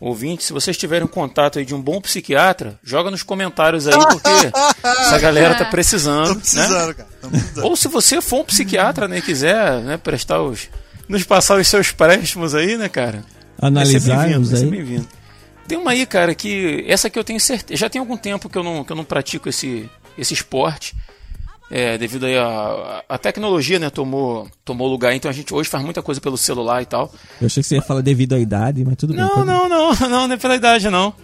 ouvinte, 0.00 0.42
se 0.42 0.52
vocês 0.52 0.76
tiverem 0.76 1.04
um 1.04 1.10
contato 1.10 1.58
aí 1.58 1.64
de 1.64 1.74
um 1.74 1.80
bom 1.80 2.00
psiquiatra, 2.00 2.78
joga 2.82 3.10
nos 3.10 3.22
comentários 3.22 3.86
aí, 3.86 3.94
porque 3.94 4.28
essa 4.82 5.18
galera 5.18 5.54
tá 5.54 5.66
precisando, 5.66 6.28
Tô 6.28 6.34
né? 6.34 6.40
precisando, 6.40 6.94
cara. 6.94 7.08
Tô 7.20 7.28
precisando. 7.28 7.64
Ou 7.64 7.76
se 7.76 7.88
você 7.88 8.20
for 8.20 8.40
um 8.40 8.44
psiquiatra, 8.44 9.06
né, 9.06 9.18
e 9.18 9.22
quiser, 9.22 9.80
né, 9.82 9.96
prestar 9.96 10.42
os 10.42 10.68
nos 11.08 11.24
passar 11.24 11.58
os 11.58 11.66
seus 11.66 11.90
préstimos 11.90 12.54
aí, 12.54 12.76
né, 12.76 12.88
cara? 12.88 13.24
Analisarmos 13.60 14.50
vai 14.50 14.58
ser 14.58 14.64
aí. 14.66 14.70
bem-vindo. 14.70 15.06
Tem 15.68 15.78
uma 15.78 15.92
aí, 15.92 16.04
cara, 16.06 16.34
que 16.34 16.84
essa 16.88 17.08
que 17.08 17.18
eu 17.18 17.22
tenho 17.24 17.38
certeza, 17.38 17.78
já 17.78 17.88
tem 17.88 18.00
algum 18.00 18.16
tempo 18.16 18.48
que 18.48 18.58
eu 18.58 18.64
não, 18.64 18.82
que 18.82 18.90
eu 18.92 18.96
não 18.96 19.04
pratico 19.04 19.48
esse 19.48 19.88
esse 20.18 20.34
esporte. 20.34 20.94
É, 21.72 21.96
devido 21.96 22.26
aí 22.26 22.36
a, 22.36 23.04
a 23.08 23.16
tecnologia, 23.16 23.78
né, 23.78 23.88
tomou, 23.90 24.48
tomou 24.64 24.88
lugar, 24.88 25.14
então 25.14 25.30
a 25.30 25.32
gente 25.32 25.54
hoje 25.54 25.68
faz 25.70 25.84
muita 25.84 26.02
coisa 26.02 26.20
pelo 26.20 26.36
celular 26.36 26.82
e 26.82 26.86
tal. 26.86 27.14
Eu 27.40 27.46
achei 27.46 27.62
que 27.62 27.68
você 27.68 27.76
ia 27.76 27.82
falar 27.82 28.00
devido 28.00 28.34
à 28.34 28.38
idade, 28.40 28.84
mas 28.84 28.96
tudo 28.96 29.12
bem. 29.14 29.22
Não, 29.22 29.28
pode- 29.32 29.46
não, 29.46 29.68
não, 29.68 29.94
não, 30.10 30.26
não 30.26 30.34
é 30.34 30.36
pela 30.36 30.56
idade, 30.56 30.90
não. 30.90 31.14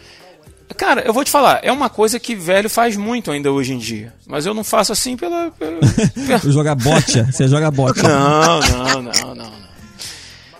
Cara, 0.76 1.01
eu 1.03 1.12
vou 1.12 1.24
te 1.24 1.30
falar, 1.32 1.59
é 1.64 1.72
uma 1.72 1.89
coisa 1.91 2.20
que 2.20 2.37
velho 2.37 2.70
faz 2.70 2.97
muito 2.97 3.32
ainda 3.32 3.51
hoje 3.51 3.72
em 3.72 3.78
dia. 3.78 4.12
Mas 4.24 4.47
eu 4.47 4.55
não 4.55 4.62
faço 4.62 4.93
assim 4.93 5.16
pela. 5.16 5.51
pela- 5.51 5.80
jogar 6.53 6.76
bocha, 6.76 7.24
você 7.32 7.49
joga 7.49 7.68
bocha. 7.72 8.03
Não, 8.05 8.61
não, 8.61 9.03
não, 9.03 9.12
não, 9.12 9.34
não. 9.34 9.65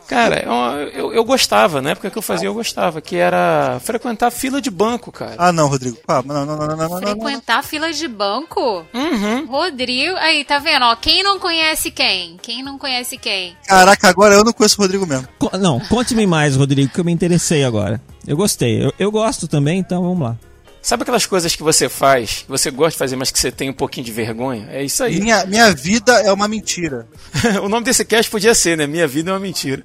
Cara, 0.09 0.43
eu, 0.45 0.89
eu, 0.89 1.13
eu 1.15 1.25
gostava, 1.25 1.83
na 1.83 1.91
época 1.91 2.11
que 2.11 2.17
eu 2.19 2.23
fazia, 2.23 2.49
eu 2.49 2.55
gostava, 2.55 3.01
que 3.01 3.17
era 3.17 3.79
frequentar 3.83 4.31
fila 4.31 4.61
de 4.61 4.71
banco, 4.71 5.11
cara. 5.11 5.35
Ah, 5.39 5.53
não, 5.53 5.69
Rodrigo. 5.69 5.97
Ah, 6.07 6.23
não, 6.25 6.47
não, 6.47 6.57
não, 6.57 6.67
não, 6.67 6.77
não, 6.77 6.89
não, 6.89 7.01
não. 7.01 7.09
Frequentar 7.09 7.63
fila 7.65 7.93
de 7.93 8.07
banco? 8.09 8.85
Uhum. 8.95 9.47
Rodrigo, 9.47 10.17
aí, 10.17 10.45
tá 10.45 10.59
vendo? 10.59 10.85
Ó, 10.85 10.97
quem 10.97 11.23
não 11.23 11.39
conhece 11.39 11.91
quem? 11.91 12.37
Quem 12.41 12.63
não 12.63 12.79
conhece 12.79 13.17
quem? 13.19 13.57
Caraca, 13.67 14.09
agora 14.09 14.35
eu 14.35 14.45
não 14.45 14.53
conheço 14.53 14.79
o 14.81 14.83
Rodrigo 14.83 15.07
mesmo. 15.07 15.27
Co- 15.39 15.57
Não, 15.59 15.81
conte-me 15.81 16.27
mais, 16.27 16.57
Rodrigo, 16.57 16.93
que 16.93 17.01
eu 17.01 17.05
me 17.05 17.13
interessei 17.13 17.65
agora. 17.65 18.01
Eu 18.27 18.37
gostei. 18.37 18.85
Eu, 18.85 18.93
eu 18.99 19.11
gosto 19.11 19.47
também, 19.49 19.79
então 19.79 20.03
vamos 20.03 20.21
lá. 20.21 20.37
Sabe 20.87 21.03
aquelas 21.03 21.27
coisas 21.27 21.57
que 21.57 21.65
você 21.65 21.89
faz, 21.89 22.43
que 22.43 22.49
você 22.49 22.71
gosta 22.71 22.93
de 22.93 22.99
fazer, 22.99 23.17
mas 23.17 23.33
que 23.33 23.41
você 23.41 23.51
tem 23.51 23.69
um 23.69 23.73
pouquinho 23.73 24.07
de 24.07 24.13
vergonha? 24.13 24.69
É 24.71 24.85
isso 24.85 25.03
aí. 25.03 25.19
Minha, 25.19 25.45
minha 25.45 25.75
vida 25.75 26.13
é 26.21 26.33
uma 26.33 26.47
mentira. 26.47 27.09
o 27.61 27.69
nome 27.69 27.85
desse 27.85 28.05
cast 28.05 28.31
podia 28.31 28.55
ser, 28.55 28.79
né? 28.79 28.87
Minha 28.87 29.09
vida 29.09 29.31
é 29.31 29.35
uma 29.35 29.41
mentira. 29.41 29.85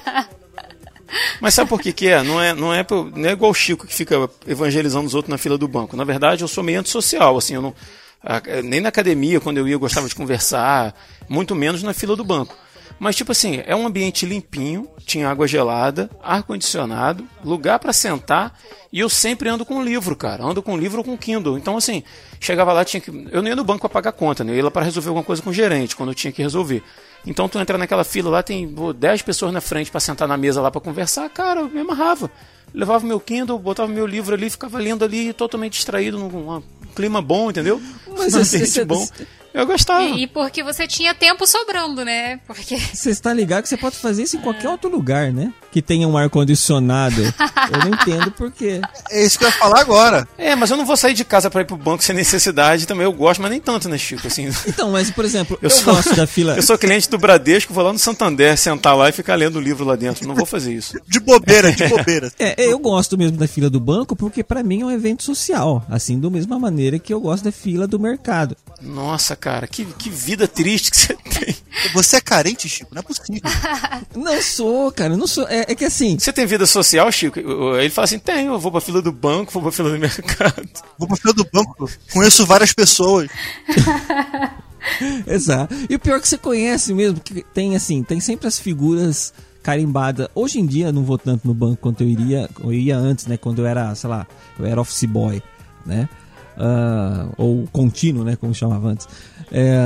Mas 1.40 1.54
sabe 1.54 1.70
por 1.70 1.80
que, 1.80 1.90
que 1.90 2.06
é? 2.06 2.22
Não 2.22 2.38
é, 2.38 2.52
não, 2.52 2.74
é 2.74 2.84
não 3.16 3.30
é 3.30 3.32
igual 3.32 3.50
o 3.50 3.54
Chico 3.54 3.86
que 3.86 3.94
fica 3.94 4.28
evangelizando 4.46 5.06
os 5.06 5.14
outros 5.14 5.30
na 5.30 5.38
fila 5.38 5.56
do 5.56 5.66
banco. 5.66 5.96
Na 5.96 6.04
verdade, 6.04 6.44
eu 6.44 6.48
sou 6.48 6.62
meio 6.62 6.80
antissocial, 6.80 7.38
assim, 7.38 7.54
eu 7.54 7.62
não. 7.62 7.74
Nem 8.64 8.82
na 8.82 8.90
academia, 8.90 9.40
quando 9.40 9.56
eu 9.56 9.66
ia, 9.66 9.72
eu 9.72 9.80
gostava 9.80 10.06
de 10.06 10.14
conversar, 10.14 10.94
muito 11.30 11.54
menos 11.54 11.82
na 11.82 11.94
fila 11.94 12.14
do 12.14 12.24
banco. 12.24 12.54
Mas, 12.98 13.14
tipo 13.14 13.30
assim, 13.32 13.62
é 13.64 13.76
um 13.76 13.86
ambiente 13.86 14.26
limpinho, 14.26 14.88
tinha 15.06 15.28
água 15.28 15.46
gelada, 15.46 16.10
ar-condicionado, 16.20 17.24
lugar 17.44 17.78
para 17.78 17.92
sentar, 17.92 18.58
e 18.92 18.98
eu 19.00 19.08
sempre 19.08 19.48
ando 19.48 19.64
com 19.64 19.76
um 19.76 19.82
livro, 19.84 20.16
cara. 20.16 20.42
Ando 20.44 20.62
com 20.62 20.72
um 20.74 20.76
livro 20.76 20.98
ou 20.98 21.04
com 21.04 21.16
Kindle. 21.16 21.56
Então, 21.56 21.76
assim, 21.76 22.02
chegava 22.40 22.72
lá, 22.72 22.84
tinha 22.84 23.00
que. 23.00 23.10
Eu 23.30 23.40
não 23.40 23.48
ia 23.48 23.54
no 23.56 23.62
banco 23.64 23.80
pra 23.80 23.88
pagar 23.88 24.12
conta, 24.12 24.42
né? 24.42 24.52
Eu 24.52 24.56
ia 24.56 24.64
lá 24.64 24.70
pra 24.70 24.82
resolver 24.82 25.08
alguma 25.10 25.24
coisa 25.24 25.40
com 25.40 25.50
o 25.50 25.52
gerente, 25.52 25.94
quando 25.94 26.08
eu 26.10 26.14
tinha 26.14 26.32
que 26.32 26.42
resolver. 26.42 26.82
Então, 27.26 27.48
tu 27.48 27.58
entra 27.58 27.76
naquela 27.78 28.02
fila 28.04 28.30
lá, 28.30 28.42
tem 28.42 28.74
10 28.96 29.22
pessoas 29.22 29.52
na 29.52 29.60
frente 29.60 29.90
para 29.90 30.00
sentar 30.00 30.26
na 30.26 30.36
mesa 30.36 30.60
lá 30.60 30.70
para 30.70 30.80
conversar, 30.80 31.28
cara, 31.30 31.60
eu 31.60 31.68
me 31.68 31.80
amarrava. 31.80 32.30
Levava 32.74 33.06
meu 33.06 33.18
Kindle, 33.20 33.58
botava 33.58 33.90
meu 33.90 34.06
livro 34.06 34.34
ali, 34.34 34.50
ficava 34.50 34.78
lendo 34.78 35.04
ali, 35.04 35.32
totalmente 35.32 35.74
distraído, 35.74 36.18
num 36.18 36.62
clima 36.94 37.22
bom, 37.22 37.48
entendeu? 37.50 37.80
Mas 38.16 38.34
um 38.34 38.38
ambiente 38.38 38.62
esse- 38.64 38.84
bom. 38.84 39.06
Eu 39.54 39.66
gostava. 39.66 40.04
E, 40.04 40.22
e 40.22 40.26
porque 40.26 40.62
você 40.62 40.86
tinha 40.86 41.14
tempo 41.14 41.46
sobrando, 41.46 42.04
né? 42.04 42.38
Porque 42.46 42.76
Você 42.94 43.10
está 43.10 43.32
ligado 43.32 43.62
que 43.62 43.68
você 43.68 43.76
pode 43.76 43.96
fazer 43.96 44.22
isso 44.22 44.36
em 44.36 44.40
qualquer 44.40 44.68
outro 44.68 44.90
lugar, 44.90 45.32
né? 45.32 45.52
Que 45.72 45.82
tenha 45.82 46.06
um 46.06 46.16
ar-condicionado. 46.16 47.22
Eu 47.72 47.78
não 47.80 47.88
entendo 47.94 48.30
por 48.32 48.50
quê. 48.50 48.80
É 49.10 49.22
isso 49.24 49.38
que 49.38 49.44
eu 49.44 49.48
ia 49.48 49.54
falar 49.54 49.80
agora. 49.80 50.26
É, 50.38 50.54
mas 50.56 50.70
eu 50.70 50.76
não 50.76 50.86
vou 50.86 50.96
sair 50.96 51.12
de 51.12 51.22
casa 51.24 51.50
para 51.50 51.60
ir 51.60 51.64
pro 51.66 51.76
banco 51.76 52.02
sem 52.02 52.14
necessidade 52.16 52.86
também. 52.86 53.04
Eu 53.04 53.12
gosto, 53.12 53.42
mas 53.42 53.50
nem 53.50 53.60
tanto, 53.60 53.88
né, 53.88 53.98
Chico? 53.98 54.26
Assim, 54.26 54.48
Então, 54.66 54.90
mas, 54.90 55.10
por 55.10 55.24
exemplo, 55.24 55.58
eu, 55.60 55.66
Eu 55.66 55.70
sou- 55.70 55.94
gosto 55.94 56.14
da 56.16 56.26
fila. 56.26 56.56
eu 56.56 56.62
sou 56.62 56.78
cliente 56.78 57.10
do 57.10 57.18
Bradesco, 57.18 57.74
vou 57.74 57.84
lá 57.84 57.92
no 57.92 57.98
Santander 57.98 58.56
sentar 58.56 58.96
lá 58.96 59.08
e 59.10 59.12
ficar 59.12 59.34
lendo 59.34 59.56
o 59.56 59.60
livro 59.60 59.84
lá 59.84 59.96
dentro. 59.96 60.26
Não 60.26 60.34
vou 60.34 60.46
fazer 60.46 60.72
isso. 60.72 60.98
De 61.06 61.20
bobeira, 61.20 61.70
de 61.72 61.86
bobeira. 61.88 62.32
É, 62.38 62.54
eu 62.64 62.78
gosto 62.78 63.18
mesmo 63.18 63.36
da 63.36 63.46
fila 63.46 63.68
do 63.68 63.78
banco 63.80 64.16
porque 64.16 64.42
pra 64.42 64.62
mim 64.62 64.80
é 64.82 64.86
um 64.86 64.90
evento 64.90 65.22
social, 65.22 65.84
assim, 65.90 66.18
da 66.18 66.30
mesma 66.30 66.58
maneira 66.58 66.98
que 66.98 67.12
eu 67.12 67.20
gosto 67.20 67.44
da 67.44 67.52
fila 67.52 67.86
do 67.86 67.98
mercado. 68.00 68.56
Nossa, 68.80 69.34
cara, 69.34 69.66
que, 69.66 69.84
que 69.84 70.08
vida 70.08 70.46
triste 70.46 70.90
que 70.90 70.96
você 70.96 71.14
tem. 71.38 71.56
Você 71.92 72.16
é 72.16 72.20
carente, 72.20 72.68
Chico? 72.68 72.94
Não 72.94 73.00
é 73.00 73.02
possível. 73.02 73.42
Não 74.14 74.42
sou, 74.42 74.90
cara, 74.92 75.16
não 75.16 75.26
sou. 75.26 75.46
É, 75.48 75.66
é 75.68 75.74
que 75.74 75.84
assim, 75.84 76.18
Você 76.18 76.32
tem 76.32 76.46
vida 76.46 76.66
social, 76.66 77.10
Chico? 77.12 77.38
Ele 77.38 77.90
fala 77.90 78.04
assim: 78.04 78.18
tenho, 78.18 78.52
eu 78.52 78.58
vou 78.58 78.70
pra 78.70 78.80
fila 78.80 79.00
do 79.02 79.12
banco, 79.12 79.52
vou 79.52 79.62
pra 79.62 79.72
fila 79.72 79.90
do 79.90 79.98
mercado. 80.00 80.68
Vou 80.98 81.06
pra 81.06 81.16
fila 81.16 81.34
do 81.34 81.46
banco, 81.52 81.88
conheço 82.12 82.46
várias 82.46 82.72
pessoas. 82.72 83.28
Exato. 85.26 85.74
E 85.88 85.94
o 85.94 85.98
pior 85.98 86.16
é 86.16 86.20
que 86.20 86.28
você 86.28 86.38
conhece 86.38 86.92
mesmo, 86.94 87.20
que 87.20 87.42
tem 87.54 87.76
assim, 87.76 88.02
tem 88.02 88.20
sempre 88.20 88.46
as 88.48 88.58
figuras 88.58 89.32
carimbadas. 89.62 90.28
Hoje 90.34 90.58
em 90.58 90.66
dia 90.66 90.86
eu 90.86 90.92
não 90.92 91.04
vou 91.04 91.18
tanto 91.18 91.46
no 91.46 91.54
banco 91.54 91.76
quanto 91.76 92.02
eu 92.02 92.08
iria, 92.08 92.48
eu 92.60 92.72
ia 92.72 92.96
antes, 92.96 93.26
né, 93.26 93.36
quando 93.36 93.60
eu 93.60 93.66
era, 93.66 93.94
sei 93.94 94.08
lá, 94.08 94.26
eu 94.58 94.64
era 94.64 94.80
office 94.80 95.04
boy, 95.04 95.42
né? 95.84 96.08
Ah, 96.58 97.28
ou 97.36 97.68
contínuo, 97.72 98.24
né, 98.24 98.34
como 98.36 98.52
chamava 98.54 98.88
antes. 98.88 99.08
É, 99.52 99.78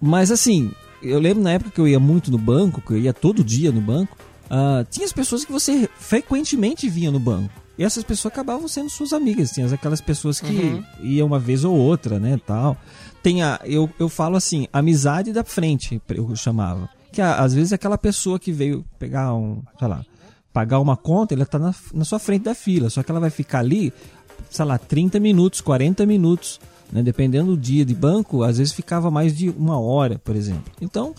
mas 0.00 0.30
assim, 0.30 0.70
eu 1.02 1.18
lembro 1.18 1.42
na 1.42 1.52
época 1.52 1.70
que 1.70 1.80
eu 1.80 1.88
ia 1.88 1.98
muito 1.98 2.30
no 2.30 2.36
banco, 2.38 2.80
que 2.82 2.92
eu 2.92 2.98
ia 2.98 3.14
todo 3.14 3.42
dia 3.42 3.72
no 3.72 3.80
banco, 3.80 4.16
ah, 4.50 4.84
tinha 4.90 5.06
as 5.06 5.12
pessoas 5.12 5.44
que 5.44 5.50
você 5.50 5.88
frequentemente 5.98 6.88
via 6.88 7.10
no 7.10 7.18
banco. 7.18 7.50
E 7.78 7.84
essas 7.84 8.04
pessoas 8.04 8.30
acabavam 8.32 8.68
sendo 8.68 8.90
suas 8.90 9.14
amigas. 9.14 9.50
Tinha 9.50 9.66
aquelas 9.72 10.02
pessoas 10.02 10.38
que 10.38 10.84
iam 11.00 11.26
uma 11.26 11.38
vez 11.38 11.64
ou 11.64 11.74
outra, 11.74 12.20
né, 12.20 12.38
tal. 12.46 12.76
Tem 13.22 13.42
a, 13.42 13.58
eu, 13.64 13.88
eu 13.98 14.10
falo 14.10 14.36
assim, 14.36 14.68
amizade 14.70 15.32
da 15.32 15.42
frente, 15.42 16.00
eu 16.10 16.36
chamava. 16.36 16.88
Que 17.10 17.22
a- 17.22 17.36
às 17.36 17.54
vezes 17.54 17.72
aquela 17.72 17.96
pessoa 17.96 18.38
que 18.38 18.52
veio 18.52 18.84
pegar 18.98 19.34
um, 19.34 19.62
sei 19.78 19.88
lá, 19.88 20.04
pagar 20.52 20.80
uma 20.80 20.98
conta, 20.98 21.32
ela 21.32 21.46
tá 21.46 21.58
na, 21.58 21.74
na 21.94 22.04
sua 22.04 22.18
frente 22.18 22.42
da 22.42 22.54
fila. 22.54 22.90
Só 22.90 23.02
que 23.02 23.10
ela 23.10 23.20
vai 23.20 23.30
ficar 23.30 23.60
ali, 23.60 23.90
sei 24.50 24.64
lá, 24.64 24.78
30 24.78 25.18
minutos, 25.20 25.60
40 25.60 26.04
minutos. 26.06 26.60
Né? 26.90 27.02
Dependendo 27.02 27.56
do 27.56 27.60
dia 27.60 27.84
de 27.84 27.94
banco, 27.94 28.42
às 28.42 28.58
vezes 28.58 28.72
ficava 28.72 29.10
mais 29.10 29.36
de 29.36 29.48
uma 29.50 29.80
hora, 29.80 30.18
por 30.18 30.36
exemplo. 30.36 30.72
Então, 30.80 31.14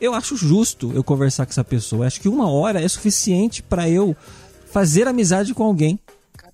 eu 0.00 0.14
acho 0.14 0.36
justo 0.36 0.92
eu 0.94 1.02
conversar 1.02 1.46
com 1.46 1.50
essa 1.50 1.64
pessoa. 1.64 2.02
Eu 2.02 2.06
acho 2.06 2.20
que 2.20 2.28
uma 2.28 2.50
hora 2.50 2.80
é 2.80 2.88
suficiente 2.88 3.62
para 3.62 3.88
eu 3.88 4.14
fazer 4.70 5.08
amizade 5.08 5.54
com 5.54 5.64
alguém. 5.64 5.98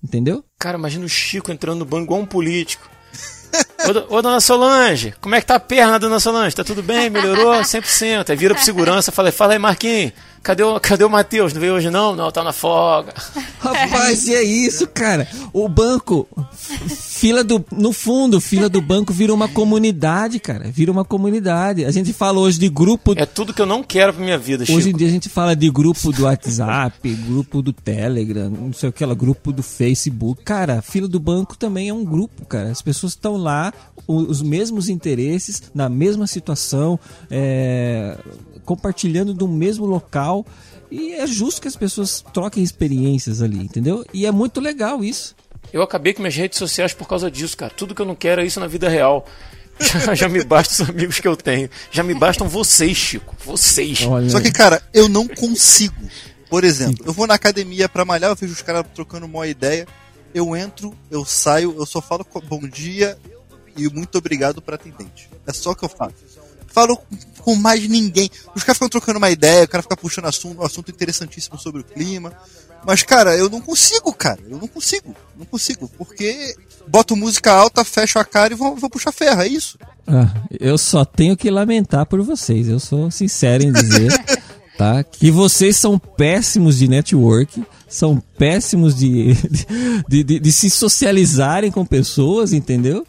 Entendeu? 0.03 0.43
Cara, 0.57 0.77
imagina 0.77 1.05
o 1.05 1.09
Chico 1.09 1.51
entrando 1.51 1.79
no 1.79 1.85
banco 1.85 2.05
igual 2.05 2.21
um 2.21 2.25
político. 2.25 2.89
Ô, 4.09 4.15
ô, 4.15 4.21
dona 4.21 4.39
Solange, 4.39 5.13
como 5.19 5.35
é 5.35 5.41
que 5.41 5.47
tá 5.47 5.55
a 5.55 5.59
perna, 5.59 5.99
dona 5.99 6.19
Solange? 6.19 6.55
Tá 6.55 6.63
tudo 6.63 6.81
bem? 6.81 7.09
Melhorou? 7.09 7.51
100%. 7.53 8.29
Aí 8.29 8.35
vira 8.35 8.55
pro 8.55 8.63
segurança, 8.63 9.11
fala, 9.11 9.31
fala 9.31 9.53
aí, 9.53 9.59
Marquinhos, 9.59 10.13
cadê 10.41 10.63
o, 10.63 10.79
cadê 10.79 11.03
o 11.03 11.09
Matheus? 11.09 11.53
Não 11.53 11.61
veio 11.61 11.73
hoje 11.73 11.89
não? 11.89 12.15
Não, 12.15 12.31
tá 12.31 12.43
na 12.43 12.53
folga. 12.53 13.13
Rapaz, 13.59 14.27
e 14.27 14.33
é 14.33 14.43
isso, 14.43 14.87
cara. 14.87 15.27
O 15.53 15.67
banco, 15.69 16.27
fila 16.89 17.43
do. 17.43 17.63
No 17.71 17.93
fundo, 17.93 18.41
fila 18.41 18.67
do 18.67 18.81
banco 18.81 19.13
vira 19.13 19.33
uma 19.33 19.47
comunidade, 19.47 20.39
cara. 20.39 20.69
Vira 20.71 20.91
uma 20.91 21.05
comunidade. 21.05 21.85
A 21.85 21.91
gente 21.91 22.11
fala 22.13 22.39
hoje 22.39 22.59
de 22.59 22.69
grupo. 22.69 23.13
É 23.15 23.25
tudo 23.25 23.53
que 23.53 23.61
eu 23.61 23.65
não 23.65 23.83
quero 23.83 24.13
pra 24.13 24.23
minha 24.23 24.37
vida, 24.37 24.65
Chico. 24.65 24.77
Hoje 24.77 24.89
em 24.89 24.95
dia 24.95 25.07
a 25.07 25.11
gente 25.11 25.29
fala 25.29 25.55
de 25.55 25.69
grupo 25.69 26.11
do 26.11 26.23
WhatsApp, 26.23 27.09
grupo 27.27 27.61
do 27.61 27.71
Telegram, 27.71 28.49
não 28.49 28.73
sei 28.73 28.89
o 28.89 28.91
que 28.91 29.05
lá, 29.05 29.13
grupo 29.13 29.51
do 29.51 29.61
Facebook. 29.61 30.43
Cara, 30.43 30.81
fila 30.81 31.07
do 31.07 31.19
banco 31.19 31.57
também 31.57 31.89
é 31.89 31.93
um 31.93 32.03
grupo, 32.03 32.45
cara. 32.45 32.69
As 32.69 32.81
pessoas 32.81 33.13
estão 33.13 33.37
lá, 33.37 33.71
os 34.07 34.41
mesmos 34.41 34.89
interesses, 34.89 35.63
na 35.73 35.87
mesma 35.87 36.27
situação, 36.27 36.99
é, 37.29 38.17
compartilhando 38.65 39.33
do 39.33 39.47
mesmo 39.47 39.85
local. 39.85 40.45
E 40.89 41.13
é 41.13 41.25
justo 41.25 41.61
que 41.61 41.67
as 41.67 41.75
pessoas 41.75 42.23
troquem 42.33 42.61
experiências 42.61 43.41
ali, 43.41 43.59
entendeu? 43.59 44.05
E 44.13 44.25
é 44.25 44.31
muito 44.31 44.59
legal 44.59 45.03
isso. 45.03 45.35
Eu 45.71 45.81
acabei 45.81 46.13
com 46.13 46.21
minhas 46.21 46.35
redes 46.35 46.57
sociais 46.57 46.93
por 46.93 47.07
causa 47.07 47.31
disso, 47.31 47.55
cara. 47.55 47.73
Tudo 47.75 47.95
que 47.95 48.01
eu 48.01 48.05
não 48.05 48.15
quero 48.15 48.41
é 48.41 48.45
isso 48.45 48.59
na 48.59 48.67
vida 48.67 48.89
real. 48.89 49.25
Já, 49.79 50.13
já 50.13 50.29
me 50.29 50.43
bastam 50.43 50.85
os 50.85 50.89
amigos 50.91 51.19
que 51.19 51.27
eu 51.27 51.35
tenho. 51.35 51.67
Já 51.89 52.03
me 52.03 52.13
bastam 52.13 52.47
vocês, 52.47 52.95
Chico. 52.95 53.35
Vocês. 53.43 54.03
Olha, 54.03 54.29
Só 54.29 54.39
que, 54.39 54.51
cara, 54.51 54.79
eu 54.93 55.09
não 55.09 55.27
consigo. 55.27 55.95
Por 56.51 56.63
exemplo, 56.63 57.03
eu 57.07 57.13
vou 57.13 57.25
na 57.25 57.33
academia 57.33 57.89
pra 57.89 58.05
malhar, 58.05 58.29
eu 58.29 58.35
vejo 58.35 58.53
os 58.53 58.61
caras 58.61 58.85
trocando 58.93 59.25
uma 59.25 59.47
ideia. 59.47 59.87
Eu 60.35 60.55
entro, 60.55 60.93
eu 61.09 61.25
saio, 61.25 61.73
eu 61.75 61.85
só 61.87 61.99
falo 61.99 62.27
bom 62.47 62.59
dia 62.67 63.17
e 63.75 63.87
muito 63.89 64.17
obrigado 64.17 64.61
pra 64.61 64.75
atendente. 64.75 65.29
É 65.47 65.53
só 65.53 65.71
o 65.71 65.75
que 65.75 65.83
eu 65.83 65.89
faço. 65.89 66.13
Falo 66.67 66.97
com- 67.41 67.55
mais 67.55 67.87
ninguém. 67.87 68.29
Os 68.55 68.63
caras 68.63 68.77
ficam 68.77 68.89
trocando 68.89 69.17
uma 69.17 69.29
ideia, 69.29 69.65
o 69.65 69.67
cara 69.67 69.81
fica 69.81 69.97
puxando 69.97 70.25
assunto, 70.25 70.61
um 70.61 70.65
assunto 70.65 70.89
interessantíssimo 70.91 71.57
sobre 71.59 71.81
o 71.81 71.83
clima. 71.83 72.31
Mas, 72.85 73.03
cara, 73.03 73.35
eu 73.37 73.47
não 73.49 73.61
consigo, 73.61 74.11
cara. 74.11 74.39
Eu 74.49 74.57
não 74.57 74.67
consigo. 74.67 75.15
Não 75.37 75.45
consigo. 75.45 75.87
Porque 75.97 76.55
boto 76.87 77.15
música 77.15 77.51
alta, 77.53 77.83
fecho 77.83 78.17
a 78.17 78.25
cara 78.25 78.53
e 78.53 78.57
vou, 78.57 78.75
vou 78.75 78.89
puxar 78.89 79.11
ferro. 79.11 79.41
É 79.41 79.47
isso. 79.47 79.77
Ah, 80.07 80.33
eu 80.59 80.77
só 80.79 81.05
tenho 81.05 81.37
que 81.37 81.51
lamentar 81.51 82.05
por 82.07 82.21
vocês. 82.23 82.67
Eu 82.67 82.79
sou 82.79 83.11
sincero 83.11 83.63
em 83.63 83.71
dizer, 83.71 84.11
tá? 84.79 85.03
Que 85.03 85.29
vocês 85.29 85.77
são 85.77 85.99
péssimos 85.99 86.79
de 86.79 86.87
network, 86.87 87.63
são 87.87 88.17
péssimos 88.37 88.95
de, 88.95 89.33
de, 90.09 90.23
de, 90.23 90.39
de 90.39 90.51
se 90.51 90.67
socializarem 90.71 91.69
com 91.71 91.85
pessoas, 91.85 92.51
entendeu? 92.51 93.05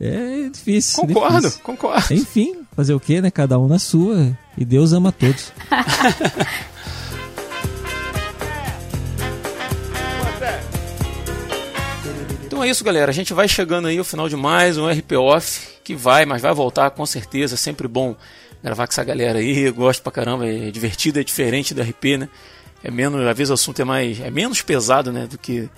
É 0.00 0.48
difícil. 0.52 1.06
Concordo, 1.06 1.40
difícil. 1.42 1.62
concordo. 1.62 2.14
Enfim, 2.14 2.56
fazer 2.74 2.94
o 2.94 3.00
que, 3.00 3.20
né? 3.20 3.30
Cada 3.30 3.58
um 3.58 3.66
na 3.66 3.78
sua. 3.78 4.36
E 4.56 4.64
Deus 4.64 4.92
ama 4.92 5.12
todos. 5.12 5.52
Então 12.46 12.62
é 12.62 12.68
isso, 12.68 12.84
galera. 12.84 13.10
A 13.10 13.14
gente 13.14 13.34
vai 13.34 13.48
chegando 13.48 13.88
aí 13.88 13.98
ao 13.98 14.04
final 14.04 14.28
de 14.28 14.36
mais 14.36 14.78
um 14.78 14.88
RP 14.88 15.14
Off, 15.14 15.80
que 15.82 15.92
vai, 15.92 16.24
mas 16.24 16.40
vai 16.40 16.54
voltar 16.54 16.88
com 16.90 17.04
certeza. 17.04 17.54
É 17.54 17.56
sempre 17.56 17.88
bom 17.88 18.14
gravar 18.62 18.86
com 18.86 18.92
essa 18.92 19.02
galera 19.02 19.40
aí. 19.40 19.62
Eu 19.62 19.74
gosto 19.74 20.00
pra 20.04 20.12
caramba, 20.12 20.46
é 20.46 20.70
divertido, 20.70 21.18
é 21.18 21.24
diferente 21.24 21.74
do 21.74 21.82
RP, 21.82 22.16
né? 22.16 22.28
É 22.84 22.92
menos, 22.92 23.26
às 23.26 23.36
vezes 23.36 23.50
o 23.50 23.54
assunto 23.54 23.82
é 23.82 23.84
mais, 23.84 24.20
é 24.20 24.30
menos 24.30 24.62
pesado, 24.62 25.10
né, 25.10 25.26
do 25.26 25.36
que 25.36 25.68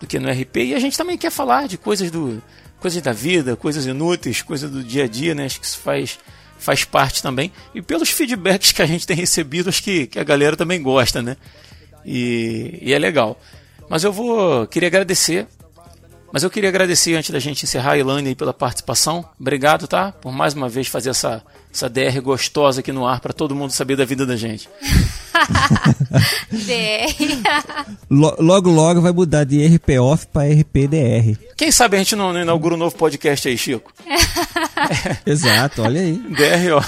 do 0.00 0.06
que 0.06 0.18
no 0.18 0.30
RP. 0.30 0.56
E 0.56 0.74
a 0.74 0.78
gente 0.80 0.96
também 0.96 1.18
quer 1.18 1.30
falar 1.30 1.68
de 1.68 1.76
coisas 1.76 2.10
do 2.10 2.42
coisas 2.80 3.00
da 3.02 3.12
vida, 3.12 3.54
coisas 3.54 3.84
inúteis, 3.84 4.42
coisas 4.42 4.70
do 4.70 4.82
dia 4.82 5.04
a 5.04 5.06
dia, 5.06 5.34
né? 5.34 5.44
Acho 5.44 5.60
que 5.60 5.66
isso 5.66 5.78
faz 5.78 6.18
faz 6.62 6.84
parte 6.84 7.22
também. 7.22 7.52
E 7.74 7.82
pelos 7.82 8.10
feedbacks 8.10 8.72
que 8.72 8.82
a 8.82 8.86
gente 8.86 9.06
tem 9.06 9.16
recebido, 9.16 9.68
acho 9.68 9.82
que, 9.82 10.06
que 10.06 10.18
a 10.18 10.24
galera 10.24 10.56
também 10.56 10.82
gosta, 10.82 11.20
né? 11.20 11.36
E, 12.04 12.78
e 12.80 12.92
é 12.92 12.98
legal. 12.98 13.38
Mas 13.88 14.04
eu 14.04 14.12
vou 14.12 14.66
queria 14.66 14.88
agradecer 14.88 15.46
mas 16.32 16.42
eu 16.42 16.50
queria 16.50 16.68
agradecer 16.68 17.14
antes 17.14 17.30
da 17.30 17.38
gente 17.38 17.64
encerrar 17.64 17.92
a 17.92 17.98
Ilane 17.98 18.28
aí 18.30 18.34
pela 18.34 18.54
participação. 18.54 19.24
Obrigado, 19.38 19.86
tá? 19.86 20.12
Por 20.12 20.32
mais 20.32 20.54
uma 20.54 20.68
vez 20.68 20.88
fazer 20.88 21.10
essa, 21.10 21.42
essa 21.72 21.88
DR 21.90 22.20
gostosa 22.22 22.80
aqui 22.80 22.90
no 22.92 23.06
ar 23.06 23.20
para 23.20 23.32
todo 23.32 23.54
mundo 23.54 23.70
saber 23.72 23.96
da 23.96 24.04
vida 24.04 24.24
da 24.24 24.36
gente. 24.36 24.68
DR. 26.50 27.06
Lo- 28.10 28.36
Logo, 28.38 28.70
logo 28.70 29.00
vai 29.00 29.12
mudar 29.12 29.44
de 29.44 29.64
RP 29.66 29.98
off 30.00 30.26
pra 30.26 30.42
RPDR. 30.44 31.36
Quem 31.56 31.70
sabe 31.70 31.96
a 31.96 31.98
gente 31.98 32.14
não, 32.16 32.32
não 32.32 32.40
inaugura 32.40 32.74
um 32.74 32.78
novo 32.78 32.94
podcast 32.96 33.48
aí, 33.48 33.56
Chico? 33.56 33.92
Exato, 35.26 35.82
olha 35.82 36.00
aí. 36.00 36.12
DR, 36.12 36.72
ó. 36.74 36.82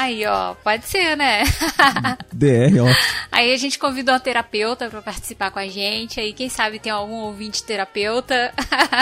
Aí, 0.00 0.24
ó, 0.24 0.54
pode 0.54 0.86
ser, 0.86 1.14
né? 1.14 1.42
DR 2.32 2.80
off. 2.82 2.98
Aí 3.30 3.52
a 3.52 3.56
gente 3.58 3.78
convidou 3.78 4.14
uma 4.14 4.20
terapeuta 4.20 4.88
pra 4.88 5.02
participar 5.02 5.50
com 5.50 5.58
a 5.58 5.68
gente. 5.68 6.18
Aí, 6.18 6.32
quem 6.32 6.48
sabe 6.48 6.78
tem 6.78 6.90
algum 6.90 7.16
ouvinte 7.16 7.62
terapeuta. 7.62 8.50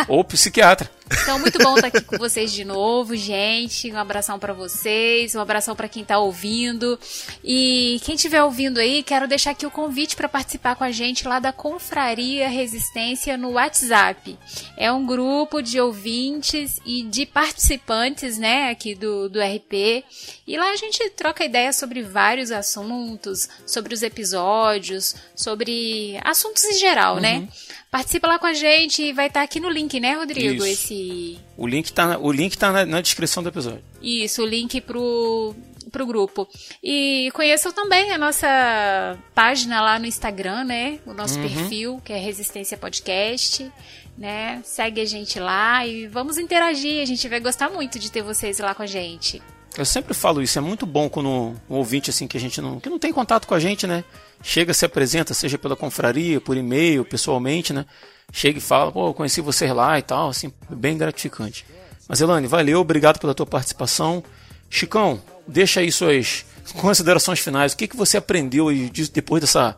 Ou 0.08 0.24
psiquiatra. 0.24 0.90
Então, 1.22 1.38
muito 1.38 1.58
bom 1.58 1.74
estar 1.74 1.88
aqui 1.88 2.02
com 2.02 2.18
vocês 2.18 2.52
de 2.52 2.64
novo, 2.64 3.16
gente. 3.16 3.90
Um 3.92 3.98
abração 3.98 4.38
para 4.38 4.52
vocês, 4.52 5.34
um 5.34 5.40
abração 5.40 5.74
para 5.74 5.88
quem 5.88 6.04
tá 6.04 6.18
ouvindo. 6.18 6.98
E 7.42 8.00
quem 8.04 8.14
estiver 8.14 8.42
ouvindo 8.42 8.78
aí, 8.78 9.02
quero 9.02 9.26
deixar 9.26 9.52
aqui 9.52 9.66
o 9.66 9.70
convite 9.70 10.16
para 10.16 10.28
participar 10.28 10.76
com 10.76 10.84
a 10.84 10.90
gente 10.90 11.26
lá 11.26 11.38
da 11.38 11.52
Confraria 11.52 12.48
Resistência 12.48 13.36
no 13.36 13.52
WhatsApp. 13.52 14.38
É 14.76 14.92
um 14.92 15.06
grupo 15.06 15.62
de 15.62 15.80
ouvintes 15.80 16.80
e 16.84 17.02
de 17.02 17.24
participantes, 17.24 18.38
né, 18.38 18.70
aqui 18.70 18.94
do, 18.94 19.28
do 19.28 19.40
RP. 19.40 20.04
E 20.46 20.56
lá 20.56 20.70
a 20.70 20.76
gente 20.76 21.08
troca 21.10 21.44
ideias 21.44 21.76
sobre 21.76 22.02
vários 22.02 22.50
assuntos, 22.50 23.48
sobre 23.66 23.94
os 23.94 24.02
episódios, 24.02 25.14
sobre 25.34 26.18
assuntos 26.24 26.64
em 26.64 26.74
geral, 26.74 27.16
né? 27.16 27.34
uhum. 27.34 27.40
né? 27.42 27.48
Participa 27.90 28.28
lá 28.28 28.38
com 28.38 28.46
a 28.46 28.52
gente 28.52 29.02
e 29.02 29.12
vai 29.12 29.28
estar 29.28 29.40
tá 29.40 29.44
aqui 29.44 29.58
no 29.58 29.70
link, 29.70 29.98
né, 29.98 30.14
Rodrigo? 30.14 30.64
Isso. 30.64 30.66
Esse. 30.66 31.38
O 31.56 31.66
link 31.66 31.90
tá, 31.92 32.18
o 32.18 32.30
link 32.30 32.56
tá 32.56 32.70
na, 32.70 32.84
na 32.84 33.00
descrição 33.00 33.42
do 33.42 33.48
episódio. 33.48 33.82
Isso, 34.02 34.42
o 34.42 34.46
link 34.46 34.80
pro, 34.82 35.54
pro 35.90 36.06
grupo. 36.06 36.46
E 36.82 37.30
conheçam 37.32 37.72
também 37.72 38.12
a 38.12 38.18
nossa 38.18 39.18
página 39.34 39.80
lá 39.80 39.98
no 39.98 40.06
Instagram, 40.06 40.64
né? 40.64 40.98
O 41.06 41.14
nosso 41.14 41.38
uhum. 41.38 41.48
perfil, 41.48 42.02
que 42.04 42.12
é 42.12 42.18
Resistência 42.18 42.76
Podcast. 42.76 43.70
Né? 44.18 44.60
Segue 44.64 45.00
a 45.00 45.04
gente 45.04 45.38
lá 45.38 45.86
e 45.86 46.06
vamos 46.08 46.38
interagir. 46.38 47.00
A 47.00 47.06
gente 47.06 47.26
vai 47.28 47.40
gostar 47.40 47.70
muito 47.70 47.98
de 47.98 48.10
ter 48.10 48.20
vocês 48.20 48.58
lá 48.58 48.74
com 48.74 48.82
a 48.82 48.86
gente. 48.86 49.40
Eu 49.76 49.84
sempre 49.84 50.12
falo 50.12 50.42
isso, 50.42 50.58
é 50.58 50.60
muito 50.60 50.84
bom 50.84 51.08
quando 51.08 51.28
um 51.28 51.54
ouvinte 51.76 52.10
assim 52.10 52.26
que 52.26 52.36
a 52.36 52.40
gente 52.40 52.60
não, 52.60 52.80
que 52.80 52.90
não 52.90 52.98
tem 52.98 53.12
contato 53.12 53.46
com 53.46 53.54
a 53.54 53.60
gente, 53.60 53.86
né? 53.86 54.02
Chega, 54.42 54.74
se 54.74 54.84
apresenta, 54.84 55.34
seja 55.34 55.58
pela 55.58 55.76
confraria, 55.76 56.40
por 56.40 56.56
e-mail, 56.56 57.04
pessoalmente, 57.04 57.72
né? 57.72 57.84
Chega 58.32 58.58
e 58.58 58.60
fala, 58.60 58.92
pô, 58.92 59.12
conheci 59.14 59.40
vocês 59.40 59.70
lá 59.72 59.98
e 59.98 60.02
tal, 60.02 60.28
assim, 60.28 60.52
bem 60.68 60.98
gratificante. 60.98 61.64
Mas 62.08 62.20
Elane, 62.20 62.46
valeu, 62.46 62.80
obrigado 62.80 63.18
pela 63.18 63.34
tua 63.34 63.46
participação. 63.46 64.22
Chicão, 64.70 65.22
deixa 65.46 65.80
aí 65.80 65.90
suas 65.90 66.44
considerações 66.74 67.38
finais. 67.40 67.72
O 67.72 67.76
que, 67.76 67.88
que 67.88 67.96
você 67.96 68.16
aprendeu 68.16 68.68
aí 68.68 68.90
depois 69.12 69.40
dessa 69.40 69.76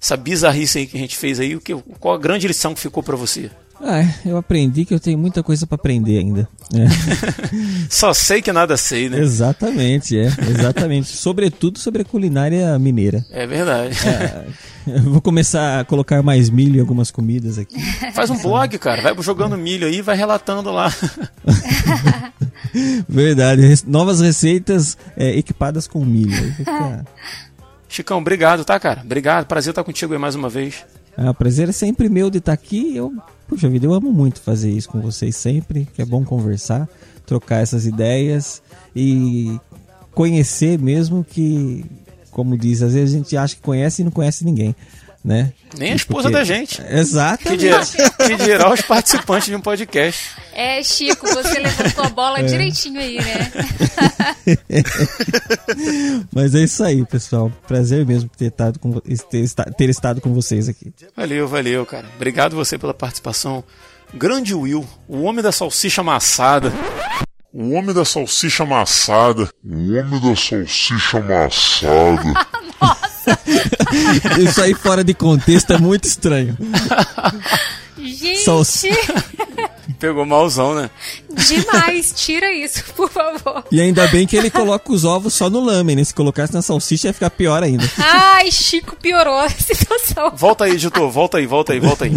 essa 0.00 0.16
bizarrice 0.16 0.78
aí 0.78 0.86
que 0.86 0.96
a 0.96 1.00
gente 1.00 1.16
fez 1.16 1.40
aí? 1.40 1.56
O 1.56 1.60
que, 1.60 1.74
qual 1.98 2.14
a 2.14 2.18
grande 2.18 2.46
lição 2.46 2.74
que 2.74 2.80
ficou 2.80 3.02
para 3.02 3.16
você? 3.16 3.50
Ah, 3.80 4.02
eu 4.24 4.36
aprendi 4.36 4.84
que 4.84 4.94
eu 4.94 5.00
tenho 5.00 5.18
muita 5.18 5.42
coisa 5.42 5.66
para 5.66 5.76
aprender 5.76 6.18
ainda. 6.18 6.48
É. 6.72 6.86
Só 7.90 8.14
sei 8.14 8.40
que 8.40 8.50
nada 8.52 8.76
sei, 8.76 9.08
né? 9.08 9.20
Exatamente, 9.20 10.18
é. 10.18 10.26
Exatamente. 10.26 11.08
Sobretudo 11.08 11.78
sobre 11.78 12.02
a 12.02 12.04
culinária 12.04 12.78
mineira. 12.78 13.24
É 13.30 13.46
verdade. 13.46 13.96
É, 14.06 15.00
vou 15.00 15.20
começar 15.20 15.80
a 15.80 15.84
colocar 15.84 16.22
mais 16.22 16.48
milho 16.48 16.78
em 16.78 16.80
algumas 16.80 17.10
comidas 17.10 17.58
aqui. 17.58 17.78
Faz 18.12 18.30
um 18.30 18.38
blog, 18.38 18.78
cara. 18.78 19.02
Vai 19.02 19.22
jogando 19.22 19.58
milho 19.58 19.86
aí 19.86 19.96
e 19.96 20.02
vai 20.02 20.16
relatando 20.16 20.70
lá. 20.70 20.90
verdade. 23.06 23.62
Novas 23.86 24.20
receitas 24.20 24.96
é, 25.16 25.36
equipadas 25.36 25.86
com 25.86 26.04
milho. 26.04 26.54
Chicão, 27.88 28.18
obrigado, 28.18 28.64
tá, 28.64 28.80
cara? 28.80 29.02
Obrigado. 29.04 29.46
Prazer 29.46 29.70
estar 29.70 29.84
contigo 29.84 30.14
aí 30.14 30.18
mais 30.18 30.34
uma 30.34 30.48
vez. 30.48 30.84
Ah, 31.16 31.30
o 31.30 31.34
prazer 31.34 31.68
é 31.68 31.72
sempre 31.72 32.08
meu 32.08 32.30
de 32.30 32.38
estar 32.38 32.52
aqui. 32.52 32.96
Eu 32.96 33.12
Puxa 33.48 33.68
vida, 33.68 33.86
eu 33.86 33.94
amo 33.94 34.12
muito 34.12 34.40
fazer 34.40 34.70
isso 34.70 34.88
com 34.88 35.00
vocês 35.00 35.36
sempre, 35.36 35.86
que 35.94 36.02
é 36.02 36.04
bom 36.04 36.24
conversar, 36.24 36.88
trocar 37.24 37.62
essas 37.62 37.86
ideias 37.86 38.60
e 38.94 39.58
conhecer 40.12 40.78
mesmo 40.78 41.22
que, 41.24 41.84
como 42.30 42.56
diz, 42.58 42.82
às 42.82 42.94
vezes 42.94 43.14
a 43.14 43.18
gente 43.18 43.36
acha 43.36 43.54
que 43.54 43.62
conhece 43.62 44.02
e 44.02 44.04
não 44.04 44.10
conhece 44.10 44.44
ninguém 44.44 44.74
né? 45.26 45.52
Nem 45.76 45.92
a 45.92 45.96
esposa 45.96 46.30
Porque... 46.30 46.38
da 46.38 46.44
gente. 46.44 46.80
Exato. 46.88 47.42
Que 47.42 47.56
dirá, 47.56 47.80
que 47.84 48.36
dirá 48.36 48.72
os 48.72 48.80
participantes 48.82 49.48
de 49.48 49.56
um 49.56 49.60
podcast. 49.60 50.36
É, 50.54 50.80
Chico, 50.84 51.26
você 51.26 51.58
levantou 51.58 52.04
a 52.04 52.08
bola 52.08 52.38
é. 52.38 52.42
direitinho 52.44 53.00
aí, 53.00 53.16
né? 53.16 53.52
Mas 56.32 56.54
é 56.54 56.60
isso 56.60 56.84
aí, 56.84 57.04
pessoal. 57.04 57.50
Prazer 57.66 58.06
mesmo 58.06 58.30
ter 58.38 58.46
estado 58.46 58.78
com, 58.78 59.00
ter, 59.00 59.48
ter 59.76 59.90
estado 59.90 60.20
com 60.20 60.32
vocês 60.32 60.68
aqui. 60.68 60.92
Valeu, 61.16 61.48
valeu, 61.48 61.84
cara. 61.84 62.06
Obrigado 62.14 62.54
você 62.54 62.78
pela 62.78 62.94
participação. 62.94 63.64
Grande 64.14 64.54
Will, 64.54 64.86
o 65.08 65.22
homem 65.22 65.42
da 65.42 65.50
salsicha 65.50 66.02
amassada. 66.02 66.72
O 67.52 67.72
homem 67.72 67.92
da 67.92 68.04
salsicha 68.04 68.62
amassada. 68.62 69.50
O 69.64 69.92
homem 69.92 70.20
da 70.20 70.36
salsicha 70.36 71.18
amassada. 71.18 72.32
Nossa! 72.80 73.75
Isso 74.38 74.60
aí 74.60 74.74
fora 74.74 75.02
de 75.02 75.14
contexto 75.14 75.72
é 75.72 75.78
muito 75.78 76.06
estranho. 76.06 76.56
Gente! 77.98 78.90
Pegou 79.98 80.26
malzão, 80.26 80.74
né? 80.74 80.90
Demais, 81.30 82.12
tira 82.14 82.52
isso, 82.52 82.84
por 82.94 83.10
favor. 83.10 83.64
E 83.72 83.80
ainda 83.80 84.06
bem 84.08 84.26
que 84.26 84.36
ele 84.36 84.50
coloca 84.50 84.92
os 84.92 85.04
ovos 85.04 85.32
só 85.32 85.48
no 85.48 85.60
lame, 85.60 85.96
né? 85.96 86.04
Se 86.04 86.12
colocasse 86.12 86.52
na 86.52 86.60
salsicha 86.60 87.08
ia 87.08 87.14
ficar 87.14 87.30
pior 87.30 87.62
ainda. 87.62 87.88
Ai, 87.98 88.50
Chico 88.50 88.94
piorou 88.96 89.38
a 89.38 89.48
situação. 89.48 90.32
Volta 90.36 90.64
aí, 90.64 90.72
editor, 90.72 91.10
volta 91.10 91.38
aí, 91.38 91.46
volta 91.46 91.72
aí, 91.72 91.80
volta 91.80 92.04
aí. 92.04 92.12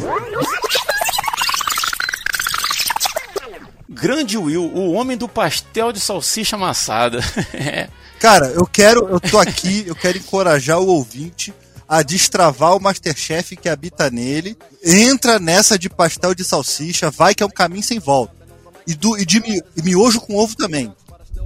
Grande 3.88 4.38
Will, 4.38 4.64
o 4.64 4.94
homem 4.94 5.18
do 5.18 5.28
pastel 5.28 5.92
de 5.92 6.00
salsicha 6.00 6.56
amassada. 6.56 7.20
É. 7.54 7.90
Cara, 8.20 8.48
eu 8.48 8.66
quero, 8.66 9.08
eu 9.10 9.20
tô 9.20 9.40
aqui, 9.40 9.86
eu 9.88 9.96
quero 9.96 10.18
encorajar 10.18 10.80
o 10.80 10.88
ouvinte 10.88 11.54
a 11.90 12.04
destravar 12.04 12.78
o 12.78 12.80
Masterchef 12.80 13.56
que 13.56 13.68
habita 13.68 14.12
nele. 14.12 14.56
Entra 14.84 15.40
nessa 15.40 15.78
de 15.78 15.90
pastel 15.90 16.36
de 16.36 16.44
salsicha, 16.44 17.10
vai 17.10 17.34
que 17.34 17.42
é 17.42 17.46
um 17.46 17.50
caminho 17.50 17.82
sem 17.82 17.98
volta. 17.98 18.34
E, 18.86 18.94
do, 18.94 19.18
e 19.18 19.26
de 19.26 19.42
e 19.76 19.82
miojo 19.82 20.22
com 20.22 20.36
ovo 20.36 20.56
também. 20.56 20.94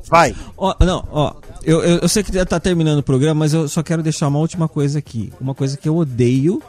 Vai. 0.06 0.36
Ó, 0.58 0.76
não, 0.82 1.08
ó, 1.10 1.34
eu, 1.64 1.82
eu, 1.82 2.00
eu, 2.00 2.10
sei 2.10 2.24
que 2.24 2.34
já 2.34 2.46
tá 2.46 2.60
terminando 2.60 3.00
o 3.00 3.04
programa, 3.04 3.40
mas 3.40 3.54
eu 3.54 3.70
só 3.70 3.82
quero 3.82 4.04
deixar 4.04 4.28
uma 4.28 4.40
última 4.40 4.68
coisa 4.68 5.00
aqui. 5.00 5.32
Uma 5.40 5.56
coisa 5.56 5.78
que 5.78 5.88
eu 5.88 5.96
odeio 5.96 6.62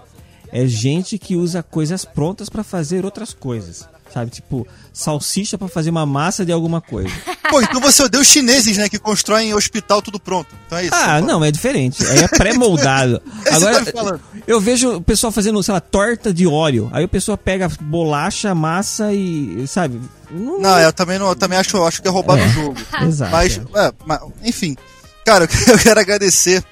é 0.52 0.66
gente 0.66 1.18
que 1.18 1.34
usa 1.34 1.62
coisas 1.62 2.04
prontas 2.04 2.48
para 2.48 2.62
fazer 2.62 3.04
outras 3.04 3.34
coisas 3.34 3.88
sabe? 4.14 4.30
Tipo, 4.30 4.66
salsicha 4.92 5.58
para 5.58 5.66
fazer 5.66 5.90
uma 5.90 6.06
massa 6.06 6.44
de 6.44 6.52
alguma 6.52 6.80
coisa. 6.80 7.12
Pô, 7.50 7.60
então 7.60 7.80
você 7.80 8.04
odeia 8.04 8.22
os 8.22 8.28
chineses, 8.28 8.76
né? 8.76 8.88
Que 8.88 8.98
constroem 8.98 9.52
hospital 9.52 10.00
tudo 10.00 10.20
pronto. 10.20 10.54
Então 10.66 10.78
é 10.78 10.84
isso. 10.84 10.94
Ah, 10.94 11.20
não, 11.20 11.44
é 11.44 11.50
diferente. 11.50 12.06
Aí 12.06 12.20
é 12.20 12.28
pré-moldado. 12.28 13.20
É 13.44 13.54
Agora, 13.54 13.84
tá 13.84 14.18
eu 14.46 14.60
vejo 14.60 14.96
o 14.96 15.02
pessoal 15.02 15.30
fazendo, 15.30 15.62
sei 15.62 15.74
lá, 15.74 15.80
torta 15.80 16.32
de 16.32 16.46
óleo. 16.46 16.88
Aí 16.92 17.04
o 17.04 17.08
pessoal 17.08 17.36
pega 17.36 17.68
bolacha, 17.80 18.54
massa 18.54 19.12
e, 19.12 19.66
sabe? 19.66 20.00
Não, 20.30 20.60
não 20.60 20.78
eu 20.78 20.92
também 20.92 21.18
não, 21.18 21.28
eu 21.28 21.36
também 21.36 21.58
acho, 21.58 21.82
acho 21.84 22.00
que 22.00 22.08
é 22.08 22.10
roubar 22.10 22.38
é. 22.38 22.48
jogo. 22.48 22.76
Exato. 23.02 23.32
Mas, 23.32 23.60
é. 23.74 23.92
mas, 24.06 24.20
enfim. 24.42 24.76
Cara, 25.26 25.44
eu 25.68 25.78
quero 25.78 26.00
agradecer. 26.00 26.64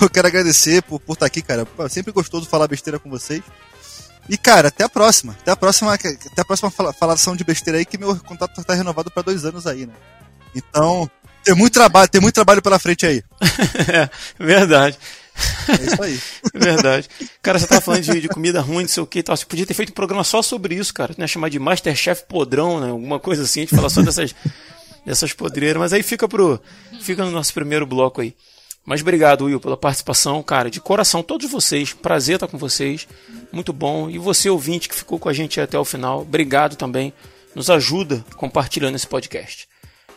Eu 0.00 0.10
quero 0.10 0.26
agradecer 0.26 0.82
por, 0.82 0.98
por 0.98 1.12
estar 1.12 1.26
aqui, 1.26 1.42
cara. 1.42 1.66
Sempre 1.88 2.12
gostoso 2.12 2.46
falar 2.46 2.66
besteira 2.66 2.98
com 2.98 3.08
vocês. 3.08 3.42
E, 4.28 4.36
cara, 4.36 4.68
até 4.68 4.84
a 4.84 4.88
próxima. 4.88 5.36
Até 5.40 5.50
a 5.50 5.56
próxima, 5.56 5.94
até 5.94 6.40
a 6.40 6.44
próxima 6.44 6.70
falação 6.70 7.34
de 7.34 7.44
besteira 7.44 7.78
aí, 7.78 7.84
que 7.84 7.96
meu 7.96 8.16
contato 8.16 8.62
tá 8.62 8.74
renovado 8.74 9.10
para 9.10 9.22
dois 9.22 9.44
anos 9.44 9.66
aí, 9.66 9.86
né? 9.86 9.94
Então, 10.54 11.10
tem 11.44 11.54
muito 11.54 11.72
trabalho, 11.72 12.08
tem 12.08 12.20
muito 12.20 12.34
trabalho 12.34 12.60
pela 12.60 12.78
frente 12.78 13.06
aí. 13.06 13.22
é, 13.92 14.10
verdade. 14.38 14.98
É 15.68 15.84
isso 15.84 16.02
aí. 16.02 16.20
Verdade. 16.52 17.08
Cara, 17.40 17.58
você 17.58 17.66
tava 17.66 17.80
falando 17.80 18.02
de, 18.02 18.20
de, 18.20 18.28
comida 18.28 18.60
ruim, 18.60 18.82
não 18.82 18.88
sei 18.88 19.02
o 19.02 19.06
que 19.06 19.20
e 19.20 19.22
tal. 19.22 19.36
Você 19.36 19.46
podia 19.46 19.64
ter 19.64 19.74
feito 19.74 19.90
um 19.90 19.94
programa 19.94 20.24
só 20.24 20.42
sobre 20.42 20.74
isso, 20.74 20.92
cara. 20.92 21.14
Né? 21.16 21.26
Chamar 21.26 21.48
de 21.48 21.58
Masterchef 21.58 22.24
podrão, 22.28 22.80
né? 22.80 22.90
Alguma 22.90 23.20
coisa 23.20 23.44
assim, 23.44 23.60
a 23.60 23.62
gente 23.62 23.76
falar 23.76 23.88
só 23.88 24.02
dessas, 24.02 24.34
dessas 25.06 25.32
podreiras. 25.32 25.78
Mas 25.78 25.92
aí 25.92 26.02
fica 26.02 26.26
pro. 26.26 26.60
Fica 27.00 27.24
no 27.24 27.30
nosso 27.30 27.54
primeiro 27.54 27.86
bloco 27.86 28.20
aí. 28.20 28.34
Mas 28.88 29.02
obrigado, 29.02 29.44
Will, 29.44 29.60
pela 29.60 29.76
participação, 29.76 30.42
cara, 30.42 30.70
de 30.70 30.80
coração, 30.80 31.22
todos 31.22 31.50
vocês. 31.50 31.92
Prazer 31.92 32.36
estar 32.36 32.46
com 32.48 32.56
vocês. 32.56 33.06
Muito 33.52 33.70
bom. 33.70 34.08
E 34.08 34.16
você, 34.16 34.48
ouvinte, 34.48 34.88
que 34.88 34.94
ficou 34.94 35.18
com 35.18 35.28
a 35.28 35.32
gente 35.34 35.60
até 35.60 35.78
o 35.78 35.84
final, 35.84 36.22
obrigado 36.22 36.74
também. 36.74 37.12
Nos 37.54 37.68
ajuda 37.68 38.24
compartilhando 38.36 38.94
esse 38.94 39.06
podcast. 39.06 39.68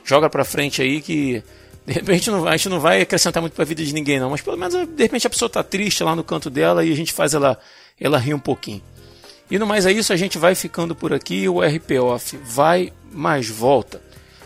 Joga 0.05 0.30
pra 0.30 0.45
frente 0.45 0.82
aí 0.82 1.01
que. 1.01 1.43
De 1.85 1.91
repente 1.91 2.31
não, 2.31 2.48
a 2.48 2.56
gente 2.56 2.69
não 2.69 2.80
vai 2.80 3.02
acrescentar 3.02 3.41
muito 3.41 3.52
pra 3.53 3.65
vida 3.65 3.84
de 3.84 3.93
ninguém, 3.93 4.22
não. 4.22 4.30
Mas 4.30 4.39
pelo 4.39 4.56
menos, 4.56 4.73
de 4.73 5.03
repente, 5.03 5.27
a 5.27 5.30
pessoa 5.30 5.49
tá 5.49 5.61
triste 5.61 6.02
lá 6.02 6.15
no 6.15 6.23
canto 6.23 6.49
dela 6.49 6.85
e 6.85 6.93
a 6.93 6.95
gente 6.95 7.11
faz 7.11 7.34
ela, 7.34 7.60
ela 7.99 8.18
rir 8.18 8.35
um 8.35 8.39
pouquinho. 8.39 8.81
E 9.49 9.60
no 9.60 9.68
mais 9.68 9.85
é 9.85 9.91
isso, 9.91 10.14
a 10.14 10.15
gente 10.15 10.38
vai 10.38 10.56
ficando 10.56 10.95
por 10.95 11.11
aqui. 11.11 11.49
O 11.49 11.60
RP 11.60 11.99
Off 11.99 12.38
vai 12.38 12.93
mais 13.11 13.49
volta. 13.49 14.02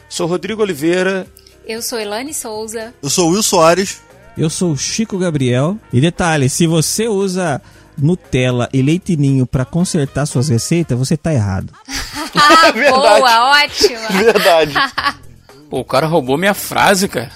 Sou 0.10 0.26
Rodrigo 0.26 0.64
Oliveira. 0.64 1.27
Eu 1.68 1.80
sou 1.80 1.99
Elane 1.99 2.34
Souza. 2.34 2.91
Eu 3.03 3.10
sou 3.11 3.30
Will 3.30 3.43
Soares. 3.43 4.05
Eu 4.38 4.49
sou 4.49 4.72
o 4.72 4.78
Chico 4.78 5.18
Gabriel. 5.18 5.78
E 5.94 6.02
detalhe, 6.02 6.49
se 6.49 6.68
você 6.68 7.07
usa 7.07 7.62
Nutella 7.98 8.70
e 8.74 8.82
leite 8.82 9.16
ninho 9.16 9.45
para 9.45 9.64
consertar 9.64 10.26
suas 10.26 10.49
receitas, 10.49 10.98
você 10.98 11.16
tá 11.16 11.34
errado. 11.34 11.74
ah, 12.36 12.72
boa, 12.91 13.62
ótima. 13.62 14.07
Verdade. 14.10 14.74
Pô, 15.70 15.80
o 15.80 15.86
cara 15.86 16.06
roubou 16.06 16.38
minha 16.38 16.53
frase, 16.53 17.07
cara. 17.07 17.32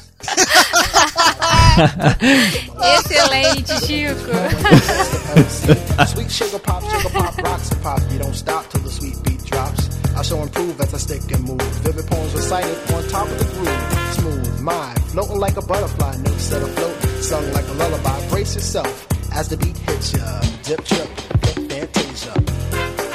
Excelente, 2.98 3.74
Chico. 3.86 4.32
sweet 6.08 6.32
sugar 6.32 6.60
pop, 6.60 6.84
sugar 6.84 7.12
pop, 7.12 7.42
rocks 7.42 7.72
and 7.72 7.82
pop. 7.82 8.02
You 8.12 8.20
don't 8.20 8.36
stop 8.36 8.70
till 8.70 8.82
the 8.82 8.90
sweet 8.90 9.16
beat 9.24 9.44
drops. 9.46 9.90
I 10.16 10.22
shall 10.22 10.44
improve 10.44 10.80
as 10.82 10.94
I 10.94 10.98
stick 10.98 11.32
and 11.32 11.44
move. 11.46 11.62
Vivid 11.84 12.06
poems 12.08 12.34
recited 12.34 12.78
on 12.94 13.08
top 13.08 13.28
of 13.28 13.40
the 13.40 13.46
groove. 13.46 14.14
Smooth, 14.16 14.49
mind, 14.62 15.02
floating 15.06 15.40
like 15.40 15.58
a 15.58 15.62
butterfly. 15.62 16.16
Notes 16.18 16.44
set 16.44 16.62
afloat, 16.62 16.96
sung 17.22 17.52
like 17.54 17.68
a 17.68 17.74
lullaby. 17.74 18.30
Brace 18.30 18.56
yourself 18.56 19.08
as 19.34 19.50
the 19.50 19.58
beat 19.58 19.78
hits 19.78 20.14
ya. 20.14 20.42
Dip, 20.64 20.84
trip, 20.86 21.10
fantasia. 21.68 23.09